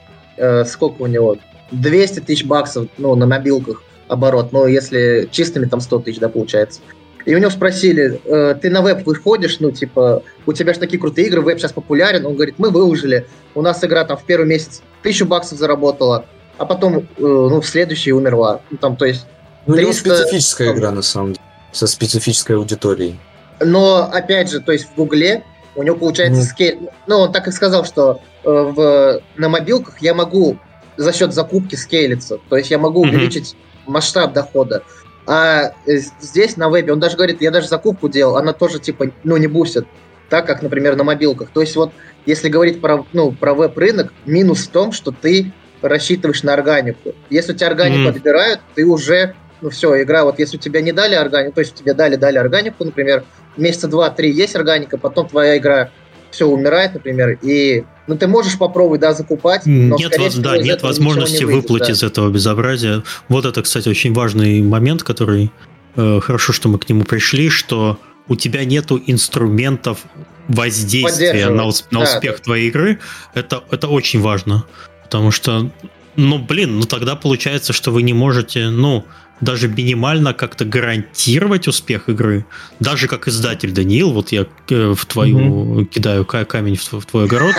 сколько 0.66 1.02
у 1.02 1.06
него, 1.06 1.36
200 1.72 2.20
тысяч 2.20 2.44
баксов, 2.44 2.88
ну, 2.98 3.14
на 3.14 3.26
мобилках 3.26 3.82
оборот, 4.08 4.52
но 4.52 4.66
если 4.66 5.28
чистыми 5.30 5.66
там 5.66 5.80
100 5.80 6.00
тысяч, 6.00 6.18
да, 6.18 6.28
получается. 6.28 6.80
И 7.24 7.34
у 7.34 7.38
него 7.38 7.50
спросили, 7.50 8.20
э, 8.24 8.54
ты 8.60 8.70
на 8.70 8.82
веб 8.82 9.04
выходишь, 9.04 9.58
ну, 9.58 9.72
типа, 9.72 10.22
у 10.46 10.52
тебя 10.52 10.72
же 10.72 10.78
такие 10.78 11.00
крутые 11.00 11.26
игры, 11.26 11.40
веб 11.40 11.58
сейчас 11.58 11.72
популярен. 11.72 12.24
Он 12.24 12.34
говорит, 12.34 12.54
мы 12.58 12.70
выложили, 12.70 13.26
у 13.56 13.62
нас 13.62 13.82
игра 13.82 14.04
там 14.04 14.16
в 14.16 14.22
первый 14.22 14.46
месяц 14.46 14.80
тысячу 15.02 15.26
баксов 15.26 15.58
заработала, 15.58 16.24
а 16.56 16.64
потом, 16.64 16.98
э, 16.98 17.02
ну, 17.18 17.60
в 17.60 17.66
следующий 17.66 18.12
умерла. 18.12 18.60
Ну, 18.70 18.76
там, 18.76 18.96
то 18.96 19.06
есть... 19.06 19.26
300... 19.66 19.66
Ну, 19.66 19.74
у 19.74 19.78
него 19.78 19.92
специфическая 19.92 20.72
игра, 20.72 20.92
на 20.92 21.02
самом 21.02 21.32
деле, 21.32 21.44
со 21.72 21.88
специфической 21.88 22.54
аудиторией. 22.54 23.18
Но, 23.58 24.08
опять 24.12 24.48
же, 24.48 24.60
то 24.60 24.70
есть 24.70 24.84
в 24.84 24.94
Гугле 24.94 25.42
у 25.76 25.82
него 25.82 25.96
получается 25.96 26.40
mm. 26.40 26.44
scale... 26.44 26.90
Ну, 27.06 27.18
он 27.18 27.32
так 27.32 27.46
и 27.48 27.52
сказал, 27.52 27.84
что 27.84 28.20
э, 28.44 28.48
в, 28.50 29.20
на 29.36 29.48
мобилках 29.48 30.00
я 30.00 30.14
могу 30.14 30.58
за 30.96 31.12
счет 31.12 31.32
закупки 31.32 31.74
скейлиться. 31.74 32.38
То 32.48 32.56
есть 32.56 32.70
я 32.70 32.78
могу 32.78 33.04
mm-hmm. 33.04 33.08
увеличить 33.10 33.56
масштаб 33.86 34.32
дохода. 34.32 34.82
А 35.26 35.72
э, 35.86 35.98
здесь 36.20 36.56
на 36.56 36.68
вебе, 36.68 36.92
он 36.92 37.00
даже 37.00 37.16
говорит, 37.16 37.42
я 37.42 37.50
даже 37.50 37.68
закупку 37.68 38.08
делал, 38.08 38.36
она 38.36 38.52
тоже 38.52 38.78
типа, 38.78 39.10
ну, 39.24 39.36
не 39.36 39.46
бустит, 39.46 39.86
так 40.28 40.46
как, 40.46 40.62
например, 40.62 40.96
на 40.96 41.04
мобилках. 41.04 41.50
То 41.52 41.60
есть 41.60 41.76
вот, 41.76 41.92
если 42.24 42.48
говорить 42.48 42.80
про, 42.80 43.04
ну, 43.12 43.32
про 43.32 43.54
веб-рынок, 43.54 44.12
минус 44.24 44.66
в 44.66 44.70
том, 44.70 44.92
что 44.92 45.10
ты 45.10 45.52
рассчитываешь 45.82 46.42
на 46.42 46.54
органику. 46.54 47.14
Если 47.28 47.52
у 47.52 47.56
тебя 47.56 47.68
органику 47.68 48.08
mm. 48.08 48.16
отбирают, 48.16 48.60
ты 48.74 48.84
уже, 48.84 49.34
ну 49.60 49.70
все, 49.70 50.02
игра, 50.02 50.24
вот 50.24 50.38
если 50.38 50.56
у 50.56 50.60
тебя 50.60 50.80
не 50.80 50.92
дали 50.92 51.14
органику, 51.14 51.56
то 51.56 51.60
есть 51.60 51.74
тебе 51.74 51.92
дали, 51.92 52.16
дали 52.16 52.38
органику, 52.38 52.84
например, 52.84 53.24
месяца 53.56 53.88
два-три 53.88 54.30
есть 54.30 54.56
органика, 54.56 54.98
потом 54.98 55.28
твоя 55.28 55.58
игра 55.58 55.90
все 56.30 56.46
умирает, 56.46 56.94
например, 56.94 57.38
и 57.42 57.84
ну 58.06 58.16
ты 58.16 58.26
можешь 58.26 58.58
попробовать, 58.58 59.00
да, 59.00 59.14
закупать, 59.14 59.62
но, 59.64 59.96
нет, 59.96 60.18
воз, 60.18 60.34
да, 60.36 60.58
нет 60.58 60.82
возможности 60.82 61.38
не 61.38 61.44
выйдет, 61.46 61.62
выплатить 61.62 61.88
да. 61.88 61.92
из 61.94 62.02
этого 62.02 62.30
безобразия. 62.30 63.02
Вот 63.28 63.46
это, 63.46 63.62
кстати, 63.62 63.88
очень 63.88 64.12
важный 64.12 64.60
момент, 64.62 65.02
который 65.02 65.50
э, 65.96 66.20
хорошо, 66.20 66.52
что 66.52 66.68
мы 66.68 66.78
к 66.78 66.88
нему 66.88 67.04
пришли, 67.04 67.48
что 67.48 67.98
у 68.28 68.36
тебя 68.36 68.64
нету 68.64 69.00
инструментов 69.06 70.04
воздействия 70.48 71.48
на, 71.48 71.64
на 71.64 71.72
да, 71.90 72.00
успех 72.00 72.36
да. 72.36 72.42
твоей 72.42 72.68
игры. 72.68 72.98
Это, 73.34 73.62
это 73.70 73.88
очень 73.88 74.20
важно, 74.20 74.64
потому 75.04 75.30
что, 75.30 75.70
ну, 76.16 76.38
блин, 76.38 76.78
ну 76.78 76.82
тогда 76.84 77.16
получается, 77.16 77.72
что 77.72 77.90
вы 77.92 78.02
не 78.02 78.12
можете, 78.12 78.68
ну, 78.68 79.04
даже 79.40 79.68
минимально 79.68 80.32
как-то 80.32 80.64
гарантировать 80.64 81.68
успех 81.68 82.08
игры, 82.08 82.46
даже 82.80 83.06
как 83.08 83.28
издатель 83.28 83.72
Даниил, 83.72 84.12
вот 84.12 84.32
я 84.32 84.46
э, 84.70 84.94
в 84.94 85.06
твою 85.06 85.80
mm-hmm. 85.80 85.84
кидаю 85.86 86.24
камень 86.24 86.76
в 86.76 87.04
твой 87.04 87.24
огород, 87.24 87.54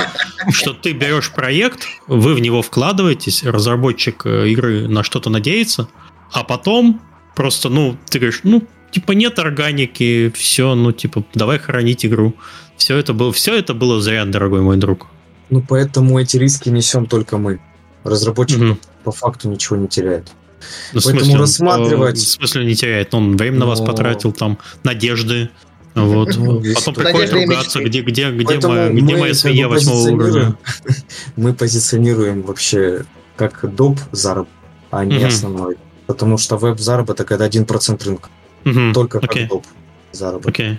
что 0.51 0.73
ты 0.73 0.93
берешь 0.93 1.31
проект, 1.31 1.87
вы 2.07 2.33
в 2.33 2.39
него 2.39 2.61
вкладываетесь, 2.61 3.43
разработчик 3.43 4.25
э, 4.25 4.49
игры 4.49 4.87
на 4.87 5.03
что-то 5.03 5.29
надеется, 5.29 5.87
а 6.31 6.43
потом 6.43 7.01
просто, 7.35 7.69
ну, 7.69 7.97
ты 8.09 8.19
говоришь, 8.19 8.41
ну, 8.43 8.63
типа 8.91 9.11
нет 9.11 9.37
органики, 9.37 10.31
все, 10.35 10.73
ну, 10.73 10.91
типа, 10.91 11.23
давай 11.33 11.59
хранить 11.59 12.05
игру. 12.05 12.33
Все 12.77 12.97
это 12.97 13.13
было, 13.13 13.31
все 13.31 13.55
это 13.55 13.73
было 13.73 14.01
зря, 14.01 14.25
дорогой 14.25 14.61
мой 14.61 14.77
друг. 14.77 15.07
Ну, 15.49 15.63
поэтому 15.67 16.19
эти 16.19 16.37
риски 16.37 16.69
несем 16.69 17.05
только 17.05 17.37
мы. 17.37 17.59
Разработчик 18.03 18.59
mm-hmm. 18.59 18.77
по 19.03 19.11
факту 19.11 19.49
ничего 19.49 19.77
не 19.77 19.87
теряет. 19.87 20.31
Ну, 20.93 21.01
Поэтому 21.03 21.19
смысле, 21.19 21.39
рассматривать... 21.39 22.17
Он, 22.17 22.23
в 22.23 22.27
смысле 22.27 22.65
не 22.65 22.75
теряет? 22.75 23.13
Он 23.13 23.37
время 23.37 23.59
на 23.59 23.65
вас 23.65 23.81
потратил, 23.81 24.31
там, 24.31 24.57
надежды. 24.83 25.49
Вот. 25.95 26.35
Потом 26.75 26.93
приходит 26.93 27.33
ругаться, 27.33 27.83
где, 27.83 28.01
где, 28.01 28.31
где, 28.31 28.67
моя, 28.67 28.89
где 28.89 29.17
моя 29.17 29.33
свинья 29.33 29.67
восьмого 29.67 30.09
уровня. 30.09 30.55
Мы 31.35 31.53
позиционируем 31.53 32.43
вообще 32.43 33.05
как 33.35 33.61
доп 33.75 33.99
заработок, 34.11 34.53
а 34.91 35.05
не 35.05 35.23
основной. 35.23 35.77
Потому 36.05 36.37
что 36.37 36.57
веб-заработок 36.57 37.31
это 37.31 37.45
1% 37.45 38.05
рынка. 38.05 38.29
Только 38.93 39.19
как 39.19 39.47
доп 39.47 39.65
заработок. 40.11 40.57
Okay. 40.57 40.77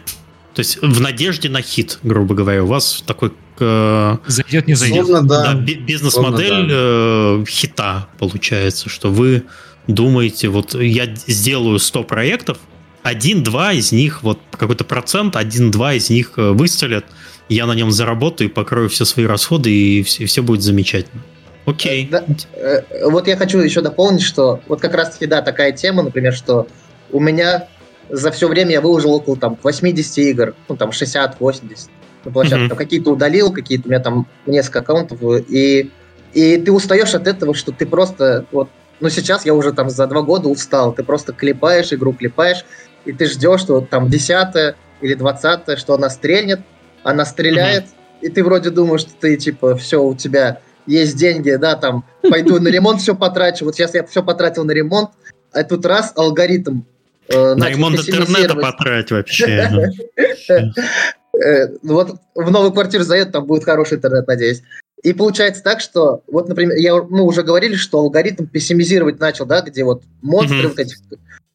То 0.55 0.60
есть 0.60 0.82
в 0.82 1.00
надежде 1.00 1.48
на 1.48 1.62
хит, 1.62 2.00
грубо 2.02 2.34
говоря, 2.34 2.64
у 2.64 2.66
вас 2.66 3.05
такой 3.06 3.32
э, 3.60 4.16
зайдет 4.26 4.66
не 4.66 4.74
зайдет. 4.74 5.06
Словно, 5.06 5.28
да. 5.28 5.52
да 5.52 5.60
бизнес-модель 5.60 6.48
Словно, 6.48 6.68
да. 6.68 7.42
э, 7.42 7.44
хита 7.46 8.09
получается, 8.18 8.88
что 8.88 9.09
вы 9.10 9.44
думаете, 9.89 10.48
вот 10.48 10.74
я 10.74 11.06
сделаю 11.27 11.78
100 11.78 12.05
проектов, 12.05 12.59
один-два 13.02 13.73
из 13.73 13.90
них, 13.90 14.23
вот 14.23 14.39
какой-то 14.52 14.85
процент, 14.85 15.35
один-два 15.35 15.94
из 15.94 16.10
них 16.10 16.32
э, 16.36 16.51
выстрелят, 16.51 17.06
я 17.48 17.66
на 17.66 17.73
нем 17.73 17.90
заработаю, 17.90 18.51
покрою 18.51 18.89
все 18.89 19.05
свои 19.05 19.27
расходы, 19.27 19.70
и 19.70 20.02
все, 20.02 20.24
и 20.24 20.27
все 20.27 20.43
будет 20.43 20.62
замечательно. 20.62 21.23
Окей. 21.65 22.09
Да, 22.10 22.24
э, 22.52 23.09
вот 23.09 23.27
я 23.27 23.36
хочу 23.36 23.59
еще 23.59 23.81
дополнить, 23.81 24.23
что 24.23 24.60
вот 24.69 24.81
как 24.81 24.94
раз-таки, 24.94 25.27
да, 25.27 25.43
такая 25.43 25.73
тема, 25.73 26.02
например, 26.02 26.35
что 26.35 26.69
у 27.10 27.20
меня 27.20 27.69
за 28.10 28.31
все 28.31 28.48
время 28.48 28.73
я 28.73 28.81
выложил 28.81 29.12
около 29.12 29.36
там 29.36 29.59
80 29.62 30.19
игр, 30.19 30.55
ну 30.69 30.77
там 30.77 30.90
60-80 30.90 31.89
на 32.24 32.31
площадке. 32.31 32.66
Mm-hmm. 32.66 32.77
Какие-то 32.77 33.12
удалил, 33.12 33.52
какие-то 33.52 33.89
у 33.89 33.90
меня 33.90 34.01
там 34.01 34.27
несколько 34.47 34.81
аккаунтов, 34.81 35.19
и, 35.48 35.90
и 36.32 36.56
ты 36.56 36.73
устаешь 36.73 37.15
от 37.15 37.27
этого, 37.27 37.55
что 37.55 37.73
ты 37.73 37.86
просто 37.86 38.44
вот 38.52 38.69
но 39.00 39.08
сейчас 39.08 39.46
я 39.46 39.54
уже 39.54 39.72
там 39.72 39.90
за 39.90 40.06
два 40.06 40.22
года 40.22 40.48
устал. 40.48 40.92
Ты 40.92 41.02
просто 41.02 41.32
клепаешь 41.32 41.92
игру, 41.92 42.12
клепаешь, 42.12 42.64
и 43.04 43.12
ты 43.12 43.26
ждешь, 43.26 43.60
что 43.60 43.80
там 43.80 44.08
десятая 44.08 44.76
или 45.00 45.14
двадцатая, 45.14 45.76
что 45.76 45.94
она 45.94 46.10
стрельнет, 46.10 46.60
она 47.04 47.24
стреляет, 47.24 47.84
mm-hmm. 47.84 48.22
и 48.22 48.28
ты 48.28 48.44
вроде 48.44 48.70
думаешь, 48.70 49.02
что 49.02 49.12
ты 49.18 49.36
типа 49.36 49.76
все 49.76 50.02
у 50.02 50.14
тебя 50.14 50.60
есть 50.86 51.16
деньги, 51.16 51.52
да, 51.52 51.76
там 51.76 52.04
пойду 52.22 52.58
на 52.60 52.68
ремонт 52.68 53.00
все 53.00 53.14
потрачу. 53.14 53.64
Вот 53.64 53.76
сейчас 53.76 53.94
я 53.94 54.04
все 54.04 54.22
потратил 54.22 54.64
на 54.64 54.72
ремонт, 54.72 55.10
а 55.52 55.62
тут 55.62 55.84
раз 55.86 56.12
алгоритм 56.16 56.80
э, 57.28 57.54
на 57.54 57.68
ремонт 57.68 57.98
интернета 57.98 58.54
потрать 58.54 59.10
вообще. 59.10 59.92
Э, 61.38 61.68
вот 61.84 62.16
в 62.34 62.50
новую 62.50 62.72
квартиру 62.72 63.04
заеду, 63.04 63.30
там 63.30 63.44
будет 63.44 63.62
хороший 63.62 63.98
интернет, 63.98 64.26
надеюсь. 64.26 64.62
И 65.02 65.12
получается 65.12 65.62
так, 65.62 65.80
что, 65.80 66.22
вот, 66.26 66.48
например, 66.48 66.76
я, 66.76 66.94
мы 66.96 67.22
уже 67.22 67.42
говорили, 67.42 67.74
что 67.74 68.00
алгоритм 68.00 68.46
пессимизировать 68.46 69.20
начал, 69.20 69.46
да, 69.46 69.60
где 69.60 69.84
вот 69.84 70.02
монстры 70.22 70.58
mm-hmm. 70.58 70.68
вот 70.68 70.78
эти. 70.78 70.96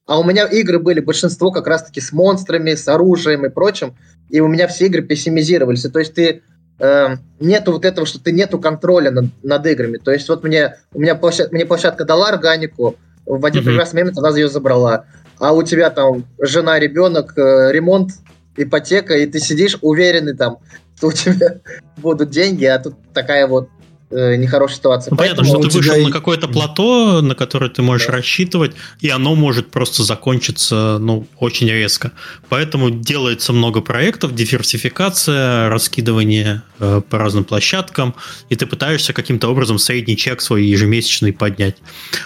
А 0.05 0.19
у 0.19 0.23
меня 0.23 0.45
игры 0.45 0.79
были 0.79 0.99
большинство 0.99 1.51
как 1.51 1.67
раз-таки 1.67 1.99
с 2.01 2.11
монстрами, 2.11 2.73
с 2.73 2.87
оружием 2.87 3.45
и 3.45 3.49
прочим, 3.49 3.95
и 4.29 4.39
у 4.39 4.47
меня 4.47 4.67
все 4.67 4.85
игры 4.85 5.01
пессимизировались. 5.01 5.85
И, 5.85 5.89
то 5.89 5.99
есть 5.99 6.13
ты 6.13 6.41
э, 6.79 7.07
нету 7.39 7.73
вот 7.73 7.85
этого, 7.85 8.07
что 8.07 8.21
ты 8.21 8.31
нету 8.31 8.59
контроля 8.59 9.11
над, 9.11 9.25
над 9.43 9.65
играми. 9.65 9.97
То 9.97 10.11
есть 10.11 10.27
вот 10.29 10.43
мне, 10.43 10.77
у 10.93 10.99
меня 10.99 11.15
площадка, 11.15 11.53
мне 11.53 11.65
площадка 11.65 12.05
дала 12.05 12.29
органику, 12.29 12.95
в 13.25 13.45
один 13.45 13.61
mm-hmm. 13.61 13.65
прекрасный 13.65 14.01
момент 14.01 14.17
она 14.17 14.29
ее 14.29 14.47
забрала. 14.47 15.05
А 15.39 15.53
у 15.53 15.63
тебя 15.63 15.89
там 15.89 16.25
жена, 16.39 16.79
ребенок, 16.79 17.37
э, 17.37 17.71
ремонт, 17.71 18.11
ипотека, 18.55 19.15
и 19.17 19.25
ты 19.25 19.39
сидишь 19.39 19.77
уверенный 19.81 20.35
там, 20.35 20.59
что 20.97 21.07
у 21.07 21.11
тебя 21.11 21.59
будут 21.97 22.29
деньги, 22.29 22.65
а 22.65 22.79
тут 22.79 22.95
такая 23.13 23.47
вот 23.47 23.69
э, 24.13 24.35
нехорошая 24.35 24.77
ситуация. 24.77 25.11
Ну, 25.11 25.17
понятно, 25.17 25.43
что 25.43 25.59
ты 25.59 25.69
вышел 25.69 25.95
тебя... 25.95 26.05
на 26.05 26.11
какое-то 26.11 26.47
плато, 26.47 27.21
на 27.21 27.35
которое 27.35 27.69
ты 27.69 27.81
можешь 27.81 28.07
да. 28.07 28.13
рассчитывать, 28.13 28.73
и 29.01 29.09
оно 29.09 29.35
может 29.35 29.71
просто 29.71 30.03
закончиться 30.03 30.97
ну, 30.99 31.27
очень 31.39 31.69
резко. 31.69 32.11
Поэтому 32.49 32.89
делается 32.89 33.53
много 33.53 33.81
проектов, 33.81 34.33
диверсификация, 34.35 35.69
раскидывание 35.69 36.61
э, 36.79 37.01
по 37.07 37.17
разным 37.17 37.43
площадкам, 37.43 38.15
и 38.49 38.55
ты 38.55 38.65
пытаешься 38.65 39.13
каким-то 39.13 39.49
образом 39.49 39.79
средний 39.79 40.17
чек 40.17 40.41
свой 40.41 40.63
ежемесячный 40.65 41.33
поднять. 41.33 41.77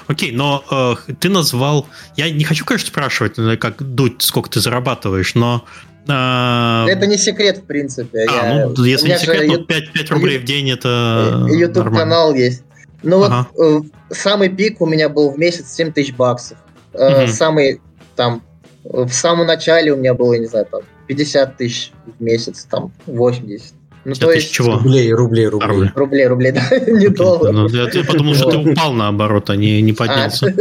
Окей, 0.07 0.31
но 0.31 0.63
э, 0.69 1.13
ты 1.13 1.29
назвал... 1.29 1.87
Я 2.15 2.29
не 2.29 2.43
хочу, 2.43 2.65
конечно, 2.65 2.87
спрашивать, 2.87 3.37
э, 3.37 3.57
как 3.57 3.81
дуть, 3.81 4.21
сколько 4.21 4.49
ты 4.49 4.59
зарабатываешь, 4.59 5.35
но 5.35 5.65
а... 6.09 6.85
Это 6.89 7.07
не 7.07 7.17
секрет, 7.17 7.59
в 7.59 7.63
принципе. 7.63 8.25
А, 8.29 8.55
я... 8.55 8.67
ну, 8.67 8.83
если 8.83 9.09
не 9.09 9.17
секрет, 9.17 9.47
то 9.47 9.57
5, 9.63 9.93
5 9.93 10.11
рублей 10.11 10.37
в 10.39 10.43
день 10.43 10.71
это 10.71 11.47
YouTube 11.49 11.95
канал 11.95 12.33
есть. 12.33 12.63
Ну 13.03 13.23
ага. 13.23 13.47
вот 13.55 13.85
э, 13.85 14.13
самый 14.13 14.49
пик 14.49 14.81
у 14.81 14.85
меня 14.85 15.07
был 15.09 15.31
в 15.31 15.37
месяц 15.37 15.73
7 15.73 15.91
тысяч 15.91 16.13
баксов. 16.15 16.57
Угу. 16.93 17.27
Самый 17.27 17.79
там 18.15 18.41
в 18.83 19.11
самом 19.11 19.47
начале 19.47 19.93
у 19.93 19.97
меня 19.97 20.13
было, 20.13 20.33
я 20.33 20.39
не 20.39 20.47
знаю, 20.47 20.65
там 20.69 20.81
50 21.07 21.57
тысяч 21.57 21.91
в 22.05 22.23
месяц, 22.23 22.65
там 22.69 22.91
80. 23.05 23.73
Ну, 24.05 24.15
то 24.15 24.31
есть... 24.31 24.53
чего? 24.53 24.75
Рублей, 24.75 25.11
рублей, 25.11 25.47
рублей. 25.47 25.91
Рублей, 25.93 26.27
рублей, 26.27 26.51
да, 26.53 26.79
не 26.91 27.09
долларов. 27.09 27.53
Ну, 27.53 27.67
я 27.67 28.03
подумал, 28.05 28.35
что 28.35 28.51
ты 28.51 28.57
упал 28.57 28.93
наоборот, 28.93 29.49
а 29.49 29.57
не, 29.57 29.81
не 29.81 29.91
поднялся. 29.91 30.53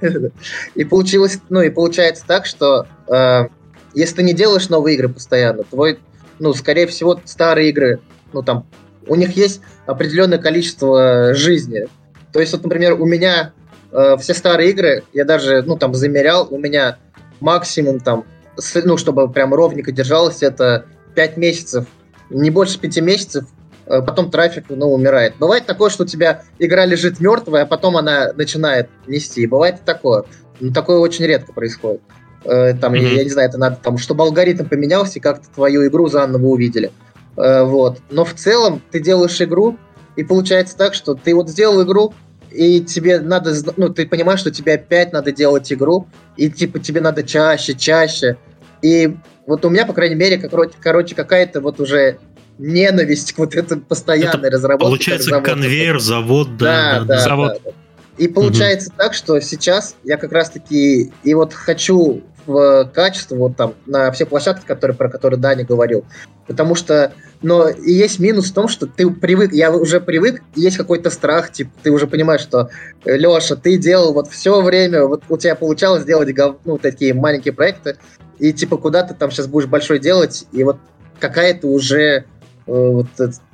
И 0.74 0.84
получилось, 0.84 1.38
ну, 1.50 1.60
и 1.60 1.68
получается 1.70 2.24
так, 2.26 2.46
что 2.46 2.86
э, 3.08 3.48
если 3.94 4.16
ты 4.16 4.22
не 4.22 4.32
делаешь 4.32 4.68
новые 4.68 4.96
игры 4.96 5.08
постоянно, 5.08 5.62
твой, 5.64 5.98
ну, 6.38 6.52
скорее 6.54 6.86
всего, 6.86 7.20
старые 7.24 7.70
игры, 7.70 8.00
ну, 8.32 8.42
там, 8.42 8.66
у 9.06 9.14
них 9.14 9.36
есть 9.36 9.60
определенное 9.86 10.38
количество 10.38 11.34
жизни. 11.34 11.86
То 12.32 12.40
есть, 12.40 12.52
вот, 12.52 12.62
например, 12.62 13.00
у 13.00 13.06
меня 13.06 13.52
э, 13.92 14.16
все 14.18 14.34
старые 14.34 14.70
игры, 14.70 15.04
я 15.12 15.24
даже, 15.24 15.62
ну, 15.62 15.76
там, 15.76 15.94
замерял, 15.94 16.48
у 16.50 16.58
меня 16.58 16.98
максимум, 17.40 18.00
там, 18.00 18.24
с, 18.56 18.74
ну, 18.84 18.96
чтобы 18.96 19.30
прям 19.30 19.54
ровненько 19.54 19.92
держалось, 19.92 20.42
это 20.42 20.86
5 21.14 21.36
месяцев, 21.36 21.86
не 22.30 22.50
больше 22.50 22.78
5 22.78 23.00
месяцев, 23.02 23.44
э, 23.86 24.02
потом 24.02 24.30
трафик, 24.30 24.64
ну, 24.68 24.92
умирает. 24.92 25.34
Бывает 25.38 25.66
такое, 25.66 25.90
что 25.90 26.04
у 26.04 26.06
тебя 26.06 26.42
игра 26.58 26.84
лежит 26.86 27.20
мертвая, 27.20 27.62
а 27.62 27.66
потом 27.66 27.96
она 27.96 28.32
начинает 28.32 28.88
нести. 29.06 29.46
Бывает 29.46 29.84
такое. 29.84 30.24
Но 30.60 30.72
такое 30.72 30.98
очень 30.98 31.26
редко 31.26 31.52
происходит. 31.52 32.00
Э, 32.44 32.74
там, 32.74 32.94
mm-hmm. 32.94 33.02
я, 33.02 33.12
я 33.12 33.24
не 33.24 33.30
знаю, 33.30 33.48
это 33.48 33.58
надо, 33.58 33.78
там, 33.82 33.98
чтобы 33.98 34.24
алгоритм 34.24 34.66
поменялся 34.66 35.18
и 35.18 35.22
как-то 35.22 35.48
твою 35.54 35.86
игру 35.86 36.08
заново 36.08 36.46
увидели. 36.46 36.90
Э, 37.36 37.64
вот. 37.64 37.98
Но 38.10 38.24
в 38.24 38.34
целом 38.34 38.82
ты 38.90 39.00
делаешь 39.00 39.40
игру, 39.40 39.78
и 40.16 40.24
получается 40.24 40.76
так, 40.76 40.94
что 40.94 41.14
ты 41.14 41.34
вот 41.34 41.48
сделал 41.48 41.82
игру, 41.82 42.14
и 42.50 42.80
тебе 42.80 43.18
надо, 43.20 43.52
ну, 43.76 43.88
ты 43.88 44.06
понимаешь, 44.06 44.40
что 44.40 44.50
тебе 44.50 44.74
опять 44.74 45.12
надо 45.12 45.32
делать 45.32 45.72
игру, 45.72 46.06
и 46.36 46.48
типа 46.50 46.78
тебе 46.78 47.00
надо 47.00 47.22
чаще, 47.22 47.74
чаще. 47.74 48.36
И 48.80 49.16
вот 49.46 49.64
у 49.64 49.70
меня, 49.70 49.86
по 49.86 49.92
крайней 49.92 50.14
мере, 50.14 50.38
как, 50.38 50.52
короче, 50.80 51.14
какая-то 51.14 51.60
вот 51.60 51.80
уже 51.80 52.18
ненависть 52.58 53.32
к 53.32 53.38
вот 53.38 53.54
этой 53.54 53.78
постоянной 53.80 54.48
это 54.48 54.50
разработке. 54.50 54.86
Получается 54.86 55.30
завод, 55.30 55.44
конвейер, 55.44 55.98
завод, 55.98 56.56
да, 56.56 57.00
да, 57.00 57.04
да, 57.04 57.18
завод. 57.18 57.60
Да, 57.64 57.70
да. 57.70 57.76
И 58.18 58.28
получается 58.28 58.90
угу. 58.90 58.96
так, 58.98 59.14
что 59.14 59.40
сейчас 59.40 59.96
я 60.04 60.16
как 60.16 60.30
раз-таки 60.30 61.12
и 61.24 61.34
вот 61.34 61.52
хочу 61.52 62.22
в 62.46 62.90
качество 62.92 63.36
вот 63.36 63.56
там 63.56 63.74
на 63.86 64.10
все 64.12 64.26
площадки, 64.26 64.64
которые, 64.66 64.96
про 64.96 65.08
которые 65.08 65.38
Даня 65.40 65.64
говорил. 65.64 66.04
Потому 66.46 66.74
что, 66.74 67.12
но 67.42 67.68
есть 67.68 68.18
минус 68.18 68.50
в 68.50 68.54
том, 68.54 68.68
что 68.68 68.86
ты 68.86 69.10
привык, 69.10 69.52
я 69.52 69.72
уже 69.72 70.00
привык, 70.00 70.42
есть 70.54 70.76
какой-то 70.76 71.10
страх, 71.10 71.50
типа, 71.52 71.70
ты 71.82 71.90
уже 71.90 72.06
понимаешь, 72.06 72.42
что, 72.42 72.70
э, 73.04 73.16
Леша, 73.16 73.56
ты 73.56 73.78
делал 73.78 74.12
вот 74.12 74.28
все 74.28 74.60
время, 74.60 75.04
вот 75.04 75.24
у 75.28 75.36
тебя 75.38 75.54
получалось 75.54 76.04
делать 76.04 76.28
ну, 76.64 76.78
такие 76.78 77.14
маленькие 77.14 77.54
проекты, 77.54 77.96
и 78.38 78.52
типа 78.52 78.76
куда 78.76 79.04
ты 79.04 79.14
там 79.14 79.30
сейчас 79.30 79.46
будешь 79.46 79.68
большой 79.68 79.98
делать, 79.98 80.46
и 80.52 80.64
вот 80.64 80.78
какая-то 81.18 81.66
уже 81.66 81.98
э, 82.00 82.24
вот, 82.66 83.06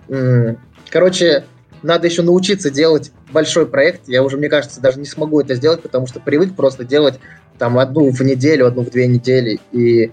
э, 0.08 0.54
короче, 0.90 1.44
надо 1.82 2.06
еще 2.06 2.22
научиться 2.22 2.70
делать 2.70 3.12
большой 3.32 3.66
проект. 3.66 4.08
Я 4.08 4.22
уже, 4.22 4.36
мне 4.36 4.48
кажется, 4.48 4.80
даже 4.80 4.98
не 4.98 5.06
смогу 5.06 5.40
это 5.40 5.54
сделать, 5.54 5.82
потому 5.82 6.06
что 6.06 6.20
привык 6.20 6.54
просто 6.54 6.84
делать 6.84 7.20
там 7.60 7.78
одну 7.78 8.10
в 8.10 8.20
неделю, 8.22 8.66
одну 8.66 8.82
в 8.82 8.90
две 8.90 9.06
недели. 9.06 9.60
И 9.70 10.10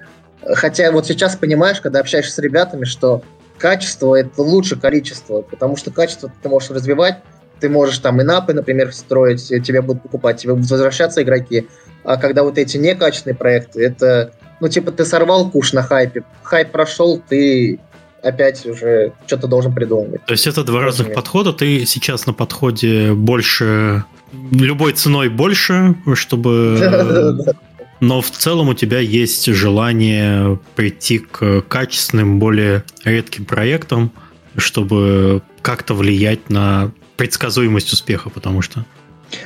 хотя 0.53 0.91
вот 0.91 1.07
сейчас 1.07 1.37
понимаешь, 1.37 1.79
когда 1.79 2.01
общаешься 2.01 2.33
с 2.33 2.39
ребятами, 2.39 2.83
что 2.83 3.23
качество 3.57 4.15
это 4.15 4.41
лучше 4.41 4.75
количества, 4.75 5.41
потому 5.41 5.77
что 5.77 5.89
качество 5.89 6.31
ты 6.43 6.49
можешь 6.49 6.69
развивать, 6.69 7.19
ты 7.61 7.69
можешь 7.69 7.99
там 7.99 8.21
инапы, 8.21 8.53
например, 8.53 8.93
строить, 8.93 9.47
тебя 9.47 9.81
будут 9.81 10.03
покупать, 10.03 10.37
тебе 10.37 10.53
будут 10.53 10.69
возвращаться 10.69 11.23
игроки. 11.23 11.67
А 12.03 12.17
когда 12.17 12.43
вот 12.43 12.57
эти 12.57 12.75
некачественные 12.77 13.37
проекты, 13.37 13.81
это, 13.81 14.33
ну, 14.59 14.67
типа, 14.67 14.91
ты 14.91 15.05
сорвал 15.05 15.49
куш 15.49 15.71
на 15.71 15.81
хайпе, 15.81 16.23
хайп 16.43 16.71
прошел, 16.71 17.21
ты 17.29 17.79
опять 18.23 18.65
уже 18.65 19.13
что-то 19.25 19.47
должен 19.47 19.73
придумывать. 19.73 20.25
То 20.25 20.33
есть 20.33 20.47
это 20.47 20.63
два 20.63 20.81
разных 20.81 21.13
подхода. 21.13 21.53
Ты 21.53 21.85
сейчас 21.85 22.25
на 22.25 22.33
подходе 22.33 23.13
больше 23.13 24.03
любой 24.51 24.93
ценой 24.93 25.29
больше, 25.29 25.95
чтобы... 26.13 27.53
Но 27.99 28.21
в 28.21 28.29
целом 28.29 28.69
у 28.69 28.73
тебя 28.75 28.99
есть 28.99 29.47
желание 29.47 30.59
прийти 30.75 31.17
к 31.17 31.61
качественным, 31.61 32.37
более 32.37 32.83
редким 33.03 33.45
проектам, 33.45 34.11
чтобы 34.55 35.41
как-то 35.63 35.95
влиять 35.95 36.51
на 36.51 36.91
предсказуемость 37.15 37.91
успеха, 37.91 38.29
потому 38.29 38.61
что... 38.61 38.85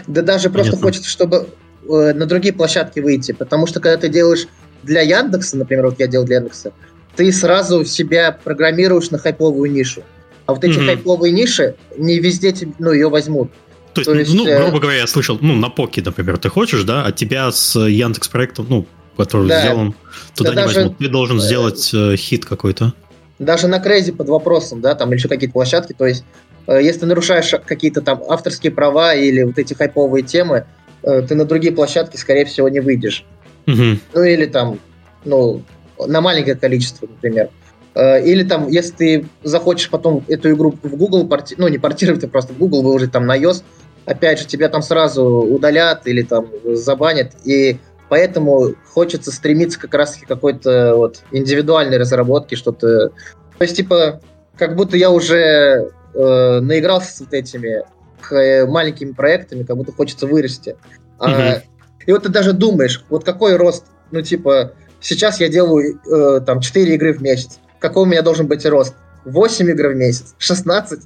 Да 0.06 0.22
даже 0.22 0.49
просто 0.49 0.73
Понятно. 0.73 0.88
хочется, 0.88 1.10
чтобы 1.10 1.48
э, 1.89 2.14
на 2.14 2.26
другие 2.26 2.53
площадки 2.53 2.99
выйти, 2.99 3.31
потому 3.31 3.68
что 3.68 3.80
когда 3.80 3.98
ты 3.98 4.10
делаешь 4.10 4.48
для 4.84 4.99
Яндекса, 4.99 5.56
например, 5.56 5.85
вот 5.85 5.99
я 5.99 6.07
делал 6.07 6.26
для 6.26 6.35
Яндекса, 6.35 6.73
ты 7.15 7.31
сразу 7.31 7.85
себя 7.85 8.38
программируешь 8.43 9.11
на 9.11 9.17
хайповую 9.17 9.71
нишу. 9.71 10.03
А 10.45 10.53
вот 10.53 10.63
эти 10.63 10.77
mm-hmm. 10.77 10.85
хайповые 10.85 11.31
ниши 11.31 11.75
не 11.97 12.19
везде 12.19 12.53
ну, 12.79 12.91
ее 12.91 13.09
возьмут. 13.09 13.51
То 13.93 14.01
есть, 14.01 14.11
То 14.11 14.17
есть 14.17 14.33
ну, 14.33 14.47
э... 14.47 14.61
грубо 14.63 14.79
говоря, 14.79 14.99
я 14.99 15.07
слышал, 15.07 15.38
ну, 15.41 15.55
на 15.55 15.69
Поки, 15.69 16.01
например, 16.01 16.38
ты 16.38 16.49
хочешь, 16.49 16.83
да, 16.83 17.05
а 17.05 17.11
тебя 17.11 17.51
с 17.51 17.77
Яндекс 17.77 18.29
проектом, 18.29 18.67
ну, 18.69 18.85
который 19.17 19.47
да. 19.47 19.61
сделан, 19.61 19.95
туда 20.35 20.51
да 20.51 20.61
не 20.61 20.67
даже... 20.67 20.79
возьмут. 20.79 20.97
Ты 20.97 21.09
должен 21.09 21.38
э, 21.38 21.41
сделать 21.41 21.91
э, 21.93 22.15
хит 22.15 22.45
какой-то. 22.45 22.93
Даже 23.39 23.67
на 23.67 23.79
Крейзи 23.79 24.13
под 24.13 24.29
вопросом, 24.29 24.81
да, 24.81 24.95
там 24.95 25.09
или 25.09 25.17
еще 25.17 25.27
какие-то 25.27 25.53
площадки, 25.53 25.93
то 25.93 26.05
есть 26.05 26.23
э, 26.67 26.79
если 26.81 27.01
ты 27.01 27.05
нарушаешь 27.05 27.53
какие-то 27.65 28.01
там 28.01 28.23
авторские 28.27 28.71
права 28.71 29.13
или 29.13 29.43
вот 29.43 29.57
эти 29.57 29.73
хайповые 29.73 30.23
темы, 30.23 30.65
э, 31.03 31.21
ты 31.23 31.35
на 31.35 31.45
другие 31.45 31.73
площадки, 31.73 32.17
скорее 32.17 32.45
всего, 32.45 32.69
не 32.69 32.79
выйдешь. 32.79 33.25
Угу. 33.67 33.99
Ну 34.13 34.23
или 34.23 34.45
там, 34.45 34.79
ну, 35.25 35.63
на 36.07 36.21
маленькое 36.21 36.55
количество, 36.55 37.07
например. 37.07 37.49
Э, 37.93 38.23
или 38.23 38.43
там, 38.43 38.67
если 38.69 38.93
ты 38.93 39.25
захочешь 39.43 39.89
потом 39.89 40.23
эту 40.27 40.51
игру 40.51 40.77
в 40.81 40.95
Google, 40.95 41.27
порти... 41.27 41.55
ну 41.57 41.67
не 41.67 41.77
портировать, 41.77 42.23
а 42.23 42.27
просто 42.27 42.53
в 42.53 42.57
Google 42.57 42.83
выложить 42.83 43.11
там 43.11 43.25
на 43.25 43.37
iOS, 43.37 43.63
опять 44.05 44.39
же, 44.39 44.47
тебя 44.47 44.69
там 44.69 44.81
сразу 44.81 45.23
удалят 45.25 46.07
или 46.07 46.21
там 46.21 46.47
забанят, 46.63 47.33
и 47.43 47.77
поэтому 48.09 48.73
хочется 48.93 49.31
стремиться 49.31 49.79
как 49.79 49.93
раз 49.93 50.17
к 50.17 50.27
какой-то 50.27 50.95
вот 50.95 51.21
индивидуальной 51.31 51.97
разработке, 51.97 52.55
что-то... 52.55 53.09
То 53.09 53.63
есть, 53.63 53.77
типа, 53.77 54.21
как 54.57 54.75
будто 54.75 54.97
я 54.97 55.11
уже 55.11 55.91
э, 56.13 56.59
наигрался 56.61 57.15
с 57.15 57.19
вот 57.19 57.33
этими 57.33 57.83
э, 58.31 58.65
маленькими 58.65 59.11
проектами, 59.11 59.63
как 59.63 59.77
будто 59.77 59.91
хочется 59.91 60.27
вырасти. 60.27 60.75
Mm-hmm. 61.19 61.61
И 62.07 62.11
вот 62.11 62.23
ты 62.23 62.29
даже 62.29 62.53
думаешь, 62.53 63.03
вот 63.09 63.23
какой 63.23 63.55
рост, 63.55 63.85
ну, 64.11 64.21
типа, 64.21 64.73
сейчас 65.01 65.39
я 65.39 65.49
делаю 65.49 65.99
э, 66.05 66.41
там 66.45 66.61
4 66.61 66.95
игры 66.95 67.13
в 67.13 67.21
месяц, 67.21 67.59
какой 67.79 68.03
у 68.03 68.05
меня 68.05 68.21
должен 68.21 68.47
быть 68.47 68.65
рост? 68.65 68.95
8 69.25 69.69
игр 69.69 69.89
в 69.89 69.95
месяц, 69.95 70.35
16, 70.37 70.99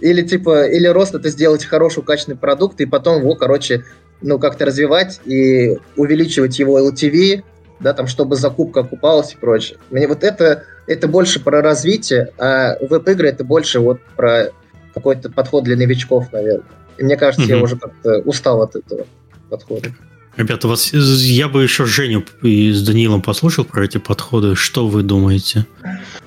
или 0.00 0.22
типа, 0.22 0.66
или 0.66 0.86
рост 0.86 1.14
это 1.14 1.28
сделать 1.30 1.64
хороший, 1.64 2.02
качественный 2.02 2.36
продукт, 2.36 2.80
и 2.80 2.86
потом 2.86 3.20
его, 3.20 3.34
короче, 3.34 3.84
ну, 4.22 4.38
как-то 4.38 4.66
развивать 4.66 5.20
и 5.24 5.78
увеличивать 5.96 6.58
его 6.58 6.78
LTV, 6.78 7.42
да, 7.80 7.92
там, 7.92 8.06
чтобы 8.06 8.36
закупка 8.36 8.80
окупалась 8.80 9.34
и 9.34 9.36
прочее. 9.36 9.78
Мне 9.90 10.06
вот 10.06 10.24
это, 10.24 10.64
это 10.86 11.08
больше 11.08 11.42
про 11.42 11.60
развитие, 11.60 12.32
а 12.38 12.76
веб-игры 12.80 13.28
это 13.28 13.44
больше 13.44 13.80
вот 13.80 14.00
про 14.16 14.50
какой-то 14.94 15.30
подход 15.30 15.64
для 15.64 15.76
новичков, 15.76 16.32
наверное. 16.32 16.64
И 16.96 17.04
мне 17.04 17.16
кажется, 17.16 17.46
mm-hmm. 17.46 17.56
я 17.56 17.62
уже 17.62 17.76
как-то 17.76 18.20
устал 18.20 18.62
от 18.62 18.76
этого 18.76 19.06
подхода. 19.50 19.88
Ребята, 20.36 20.68
вас 20.68 20.92
я 20.92 21.48
бы 21.48 21.62
еще 21.62 21.86
Женю 21.86 22.24
и 22.42 22.70
с 22.70 22.82
Данилом 22.82 23.22
послушал 23.22 23.64
про 23.64 23.84
эти 23.84 23.98
подходы. 23.98 24.54
Что 24.54 24.86
вы 24.86 25.02
думаете? 25.02 25.66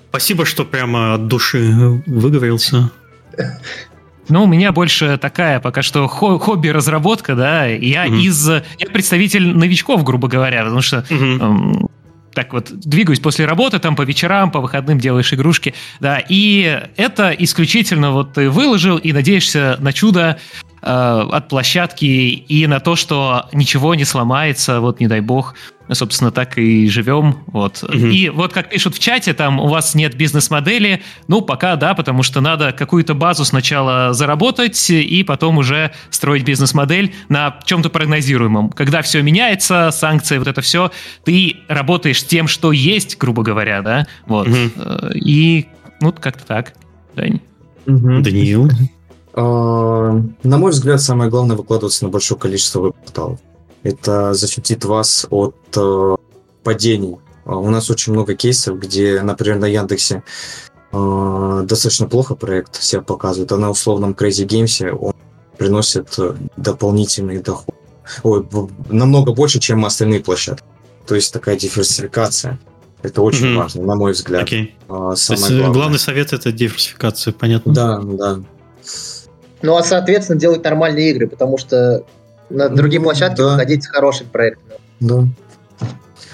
Спасибо, 0.10 0.46
что 0.46 0.66
прямо 0.66 1.14
от 1.14 1.28
души 1.28 2.02
выговорился. 2.08 2.92
Ну, 4.30 4.44
у 4.44 4.48
меня 4.48 4.72
больше 4.72 5.18
такая 5.18 5.60
пока 5.60 5.82
что 5.82 6.08
хобби-разработка, 6.08 7.36
да. 7.36 7.66
Я 7.66 8.08
mm-hmm. 8.08 8.22
из... 8.22 8.48
Я 8.48 8.88
представитель 8.92 9.56
новичков, 9.56 10.04
грубо 10.04 10.28
говоря, 10.28 10.64
потому 10.64 10.82
что 10.82 11.06
mm-hmm. 11.10 11.90
так 12.34 12.54
вот 12.54 12.72
двигаюсь 12.72 13.20
после 13.20 13.46
работы, 13.46 13.80
там 13.80 13.96
по 13.96 14.04
вечерам, 14.04 14.52
по 14.52 14.62
выходным 14.62 15.00
делаешь 15.00 15.34
игрушки, 15.34 15.74
да, 16.00 16.22
и 16.30 16.80
это 16.96 17.36
исключительно 17.38 18.12
вот 18.12 18.34
ты 18.34 18.50
выложил 18.50 18.98
и 18.98 19.12
надеешься 19.14 19.78
на 19.80 19.94
чудо, 19.94 20.38
э, 20.38 20.69
от 20.82 21.48
площадки 21.50 22.06
и 22.06 22.68
на 22.68 22.80
то, 22.80 22.96
что 22.96 23.48
ничего 23.54 23.96
не 23.96 24.06
сломается, 24.06 24.80
вот 24.80 25.00
не 25.00 25.08
дай 25.08 25.22
бог, 25.22 25.56
собственно, 25.92 26.32
так 26.32 26.58
и 26.58 26.88
живем. 26.88 27.38
Вот. 27.48 27.84
Угу. 27.84 27.94
И 27.94 28.30
вот 28.30 28.54
как 28.54 28.70
пишут 28.70 28.96
в 28.96 29.00
чате, 29.00 29.34
там 29.34 29.60
у 29.60 29.68
вас 29.68 29.96
нет 29.96 30.16
бизнес-модели, 30.16 31.02
ну, 31.28 31.42
пока 31.42 31.76
да, 31.76 31.96
потому 31.96 32.24
что 32.24 32.42
надо 32.42 32.72
какую-то 32.72 33.14
базу 33.14 33.44
сначала 33.44 34.14
заработать 34.14 34.90
и 34.90 35.24
потом 35.24 35.58
уже 35.58 35.92
строить 36.12 36.44
бизнес-модель 36.44 37.14
на 37.28 37.60
чем-то 37.66 37.90
прогнозируемом. 37.90 38.70
Когда 38.70 39.02
все 39.02 39.22
меняется, 39.22 39.90
санкции, 39.92 40.38
вот 40.38 40.48
это 40.48 40.62
все, 40.62 40.92
ты 41.24 41.58
работаешь 41.68 42.24
тем, 42.26 42.48
что 42.48 42.72
есть, 42.72 43.18
грубо 43.18 43.44
говоря, 43.44 43.82
да, 43.82 44.08
вот. 44.28 44.48
Угу. 44.48 45.14
И, 45.16 45.66
ну, 46.02 46.14
как-то 46.14 46.46
так, 46.46 46.74
Дань. 47.16 47.40
Угу. 47.88 48.22
Даниил? 48.22 48.70
А, 49.40 50.22
на 50.44 50.58
мой 50.58 50.72
взгляд, 50.72 51.02
самое 51.02 51.30
главное 51.30 51.56
выкладываться 51.56 52.04
на 52.04 52.12
большое 52.12 52.38
количество 52.38 52.82
веб-порталов. 52.82 53.40
Это 53.84 54.34
защитит 54.34 54.84
вас 54.84 55.28
от 55.30 55.56
э, 55.78 56.16
падений. 56.64 57.16
А, 57.46 57.56
у 57.56 57.70
нас 57.70 57.90
очень 57.90 58.12
много 58.12 58.36
кейсов, 58.36 58.78
где, 58.78 59.22
например, 59.22 59.60
на 59.60 59.66
Яндексе 59.66 60.24
э, 60.92 61.62
достаточно 61.64 62.08
плохо 62.08 62.36
проект 62.36 62.82
себя 62.84 63.02
показывает, 63.02 63.54
а 63.54 63.58
на 63.58 63.70
условном 63.70 64.12
Crazy 64.12 64.46
Games 64.46 64.90
он 64.92 65.14
приносит 65.58 66.20
э, 66.20 66.36
дополнительный 66.58 67.42
доход. 67.42 67.76
Ой, 68.24 68.46
намного 68.90 69.32
больше, 69.32 69.62
чем 69.62 69.86
остальные 69.86 70.20
площадки. 70.20 70.66
То 71.08 71.16
есть 71.16 71.32
такая 71.32 71.56
диверсификация. 71.56 72.60
Это 73.04 73.22
очень 73.22 73.46
mm-hmm. 73.46 73.58
важно, 73.58 73.84
на 73.84 73.96
мой 73.96 74.12
взгляд. 74.12 74.52
Okay. 74.52 74.72
А, 74.90 75.16
То 75.16 75.34
есть 75.34 75.48
главное. 75.48 75.70
главный 75.70 76.00
совет 76.00 76.34
это 76.34 76.52
диверсификация, 76.52 77.32
понятно? 77.32 77.74
Да, 77.74 78.02
да. 78.02 78.40
Ну 79.62 79.76
а 79.76 79.84
соответственно 79.84 80.40
делать 80.40 80.64
нормальные 80.64 81.12
игры, 81.12 81.28
потому 81.28 81.58
что 81.58 82.04
на 82.50 82.70
другие 82.70 83.02
площадки 83.02 83.38
да. 83.38 83.52
выходить 83.52 83.84
с 83.84 83.88
хорошим 83.88 84.28
проектом. 84.28 84.78
Да. 85.00 85.24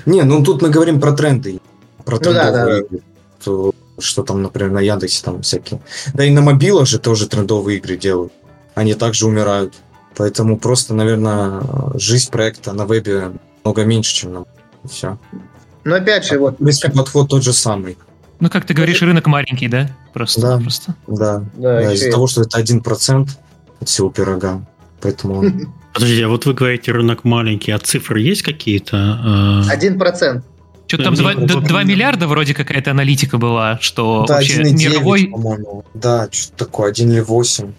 Не, 0.05 0.23
ну 0.23 0.43
тут 0.43 0.61
мы 0.61 0.69
говорим 0.69 0.99
про 0.99 1.13
тренды. 1.13 1.59
Про 2.03 2.17
ну, 2.17 2.33
да, 2.33 2.51
да. 2.51 2.79
игры. 2.79 3.01
То, 3.43 3.73
что 3.99 4.23
там, 4.23 4.41
например, 4.41 4.71
на 4.71 4.79
Яндексе 4.79 5.23
там 5.23 5.41
всякие. 5.41 5.81
Да 6.13 6.23
и 6.23 6.29
на 6.29 6.41
мобилах 6.41 6.87
же 6.87 6.99
тоже 6.99 7.27
трендовые 7.27 7.77
игры 7.77 7.97
делают. 7.97 8.33
Они 8.75 8.93
также 8.93 9.27
умирают. 9.27 9.73
Поэтому 10.15 10.57
просто, 10.57 10.93
наверное, 10.93 11.61
жизнь 11.95 12.31
проекта 12.31 12.73
на 12.73 12.85
вебе 12.85 13.31
много 13.63 13.83
меньше, 13.83 14.15
чем 14.15 14.33
на 14.33 14.45
все. 14.89 15.17
Но 15.83 15.95
опять 15.95 16.25
же, 16.25 16.35
а, 16.35 16.39
вот... 16.39 16.55
Если 16.59 16.89
подход 16.89 17.29
тот 17.29 17.43
же 17.43 17.53
самый. 17.53 17.97
Ну, 18.39 18.49
как 18.49 18.65
ты 18.65 18.73
говоришь, 18.73 19.01
рынок 19.01 19.27
маленький, 19.27 19.67
да? 19.67 19.89
Просто. 20.13 20.41
Да, 20.41 20.57
просто. 20.59 20.95
да. 21.07 21.43
да, 21.55 21.81
да 21.81 21.93
из-за 21.93 22.11
того, 22.11 22.27
что 22.27 22.41
это 22.41 22.57
один 22.57 22.81
процент 22.81 23.39
от 23.79 23.89
всего 23.89 24.09
пирога. 24.09 24.65
Поэтому 25.01 25.39
он 25.39 25.73
Подождите, 25.93 26.25
а 26.25 26.27
вот 26.27 26.45
вы 26.45 26.53
говорите, 26.53 26.91
рынок 26.91 27.23
маленький, 27.23 27.71
а 27.71 27.79
цифры 27.79 28.19
есть 28.19 28.41
какие-то? 28.41 28.97
А? 28.97 29.63
Один 29.69 29.97
процент. 29.97 30.43
Что 30.87 31.01
там 31.01 31.15
2, 31.15 31.33
2 31.35 31.83
миллиарда 31.83 32.27
вроде 32.27 32.53
какая-то 32.53 32.91
аналитика 32.91 33.37
была, 33.37 33.79
что 33.79 34.25
да, 34.27 34.35
вообще 34.35 34.61
1,9, 34.61 34.73
мировой... 34.73 35.27
по-моему. 35.27 35.85
Да, 35.93 36.27
что 36.31 36.51
такое, 36.57 36.91
1 36.91 37.11
или 37.11 37.19
8. 37.21 37.73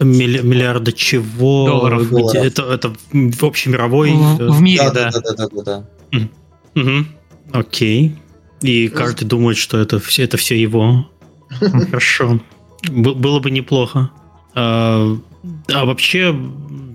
Милли, 0.00 0.40
миллиарда 0.40 0.92
чего? 0.92 1.66
Долларов. 1.66 2.08
долларов. 2.08 2.42
Это, 2.42 2.62
это 2.62 2.94
в 3.12 3.44
общемировой... 3.44 4.12
В, 4.12 4.56
в 4.56 4.60
мире, 4.60 4.90
да. 4.92 5.10
Да, 5.10 5.20
да, 5.20 5.20
да, 5.20 5.34
да, 5.36 5.62
да. 5.62 5.84
да. 6.10 6.80
Угу. 6.80 7.06
Окей. 7.52 8.16
И 8.62 8.88
каждый 8.88 9.24
думает, 9.24 9.56
что 9.56 9.78
это 9.78 9.98
все, 9.98 10.24
это 10.24 10.36
все 10.36 10.60
его. 10.60 11.08
Хорошо. 11.50 12.40
Было 12.88 13.40
бы 13.40 13.50
неплохо. 13.50 14.10
А, 14.54 15.16
а 15.72 15.84
вообще, 15.84 16.34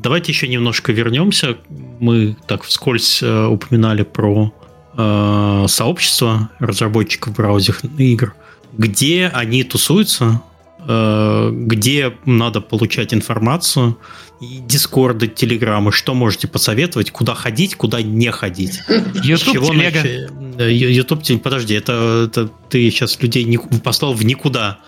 давайте 0.01 0.31
еще 0.31 0.47
немножко 0.47 0.91
вернемся. 0.91 1.57
Мы 1.99 2.35
так 2.47 2.63
вскользь 2.63 3.21
э, 3.21 3.45
упоминали 3.45 4.03
про 4.03 4.53
э, 4.97 5.65
сообщество 5.67 6.49
разработчиков 6.59 7.35
браузерных 7.35 7.99
игр. 7.99 8.33
Где 8.73 9.27
они 9.27 9.63
тусуются, 9.63 10.41
где 10.85 12.13
надо 12.25 12.61
получать 12.61 13.13
информацию, 13.13 13.97
дискорды, 14.41 15.27
телеграммы, 15.27 15.91
что 15.91 16.13
можете 16.13 16.47
посоветовать, 16.47 17.11
куда 17.11 17.35
ходить, 17.35 17.75
куда 17.75 18.01
не 18.01 18.31
ходить. 18.31 18.81
YouTube, 19.23 19.67
телега. 19.67 20.67
YouTube, 20.67 21.41
подожди, 21.41 21.75
это, 21.75 22.27
это 22.27 22.49
ты 22.69 22.89
сейчас 22.89 23.21
людей 23.21 23.43
не, 23.43 23.57
послал 23.57 24.13
в 24.13 24.25
никуда. 24.25 24.79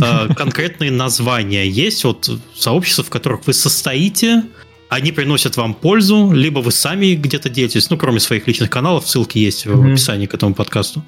Э, 0.00 0.28
конкретные 0.36 0.90
названия 0.90 1.66
есть, 1.66 2.04
вот 2.04 2.30
сообщества, 2.54 3.04
в 3.04 3.10
которых 3.10 3.46
вы 3.46 3.54
состоите, 3.54 4.44
они 4.90 5.12
приносят 5.12 5.56
вам 5.56 5.74
пользу, 5.74 6.30
либо 6.32 6.60
вы 6.60 6.70
сами 6.70 7.14
где-то 7.14 7.48
делаетесь, 7.48 7.88
ну, 7.90 7.96
кроме 7.96 8.20
своих 8.20 8.46
личных 8.46 8.70
каналов, 8.70 9.08
ссылки 9.08 9.38
есть 9.38 9.66
в 9.66 9.90
описании 9.90 10.26
к 10.26 10.34
этому 10.34 10.54
подкасту. 10.54 11.02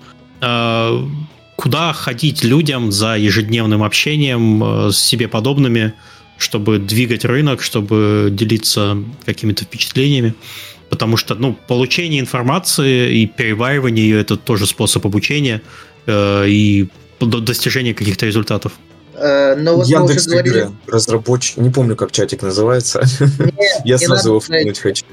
Э, 1.61 1.62
куда 1.62 1.93
ходить 1.93 2.43
людям 2.43 2.91
за 2.91 3.16
ежедневным 3.16 3.82
общением 3.82 4.62
э, 4.62 4.93
с 4.93 4.99
себе 4.99 5.28
подобными, 5.28 5.93
чтобы 6.39 6.78
двигать 6.78 7.24
рынок, 7.24 7.62
чтобы 7.62 8.28
делиться 8.32 8.97
какими-то 9.27 9.65
впечатлениями? 9.65 10.35
Потому 10.89 11.16
что, 11.16 11.35
ну, 11.35 11.57
получение 11.69 12.20
информации 12.20 13.15
и 13.19 13.27
переваривание 13.27 14.09
ее 14.09 14.20
это 14.20 14.37
тоже 14.37 14.66
способ 14.66 15.07
обучения 15.07 15.62
и 16.09 16.89
до 17.20 17.41
достижения 17.41 17.95
каких-то 17.95 18.27
результатов. 18.27 18.73
Э, 19.15 19.55
но 19.55 19.77
вот 19.77 19.87
Яндекс 19.87 20.27
мы 20.27 20.32
уже 20.32 20.43
говорили... 20.43 20.59
игры, 20.59 20.73
разработчик, 20.87 21.59
не 21.59 21.70
помню, 21.70 21.95
как 21.95 22.11
чатик 22.11 22.43
называется. 22.43 23.03
Я 23.85 23.99
сразу 23.99 24.31
его 24.31 24.41
хочу. 24.41 25.05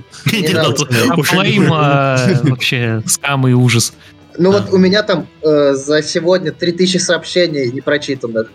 Флейм 1.24 1.68
вообще 1.70 3.04
скам 3.06 3.48
и 3.48 3.52
ужас. 3.52 3.94
Ну 4.38 4.52
вот 4.52 4.72
у 4.72 4.78
меня 4.78 5.04
там 5.04 5.28
э, 5.42 5.74
за 5.74 6.02
сегодня 6.04 6.52
3000 6.52 6.98
сообщений 6.98 7.72
непрочитанных. 7.72 8.52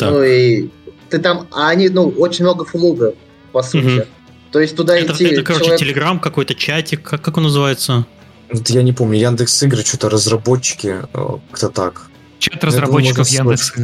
Ну 0.00 0.22
и 0.22 0.68
ты 1.08 1.18
там, 1.18 1.48
а 1.50 1.68
они, 1.68 1.88
ну, 1.88 2.08
очень 2.08 2.44
много 2.44 2.64
флуга, 2.64 3.14
по 3.52 3.62
сути. 3.62 4.06
То 4.50 4.60
есть 4.60 4.76
туда 4.76 4.98
идти... 5.00 5.26
Это, 5.26 5.42
короче, 5.42 5.76
Телеграм, 5.76 6.18
какой-то 6.20 6.54
чатик, 6.54 7.02
как, 7.02 7.20
как 7.20 7.36
он 7.36 7.44
называется? 7.44 8.06
Я 8.50 8.82
не 8.82 8.94
помню, 8.94 9.18
Яндекс 9.18 9.62
игры, 9.62 9.84
что-то 9.84 10.08
разработчики, 10.08 11.02
э, 11.12 11.38
как-то 11.50 11.68
так. 11.68 12.06
Чат 12.38 12.64
разработчиков 12.64 13.28
Яндекс. 13.28 13.74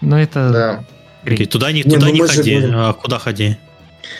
Ну 0.00 0.16
это... 0.16 0.50
Да. 0.50 0.84
Окей, 1.24 1.46
туда 1.46 1.70
не, 1.70 1.82
не, 1.82 1.94
туда 1.94 2.06
ну 2.06 2.12
не 2.12 2.20
ходи, 2.20 2.60
же... 2.60 2.72
а 2.74 2.92
куда 2.92 3.18
ходи? 3.18 3.56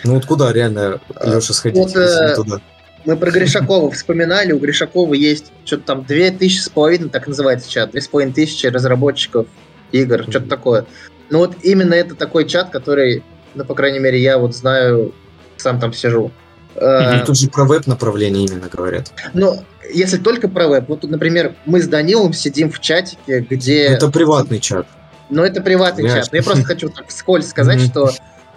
Ну 0.03 0.15
вот 0.15 0.25
куда 0.25 0.51
реально, 0.53 1.01
Леша, 1.23 1.53
сходить, 1.53 1.77
вот, 1.77 1.89
если 1.89 2.31
э, 2.31 2.35
туда? 2.35 2.61
Мы 3.05 3.17
про 3.17 3.31
Гришакова 3.31 3.91
вспоминали. 3.91 4.51
У 4.51 4.59
Гришакова 4.59 5.13
есть 5.13 5.51
что-то 5.63 5.83
там 5.83 6.03
две 6.03 6.31
тысячи 6.31 6.59
с 6.59 6.69
половиной, 6.69 7.09
так 7.09 7.27
называется 7.27 7.69
чат, 7.69 7.91
две 7.91 8.01
с 8.01 8.07
половиной 8.07 8.33
тысячи 8.33 8.65
разработчиков 8.67 9.47
игр, 9.91 10.21
mm-hmm. 10.21 10.29
что-то 10.29 10.47
такое. 10.47 10.85
Ну 11.29 11.39
вот 11.39 11.55
именно 11.61 11.93
это 11.93 12.15
такой 12.15 12.47
чат, 12.47 12.69
который, 12.71 13.23
ну, 13.53 13.63
по 13.63 13.75
крайней 13.75 13.99
мере, 13.99 14.21
я 14.21 14.37
вот 14.37 14.55
знаю, 14.55 15.13
сам 15.57 15.79
там 15.79 15.93
сижу. 15.93 16.31
Mm-hmm. 16.75 17.25
Тут 17.25 17.37
же 17.37 17.49
про 17.49 17.65
веб-направление 17.65 18.45
именно 18.45 18.67
говорят. 18.67 19.11
Ну, 19.33 19.63
если 19.93 20.17
только 20.17 20.47
про 20.47 20.67
веб, 20.67 20.89
вот, 20.89 21.03
например, 21.03 21.55
мы 21.65 21.81
с 21.81 21.87
Данилом 21.87 22.33
сидим 22.33 22.71
в 22.71 22.79
чатике, 22.79 23.45
где... 23.49 23.83
Это 23.83 24.09
приватный 24.09 24.59
чат. 24.59 24.87
Ну, 25.29 25.43
это 25.43 25.61
приватный 25.61 26.03
Понимаешь? 26.03 26.25
чат. 26.25 26.33
Но 26.33 26.37
я 26.37 26.43
просто 26.43 26.63
хочу 26.63 26.89
так 26.89 27.07
вскользь 27.07 27.47
сказать, 27.47 27.81
что 27.81 28.09
э, 28.09 28.11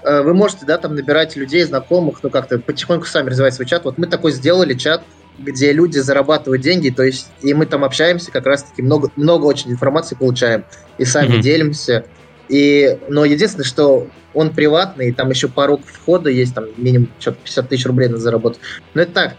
вы 0.05 0.35
можете, 0.35 0.67
да, 0.67 0.79
там 0.79 0.95
набирать 0.95 1.37
людей, 1.37 1.65
знакомых, 1.65 2.21
ну, 2.23 2.31
как-то 2.31 2.59
потихоньку 2.59 3.07
сами 3.07 3.31
развивать 3.31 3.55
свой 3.55 3.67
чат. 3.67 3.85
Вот 3.85 3.99
мы 3.99 4.07
такой 4.07 4.33
сделали 4.33 4.75
чат, 4.75 5.03
где 5.39 5.73
люди 5.73 5.99
зарабатывают 5.99 6.63
деньги, 6.63 6.91
то 6.91 7.03
есть, 7.03 7.29
и 7.43 7.55
мы 7.55 7.67
там 7.67 7.85
общаемся, 7.85 8.31
как 8.31 8.47
раз-таки 8.47 8.83
много, 8.83 9.11
много 9.17 9.47
очень 9.47 9.71
информации 9.71 10.17
получаем, 10.17 10.65
и 10.99 11.05
сами 11.05 11.37
mm-hmm. 11.37 11.41
делимся. 11.41 12.05
И, 12.49 12.99
но 13.09 13.25
единственное, 13.25 13.65
что 13.65 14.09
он 14.35 14.51
приватный, 14.51 15.09
и 15.09 15.13
там 15.13 15.31
еще 15.31 15.49
порог 15.49 15.83
входа 15.85 16.31
есть, 16.31 16.55
там 16.55 16.67
минимум 16.77 17.11
что-то 17.19 17.39
50 17.45 17.69
тысяч 17.69 17.87
рублей 17.87 18.09
надо 18.09 18.21
заработать. 18.21 18.61
Но 18.95 19.03
это 19.03 19.13
так, 19.13 19.37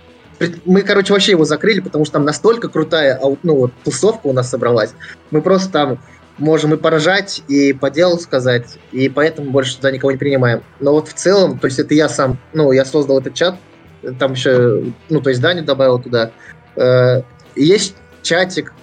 мы, 0.65 0.81
короче, 0.83 1.13
вообще 1.13 1.31
его 1.31 1.43
закрыли, 1.43 1.81
потому 1.81 2.05
что 2.05 2.13
там 2.13 2.25
настолько 2.25 2.69
крутая 2.69 3.19
ну, 3.43 3.55
вот, 3.55 3.73
тусовка 3.83 4.27
у 4.27 4.33
нас 4.33 4.49
собралась. 4.49 4.93
Мы 5.31 5.41
просто 5.41 5.71
там 5.71 5.99
можем 6.39 6.73
и 6.73 6.77
поражать, 6.77 7.43
и 7.47 7.73
по 7.73 7.89
делу 7.89 8.17
сказать, 8.19 8.77
и 8.91 9.09
поэтому 9.09 9.51
больше 9.51 9.75
туда 9.75 9.91
никого 9.91 10.11
не 10.11 10.17
принимаем. 10.17 10.63
Но 10.79 10.91
вот 10.91 11.07
в 11.07 11.13
целом, 11.13 11.59
то 11.59 11.67
есть 11.67 11.79
это 11.79 11.93
я 11.93 12.09
сам, 12.09 12.37
ну, 12.53 12.71
я 12.71 12.85
создал 12.85 13.19
этот 13.19 13.33
чат, 13.33 13.55
там 14.17 14.33
еще, 14.33 14.85
ну, 15.09 15.21
то 15.21 15.29
есть 15.29 15.41
Даню 15.41 15.63
добавил 15.63 15.99
туда. 15.99 16.31
Э, 16.75 17.21
есть 17.55 17.95
чатик, 18.21 18.73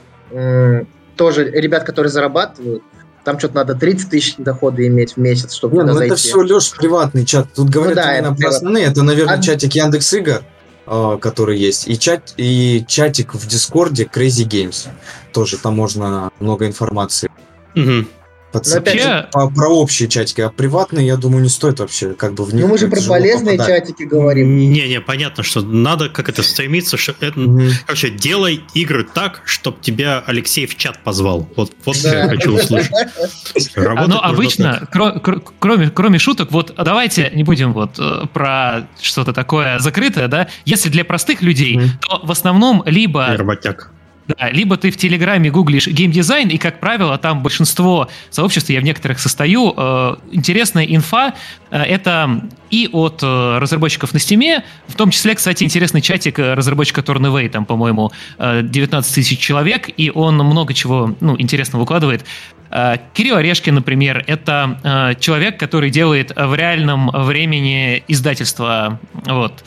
тоже 1.17 1.51
ребят, 1.51 1.85
которые 1.85 2.11
зарабатывают, 2.11 2.83
там 3.25 3.39
что-то 3.39 3.57
надо 3.57 3.75
30 3.75 4.11
тысяч 4.11 4.35
дохода 4.39 4.87
иметь 4.87 5.15
в 5.15 5.17
месяц, 5.17 5.55
чтобы 5.55 5.79
Не, 5.79 5.83
ну 5.83 5.95
зайти. 5.95 6.15
это 6.15 6.17
все, 6.17 6.39
Леш, 6.39 6.73
приватный 6.77 7.25
чат. 7.25 7.49
Тут 7.55 7.71
говорят 7.71 7.97
ну, 7.97 8.03
да, 8.03 8.19
именно 8.19 8.37
про 8.37 8.49
основные. 8.51 8.85
Это, 8.87 9.03
наверное, 9.03 9.39
а... 9.39 9.43
чатик 9.43 9.73
Яндекс 9.73 10.13
Игр 10.13 10.43
который 10.87 11.59
есть, 11.59 11.89
и, 11.89 11.99
чат, 11.99 12.35
и 12.37 12.85
чатик 12.87 13.35
в 13.35 13.47
Дискорде 13.47 14.05
Crazy 14.05 14.47
Games. 14.47 14.89
Тоже 15.33 15.59
там 15.59 15.75
можно 15.75 16.31
много 16.41 16.67
информации. 16.67 17.31
Угу 17.75 18.07
подцепить 18.53 19.03
же... 19.03 19.29
по, 19.33 19.51
про 19.51 19.69
общие 19.69 20.09
чатики, 20.09 20.41
а 20.41 20.51
приватные, 20.51 21.07
я 21.07 21.17
думаю, 21.17 21.43
не 21.43 21.49
стоит 21.49 21.81
вообще 21.81 22.15
как 22.15 22.35
бы 22.35 22.45
в 22.45 22.55
них. 22.55 22.65
Ну 22.65 22.71
мы 22.71 22.79
же 22.79 22.89
про 22.89 23.01
полезные 23.01 23.59
попадать. 23.59 23.87
чатики 23.87 24.05
говорим. 24.05 24.57
Не-не, 24.57 25.01
понятно, 25.01 25.43
что 25.43 25.61
надо 25.63 26.09
как 26.09 26.29
это 26.29 26.43
стремиться, 26.43 26.97
что 26.97 27.13
это, 27.21 27.39
mm-hmm. 27.39 27.71
короче, 27.87 28.11
делай 28.11 28.65
игры 28.75 29.05
так, 29.05 29.43
чтобы 29.45 29.79
тебя 29.81 30.23
Алексей 30.27 30.67
в 30.67 30.77
чат 30.77 31.03
позвал. 31.03 31.49
Вот, 31.57 31.73
вот 31.85 32.03
да. 32.03 32.19
я 32.21 32.29
хочу 32.29 32.55
услышать. 32.55 32.93
Ну, 33.77 34.19
обычно, 34.19 34.89
кроме, 35.59 35.91
кроме 35.91 36.19
шуток, 36.19 36.53
вот 36.53 36.75
давайте 36.77 37.31
не 37.35 37.43
будем 37.43 37.73
вот 37.73 37.99
э, 37.99 38.27
про 38.33 38.89
что-то 39.01 39.33
такое 39.33 39.79
закрытое, 39.79 40.29
да. 40.29 40.49
Если 40.65 40.89
для 40.89 41.05
простых 41.05 41.43
людей, 41.43 41.77
mm-hmm. 41.77 41.89
то 42.01 42.21
в 42.25 42.31
основном 42.31 42.83
либо... 42.87 43.27
Работяг 43.37 43.93
да, 44.29 44.51
либо 44.51 44.77
ты 44.77 44.91
в 44.91 44.97
Телеграме 44.97 45.51
гуглишь 45.51 45.87
геймдизайн, 45.87 46.49
и, 46.49 46.59
как 46.59 46.81
правило, 46.81 47.17
там 47.17 47.43
большинство 47.43 48.09
сообществ, 48.31 48.71
я 48.71 48.81
в 48.81 48.85
некоторых 48.85 49.21
состою, 49.21 49.73
э, 49.77 50.17
интересная 50.33 50.85
инфа, 50.85 51.35
э, 51.71 51.83
это 51.83 52.43
и 52.71 52.89
от 52.93 53.23
э, 53.23 53.59
разработчиков 53.59 54.13
на 54.13 54.19
Стиме, 54.19 54.65
в 54.89 54.97
том 54.97 55.11
числе, 55.11 55.35
кстати, 55.37 55.63
интересный 55.63 56.01
чатик 56.01 56.39
э, 56.41 56.55
разработчика 56.55 57.03
Tornaway, 57.03 57.49
там, 57.49 57.65
по-моему, 57.65 58.11
э, 58.39 58.63
19 58.65 59.15
тысяч 59.15 59.39
человек, 59.39 59.89
и 59.97 60.11
он 60.11 60.37
много 60.37 60.75
чего 60.75 61.15
ну, 61.21 61.37
интересного 61.39 61.83
выкладывает. 61.83 62.25
Э, 62.71 62.97
Кирилл 63.15 63.37
Орешкин, 63.37 63.77
например, 63.77 64.25
это 64.27 64.81
э, 64.83 65.21
человек, 65.21 65.61
который 65.61 65.91
делает 65.91 66.33
в 66.35 66.55
реальном 66.55 67.11
времени 67.13 68.03
издательство. 68.09 68.99
Вот. 69.25 69.65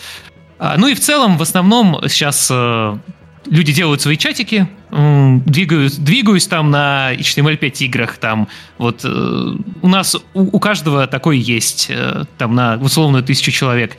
А, 0.59 0.75
ну 0.77 0.87
и 0.87 0.93
в 0.93 0.99
целом, 0.99 1.37
в 1.37 1.41
основном 1.41 2.01
сейчас 2.09 2.49
э, 2.51 2.97
люди 3.45 3.73
делают 3.73 4.01
свои 4.01 4.17
чатики, 4.17 4.67
двигаюсь, 4.91 5.95
двигаюсь 5.95 6.47
там 6.47 6.71
на 6.71 7.13
HTML5 7.13 7.85
играх, 7.85 8.17
там 8.17 8.47
вот 8.77 9.01
э, 9.03 9.55
у 9.81 9.87
нас 9.87 10.15
у, 10.15 10.21
у 10.33 10.59
каждого 10.59 11.07
такой 11.07 11.37
есть, 11.37 11.87
э, 11.89 12.25
там 12.37 12.55
на 12.55 12.77
условную 12.77 13.23
тысячу 13.23 13.51
человек. 13.51 13.97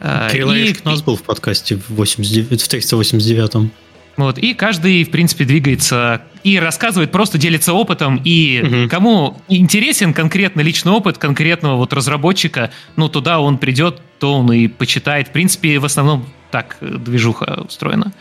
Э, 0.00 0.28
Кирилл 0.32 0.52
и, 0.52 0.74
у 0.84 0.88
нас 0.88 1.02
был 1.02 1.16
в 1.16 1.22
подкасте 1.22 1.76
в, 1.76 1.90
89, 1.90 2.62
в 2.62 2.68
389-м. 2.68 3.70
Вот, 4.16 4.38
и 4.38 4.52
каждый, 4.52 5.04
в 5.04 5.10
принципе, 5.10 5.44
двигается 5.44 6.22
и 6.44 6.58
рассказывает, 6.58 7.12
просто 7.12 7.38
делится 7.38 7.72
опытом, 7.72 8.20
и 8.24 8.62
угу. 8.62 8.90
кому 8.90 9.42
интересен 9.48 10.12
конкретно 10.12 10.60
личный 10.60 10.92
опыт 10.92 11.16
конкретного 11.18 11.76
вот 11.76 11.92
разработчика, 11.92 12.70
ну, 12.96 13.08
туда 13.08 13.40
он 13.40 13.58
придет, 13.58 14.02
то 14.18 14.34
он 14.34 14.52
и 14.52 14.68
почитает. 14.68 15.28
В 15.28 15.32
принципе, 15.32 15.78
в 15.78 15.84
основном 15.84 16.26
так 16.50 16.76
движуха 16.80 17.62
устроена. 17.66 18.12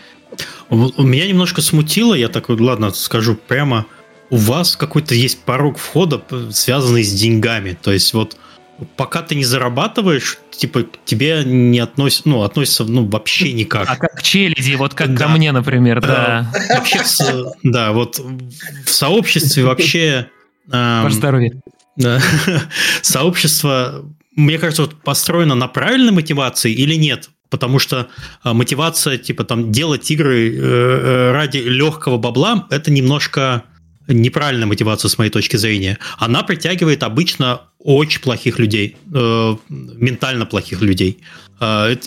Меня 0.69 1.27
немножко 1.27 1.61
смутило, 1.61 2.13
я 2.13 2.29
такой, 2.29 2.59
ладно, 2.59 2.91
скажу 2.91 3.35
прямо, 3.35 3.85
у 4.29 4.37
вас 4.37 4.75
какой-то 4.75 5.13
есть 5.13 5.43
порог 5.43 5.77
входа, 5.77 6.21
связанный 6.51 7.03
с 7.03 7.13
деньгами. 7.13 7.77
То 7.81 7.91
есть 7.91 8.13
вот 8.13 8.37
пока 8.95 9.21
ты 9.21 9.35
не 9.35 9.43
зарабатываешь, 9.43 10.39
типа 10.51 10.85
тебе 11.05 11.43
не 11.45 11.79
относится, 11.79 12.29
ну, 12.29 12.43
относится, 12.43 12.83
ну, 12.83 13.05
вообще 13.05 13.53
никак. 13.53 13.87
А 13.89 13.95
как 13.95 14.15
к 14.15 14.21
челяди, 14.21 14.75
вот 14.75 14.93
как 14.93 15.13
да. 15.13 15.25
ко 15.25 15.29
мне, 15.29 15.51
например, 15.51 16.01
да. 16.01 16.51
Вообще, 16.69 16.99
да, 17.63 17.91
вот 17.91 18.19
в 18.19 18.89
сообществе 18.89 19.63
вообще... 19.65 20.29
Ваше 20.67 21.15
здоровье. 21.15 21.61
Сообщество, 23.01 24.05
мне 24.35 24.57
кажется, 24.57 24.83
вот 24.83 25.01
построено 25.03 25.55
на 25.55 25.67
правильной 25.67 26.13
мотивации 26.13 26.71
или 26.71 26.95
нет? 26.95 27.29
Потому 27.51 27.77
что 27.77 28.07
а, 28.41 28.53
мотивация, 28.55 29.19
типа, 29.19 29.43
там, 29.43 29.71
делать 29.71 30.09
игры 30.09 30.49
э, 30.49 30.57
э, 30.57 31.31
ради 31.31 31.57
легкого 31.57 32.17
бабла, 32.17 32.65
это 32.71 32.89
немножко 32.89 33.65
неправильная 34.07 34.65
мотивация 34.65 35.09
с 35.09 35.17
моей 35.17 35.29
точки 35.29 35.57
зрения. 35.57 35.99
Она 36.17 36.41
притягивает 36.41 37.03
обычно 37.03 37.61
очень 37.77 38.21
плохих 38.21 38.57
людей, 38.57 38.95
э, 39.13 39.55
ментально 39.69 40.47
плохих 40.47 40.81
людей. 40.81 41.19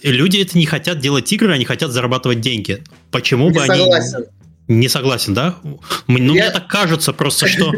Люди 0.03 0.39
это 0.39 0.59
не 0.59 0.67
хотят 0.67 0.99
делать 0.99 1.33
игры, 1.33 1.53
они 1.53 1.65
хотят 1.65 1.93
зарабатывать 1.93 2.41
деньги. 2.41 2.83
Почему 3.13 3.51
не 3.51 3.55
бы 3.55 3.61
согласен. 3.61 4.17
они... 4.17 4.27
Не 4.67 4.89
согласен, 4.89 5.35
да? 5.35 5.55
Ну, 5.63 5.79
Я... 6.09 6.19
мне 6.19 6.51
так 6.51 6.67
кажется 6.67 7.13
просто, 7.13 7.47
что 7.47 7.73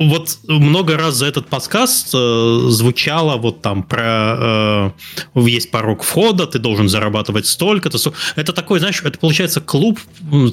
вот 0.00 0.38
много 0.48 0.96
раз 0.96 1.16
за 1.16 1.26
этот 1.26 1.48
подкаст 1.48 2.14
э, 2.14 2.58
звучало 2.70 3.36
вот 3.36 3.60
там 3.60 3.82
про 3.82 4.94
э, 5.34 5.40
есть 5.40 5.70
порог 5.70 6.02
входа, 6.02 6.46
ты 6.46 6.58
должен 6.58 6.88
зарабатывать 6.88 7.46
столько-то. 7.46 7.98
Это 8.34 8.54
такой, 8.54 8.78
знаешь, 8.78 9.02
это 9.04 9.18
получается 9.18 9.60
клуб, 9.60 10.00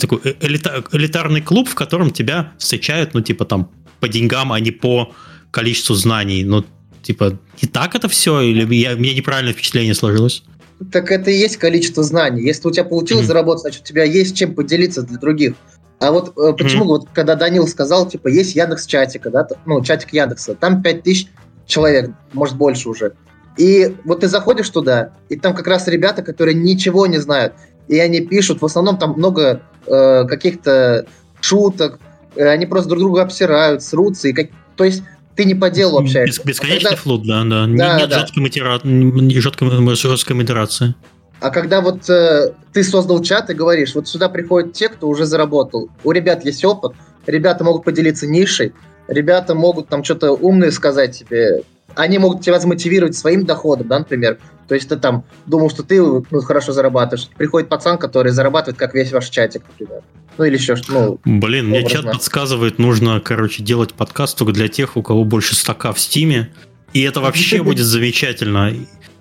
такой 0.02 0.19
э, 0.26 0.34
элита, 0.41 0.84
элитарный 0.91 1.41
клуб, 1.41 1.69
в 1.69 1.76
котором 1.76 2.11
тебя 2.11 2.52
встречают, 2.57 3.14
ну, 3.14 3.22
типа 3.22 3.45
там 3.45 3.72
по 4.02 4.10
деньгам, 4.10 4.52
а 4.52 4.60
не 4.60 4.72
по 4.72 5.14
количеству 5.52 5.95
знаний. 5.95 6.44
Ну, 6.44 6.65
типа, 7.02 7.40
не 7.61 7.69
так 7.69 7.95
это 7.95 8.10
все? 8.10 8.41
Или 8.41 8.76
я, 8.76 8.95
у 8.95 8.98
меня 8.98 9.14
неправильное 9.14 9.53
впечатление 9.53 9.95
сложилось? 9.95 10.44
Так 10.91 11.10
это 11.10 11.32
и 11.32 11.38
есть 11.38 11.56
количество 11.56 12.03
знаний. 12.03 12.44
Если 12.44 12.68
у 12.68 12.72
тебя 12.72 12.84
получилось 12.84 13.24
mm-hmm. 13.24 13.28
заработать, 13.28 13.61
значит, 13.61 13.82
у 13.84 13.86
тебя 13.86 14.03
есть 14.03 14.36
чем 14.38 14.53
поделиться 14.53 15.03
для 15.03 15.18
других. 15.18 15.53
А 15.99 16.11
вот 16.11 16.38
э, 16.38 16.53
почему, 16.57 16.84
mm-hmm. 16.84 16.88
вот 16.88 17.07
когда 17.14 17.36
Данил 17.36 17.68
сказал, 17.68 18.07
типа, 18.07 18.28
есть 18.28 18.56
Яндекс 18.56 18.86
чатика, 18.86 19.32
да, 19.32 19.48
ну, 19.65 19.84
чатик 19.84 20.14
Яндекса, 20.14 20.53
там 20.53 20.84
5000 20.84 21.28
человек, 21.65 22.11
может, 22.34 22.56
больше 22.56 22.90
уже. 22.90 23.14
И 23.57 23.95
вот 24.06 24.19
ты 24.19 24.28
заходишь 24.28 24.69
туда, 24.69 25.14
и 25.30 25.36
там 25.36 25.56
как 25.56 25.65
раз 25.65 25.88
ребята, 25.88 26.22
которые 26.22 26.53
ничего 26.53 27.07
не 27.07 27.18
знают, 27.18 27.53
и 27.88 27.98
они 27.98 28.22
пишут, 28.22 28.61
в 28.61 28.65
основном 28.65 28.98
там 28.98 29.14
много 29.14 29.64
э, 29.88 30.26
каких-то 30.26 31.07
шуток, 31.41 31.99
э, 32.36 32.48
они 32.48 32.68
просто 32.68 32.90
друг 32.90 33.02
друга 33.02 33.24
обсирают, 33.24 33.82
срутся, 33.82 34.28
и 34.28 34.34
как... 34.34 34.48
то 34.76 34.84
есть 34.84 35.02
ты 35.36 35.45
не 35.45 35.56
по 35.56 35.72
делу 35.72 35.98
общаешься. 35.98 36.41
Бесконечный 36.44 36.90
а 36.90 36.90
когда... 36.90 37.02
флот, 37.02 37.24
да, 37.26 37.44
да. 37.44 37.65
да 37.65 37.98
нет 37.98 38.10
да. 38.10 38.19
Жесткой, 38.19 38.44
мотира... 38.44 38.80
жесткой, 38.84 39.95
жесткой 39.95 40.36
модерации. 40.36 40.95
А 41.39 41.49
когда 41.49 41.81
вот 41.81 42.09
э, 42.09 42.53
ты 42.73 42.84
создал 42.84 43.22
чат 43.22 43.49
и 43.49 43.53
говоришь, 43.53 43.93
вот 43.95 44.07
сюда 44.07 44.27
приходят 44.27 44.73
те, 44.73 44.89
кто 44.89 45.07
уже 45.07 45.26
заработал. 45.26 45.89
У 46.03 46.11
ребят 46.11 46.43
есть 46.45 46.65
опыт, 46.65 46.93
ребята 47.27 47.64
могут 47.64 47.84
поделиться 47.84 48.26
нишей, 48.26 48.73
ребята 49.07 49.53
могут 49.53 49.88
там 49.88 50.03
что-то 50.03 50.31
умное 50.31 50.72
сказать 50.72 51.19
тебе. 51.19 51.64
Они 51.95 52.18
могут 52.18 52.41
тебя 52.41 52.59
замотивировать 52.59 53.15
своим 53.15 53.45
доходом, 53.45 53.88
да, 53.88 53.99
например. 53.99 54.39
То 54.68 54.76
есть 54.76 54.89
ты 54.89 54.97
там 54.97 55.23
думал, 55.45 55.69
что 55.69 55.84
ты 55.84 56.01
ну, 56.01 56.41
хорошо 56.41 56.73
зарабатываешь. 56.73 57.30
Приходит 57.38 57.69
пацан, 57.69 57.97
который 57.97 58.31
зарабатывает, 58.31 58.77
как 58.77 58.93
весь 58.93 59.11
ваш 59.11 59.30
чатик, 59.30 59.64
например. 59.68 60.01
Ну 60.38 60.45
или 60.45 60.55
еще 60.55 60.76
что 60.76 61.19
ну, 61.26 61.39
Блин, 61.39 61.69
мне 61.69 61.88
чат 61.88 62.05
подсказывает, 62.05 62.77
нужно, 62.77 63.19
короче, 63.19 63.64
делать 63.64 63.93
подкаст 63.93 64.38
только 64.38 64.53
для 64.53 64.68
тех, 64.68 64.97
у 64.97 65.01
кого 65.01 65.23
больше 65.23 65.55
стака 65.55 65.93
в 65.93 65.99
Стиме. 65.99 66.51
И 66.93 67.01
это 67.01 67.22
вообще 67.22 67.64
будет 67.64 67.85
замечательно. 67.85 68.73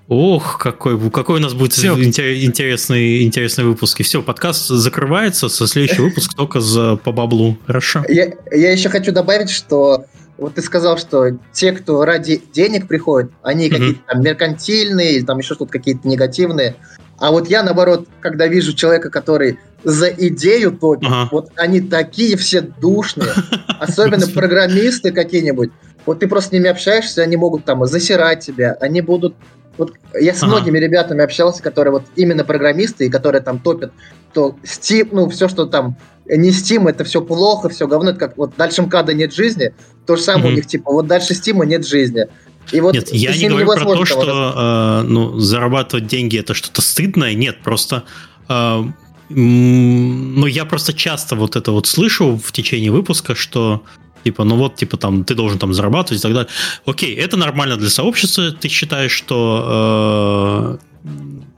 Ох, 0.08 0.58
какой, 0.58 1.10
какой 1.10 1.38
у 1.38 1.42
нас 1.42 1.52
будет 1.54 1.72
Все. 1.72 1.94
интересный, 1.94 3.24
интересный 3.24 3.64
выпуск. 3.64 3.98
И 4.00 4.02
все, 4.04 4.22
подкаст 4.22 4.68
закрывается, 4.68 5.48
со 5.48 5.66
следующий 5.66 6.00
выпуск 6.00 6.32
только 6.34 6.60
за, 6.60 6.96
по 6.96 7.10
баблу. 7.10 7.58
Хорошо. 7.66 8.04
Я, 8.08 8.32
я 8.52 8.70
еще 8.70 8.88
хочу 8.88 9.10
добавить, 9.10 9.50
что 9.50 10.04
вот 10.38 10.54
ты 10.54 10.62
сказал, 10.62 10.96
что 10.96 11.38
те, 11.52 11.72
кто 11.72 12.04
ради 12.04 12.40
денег 12.52 12.86
приходят, 12.86 13.32
они 13.42 13.66
mm-hmm. 13.66 13.70
какие-то 13.70 14.00
там 14.06 14.22
меркантильные, 14.22 15.24
там 15.24 15.38
еще 15.38 15.54
что-то 15.54 15.72
какие-то 15.72 16.06
негативные. 16.06 16.76
А 17.18 17.32
вот 17.32 17.48
я, 17.48 17.64
наоборот, 17.64 18.06
когда 18.20 18.46
вижу 18.46 18.74
человека, 18.74 19.10
который 19.10 19.58
за 19.82 20.08
идею 20.08 20.72
топит, 20.72 21.08
ага. 21.08 21.28
вот 21.32 21.50
они 21.56 21.80
такие 21.80 22.36
все 22.36 22.60
душные, 22.60 23.32
особенно 23.80 24.26
программисты 24.28 25.10
какие-нибудь. 25.10 25.70
Вот 26.04 26.20
ты 26.20 26.28
просто 26.28 26.50
с 26.50 26.52
ними 26.52 26.68
общаешься, 26.68 27.22
они 27.22 27.36
могут 27.36 27.64
там 27.64 27.84
засирать 27.86 28.44
тебя, 28.44 28.76
они 28.80 29.00
будут 29.00 29.34
вот 29.78 29.94
я 30.18 30.34
с 30.34 30.42
ага. 30.42 30.52
многими 30.52 30.78
ребятами 30.78 31.22
общался, 31.22 31.62
которые 31.62 31.92
вот 31.92 32.02
именно 32.16 32.44
программисты, 32.44 33.06
и 33.06 33.10
которые 33.10 33.42
там 33.42 33.58
топят, 33.58 33.92
то 34.32 34.56
Steam, 34.64 35.08
ну, 35.12 35.28
все, 35.28 35.48
что 35.48 35.66
там 35.66 35.96
не 36.26 36.50
Steam, 36.50 36.88
это 36.88 37.04
все 37.04 37.20
плохо, 37.20 37.68
все 37.68 37.86
говно, 37.86 38.10
это 38.10 38.18
как 38.18 38.36
вот 38.36 38.54
дальше 38.56 38.82
МКАДа 38.82 39.14
нет 39.14 39.34
жизни, 39.34 39.74
то 40.06 40.16
же 40.16 40.22
самое 40.22 40.48
mm 40.48 40.52
у 40.52 40.56
них, 40.56 40.66
типа, 40.66 40.92
вот 40.92 41.06
дальше 41.06 41.34
Steam 41.34 41.64
нет 41.66 41.86
жизни. 41.86 42.26
И 42.72 42.80
вот 42.80 42.94
нет, 42.94 43.12
я 43.12 43.36
не 43.36 43.48
говорю 43.48 43.66
про 43.66 43.96
то, 43.96 44.04
что 44.04 45.02
э, 45.04 45.06
ну, 45.06 45.38
зарабатывать 45.38 46.06
деньги 46.08 46.38
это 46.38 46.52
что-то 46.52 46.82
стыдное. 46.82 47.34
Нет, 47.34 47.62
просто 47.62 48.02
э, 48.48 48.84
ну, 49.28 50.46
я 50.46 50.64
просто 50.64 50.92
часто 50.92 51.36
вот 51.36 51.56
это 51.56 51.72
вот 51.72 51.86
слышу 51.86 52.40
в 52.42 52.52
течение 52.52 52.90
выпуска, 52.90 53.34
что 53.34 53.82
Типа, 54.26 54.42
ну 54.42 54.56
вот, 54.56 54.74
типа, 54.74 54.96
там, 54.96 55.22
ты 55.22 55.36
должен 55.36 55.56
там 55.60 55.72
зарабатывать 55.72 56.18
и 56.18 56.22
так 56.22 56.34
далее. 56.34 56.50
Окей, 56.84 57.14
это 57.14 57.36
нормально 57.36 57.76
для 57.76 57.88
сообщества. 57.88 58.50
Ты 58.50 58.66
считаешь, 58.66 59.12
что 59.12 60.80
э, 61.04 61.08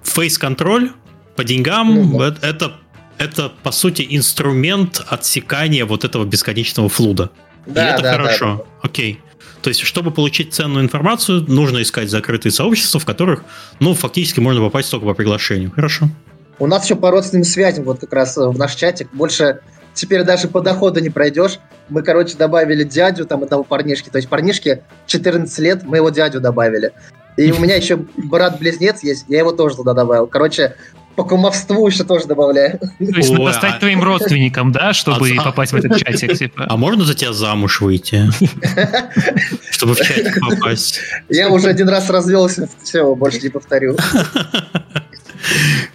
фейс-контроль 0.03 0.91
по 1.35 1.45
деньгам 1.45 1.95
ну, 1.95 2.19
да. 2.19 2.35
это, 2.43 2.73
это, 3.17 3.51
по 3.63 3.71
сути, 3.71 4.07
инструмент 4.11 5.03
отсекания 5.09 5.87
вот 5.87 6.05
этого 6.05 6.27
бесконечного 6.27 6.91
флуда. 6.91 7.31
Да, 7.65 7.89
и 7.89 7.95
это 7.95 8.03
да, 8.03 8.13
хорошо. 8.13 8.67
Да. 8.67 8.81
Окей. 8.83 9.19
То 9.63 9.69
есть, 9.69 9.81
чтобы 9.81 10.11
получить 10.11 10.53
ценную 10.53 10.85
информацию, 10.85 11.47
нужно 11.49 11.81
искать 11.81 12.11
закрытые 12.11 12.53
сообщества, 12.53 13.01
в 13.01 13.07
которых, 13.07 13.45
ну, 13.81 13.95
фактически 13.95 14.41
можно 14.41 14.61
попасть 14.61 14.91
только 14.91 15.07
по 15.07 15.15
приглашению. 15.15 15.71
Хорошо. 15.71 16.11
У 16.59 16.67
нас 16.67 16.85
еще 16.85 16.97
по 16.97 17.11
родственным 17.11 17.45
связям, 17.45 17.85
вот 17.85 18.01
как 18.01 18.13
раз 18.13 18.37
в 18.37 18.59
наш 18.59 18.75
чатик, 18.75 19.09
больше 19.15 19.61
теперь 19.95 20.25
даже 20.25 20.49
по 20.49 20.61
доходу 20.61 21.01
не 21.01 21.11
пройдешь. 21.11 21.59
Мы, 21.89 22.03
короче, 22.03 22.37
добавили 22.37 22.85
дядю 22.85 23.27
там 23.27 23.45
этого 23.45 23.63
парнишки. 23.63 24.11
То 24.11 24.19
есть 24.19 24.29
парнишке 24.29 24.83
14 25.07 25.59
лет, 25.59 25.83
мы 25.85 25.99
его 25.99 26.11
дядю 26.11 26.41
добавили. 26.41 26.93
И 27.37 27.53
у 27.53 27.61
меня 27.61 27.77
еще 27.77 28.05
брат-близнец 28.17 29.03
есть, 29.03 29.27
я 29.29 29.39
его 29.39 29.53
тоже 29.53 29.77
туда 29.77 29.95
добавил. 29.95 30.27
Короче, 30.27 30.75
по 31.15 31.25
кумовству 31.25 31.87
еще 31.87 32.05
тоже 32.05 32.27
добавляю. 32.27 32.79
То 32.79 32.89
есть 32.99 33.31
надо 33.31 33.53
стать 33.53 33.81
твоим 33.81 34.03
родственником, 34.03 34.71
да, 34.71 34.93
чтобы 34.93 35.35
а, 35.37 35.43
попасть 35.43 35.73
в 35.73 35.77
этот 35.77 35.97
чатик? 35.97 36.39
Типа. 36.39 36.67
А 36.69 36.77
можно 36.77 37.05
за 37.05 37.15
тебя 37.15 37.33
замуж 37.33 37.81
выйти? 37.81 38.31
Чтобы 39.71 39.95
в 39.95 39.99
чатик 39.99 40.39
попасть. 40.41 41.01
Я 41.29 41.49
уже 41.49 41.69
один 41.69 41.89
раз 41.89 42.09
развелся, 42.09 42.69
все, 42.83 43.15
больше 43.17 43.41
не 43.41 43.49
повторю. 43.49 43.97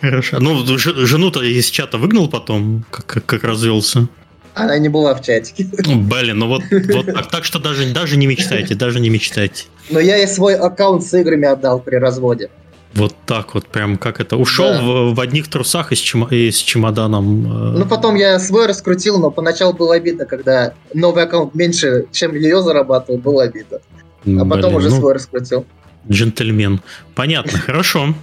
Хорошо. 0.02 0.40
Ну, 0.40 0.66
жену-то 0.66 1.42
из 1.42 1.70
чата 1.70 1.98
выгнал 1.98 2.28
потом, 2.30 2.86
как, 2.90 3.26
как 3.26 3.44
развелся. 3.44 4.08
Она 4.54 4.78
не 4.78 4.90
была 4.90 5.16
в 5.16 5.22
чатике. 5.22 5.68
Ну, 5.86 6.02
блин, 6.02 6.38
ну 6.40 6.48
вот, 6.48 6.64
вот 6.72 7.06
так, 7.08 7.32
так 7.32 7.44
что 7.44 7.60
даже, 7.60 7.92
даже 7.92 8.18
не 8.18 8.28
мечтайте, 8.28 8.76
даже 8.76 9.00
не 9.00 9.10
мечтайте. 9.10 9.66
Но 9.90 10.00
я 10.00 10.18
и 10.18 10.28
свой 10.28 10.56
аккаунт 10.56 11.04
с 11.04 11.14
играми 11.20 11.48
отдал 11.48 11.80
при 11.80 11.96
разводе. 11.96 12.50
Вот 12.94 13.16
так 13.26 13.56
вот, 13.56 13.66
прям 13.68 13.98
как 13.98 14.20
это. 14.20 14.38
Ушел 14.38 14.70
да. 14.70 14.82
в, 14.82 15.16
в 15.16 15.20
одних 15.20 15.48
трусах 15.48 15.92
и 15.92 15.96
с, 15.96 16.00
чем, 16.00 16.26
и 16.26 16.52
с 16.52 16.58
чемоданом. 16.58 17.74
Э. 17.74 17.78
Ну, 17.80 17.86
потом 17.86 18.16
я 18.16 18.38
свой 18.38 18.68
раскрутил, 18.68 19.18
но 19.20 19.32
поначалу 19.32 19.74
было 19.74 19.96
обидно, 19.96 20.26
когда 20.26 20.74
новый 20.94 21.24
аккаунт 21.24 21.56
меньше, 21.56 22.06
чем 22.12 22.36
ее 22.36 22.62
зарабатывал, 22.62 23.18
было 23.18 23.44
обидно. 23.44 23.80
А 24.26 24.46
потом 24.46 24.76
Блин, 24.76 24.76
уже 24.76 24.90
ну, 24.90 24.98
свой 24.98 25.14
раскрутил. 25.14 25.66
Джентльмен. 26.10 26.82
Понятно, 27.16 27.58
хорошо. 27.58 28.14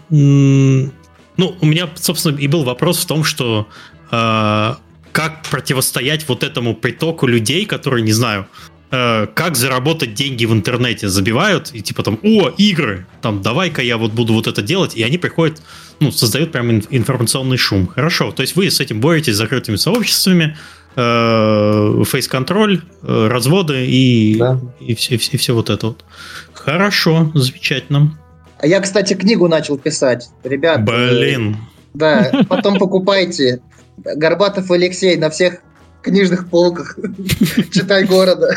Ну, 1.40 1.56
у 1.58 1.64
меня, 1.64 1.88
собственно, 1.94 2.36
и 2.36 2.46
был 2.48 2.64
вопрос 2.64 2.98
в 2.98 3.06
том, 3.06 3.24
что 3.24 3.66
э, 4.10 4.74
как 5.12 5.42
противостоять 5.50 6.28
вот 6.28 6.44
этому 6.44 6.74
притоку 6.74 7.26
людей, 7.26 7.64
которые, 7.64 8.02
не 8.02 8.12
знаю, 8.12 8.46
э, 8.90 9.26
как 9.26 9.56
заработать 9.56 10.12
деньги 10.12 10.44
в 10.44 10.52
интернете, 10.52 11.08
забивают 11.08 11.70
и 11.72 11.80
типа 11.80 12.02
там, 12.02 12.18
о, 12.22 12.50
игры, 12.58 13.06
там, 13.22 13.40
давай-ка 13.40 13.80
я 13.80 13.96
вот 13.96 14.12
буду 14.12 14.34
вот 14.34 14.48
это 14.48 14.60
делать, 14.60 14.94
и 14.94 15.02
они 15.02 15.16
приходят, 15.16 15.62
ну, 15.98 16.12
создают 16.12 16.52
прям 16.52 16.72
информационный 16.90 17.56
шум. 17.56 17.86
Хорошо, 17.86 18.32
то 18.32 18.42
есть 18.42 18.54
вы 18.54 18.70
с 18.70 18.78
этим 18.78 19.00
боретесь 19.00 19.36
с 19.36 19.38
закрытыми 19.38 19.76
сообществами, 19.76 20.58
э, 20.94 22.02
фейс-контроль, 22.06 22.82
э, 23.02 23.28
разводы 23.28 23.86
и, 23.86 24.36
да. 24.36 24.60
и, 24.78 24.94
все, 24.94 25.14
и, 25.14 25.16
все, 25.16 25.32
и 25.32 25.36
все 25.38 25.54
вот 25.54 25.70
это 25.70 25.86
вот. 25.86 26.04
Хорошо, 26.52 27.32
замечательно. 27.34 28.19
А 28.62 28.66
я, 28.66 28.80
кстати, 28.80 29.14
книгу 29.14 29.48
начал 29.48 29.78
писать, 29.78 30.28
ребят. 30.44 30.84
Блин. 30.84 31.56
Да, 31.94 32.30
потом 32.48 32.78
покупайте. 32.78 33.60
Горбатов 33.96 34.70
Алексей 34.70 35.16
на 35.16 35.30
всех 35.30 35.60
книжных 36.02 36.48
полках. 36.48 36.98
Читай 37.72 38.04
города. 38.04 38.54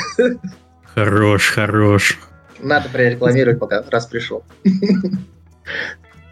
Хорош, 0.83 1.49
хорош. 1.49 2.19
Надо 2.59 2.89
прорекламировать, 2.89 3.59
пока 3.59 3.83
раз 3.89 4.05
пришел. 4.05 4.43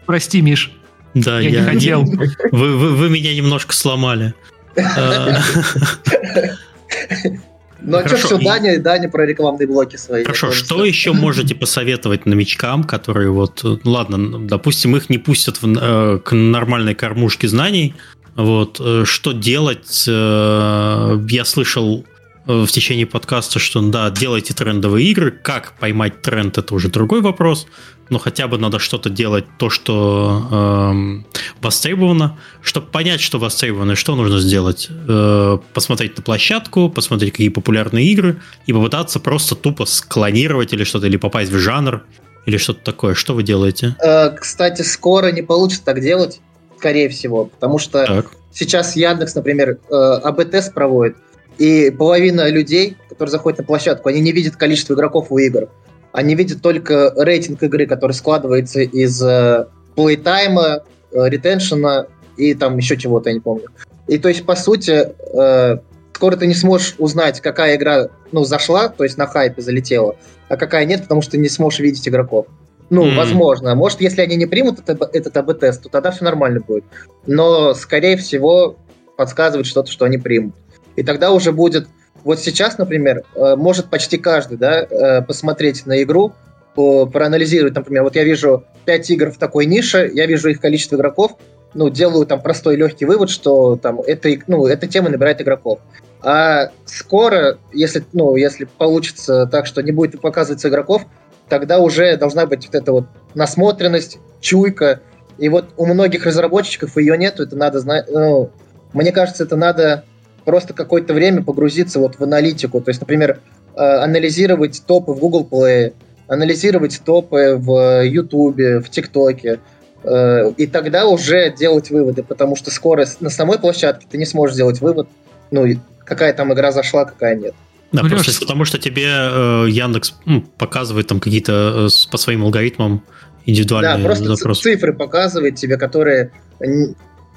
Прости, 0.06 0.42
Миш. 0.42 0.78
Да, 1.14 1.40
я, 1.40 1.48
я 1.48 1.60
не 1.60 1.66
хотел. 1.66 2.04
Вы, 2.52 2.76
вы, 2.76 2.96
вы 2.96 3.10
меня 3.10 3.34
немножко 3.34 3.74
сломали. 3.74 4.34
А. 7.82 7.90
Ну 7.90 7.98
а 7.98 8.08
что, 8.08 8.16
все, 8.16 8.38
Даня, 8.38 8.78
Даня 8.78 9.08
про 9.08 9.26
рекламные 9.26 9.66
блоки 9.66 9.96
свои. 9.96 10.24
Хорошо, 10.24 10.52
что 10.52 10.84
еще 10.84 11.12
можете 11.12 11.54
посоветовать 11.54 12.26
новичкам, 12.26 12.84
которые 12.84 13.30
вот, 13.30 13.64
ладно, 13.84 14.46
допустим, 14.46 14.96
их 14.96 15.10
не 15.10 15.18
пустят 15.18 15.60
в, 15.60 15.66
э, 15.66 16.18
к 16.18 16.32
нормальной 16.32 16.94
кормушке 16.94 17.48
знаний, 17.48 17.94
вот, 18.34 18.80
э, 18.80 19.04
что 19.04 19.32
делать? 19.32 20.04
Э, 20.08 21.18
я 21.28 21.44
слышал 21.44 22.04
в 22.52 22.68
течение 22.68 23.06
подкаста, 23.06 23.58
что 23.58 23.80
да, 23.80 24.10
делайте 24.10 24.54
трендовые 24.54 25.08
игры. 25.10 25.30
Как 25.30 25.72
поймать 25.78 26.22
тренд, 26.22 26.58
это 26.58 26.74
уже 26.74 26.88
другой 26.88 27.20
вопрос. 27.20 27.66
Но 28.10 28.18
хотя 28.18 28.46
бы 28.46 28.58
надо 28.58 28.78
что-то 28.78 29.08
делать, 29.08 29.46
то, 29.58 29.70
что 29.70 30.46
э, 30.50 31.38
востребовано. 31.62 32.38
Чтобы 32.60 32.88
понять, 32.88 33.20
что 33.20 33.38
востребовано, 33.38 33.94
что 33.94 34.14
нужно 34.14 34.38
сделать? 34.38 34.88
Э, 34.90 35.58
посмотреть 35.72 36.16
на 36.16 36.22
площадку, 36.22 36.90
посмотреть, 36.90 37.32
какие 37.32 37.48
популярные 37.48 38.06
игры, 38.06 38.42
и 38.66 38.72
попытаться 38.72 39.18
просто 39.18 39.54
тупо 39.54 39.86
склонировать 39.86 40.72
или 40.74 40.84
что-то, 40.84 41.06
или 41.06 41.16
попасть 41.16 41.50
в 41.50 41.58
жанр, 41.58 42.02
или 42.44 42.56
что-то 42.58 42.84
такое. 42.84 43.14
Что 43.14 43.34
вы 43.34 43.42
делаете? 43.42 43.96
Э, 44.04 44.30
кстати, 44.30 44.82
скоро 44.82 45.32
не 45.32 45.42
получится 45.42 45.84
так 45.84 46.00
делать, 46.00 46.40
скорее 46.76 47.08
всего, 47.08 47.46
потому 47.46 47.78
что 47.78 48.04
так. 48.04 48.30
сейчас 48.52 48.96
Яндекс, 48.96 49.34
например, 49.34 49.78
э, 49.90 49.94
АБ-тест 49.94 50.74
проводит, 50.74 51.16
и 51.58 51.90
половина 51.90 52.48
людей, 52.48 52.96
которые 53.08 53.30
заходят 53.30 53.60
на 53.60 53.64
площадку, 53.64 54.08
они 54.08 54.20
не 54.20 54.32
видят 54.32 54.56
количество 54.56 54.94
игроков 54.94 55.26
у 55.30 55.38
игр. 55.38 55.68
Они 56.12 56.34
видят 56.34 56.62
только 56.62 57.12
рейтинг 57.16 57.62
игры, 57.62 57.86
который 57.86 58.12
складывается 58.12 58.80
из 58.80 59.22
э, 59.22 59.66
плейтайма, 59.94 60.82
э, 61.12 61.28
ретеншена 61.28 62.06
и 62.36 62.54
там 62.54 62.76
еще 62.76 62.96
чего-то, 62.96 63.30
я 63.30 63.34
не 63.34 63.40
помню. 63.40 63.68
И 64.08 64.18
то 64.18 64.28
есть, 64.28 64.44
по 64.44 64.56
сути, 64.56 65.08
э, 65.34 65.78
скоро 66.12 66.36
ты 66.36 66.46
не 66.46 66.54
сможешь 66.54 66.94
узнать, 66.98 67.40
какая 67.40 67.76
игра 67.76 68.08
ну, 68.30 68.44
зашла, 68.44 68.88
то 68.88 69.04
есть 69.04 69.18
на 69.18 69.26
хайпе 69.26 69.62
залетела, 69.62 70.16
а 70.48 70.56
какая 70.56 70.84
нет, 70.84 71.02
потому 71.02 71.22
что 71.22 71.32
ты 71.32 71.38
не 71.38 71.48
сможешь 71.48 71.80
видеть 71.80 72.06
игроков. 72.08 72.46
Ну, 72.90 73.06
mm. 73.06 73.16
возможно. 73.16 73.74
Может, 73.74 74.02
если 74.02 74.20
они 74.20 74.36
не 74.36 74.46
примут 74.46 74.80
этот, 74.80 75.14
этот 75.14 75.36
АБ-тест, 75.36 75.82
то 75.82 75.88
тогда 75.88 76.10
все 76.10 76.24
нормально 76.24 76.60
будет. 76.60 76.84
Но, 77.26 77.72
скорее 77.72 78.18
всего, 78.18 78.76
подсказывает 79.16 79.66
что-то, 79.66 79.90
что 79.90 80.04
они 80.04 80.18
примут. 80.18 80.54
И 80.96 81.02
тогда 81.02 81.32
уже 81.32 81.52
будет... 81.52 81.88
Вот 82.24 82.38
сейчас, 82.38 82.78
например, 82.78 83.22
э, 83.34 83.56
может 83.56 83.86
почти 83.86 84.18
каждый 84.18 84.58
да, 84.58 84.82
э, 84.82 85.22
посмотреть 85.22 85.86
на 85.86 86.02
игру, 86.02 86.32
проанализировать, 86.74 87.74
например, 87.74 88.02
вот 88.02 88.16
я 88.16 88.24
вижу 88.24 88.64
5 88.86 89.10
игр 89.10 89.30
в 89.30 89.36
такой 89.36 89.66
нише, 89.66 90.10
я 90.12 90.24
вижу 90.24 90.48
их 90.48 90.60
количество 90.60 90.96
игроков, 90.96 91.36
ну, 91.74 91.90
делаю 91.90 92.26
там 92.26 92.40
простой 92.40 92.76
легкий 92.76 93.04
вывод, 93.04 93.30
что 93.30 93.76
там 93.76 94.00
это, 94.00 94.30
ну, 94.46 94.66
эта 94.66 94.86
тема 94.86 95.08
набирает 95.08 95.40
игроков. 95.40 95.80
А 96.22 96.70
скоро, 96.86 97.58
если, 97.72 98.04
ну, 98.12 98.36
если 98.36 98.64
получится 98.64 99.46
так, 99.46 99.66
что 99.66 99.82
не 99.82 99.92
будет 99.92 100.20
показываться 100.20 100.68
игроков, 100.68 101.06
тогда 101.48 101.80
уже 101.80 102.16
должна 102.16 102.46
быть 102.46 102.66
вот 102.66 102.74
эта 102.74 102.92
вот 102.92 103.06
насмотренность, 103.34 104.18
чуйка. 104.40 105.00
И 105.38 105.48
вот 105.48 105.70
у 105.76 105.86
многих 105.86 106.26
разработчиков 106.26 106.96
ее 106.96 107.16
нету, 107.16 107.42
это 107.42 107.56
надо 107.56 107.80
знать, 107.80 108.06
ну, 108.08 108.50
мне 108.92 109.12
кажется, 109.12 109.44
это 109.44 109.56
надо 109.56 110.04
просто 110.44 110.74
какое-то 110.74 111.14
время 111.14 111.42
погрузиться 111.42 111.98
вот 111.98 112.18
в 112.18 112.22
аналитику. 112.22 112.80
То 112.80 112.90
есть, 112.90 113.00
например, 113.00 113.40
э, 113.74 113.80
анализировать 113.80 114.82
топы 114.86 115.12
в 115.12 115.18
Google 115.18 115.48
Play, 115.50 115.94
анализировать 116.28 117.00
топы 117.04 117.56
в 117.58 118.02
YouTube, 118.04 118.56
в 118.56 118.90
TikTok, 118.90 119.60
э, 120.04 120.52
и 120.56 120.66
тогда 120.66 121.06
уже 121.06 121.52
делать 121.52 121.90
выводы, 121.90 122.22
потому 122.22 122.56
что 122.56 122.70
скоро 122.70 123.06
на 123.20 123.30
самой 123.30 123.58
площадке 123.58 124.06
ты 124.10 124.18
не 124.18 124.26
сможешь 124.26 124.54
сделать 124.54 124.80
вывод, 124.80 125.08
ну, 125.50 125.66
какая 126.04 126.32
там 126.32 126.52
игра 126.52 126.72
зашла, 126.72 127.04
какая 127.04 127.36
нет. 127.36 127.54
Да, 127.92 128.02
ну, 128.02 128.08
просто 128.08 128.30
Леш... 128.30 128.40
потому 128.40 128.64
что 128.64 128.78
тебе 128.78 129.06
э, 129.06 129.66
Яндекс 129.68 130.14
ну, 130.24 130.42
показывает 130.58 131.06
там 131.06 131.20
какие-то 131.20 131.88
э, 131.88 132.10
по 132.10 132.16
своим 132.16 132.42
алгоритмам 132.44 133.02
индивидуальные 133.44 133.98
да, 133.98 134.04
просто 134.04 134.36
запросы. 134.36 134.62
цифры 134.62 134.94
показывает 134.94 135.56
тебе, 135.56 135.76
которые 135.76 136.32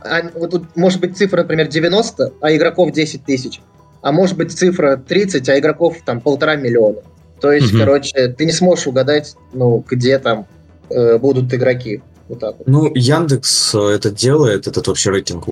а, 0.06 0.32
вот 0.34 0.52
тут 0.52 0.76
может 0.76 1.00
быть 1.00 1.18
цифра, 1.18 1.38
например, 1.38 1.68
90, 1.68 2.34
а 2.42 2.56
игроков 2.56 2.92
10 2.92 3.26
тысяч. 3.26 3.62
А 4.02 4.12
может 4.12 4.38
быть 4.38 4.52
цифра 4.52 4.98
30, 4.98 5.50
а 5.50 5.60
игроков 5.60 5.98
там 6.06 6.22
полтора 6.22 6.56
миллиона. 6.56 7.00
То 7.42 7.52
есть, 7.52 7.74
угу. 7.74 7.80
короче, 7.80 8.30
ты 8.30 8.46
не 8.46 8.52
сможешь 8.52 8.88
угадать, 8.88 9.36
ну, 9.54 9.84
где 9.88 10.20
там 10.20 10.48
э, 10.90 11.18
будут 11.18 11.54
игроки. 11.54 12.02
Вот 12.28 12.40
так 12.40 12.56
вот. 12.58 12.68
Ну, 12.68 12.92
Яндекс 12.94 13.76
э, 13.76 13.80
это 13.80 14.12
делает, 14.12 14.68
этот 14.68 14.88
вообще 14.88 15.12
рейтинг, 15.12 15.46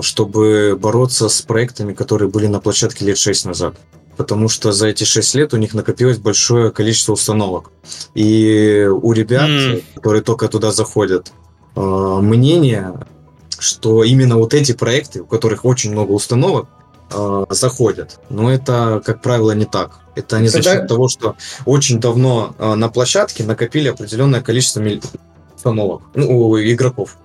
чтобы 0.00 0.76
бороться 0.78 1.28
с 1.28 1.42
проектами, 1.42 1.92
которые 1.92 2.28
были 2.28 2.46
на 2.46 2.60
площадке 2.60 3.04
лет 3.04 3.18
6 3.18 3.46
назад. 3.46 3.74
Потому 4.16 4.48
что 4.48 4.72
за 4.72 4.88
эти 4.88 5.04
6 5.04 5.34
лет 5.36 5.54
у 5.54 5.56
них 5.56 5.72
накопилось 5.74 6.18
большое 6.18 6.70
количество 6.70 7.12
установок. 7.12 7.70
И 8.14 8.86
у 8.90 9.12
ребят, 9.12 9.48
mm. 9.48 9.84
которые 9.94 10.22
только 10.22 10.48
туда 10.48 10.70
заходят, 10.70 11.32
э, 11.76 11.80
мнение 11.80 12.94
что 13.62 14.04
именно 14.04 14.36
вот 14.36 14.54
эти 14.54 14.72
проекты, 14.72 15.22
у 15.22 15.26
которых 15.26 15.64
очень 15.64 15.92
много 15.92 16.12
установок, 16.12 16.66
э, 17.12 17.44
заходят. 17.50 18.18
Но 18.28 18.52
это, 18.52 19.02
как 19.04 19.22
правило, 19.22 19.52
не 19.52 19.64
так. 19.64 20.00
Это 20.14 20.40
не 20.40 20.48
Тогда... 20.48 20.70
за 20.70 20.78
счет 20.78 20.88
того, 20.88 21.08
что 21.08 21.36
очень 21.64 22.00
давно 22.00 22.54
э, 22.58 22.74
на 22.74 22.88
площадке 22.88 23.44
накопили 23.44 23.88
определенное 23.88 24.40
количество 24.42 24.82
установок, 25.54 26.02
ну, 26.14 26.48
у 26.48 26.58
игроков. 26.58 27.16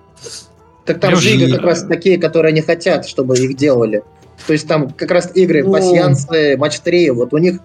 Так 0.84 1.00
там 1.00 1.16
же 1.16 1.30
игры 1.30 1.56
как 1.56 1.64
раз 1.64 1.82
такие, 1.82 2.18
которые 2.18 2.50
они 2.50 2.62
хотят, 2.62 3.06
чтобы 3.06 3.36
их 3.36 3.56
делали. 3.56 4.02
То 4.46 4.52
есть 4.52 4.66
там 4.66 4.90
как 4.90 5.10
раз 5.10 5.30
игры 5.34 5.64
ну... 5.64 5.72
пассиансы, 5.72 6.56
матч 6.56 6.80
3, 6.80 7.10
вот 7.10 7.34
у 7.34 7.38
них 7.38 7.60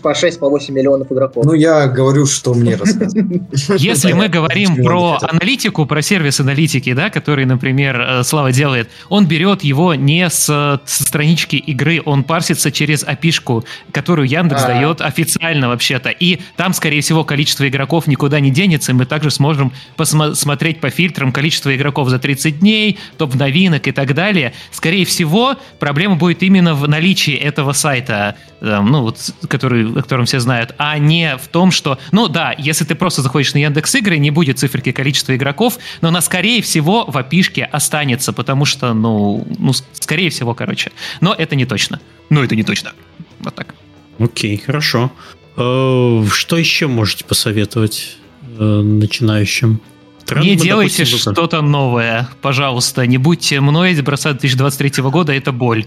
по 0.00 0.12
6-8 0.12 0.38
по 0.38 0.72
миллионов 0.72 1.12
игроков. 1.12 1.44
Ну, 1.44 1.52
я 1.54 1.86
говорю, 1.86 2.26
что 2.26 2.54
мне 2.54 2.76
рассказывают. 2.76 3.42
Если 3.78 4.12
мы 4.12 4.28
говорим 4.28 4.76
про 4.76 5.18
аналитику, 5.22 5.86
про 5.86 6.02
сервис 6.02 6.40
аналитики, 6.40 6.92
да, 6.92 7.10
который, 7.10 7.44
например, 7.44 8.00
э, 8.00 8.22
Слава 8.24 8.52
делает, 8.52 8.88
он 9.08 9.26
берет 9.26 9.62
его 9.64 9.94
не 9.94 10.28
с, 10.28 10.80
странички 10.84 11.56
игры, 11.56 12.02
он 12.04 12.24
парсится 12.24 12.70
через 12.70 13.04
опишку, 13.04 13.64
которую 13.92 14.28
Яндекс 14.28 14.64
а. 14.64 14.68
дает 14.68 15.00
официально 15.00 15.68
вообще-то. 15.68 16.10
И 16.10 16.40
там, 16.56 16.72
скорее 16.72 17.00
всего, 17.00 17.24
количество 17.24 17.68
игроков 17.68 18.06
никуда 18.06 18.40
не 18.40 18.50
денется, 18.50 18.92
и 18.92 18.94
мы 18.94 19.06
также 19.06 19.30
сможем 19.30 19.72
посмотреть 19.96 20.80
по 20.80 20.90
фильтрам 20.90 21.32
количество 21.32 21.74
игроков 21.74 22.08
за 22.08 22.18
30 22.18 22.60
дней, 22.60 22.98
топ 23.18 23.34
новинок 23.34 23.86
и 23.86 23.92
так 23.92 24.14
далее. 24.14 24.52
Скорее 24.70 25.04
всего, 25.04 25.56
проблема 25.78 26.16
будет 26.16 26.42
именно 26.42 26.74
в 26.74 26.88
наличии 26.88 27.34
этого 27.34 27.72
сайта, 27.72 28.36
э, 28.60 28.80
ну, 28.80 29.02
вот, 29.02 29.18
который, 29.48 29.85
о 29.90 30.02
котором 30.02 30.26
все 30.26 30.40
знают, 30.40 30.74
а 30.78 30.98
не 30.98 31.36
в 31.36 31.48
том, 31.48 31.70
что, 31.70 31.98
ну 32.12 32.28
да, 32.28 32.54
если 32.58 32.84
ты 32.84 32.94
просто 32.94 33.22
заходишь 33.22 33.54
на 33.54 33.58
Яндекс 33.58 33.94
Игры, 33.94 34.18
не 34.18 34.30
будет 34.30 34.58
циферки 34.58 34.92
количества 34.92 35.34
игроков, 35.36 35.78
но 36.00 36.08
она, 36.08 36.20
скорее 36.20 36.62
всего, 36.62 37.04
в 37.06 37.16
опишке 37.16 37.64
останется, 37.64 38.32
потому 38.32 38.64
что, 38.64 38.94
ну, 38.94 39.46
ну, 39.58 39.72
скорее 39.92 40.30
всего, 40.30 40.54
короче. 40.54 40.92
Но 41.20 41.34
это 41.34 41.56
не 41.56 41.66
точно. 41.66 42.00
Ну, 42.30 42.42
это 42.42 42.56
не 42.56 42.62
точно. 42.62 42.92
Вот 43.40 43.54
так. 43.54 43.74
Окей, 44.18 44.56
хорошо. 44.58 45.12
Э, 45.56 46.24
что 46.32 46.56
еще 46.56 46.86
можете 46.86 47.24
посоветовать 47.24 48.16
э, 48.58 48.62
начинающим? 48.62 49.80
Тренд 50.24 50.44
не 50.44 50.56
делайте 50.56 51.04
что-то 51.04 51.62
новое, 51.62 52.28
пожалуйста. 52.42 53.06
Не 53.06 53.16
будьте 53.16 53.60
мной, 53.60 53.94
бросать 54.02 54.38
2023 54.38 55.02
года, 55.04 55.32
это 55.32 55.52
боль. 55.52 55.86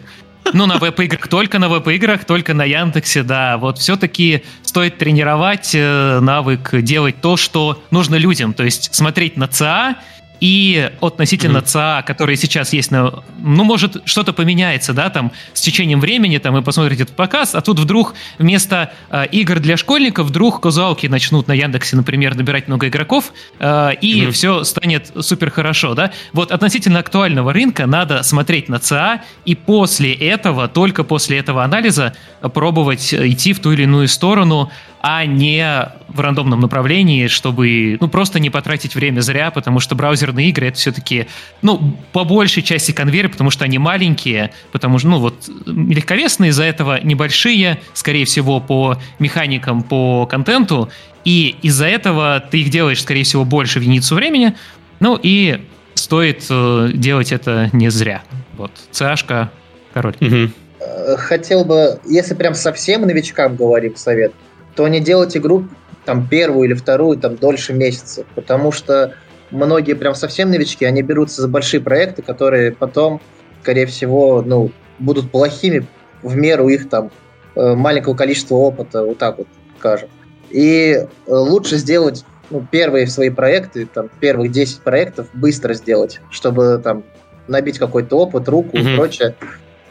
Ну, 0.54 0.66
на 0.66 0.78
веб-играх, 0.78 1.28
только 1.28 1.60
на 1.60 1.70
веб-играх, 1.70 2.26
только 2.26 2.54
на 2.54 2.64
Яндексе, 2.64 3.24
да. 3.24 3.58
Вот 3.58 3.78
все-таки 3.78 4.44
стоит 4.64 4.98
тренировать 4.98 5.72
э, 5.74 6.20
навык 6.22 6.82
делать 6.82 7.22
то, 7.22 7.38
что 7.38 7.84
нужно 7.92 8.16
людям. 8.16 8.54
То 8.54 8.64
есть 8.64 8.94
смотреть 8.96 9.38
на 9.38 9.48
ЦА 9.48 9.98
и 10.40 10.92
относительно 11.02 11.58
mm-hmm. 11.58 11.66
ЦА, 11.66 12.04
которые 12.06 12.38
сейчас 12.38 12.74
есть 12.74 12.92
на... 12.92 13.24
Ну, 13.40 13.64
может, 13.64 14.02
что-то 14.06 14.34
поменяется, 14.34 14.94
да, 14.94 15.10
там, 15.10 15.32
с 15.54 15.62
течением 15.62 16.00
времени, 16.00 16.38
там, 16.38 16.54
вы 16.54 16.62
посмотрите 16.62 17.04
этот 17.04 17.16
показ, 17.16 17.56
а 17.56 17.62
тут 17.62 17.80
вдруг 17.80 18.16
вместо 18.38 18.94
э, 19.10 19.26
игр 19.32 19.60
для 19.60 19.78
школьников 19.78 20.28
вдруг 20.28 20.62
казуалки 20.62 21.08
начнут 21.08 21.48
на 21.48 21.54
Яндексе, 21.54 21.96
например, 21.96 22.36
набирать 22.36 22.68
много 22.68 22.88
игроков, 22.88 23.34
э, 23.60 23.92
и 24.02 24.22
mm-hmm. 24.22 24.32
все 24.32 24.64
станет 24.64 25.12
супер 25.20 25.52
хорошо, 25.52 25.94
да. 25.94 26.12
Вот 26.34 26.52
относительно 26.52 27.00
актуального 27.00 27.54
рынка 27.54 27.86
надо 27.86 28.24
смотреть 28.24 28.70
на 28.70 28.80
ЦА, 28.80 29.22
и 29.46 29.56
после 29.56 30.14
этого, 30.14 30.68
только 30.68 31.04
после 31.04 31.38
этого 31.40 31.64
анализа 31.64 32.14
пробовать 32.54 33.14
идти 33.14 33.54
в 33.54 33.60
ту 33.60 33.72
или 33.72 33.84
иную 33.84 34.08
сторону, 34.08 34.72
а 35.02 35.26
не 35.26 35.90
в 36.10 36.20
рандомном 36.20 36.60
направлении, 36.60 37.28
чтобы, 37.28 37.98
ну, 38.00 38.08
просто 38.08 38.40
не 38.40 38.50
потратить 38.50 38.96
время 38.96 39.22
зря, 39.22 39.52
потому 39.52 39.80
что 39.80 39.96
браузерные 39.96 40.50
игры 40.50 40.68
это 40.68 40.78
все-таки, 40.78 41.28
ну, 41.62 41.98
по 42.12 42.26
большей 42.26 42.64
части 42.64 42.92
конвейер, 42.92 43.30
потому 43.30 43.50
что 43.50 43.64
они 43.66 43.78
маленькие, 43.78 44.52
потому 44.72 45.00
что, 45.00 45.08
ну, 45.10 45.20
вот, 45.20 45.50
легковесные 45.66 46.50
из-за 46.50 46.64
этого 46.64 47.00
небольшие, 47.02 47.80
скорее 47.94 48.26
всего, 48.26 48.60
по 48.60 48.98
механикам, 49.20 49.84
по 49.84 50.26
контенту, 50.26 50.90
и 51.24 51.56
из-за 51.62 51.86
этого 51.86 52.44
ты 52.52 52.62
их 52.62 52.70
делаешь, 52.70 53.02
скорее 53.02 53.24
всего, 53.24 53.46
больше 53.46 53.80
в 53.80 53.84
единицу 53.84 54.16
времени, 54.16 54.56
ну, 55.00 55.18
и 55.22 55.66
стоит 55.94 56.46
э, 56.50 56.90
делать 56.94 57.32
это 57.32 57.70
не 57.72 57.90
зря. 57.90 58.24
Вот, 58.58 58.72
CA-шка, 58.92 59.50
король. 59.94 60.16
Угу. 60.20 61.18
Хотел 61.18 61.66
бы, 61.66 62.00
если 62.06 62.34
прям 62.34 62.56
совсем 62.56 63.02
новичкам 63.02 63.56
говорим 63.56 63.96
совет, 63.96 64.34
то 64.80 64.88
не 64.88 65.02
делать 65.02 65.36
игру 65.36 65.66
там 66.06 66.26
первую 66.26 66.70
или 66.70 66.74
вторую 66.74 67.18
там 67.18 67.36
дольше 67.36 67.74
месяца, 67.74 68.24
потому 68.34 68.72
что 68.72 69.14
многие 69.52 69.92
прям 69.92 70.16
совсем 70.16 70.52
новички, 70.52 70.86
они 70.86 71.02
берутся 71.02 71.42
за 71.42 71.50
большие 71.50 71.82
проекты, 71.82 72.22
которые 72.22 72.72
потом, 72.72 73.20
скорее 73.62 73.88
всего, 73.88 74.42
ну, 74.42 74.72
будут 74.98 75.32
плохими 75.32 75.86
в 76.22 76.38
меру 76.38 76.70
их 76.70 76.88
там 76.88 77.12
э, 77.58 77.76
маленького 77.76 78.16
количества 78.16 78.56
опыта, 78.56 79.04
вот 79.04 79.18
так 79.18 79.40
вот 79.40 79.48
скажем. 79.80 80.08
И 80.50 80.94
э, 80.94 81.08
лучше 81.28 81.76
сделать 81.76 82.24
ну, 82.50 82.66
первые 82.72 83.06
свои 83.08 83.32
проекты, 83.32 83.86
там, 83.86 84.10
первых 84.22 84.50
10 84.54 84.80
проектов 84.80 85.28
быстро 85.34 85.74
сделать, 85.74 86.22
чтобы 86.32 86.80
там 86.82 87.04
набить 87.50 87.80
какой-то 87.80 88.18
опыт, 88.18 88.48
руку 88.48 88.78
mm-hmm. 88.78 88.94
и 88.94 88.96
прочее. 88.96 89.36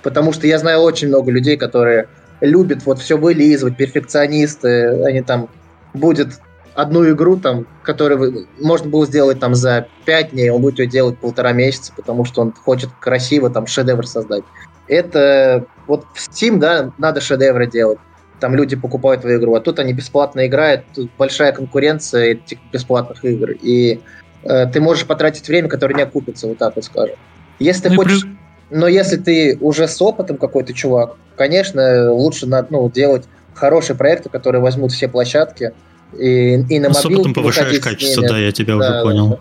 Потому 0.03 0.33
что 0.33 0.47
я 0.47 0.59
знаю 0.59 0.81
очень 0.81 1.09
много 1.09 1.31
людей, 1.31 1.59
которые 1.59 2.09
любят 2.41 2.85
вот 2.87 2.99
все 2.99 3.17
вылизывать, 3.17 3.77
перфекционисты, 3.77 5.05
они 5.05 5.23
там 5.23 5.49
будет 5.95 6.41
одну 6.75 7.09
игру, 7.11 7.37
там, 7.37 7.67
которую 7.83 8.47
можно 8.61 8.89
было 8.89 9.05
сделать 9.05 9.41
там 9.41 9.55
за 9.55 9.89
пять 10.05 10.31
дней, 10.31 10.51
он 10.51 10.63
будет 10.63 10.79
ее 10.79 10.87
делать 10.87 11.19
полтора 11.19 11.53
месяца, 11.53 11.93
потому 11.97 12.25
что 12.25 12.41
он 12.41 12.53
хочет 12.53 12.91
красиво 13.01 13.51
там 13.51 13.67
шедевр 13.67 14.07
создать. 14.07 14.45
Это 14.87 15.67
вот 15.89 16.07
в 16.15 16.29
Steam, 16.29 16.59
да, 16.59 16.93
надо 16.99 17.21
шедевры 17.21 17.67
делать. 17.67 17.99
Там 18.39 18.55
люди 18.55 18.77
покупают 18.77 19.23
твою 19.23 19.41
игру, 19.41 19.57
а 19.57 19.61
тут 19.61 19.81
они 19.81 19.93
бесплатно 19.93 20.47
играют, 20.47 20.85
тут 20.95 21.11
большая 21.19 21.51
конкуренция 21.51 22.35
этих 22.35 22.59
бесплатных 22.73 23.25
игр, 23.25 23.51
и 23.61 24.01
э, 24.45 24.67
ты 24.67 24.81
можешь 24.81 25.05
потратить 25.05 25.49
время, 25.49 25.69
которое 25.69 25.95
не 25.95 26.03
окупится, 26.03 26.47
вот 26.47 26.59
так 26.59 26.77
вот 26.77 26.85
скажем. 26.85 27.17
Если 27.59 27.89
ты 27.89 27.91
ну, 27.91 27.97
хочешь... 27.97 28.25
но 28.71 28.87
если 28.87 29.17
ты 29.17 29.59
уже 29.61 29.89
с 29.89 30.01
опытом 30.03 30.37
какой-то 30.37 30.73
чувак, 30.73 31.17
конечно, 31.37 32.13
лучше 32.13 32.47
ну, 32.47 32.91
делать 32.91 33.25
хорошие 33.55 33.97
проекты, 33.97 34.29
которые 34.29 34.63
возьмут 34.63 34.93
все 34.93 35.09
площадки. 35.09 35.73
И, 36.19 36.55
и 36.69 36.79
на 36.79 36.89
ну, 36.89 36.95
с 36.95 37.05
опытом 37.05 37.35
повышаешь 37.35 37.81
качество, 37.81 38.27
да, 38.27 38.39
я 38.39 38.53
тебя 38.53 38.77
да, 38.77 38.79
уже 38.79 39.03
понял. 39.03 39.29
Да. 39.29 39.39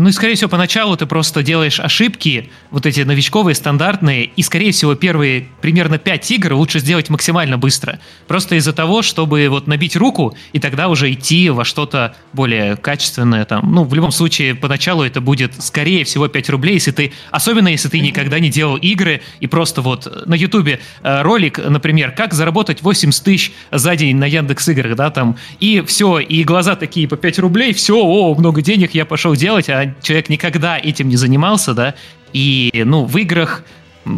Ну 0.00 0.08
и, 0.08 0.12
скорее 0.12 0.34
всего, 0.34 0.48
поначалу 0.48 0.96
ты 0.96 1.04
просто 1.04 1.42
делаешь 1.42 1.78
ошибки, 1.78 2.48
вот 2.70 2.86
эти 2.86 3.02
новичковые, 3.02 3.54
стандартные, 3.54 4.24
и, 4.34 4.42
скорее 4.42 4.72
всего, 4.72 4.94
первые 4.94 5.48
примерно 5.60 5.98
5 5.98 6.30
игр 6.30 6.54
лучше 6.54 6.78
сделать 6.78 7.10
максимально 7.10 7.58
быстро. 7.58 8.00
Просто 8.26 8.54
из-за 8.54 8.72
того, 8.72 9.02
чтобы 9.02 9.46
вот 9.50 9.66
набить 9.66 9.96
руку, 9.96 10.34
и 10.54 10.58
тогда 10.58 10.88
уже 10.88 11.12
идти 11.12 11.50
во 11.50 11.66
что-то 11.66 12.16
более 12.32 12.76
качественное. 12.76 13.44
Там. 13.44 13.70
Ну, 13.74 13.84
в 13.84 13.92
любом 13.92 14.10
случае, 14.10 14.54
поначалу 14.54 15.02
это 15.02 15.20
будет, 15.20 15.62
скорее 15.62 16.04
всего, 16.04 16.28
5 16.28 16.48
рублей, 16.48 16.74
если 16.74 16.92
ты, 16.92 17.12
особенно 17.30 17.68
если 17.68 17.90
ты 17.90 18.00
никогда 18.00 18.38
не 18.38 18.48
делал 18.48 18.76
игры, 18.76 19.20
и 19.40 19.46
просто 19.48 19.82
вот 19.82 20.26
на 20.26 20.32
Ютубе 20.32 20.80
э, 21.02 21.20
ролик, 21.20 21.58
например, 21.58 22.12
как 22.12 22.32
заработать 22.32 22.80
80 22.80 23.22
тысяч 23.22 23.52
за 23.70 23.96
день 23.96 24.16
на 24.16 24.24
Яндекс 24.24 24.66
играх, 24.68 24.96
да, 24.96 25.10
там, 25.10 25.36
и 25.58 25.82
все, 25.86 26.20
и 26.20 26.42
глаза 26.42 26.74
такие 26.74 27.06
по 27.06 27.18
5 27.18 27.38
рублей, 27.40 27.74
все, 27.74 27.98
о, 28.02 28.34
много 28.34 28.62
денег, 28.62 28.94
я 28.94 29.04
пошел 29.04 29.36
делать, 29.36 29.68
а 29.68 29.89
человек 30.02 30.28
никогда 30.28 30.78
этим 30.78 31.08
не 31.08 31.16
занимался, 31.16 31.74
да, 31.74 31.94
и, 32.32 32.82
ну, 32.84 33.04
в 33.04 33.16
играх 33.16 33.64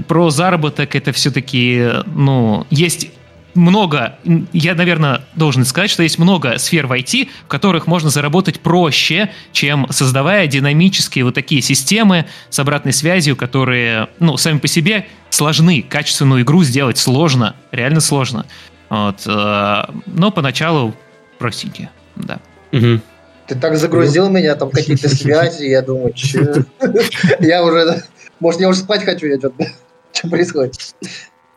про 0.07 0.31
заработок 0.31 0.95
это 0.95 1.13
все-таки, 1.13 1.89
ну, 2.07 2.67
есть 2.71 3.11
много, 3.55 4.19
я, 4.53 4.75
наверное, 4.75 5.23
должен 5.35 5.65
сказать, 5.65 5.91
что 5.91 6.03
есть 6.03 6.19
много 6.19 6.59
сфер 6.59 6.87
в 6.87 6.93
IT, 6.93 7.29
в 7.45 7.49
которых 7.49 7.87
можно 7.87 8.11
заработать 8.11 8.61
проще, 8.61 9.31
чем 9.53 9.87
создавая 9.91 10.47
динамические 10.47 11.25
вот 11.25 11.35
такие 11.35 11.61
системы 11.61 12.27
с 12.49 12.59
обратной 12.59 12.93
связью, 12.93 13.37
которые, 13.37 14.09
ну, 14.19 14.37
сами 14.37 14.59
по 14.59 14.69
себе 14.69 15.07
сложны. 15.31 15.85
Качественную 15.87 16.43
игру 16.43 16.63
сделать 16.65 16.99
сложно, 16.99 17.55
реально 17.73 18.01
сложно. 18.01 18.47
Вот, 18.89 19.23
э, 19.27 19.85
но 20.07 20.31
поначалу 20.31 20.95
простенькие, 21.39 21.91
да. 22.17 22.41
Угу. 22.73 23.01
Ты 23.47 23.57
так 23.57 23.77
загрузил 23.77 24.29
меня, 24.29 24.55
там 24.55 24.71
какие-то 24.71 25.09
связи, 25.15 25.65
я 25.65 25.83
думаю, 25.83 26.13
че? 26.13 26.65
Я 27.41 27.65
уже, 27.65 28.05
может, 28.41 28.61
я 28.61 28.69
уже 28.69 28.81
спать 28.81 29.05
хочу, 29.05 29.27
я 29.27 29.39
что-то, 29.39 29.67
что 30.13 30.29
происходит? 30.29 30.75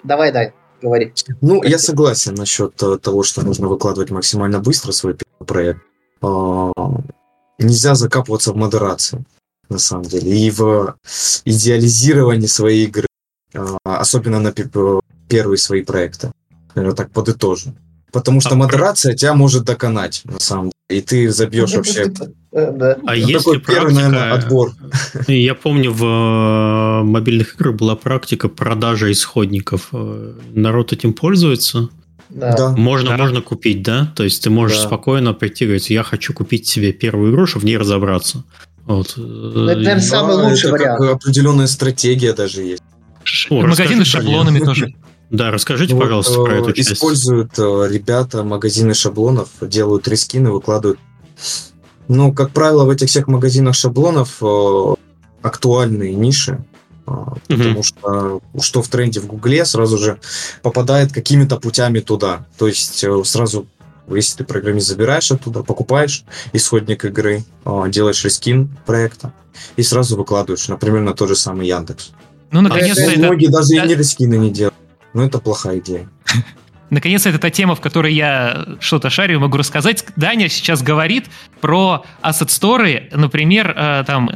Давай, 0.04 0.32
дай, 0.32 0.54
говори. 0.82 1.14
Ну, 1.42 1.64
я 1.64 1.80
согласен 1.80 2.36
насчет 2.36 2.76
того, 2.76 3.24
что 3.24 3.42
нужно 3.42 3.68
выкладывать 3.68 4.12
максимально 4.12 4.60
быстро 4.60 4.92
свой 4.92 5.18
проект. 5.46 5.82
А, 6.22 6.72
нельзя 7.60 7.96
закапываться 7.96 8.52
в 8.54 8.56
модерации, 8.56 9.26
на 9.70 9.80
самом 9.80 10.04
деле, 10.04 10.38
и 10.38 10.52
в 10.52 10.96
идеализировании 11.46 12.48
своей 12.48 12.86
игры, 12.86 13.08
а, 13.54 13.78
особенно 13.84 14.40
на 14.40 14.52
первые 14.52 15.58
свои 15.58 15.84
проекты. 15.84 16.32
Наверное, 16.76 16.96
так 16.96 17.12
подытожу. 17.12 17.74
Потому 18.12 18.42
что 18.42 18.52
а 18.52 18.56
модерация 18.56 19.14
про... 19.14 19.18
тебя 19.18 19.34
может 19.34 19.64
доконать, 19.64 20.22
на 20.26 20.40
самом 20.40 20.66
деле. 20.66 20.75
И 20.90 21.02
ты 21.02 21.32
забьешь 21.32 21.74
вообще. 21.74 22.12
А 22.54 22.72
ну, 22.72 23.14
есть 23.14 23.48
ли 23.48 23.60
первый, 23.60 23.94
наверное, 23.94 24.34
отбор? 24.34 24.72
Я 25.28 25.56
помню, 25.56 25.92
в 25.92 26.04
э, 26.06 27.04
мобильных 27.04 27.56
играх 27.56 27.76
была 27.76 27.96
практика 27.96 28.50
продажи 28.50 29.12
исходников. 29.12 29.90
Э, 29.92 30.34
народ 30.54 30.94
этим 30.94 31.14
пользуется? 31.14 31.90
Да. 32.30 32.70
Можно, 32.78 33.10
да. 33.12 33.18
можно 33.18 33.42
купить, 33.42 33.82
да? 33.82 34.14
То 34.16 34.24
есть 34.24 34.44
ты 34.44 34.50
можешь 34.50 34.78
да. 34.78 34.88
спокойно 34.88 35.34
прийти 35.34 35.66
и 35.66 35.68
говорить, 35.68 35.90
я 35.90 36.04
хочу 36.04 36.34
купить 36.34 36.68
себе 36.68 36.94
первую 36.94 37.32
игру, 37.32 37.46
чтобы 37.46 37.64
в 37.64 37.66
ней 37.66 37.78
разобраться. 37.78 38.44
Вот. 38.86 39.14
Ну, 39.18 39.66
это, 39.66 39.76
наверное, 39.76 40.02
самый 40.02 40.36
лучший 40.36 40.70
это 40.70 40.72
вариант. 40.72 41.00
Как 41.00 41.16
определенная 41.16 41.68
стратегия 41.68 42.34
даже 42.34 42.62
есть. 42.62 42.84
О, 43.50 43.62
Магазины 43.62 44.06
с 44.06 44.08
шаблонами 44.08 44.60
тоже. 44.60 44.94
Да, 45.36 45.52
расскажите, 45.52 45.94
вот, 45.94 46.02
пожалуйста, 46.02 46.42
про 46.42 46.56
эту 46.56 46.74
часть. 46.74 46.94
Используют 46.94 47.58
ребята 47.58 48.44
магазины 48.44 48.94
шаблонов, 48.94 49.50
делают 49.62 50.08
рескины, 50.08 50.52
выкладывают. 50.52 51.00
Ну, 52.08 52.32
как 52.34 52.52
правило, 52.52 52.86
в 52.86 52.90
этих 52.90 53.10
всех 53.10 53.28
магазинах 53.28 53.76
шаблонов 53.76 54.42
актуальные 55.42 56.16
ниши, 56.16 56.64
потому 57.06 57.40
mm 57.48 57.84
что 57.84 58.42
что 58.60 58.82
в 58.82 58.88
тренде 58.88 59.20
в 59.20 59.28
Гугле 59.28 59.66
сразу 59.66 59.98
же 59.98 60.20
попадает 60.62 61.12
какими-то 61.14 61.58
путями 61.58 62.00
туда. 62.00 62.46
То 62.58 62.68
есть 62.68 63.06
сразу 63.24 63.68
если 64.08 64.38
ты 64.38 64.44
программист 64.44 64.88
забираешь 64.88 65.32
оттуда, 65.32 65.64
покупаешь 65.64 66.26
исходник 66.54 67.06
игры, 67.06 67.44
делаешь 67.90 68.24
рескин 68.24 68.70
проекта 68.86 69.34
и 69.78 69.84
сразу 69.84 70.16
выкладываешь, 70.16 70.68
например, 70.68 71.02
на 71.02 71.14
тот 71.14 71.30
же 71.30 71.36
самый 71.36 71.68
Яндекс. 71.68 72.12
Ну, 72.52 72.62
наконец-то 72.62 73.02
а 73.02 73.08
это... 73.08 73.20
Многие 73.20 73.48
даже 73.48 73.70
да. 73.70 73.84
и 73.84 73.88
не 73.88 73.96
рескины 73.96 74.36
не 74.36 74.52
делают. 74.52 74.76
Но 75.16 75.24
это 75.24 75.40
плохая 75.40 75.80
идея. 75.80 76.08
Наконец, 76.92 77.26
это 77.26 77.40
та 77.40 77.50
тема, 77.50 77.74
в 77.76 77.82
которой 77.82 78.14
я 78.14 78.66
что-то 78.80 79.10
шарю, 79.10 79.40
могу 79.40 79.58
рассказать. 79.58 80.06
Даня 80.18 80.50
сейчас 80.50 80.84
говорит 80.84 81.26
про 81.62 82.06
asset 82.22 82.50
store, 82.50 83.16
например, 83.16 83.74
э, 83.76 84.04
там, 84.06 84.30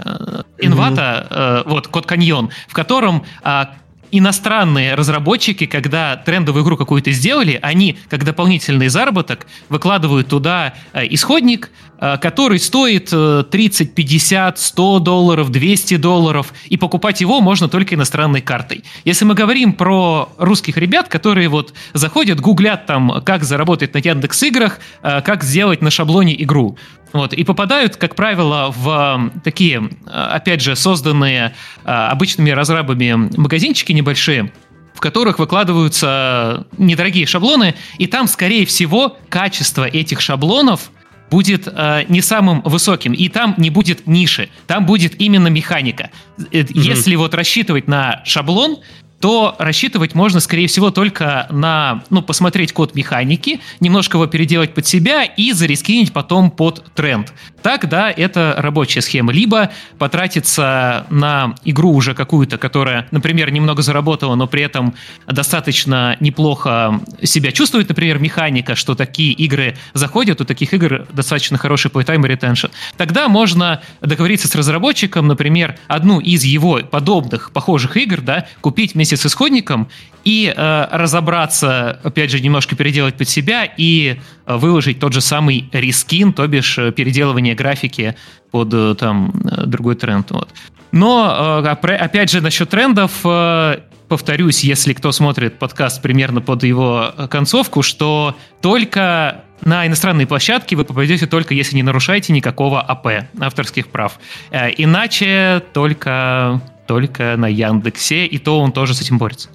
Инвата, 0.57 1.27
mm-hmm. 1.29 1.69
вот, 1.69 1.87
Код 1.89 2.05
Каньон, 2.07 2.49
в 2.67 2.73
котором 2.73 3.23
а, 3.43 3.75
иностранные 4.11 4.95
разработчики, 4.95 5.65
когда 5.65 6.15
трендовую 6.17 6.63
игру 6.63 6.77
какую-то 6.77 7.11
сделали, 7.11 7.59
они, 7.61 7.97
как 8.09 8.23
дополнительный 8.23 8.87
заработок, 8.87 9.47
выкладывают 9.69 10.27
туда 10.27 10.73
э, 10.93 11.05
исходник, 11.09 11.69
э, 11.99 12.17
который 12.21 12.59
стоит 12.59 13.09
30, 13.09 13.93
50, 13.93 14.59
100 14.59 14.99
долларов, 14.99 15.51
200 15.51 15.97
долларов, 15.97 16.53
и 16.67 16.77
покупать 16.77 17.21
его 17.21 17.41
можно 17.41 17.67
только 17.67 17.95
иностранной 17.95 18.41
картой. 18.41 18.83
Если 19.05 19.25
мы 19.25 19.33
говорим 19.33 19.73
про 19.73 20.29
русских 20.37 20.77
ребят, 20.77 21.07
которые 21.07 21.47
вот 21.49 21.73
заходят, 21.93 22.39
гуглят 22.39 22.85
там, 22.85 23.21
как 23.25 23.43
заработать 23.43 23.93
на 23.93 23.99
Яндекс 23.99 24.43
играх, 24.43 24.79
э, 25.01 25.21
как 25.21 25.43
сделать 25.43 25.81
на 25.81 25.91
шаблоне 25.91 26.41
игру, 26.43 26.77
вот, 27.13 27.33
и 27.33 27.43
попадают, 27.43 27.95
как 27.95 28.15
правило, 28.15 28.73
в 28.75 29.31
такие, 29.43 29.89
опять 30.05 30.61
же, 30.61 30.75
созданные 30.75 31.53
обычными 31.83 32.51
разрабами 32.51 33.13
магазинчики 33.37 33.91
небольшие, 33.91 34.51
в 34.93 34.99
которых 34.99 35.39
выкладываются 35.39 36.67
недорогие 36.77 37.25
шаблоны, 37.25 37.75
и 37.97 38.07
там, 38.07 38.27
скорее 38.27 38.65
всего, 38.65 39.17
качество 39.29 39.85
этих 39.85 40.19
шаблонов 40.19 40.91
будет 41.29 41.67
э, 41.67 42.05
не 42.09 42.21
самым 42.21 42.61
высоким, 42.65 43.13
и 43.13 43.29
там 43.29 43.53
не 43.57 43.69
будет 43.69 44.07
ниши, 44.07 44.49
там 44.67 44.85
будет 44.85 45.21
именно 45.21 45.47
механика. 45.47 46.09
Mm-hmm. 46.37 46.71
Если 46.73 47.15
вот 47.15 47.33
рассчитывать 47.33 47.87
на 47.87 48.21
шаблон, 48.25 48.79
то 49.19 49.55
рассчитывать 49.59 50.15
можно, 50.15 50.39
скорее 50.39 50.67
всего, 50.67 50.91
только 50.91 51.47
на, 51.49 52.03
ну, 52.09 52.21
посмотреть 52.21 52.73
код 52.73 52.95
механики, 52.95 53.59
немножко 53.79 54.17
его 54.17 54.27
переделать 54.27 54.73
под 54.73 54.87
себя 54.87 55.23
и 55.23 55.51
зарискинить 55.51 56.13
потом 56.13 56.51
под 56.51 56.83
тренд. 56.95 57.33
Так, 57.61 57.89
да, 57.89 58.09
это 58.09 58.55
рабочая 58.57 59.01
схема. 59.01 59.33
Либо 59.33 59.71
потратиться 59.97 61.05
на 61.09 61.55
игру 61.65 61.93
уже 61.93 62.13
какую-то, 62.13 62.57
которая, 62.57 63.07
например, 63.11 63.51
немного 63.51 63.81
заработала, 63.81 64.35
но 64.35 64.47
при 64.47 64.61
этом 64.61 64.95
достаточно 65.27 66.15
неплохо 66.19 67.01
себя 67.21 67.51
чувствует, 67.51 67.89
например, 67.89 68.19
механика, 68.19 68.75
что 68.75 68.95
такие 68.95 69.33
игры 69.33 69.77
заходят, 69.93 70.39
у 70.39 70.45
таких 70.45 70.73
игр 70.73 71.05
достаточно 71.11 71.57
хороший 71.57 71.91
playtime 71.91 72.21
retention. 72.21 72.71
Тогда 72.95 73.27
можно 73.27 73.81
договориться 74.01 74.47
с 74.47 74.55
разработчиком, 74.55 75.27
например, 75.27 75.77
одну 75.87 76.19
из 76.19 76.43
его 76.43 76.79
подобных, 76.89 77.51
похожих 77.51 77.97
игр, 77.97 78.21
да, 78.21 78.47
купить 78.61 78.93
вместе 78.93 79.08
с 79.15 79.25
исходником 79.25 79.89
и 80.23 80.53
э, 80.55 80.87
разобраться, 80.91 81.99
опять 82.03 82.31
же, 82.31 82.39
немножко 82.39 82.75
переделать 82.75 83.15
под 83.15 83.29
себя 83.29 83.65
и 83.65 84.17
э, 84.45 84.55
выложить 84.55 84.99
тот 84.99 85.13
же 85.13 85.21
самый 85.21 85.69
рискин, 85.71 86.33
то 86.33 86.45
бишь 86.47 86.77
э, 86.77 86.91
переделывание 86.91 87.55
графики 87.55 88.15
под 88.51 88.73
э, 88.73 88.95
там 88.95 89.31
э, 89.45 89.65
другой 89.65 89.95
тренд. 89.95 90.29
Вот. 90.31 90.49
Но, 90.91 91.63
э, 91.63 91.69
опять 91.69 92.31
же, 92.31 92.41
насчет 92.41 92.69
трендов, 92.69 93.11
э, 93.23 93.79
повторюсь, 94.07 94.63
если 94.63 94.93
кто 94.93 95.11
смотрит 95.11 95.57
подкаст 95.57 96.01
примерно 96.01 96.41
под 96.41 96.63
его 96.63 97.13
концовку, 97.29 97.81
что 97.81 98.35
только 98.61 99.43
на 99.61 99.85
иностранные 99.87 100.25
площадки 100.25 100.75
вы 100.75 100.83
попадете 100.85 101.27
только 101.27 101.53
если 101.53 101.75
не 101.75 101.83
нарушаете 101.83 102.33
никакого 102.33 102.81
АП, 102.81 103.25
авторских 103.39 103.87
прав. 103.87 104.19
Иначе 104.51 105.61
только 105.73 106.61
только 106.89 107.35
на 107.37 107.45
Яндексе, 107.45 108.25
и 108.25 108.39
то 108.39 108.59
он 108.59 108.71
тоже 108.71 108.95
с 108.95 109.01
этим 109.01 109.19
борется. 109.19 109.49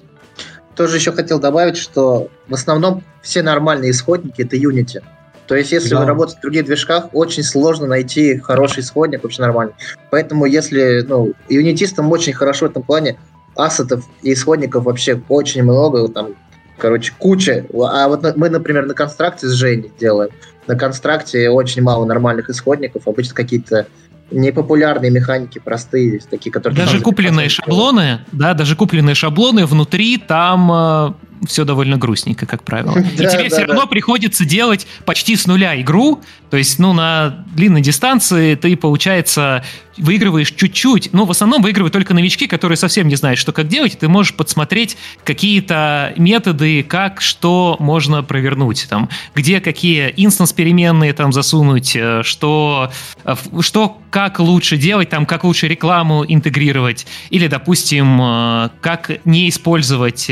Тоже 0.73 0.95
еще 0.95 1.11
хотел 1.11 1.37
добавить, 1.37 1.75
что 1.75 2.29
в 2.47 2.53
основном 2.53 3.03
все 3.21 3.43
нормальные 3.43 3.91
исходники 3.91 4.41
это 4.41 4.55
Unity. 4.55 5.03
То 5.45 5.53
есть, 5.53 5.73
если 5.73 5.89
да. 5.89 5.99
вы 5.99 6.05
работаете 6.05 6.39
в 6.39 6.41
других 6.43 6.63
движках, 6.63 7.09
очень 7.11 7.43
сложно 7.43 7.87
найти 7.87 8.37
хороший 8.37 8.79
исходник, 8.79 9.21
вообще 9.21 9.41
нормальный. 9.41 9.73
Поэтому, 10.11 10.45
если, 10.45 11.03
ну, 11.05 11.33
юнитистам 11.49 12.09
очень 12.09 12.31
хорошо 12.31 12.67
в 12.67 12.69
этом 12.69 12.83
плане, 12.83 13.19
ассетов 13.57 14.05
и 14.21 14.31
исходников 14.31 14.85
вообще 14.85 15.21
очень 15.27 15.63
много, 15.63 16.07
там, 16.07 16.35
короче, 16.77 17.11
куча. 17.19 17.65
А 17.73 18.07
вот 18.07 18.37
мы, 18.37 18.49
например, 18.49 18.85
на 18.85 18.93
констракте 18.93 19.47
с 19.47 19.51
Женей 19.51 19.91
делаем. 19.99 20.31
На 20.67 20.77
констракте 20.77 21.49
очень 21.49 21.81
мало 21.81 22.05
нормальных 22.05 22.49
исходников, 22.49 23.09
обычно 23.09 23.35
какие-то 23.35 23.87
непопулярные 24.31 25.11
механики, 25.11 25.59
простые, 25.59 26.19
такие, 26.29 26.51
которые... 26.51 26.77
Даже 26.77 26.99
купленные 27.01 27.49
шаблоны, 27.49 28.21
да, 28.31 28.53
даже 28.53 28.75
купленные 28.75 29.15
шаблоны 29.15 29.65
внутри 29.65 30.17
там 30.17 30.71
э, 30.71 31.13
все 31.47 31.63
довольно 31.63 31.97
грустненько, 31.97 32.45
как 32.45 32.63
правило. 32.63 32.97
И 33.13 33.17
тебе 33.17 33.49
все 33.49 33.65
равно 33.65 33.87
приходится 33.87 34.45
делать 34.45 34.87
почти 35.05 35.35
с 35.35 35.45
нуля 35.47 35.79
игру, 35.81 36.21
то 36.49 36.57
есть, 36.57 36.79
ну, 36.79 36.93
на 36.93 37.45
длинной 37.55 37.81
дистанции 37.81 38.55
ты, 38.55 38.75
получается, 38.75 39.63
выигрываешь 39.97 40.51
чуть-чуть, 40.51 41.13
но 41.13 41.25
в 41.25 41.31
основном 41.31 41.61
выигрывают 41.61 41.93
только 41.93 42.13
новички, 42.13 42.47
которые 42.47 42.77
совсем 42.77 43.07
не 43.07 43.15
знают, 43.15 43.39
что 43.39 43.51
как 43.51 43.67
делать, 43.67 43.97
ты 43.97 44.07
можешь 44.07 44.33
подсмотреть 44.33 44.97
какие-то 45.23 46.13
методы, 46.17 46.83
как 46.83 47.21
что 47.21 47.77
можно 47.79 48.23
провернуть, 48.23 48.87
там, 48.89 49.09
где 49.33 49.61
какие 49.61 50.13
инстанс-переменные 50.15 51.13
там 51.13 51.31
засунуть, 51.31 51.95
э, 51.95 52.21
что, 52.23 52.91
э, 53.23 53.35
что 53.61 54.01
как 54.09 54.39
лучше 54.39 54.77
делать, 54.77 55.09
там, 55.09 55.25
как 55.25 55.43
лучше 55.43 55.67
рекламу 55.67 56.25
интегрировать, 56.27 57.07
или, 57.29 57.47
допустим, 57.47 58.19
э, 58.21 58.69
как 58.81 59.11
не 59.25 59.49
использовать 59.49 60.29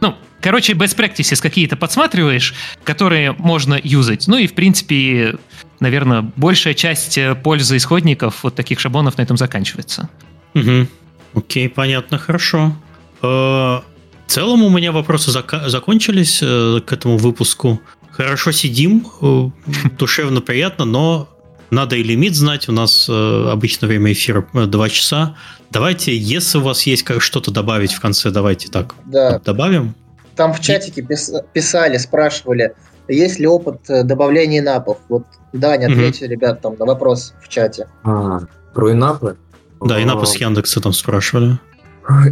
ну, 0.00 0.14
короче, 0.40 0.72
best 0.72 0.96
practices 0.96 1.40
какие-то 1.40 1.76
подсматриваешь, 1.76 2.54
которые 2.84 3.32
можно 3.32 3.78
юзать. 3.82 4.26
Ну 4.26 4.36
и, 4.36 4.46
в 4.46 4.54
принципе, 4.54 5.36
наверное, 5.80 6.30
большая 6.36 6.74
часть 6.74 7.18
э, 7.18 7.34
пользы 7.34 7.76
исходников 7.76 8.44
вот 8.44 8.54
таких 8.54 8.78
шаблонов 8.78 9.18
на 9.18 9.22
этом 9.22 9.36
заканчивается. 9.36 10.08
Угу. 10.54 10.86
Окей, 11.34 11.68
понятно, 11.68 12.18
хорошо. 12.18 12.76
Э, 13.22 13.26
в 13.26 13.82
целом 14.26 14.62
у 14.62 14.68
меня 14.68 14.92
вопросы 14.92 15.30
зак- 15.30 15.68
закончились 15.68 16.40
э, 16.42 16.80
к 16.84 16.92
этому 16.92 17.16
выпуску. 17.16 17.80
Хорошо 18.10 18.52
сидим, 18.52 19.06
душевно 19.98 20.40
приятно, 20.40 20.84
но 20.84 21.28
надо 21.70 21.96
и 21.96 22.02
лимит 22.02 22.34
знать. 22.34 22.68
У 22.68 22.72
нас 22.72 23.08
обычно 23.08 23.86
время 23.86 24.12
эфира 24.12 24.46
2 24.52 24.88
часа. 24.88 25.36
Давайте, 25.70 26.16
если 26.16 26.58
у 26.58 26.62
вас 26.62 26.82
есть 26.82 27.04
как 27.04 27.22
что-то 27.22 27.52
добавить 27.52 27.92
в 27.92 28.00
конце, 28.00 28.30
давайте 28.30 28.68
так 28.68 28.96
да. 29.04 29.38
добавим. 29.38 29.94
Там 30.34 30.52
в 30.52 30.60
чатике 30.60 31.06
писали, 31.52 31.96
спрашивали, 31.98 32.74
есть 33.14 33.38
ли 33.38 33.46
опыт 33.46 33.88
э, 33.88 34.02
добавления 34.02 34.60
инапов. 34.60 34.98
Вот 35.08 35.24
Даня, 35.52 35.86
ответьте, 35.86 36.26
угу. 36.26 36.32
ребят, 36.32 36.60
там 36.60 36.76
на 36.78 36.84
вопрос 36.84 37.34
в 37.42 37.48
чате. 37.48 37.88
А, 38.04 38.40
про 38.74 38.92
инапы? 38.92 39.36
Да, 39.80 40.02
инапы 40.02 40.26
с 40.26 40.36
Яндекса 40.36 40.80
там 40.80 40.92
спрашивали. 40.92 41.58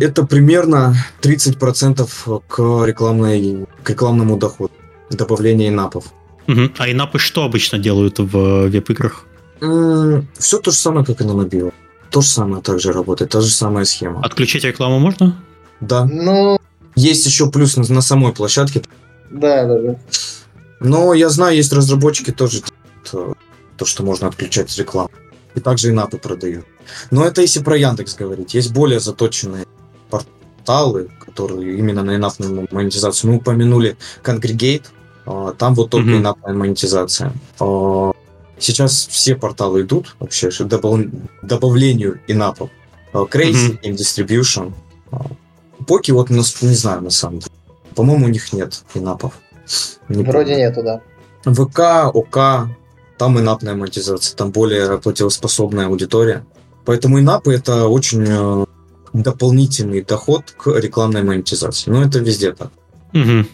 Это 0.01 0.25
примерно 0.25 0.95
30% 1.23 2.43
к, 2.47 2.87
рекламной, 2.87 3.67
к 3.83 3.91
рекламному 3.91 4.37
доходу. 4.37 4.73
Добавление 5.11 5.69
инапов. 5.69 6.07
Угу. 6.47 6.73
А 6.79 6.91
инапы 6.91 7.19
что 7.19 7.45
обычно 7.45 7.79
делают 7.79 8.19
в 8.19 8.69
веб-играх? 8.69 9.25
Все 9.59 10.59
то 10.59 10.71
же 10.71 10.77
самое, 10.77 11.05
как 11.05 11.21
и 11.21 11.25
на 11.25 11.35
мобилах. 11.35 11.73
То 12.11 12.21
же 12.21 12.29
самое 12.29 12.63
также 12.63 12.93
работает, 12.93 13.31
та 13.31 13.41
же 13.41 13.49
самая 13.49 13.85
схема. 13.85 14.21
Отключить 14.23 14.65
рекламу 14.65 14.99
можно? 14.99 15.37
Да. 15.81 16.05
Ну... 16.05 16.59
Есть 16.95 17.27
еще 17.27 17.49
плюс 17.49 17.77
на, 17.77 17.85
на 17.95 18.01
самой 18.01 18.33
площадке. 18.33 18.83
Да, 19.31 19.65
да, 19.67 19.79
да. 19.79 19.97
Но 20.81 21.15
я 21.15 21.29
знаю, 21.29 21.57
есть 21.57 21.73
разработчики 21.73 22.31
тоже 22.31 22.63
то, 23.11 23.35
то 23.77 23.85
что 23.85 24.03
можно 24.03 24.29
отключать 24.29 24.77
рекламу. 24.79 25.11
И 25.55 25.61
также 25.61 25.89
и 25.89 25.93
напы 25.93 26.19
продают. 26.19 26.67
Но 27.11 27.25
это 27.25 27.43
если 27.43 27.63
про 27.63 27.77
Яндекс 27.77 28.15
говорить. 28.15 28.55
Есть 28.55 28.73
более 28.73 29.01
заточенные 29.01 29.67
порталы, 30.11 31.11
которые 31.19 31.79
именно 31.79 32.03
на 32.03 32.17
инапную 32.17 32.69
монетизацию. 32.71 33.31
Мы 33.31 33.39
упомянули 33.39 33.97
Congregate, 34.23 34.85
а, 35.27 35.53
там 35.53 35.75
вот 35.75 35.91
только 35.91 36.11
mm-hmm. 36.11 36.19
инапная 36.19 36.55
монетизация. 36.55 37.33
А, 37.59 38.13
Сейчас 38.61 39.07
все 39.07 39.37
порталы 39.37 39.83
идут 39.83 40.17
вообще 40.19 40.51
к 40.51 40.65
добав... 40.65 41.01
добавлению 41.43 42.21
инапов. 42.27 42.71
Crazy, 43.13 43.81
mm-hmm. 43.81 43.83
InDistribution. 43.83 44.73
Поки 45.87 46.11
вот, 46.11 46.31
не 46.31 46.43
знаю, 46.43 47.03
на 47.03 47.11
самом 47.11 47.39
деле. 47.39 47.53
По-моему, 47.95 48.27
у 48.27 48.29
них 48.29 48.53
нет 48.53 48.85
инапов. 48.95 49.35
Не 50.09 50.23
Вроде 50.23 50.53
помню. 50.53 50.69
нету, 50.69 50.83
да. 50.83 51.01
ВК, 51.45 52.15
ОК, 52.15 52.69
там 53.17 53.39
инапная 53.39 53.75
монетизация, 53.75 54.37
там 54.37 54.51
более 54.51 54.99
платежеспособная 54.99 55.87
аудитория. 55.87 56.45
Поэтому 56.85 57.21
инапы 57.21 57.55
это 57.55 57.89
очень 57.89 58.25
э, 58.27 58.65
дополнительный 59.13 60.03
доход 60.03 60.55
к 60.57 60.69
рекламной 60.69 61.23
монетизации. 61.23 61.91
Ну, 61.91 62.03
это 62.03 62.19
везде 62.19 62.53
так. 62.53 62.71
Угу. 63.13 63.47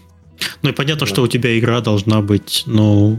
Ну 0.62 0.70
и 0.70 0.72
понятно, 0.72 1.06
да. 1.06 1.06
что 1.06 1.22
у 1.22 1.28
тебя 1.28 1.58
игра 1.58 1.80
должна 1.80 2.20
быть, 2.20 2.64
ну, 2.66 3.18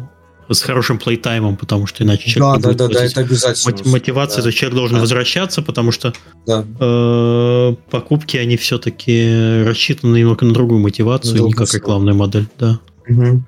с 0.49 0.61
хорошим 0.61 0.99
плейтаймом, 0.99 1.57
потому 1.57 1.87
что 1.87 2.03
иначе 2.03 2.29
человек... 2.29 2.61
Да, 2.63 2.73
да, 2.73 2.87
да, 2.87 2.93
да, 2.93 3.05
это 3.05 3.21
обязательно. 3.21 3.91
Мотивация, 3.91 4.37
да. 4.37 4.49
то 4.49 4.51
человек 4.51 4.75
должен 4.75 4.97
да. 4.97 5.01
возвращаться, 5.01 5.61
потому 5.61 5.91
что 5.91 6.13
да. 6.45 6.65
э, 6.79 7.75
покупки, 7.89 8.37
они 8.37 8.57
все-таки 8.57 9.63
рассчитаны 9.65 10.17
немного 10.17 10.45
на 10.45 10.53
другую 10.53 10.79
мотивацию, 10.79 11.37
Долго 11.37 11.47
не 11.47 11.53
как 11.53 11.73
рекламная 11.73 12.13
модель, 12.13 12.47
да. 12.59 12.79
Угу. 13.07 13.41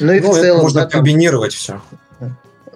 Ну 0.00 0.12
и 0.12 0.20
ну, 0.20 0.32
в 0.32 0.34
целом... 0.34 0.62
Можно 0.62 0.82
да, 0.82 0.86
комбинировать 0.86 1.52
все. 1.52 1.80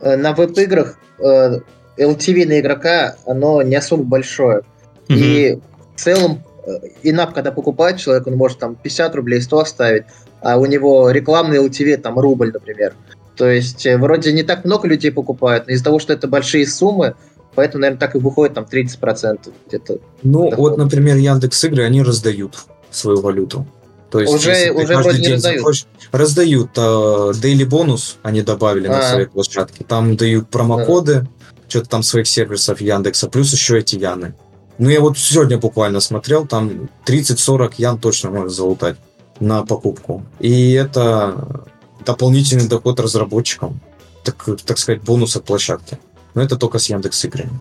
Э, 0.01 0.17
на 0.17 0.33
веб-играх 0.33 0.99
э, 1.19 1.61
LTV 1.99 2.47
на 2.47 2.61
игрока, 2.61 3.17
оно 3.27 3.63
не 3.63 3.77
особо 3.77 4.03
большое. 4.03 4.63
Угу. 5.09 5.19
И 5.19 5.59
в 5.95 6.01
целом 6.01 6.43
э, 6.67 6.71
инап, 7.03 7.35
когда 7.35 7.53
покупает 7.53 7.99
человек, 7.99 8.27
он 8.27 8.35
может 8.35 8.59
там 8.59 8.75
50 8.75 9.15
рублей, 9.15 9.41
100 9.41 9.59
оставить, 9.59 10.05
а 10.41 10.59
у 10.59 10.67
него 10.67 11.11
рекламный 11.11 11.59
LTV 11.59 11.99
там 11.99 12.19
рубль, 12.19 12.51
например. 12.53 12.95
То 13.37 13.51
есть 13.51 13.87
э, 13.87 13.97
вроде 13.97 14.33
не 14.33 14.43
так 14.43 14.65
много 14.65 14.89
людей 14.89 15.11
покупают, 15.11 15.67
но 15.67 15.73
из-за 15.73 15.85
того, 15.85 15.99
что 15.99 16.13
это 16.13 16.29
большие 16.29 16.67
суммы, 16.67 17.15
поэтому, 17.55 17.83
наверное, 17.83 18.01
так 18.01 18.15
и 18.15 18.19
выходит 18.19 18.55
там 18.55 18.67
30% 18.71 19.53
где-то. 19.69 19.99
Ну, 20.23 20.51
дохода. 20.51 20.57
вот, 20.57 20.79
например, 20.79 21.17
Яндекс 21.17 21.65
Игры, 21.65 21.85
они 21.85 22.03
раздают 22.03 22.59
свою 22.91 23.21
валюту. 23.21 23.67
То 24.11 24.21
есть, 24.21 24.35
уже 24.35 24.71
уже 24.73 24.97
вроде 24.99 25.21
не 25.23 25.33
раздают. 25.33 25.61
Захочешь, 25.61 25.87
раздают 26.13 26.77
uh, 26.77 27.31
daily 27.33 27.65
бонус, 27.65 28.19
они 28.23 28.43
добавили 28.43 28.87
А-а-а. 28.87 28.99
на 28.99 29.11
своей 29.11 29.27
площадке. 29.27 29.85
Там 29.85 30.17
дают 30.17 30.51
промокоды, 30.51 31.21
да. 31.23 31.29
что-то 31.69 31.89
там 31.89 32.03
своих 32.03 32.29
сервисов 32.29 32.83
Яндекса, 32.83 33.29
плюс 33.29 33.53
еще 33.53 33.79
эти 33.79 33.97
Яны. 33.97 34.35
Ну, 34.77 34.91
я 34.91 35.01
вот 35.01 35.17
сегодня 35.17 35.57
буквально 35.57 36.01
смотрел, 36.01 36.47
там 36.47 36.91
30-40 37.07 37.75
Ян 37.79 37.99
точно 37.99 38.31
можно 38.31 38.51
залутать 38.51 38.97
на 39.41 39.65
покупку. 39.65 40.25
И 40.41 40.73
это 40.73 41.65
дополнительный 42.05 42.69
доход 42.69 43.01
разработчикам, 43.01 43.81
так, 44.25 44.49
так 44.65 44.79
сказать, 44.79 45.03
бонус 45.03 45.37
от 45.37 45.45
площадки. 45.45 45.99
Но 46.35 46.43
это 46.43 46.57
только 46.57 46.79
с 46.79 46.89
Яндекс 46.89 47.25
играми. 47.25 47.61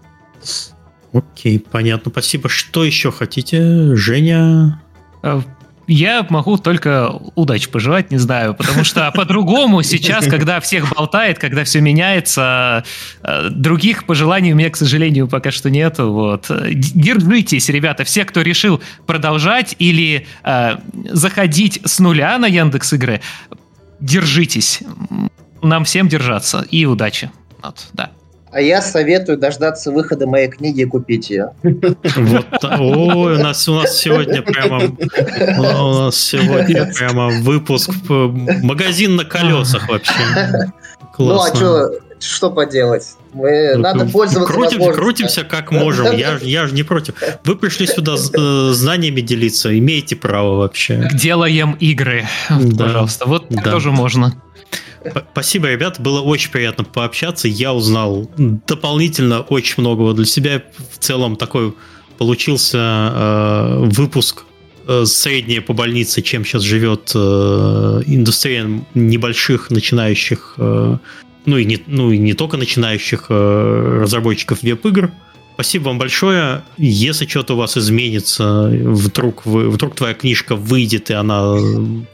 Окей, 1.14 1.60
понятно, 1.60 2.12
спасибо. 2.12 2.48
Что 2.48 2.84
еще 2.84 3.12
хотите, 3.12 3.96
Женя? 3.96 4.82
Э, 5.24 5.42
я 5.88 6.26
могу 6.30 6.58
только 6.58 7.12
удачи 7.36 7.70
пожелать, 7.70 8.12
не 8.12 8.18
знаю, 8.18 8.54
потому 8.54 8.86
что 8.86 9.12
по-другому 9.12 9.84
сейчас, 9.84 10.26
когда 10.26 10.62
всех 10.62 10.94
болтает, 10.96 11.38
когда 11.38 11.66
все 11.66 11.82
меняется, 11.82 12.86
э, 13.24 13.50
других 13.50 14.06
пожеланий 14.06 14.54
у 14.54 14.56
меня, 14.56 14.70
к 14.70 14.78
сожалению, 14.78 15.28
пока 15.28 15.52
что 15.52 15.70
нету. 15.70 16.12
Вот. 16.14 16.50
Держитесь, 16.72 17.68
ребята, 17.68 18.06
все, 18.06 18.24
кто 18.24 18.42
решил 18.42 18.82
продолжать 19.06 19.76
или 19.80 20.26
э, 20.44 20.78
заходить 21.10 21.82
с 21.84 22.00
нуля 22.00 22.38
на 22.38 22.46
Яндекс 22.46 22.94
Игры, 22.94 23.22
держитесь. 24.02 24.82
Нам 25.62 25.86
всем 25.86 26.08
держаться 26.10 26.66
и 26.70 26.86
удачи. 26.86 27.32
Вот, 27.64 27.88
да. 27.94 28.12
А 28.52 28.60
я 28.60 28.82
советую 28.82 29.38
дождаться 29.38 29.92
выхода 29.92 30.28
моей 30.28 30.50
книги 30.50 30.82
и 30.82 30.86
купить 30.86 31.30
ее. 31.30 31.52
Вот, 31.64 32.64
ой, 32.64 33.36
у 33.36 33.40
нас, 33.40 33.70
у 33.70 33.76
нас 33.76 33.98
сегодня 33.98 34.42
прямо, 34.42 34.82
у 35.58 35.94
нас 35.94 36.18
сегодня 36.18 36.92
прямо 36.94 37.30
выпуск, 37.30 37.92
магазин 38.10 39.16
на 39.16 39.24
колесах 39.24 39.88
вообще. 39.88 40.72
Классно. 41.14 41.20
Ну, 41.20 41.42
а 41.42 41.56
что, 41.56 41.92
что 42.22 42.52
поделать? 42.52 43.16
Мы, 43.34 43.74
ну, 43.76 43.82
надо 43.82 44.06
пользоваться 44.06 44.54
Крутим, 44.54 44.94
Крутимся 44.94 45.44
как 45.44 45.72
можем, 45.72 46.16
я, 46.16 46.38
я 46.42 46.68
же 46.68 46.74
не 46.74 46.84
против. 46.84 47.16
Вы 47.44 47.56
пришли 47.56 47.88
сюда 47.88 48.16
э, 48.16 48.72
знаниями 48.74 49.22
делиться, 49.22 49.78
имеете 49.78 50.16
право 50.16 50.58
вообще. 50.58 51.10
Делаем 51.14 51.74
игры, 51.80 52.28
да. 52.50 52.86
пожалуйста, 52.86 53.26
вот 53.26 53.46
да. 53.50 53.62
тоже 53.64 53.92
можно. 53.92 54.34
Спасибо, 55.32 55.70
ребят, 55.70 56.00
было 56.00 56.22
очень 56.22 56.52
приятно 56.52 56.84
пообщаться. 56.84 57.48
Я 57.48 57.74
узнал 57.74 58.30
дополнительно 58.38 59.42
очень 59.42 59.76
многого 59.78 60.14
для 60.14 60.26
себя. 60.26 60.62
В 60.92 61.00
целом 61.00 61.36
такой 61.36 61.74
получился 62.18 62.78
э, 62.78 63.78
выпуск 63.86 64.44
э, 64.88 65.06
среднее 65.06 65.62
по 65.62 65.74
больнице, 65.74 66.22
чем 66.22 66.46
сейчас 66.46 66.62
живет 66.62 67.12
э, 67.16 67.18
индустрия 68.06 68.86
небольших 68.94 69.72
начинающих, 69.72 70.54
э, 70.58 70.98
ну, 71.46 71.58
и 71.58 71.66
не, 71.66 71.82
ну 71.88 72.12
и 72.12 72.18
не 72.18 72.34
только 72.34 72.58
начинающих 72.58 73.26
э, 73.30 74.00
разработчиков 74.02 74.62
веб-игр. 74.62 75.12
Спасибо 75.56 75.86
вам 75.86 76.00
большое. 76.00 76.64
Если 76.78 77.28
что-то 77.28 77.54
у 77.54 77.58
вас 77.58 77.78
изменится, 77.78 78.68
вдруг, 78.68 79.46
вы, 79.46 79.70
вдруг 79.70 79.96
твоя 79.96 80.14
книжка 80.14 80.56
выйдет, 80.56 81.12
и 81.12 81.14
она 81.14 81.56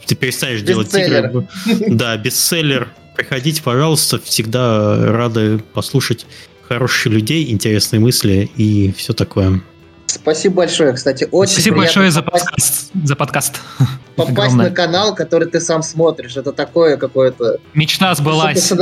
ты 0.05 0.15
перестанешь 0.15 0.61
делать 0.61 0.93
игры. 0.93 1.47
Да, 1.87 2.17
бестселлер. 2.17 2.89
Приходите, 3.15 3.61
пожалуйста. 3.63 4.19
Всегда 4.19 5.11
рады 5.11 5.59
послушать 5.73 6.25
хороших 6.67 7.13
людей, 7.13 7.49
интересные 7.49 7.99
мысли 7.99 8.49
и 8.57 8.93
все 8.97 9.13
такое. 9.13 9.61
Спасибо 10.07 10.55
большое, 10.55 10.93
кстати, 10.93 11.27
очень 11.29 11.53
Спасибо 11.53 11.77
большое 11.77 12.11
за 12.11 12.21
подкаст. 12.21 12.91
За 13.03 13.15
подкаст. 13.15 13.61
Попасть 14.15 14.31
Огромное. 14.31 14.69
на 14.69 14.75
канал, 14.75 15.13
который 15.13 15.47
ты 15.47 15.59
сам 15.59 15.83
смотришь, 15.83 16.37
это 16.37 16.51
такое 16.51 16.97
какое-то... 16.97 17.57
Мечта 17.73 18.15
сбылась. 18.15 18.73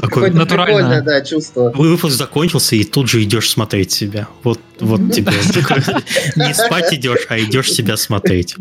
Какое-то 0.00 0.46
прикольное, 0.46 1.02
да, 1.02 1.22
чувство. 1.22 1.72
Выпуск 1.74 2.14
закончился, 2.14 2.76
и 2.76 2.84
тут 2.84 3.08
же 3.08 3.22
идешь 3.24 3.50
смотреть 3.50 3.90
себя. 3.90 4.28
Вот, 4.44 4.60
вот 4.78 5.00
тебе. 5.12 5.32
Не 6.36 6.54
спать 6.54 6.92
идешь, 6.94 7.26
а 7.30 7.38
идешь 7.38 7.72
себя 7.72 7.96
смотреть. 7.96 8.54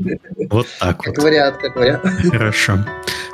Вот 0.50 0.68
так 0.80 1.06
вот. 1.06 1.16
Как 1.16 1.24
вариант, 1.24 1.58
как 1.58 1.76
вариант. 1.76 2.02
Хорошо. 2.32 2.86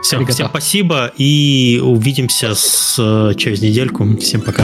Все, 0.01 0.25
всем 0.25 0.47
спасибо, 0.49 1.11
и 1.17 1.79
увидимся 1.81 2.55
с, 2.55 3.33
через 3.37 3.61
недельку. 3.61 4.17
Всем 4.17 4.41
пока. 4.41 4.63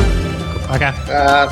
Пока. 0.68 1.50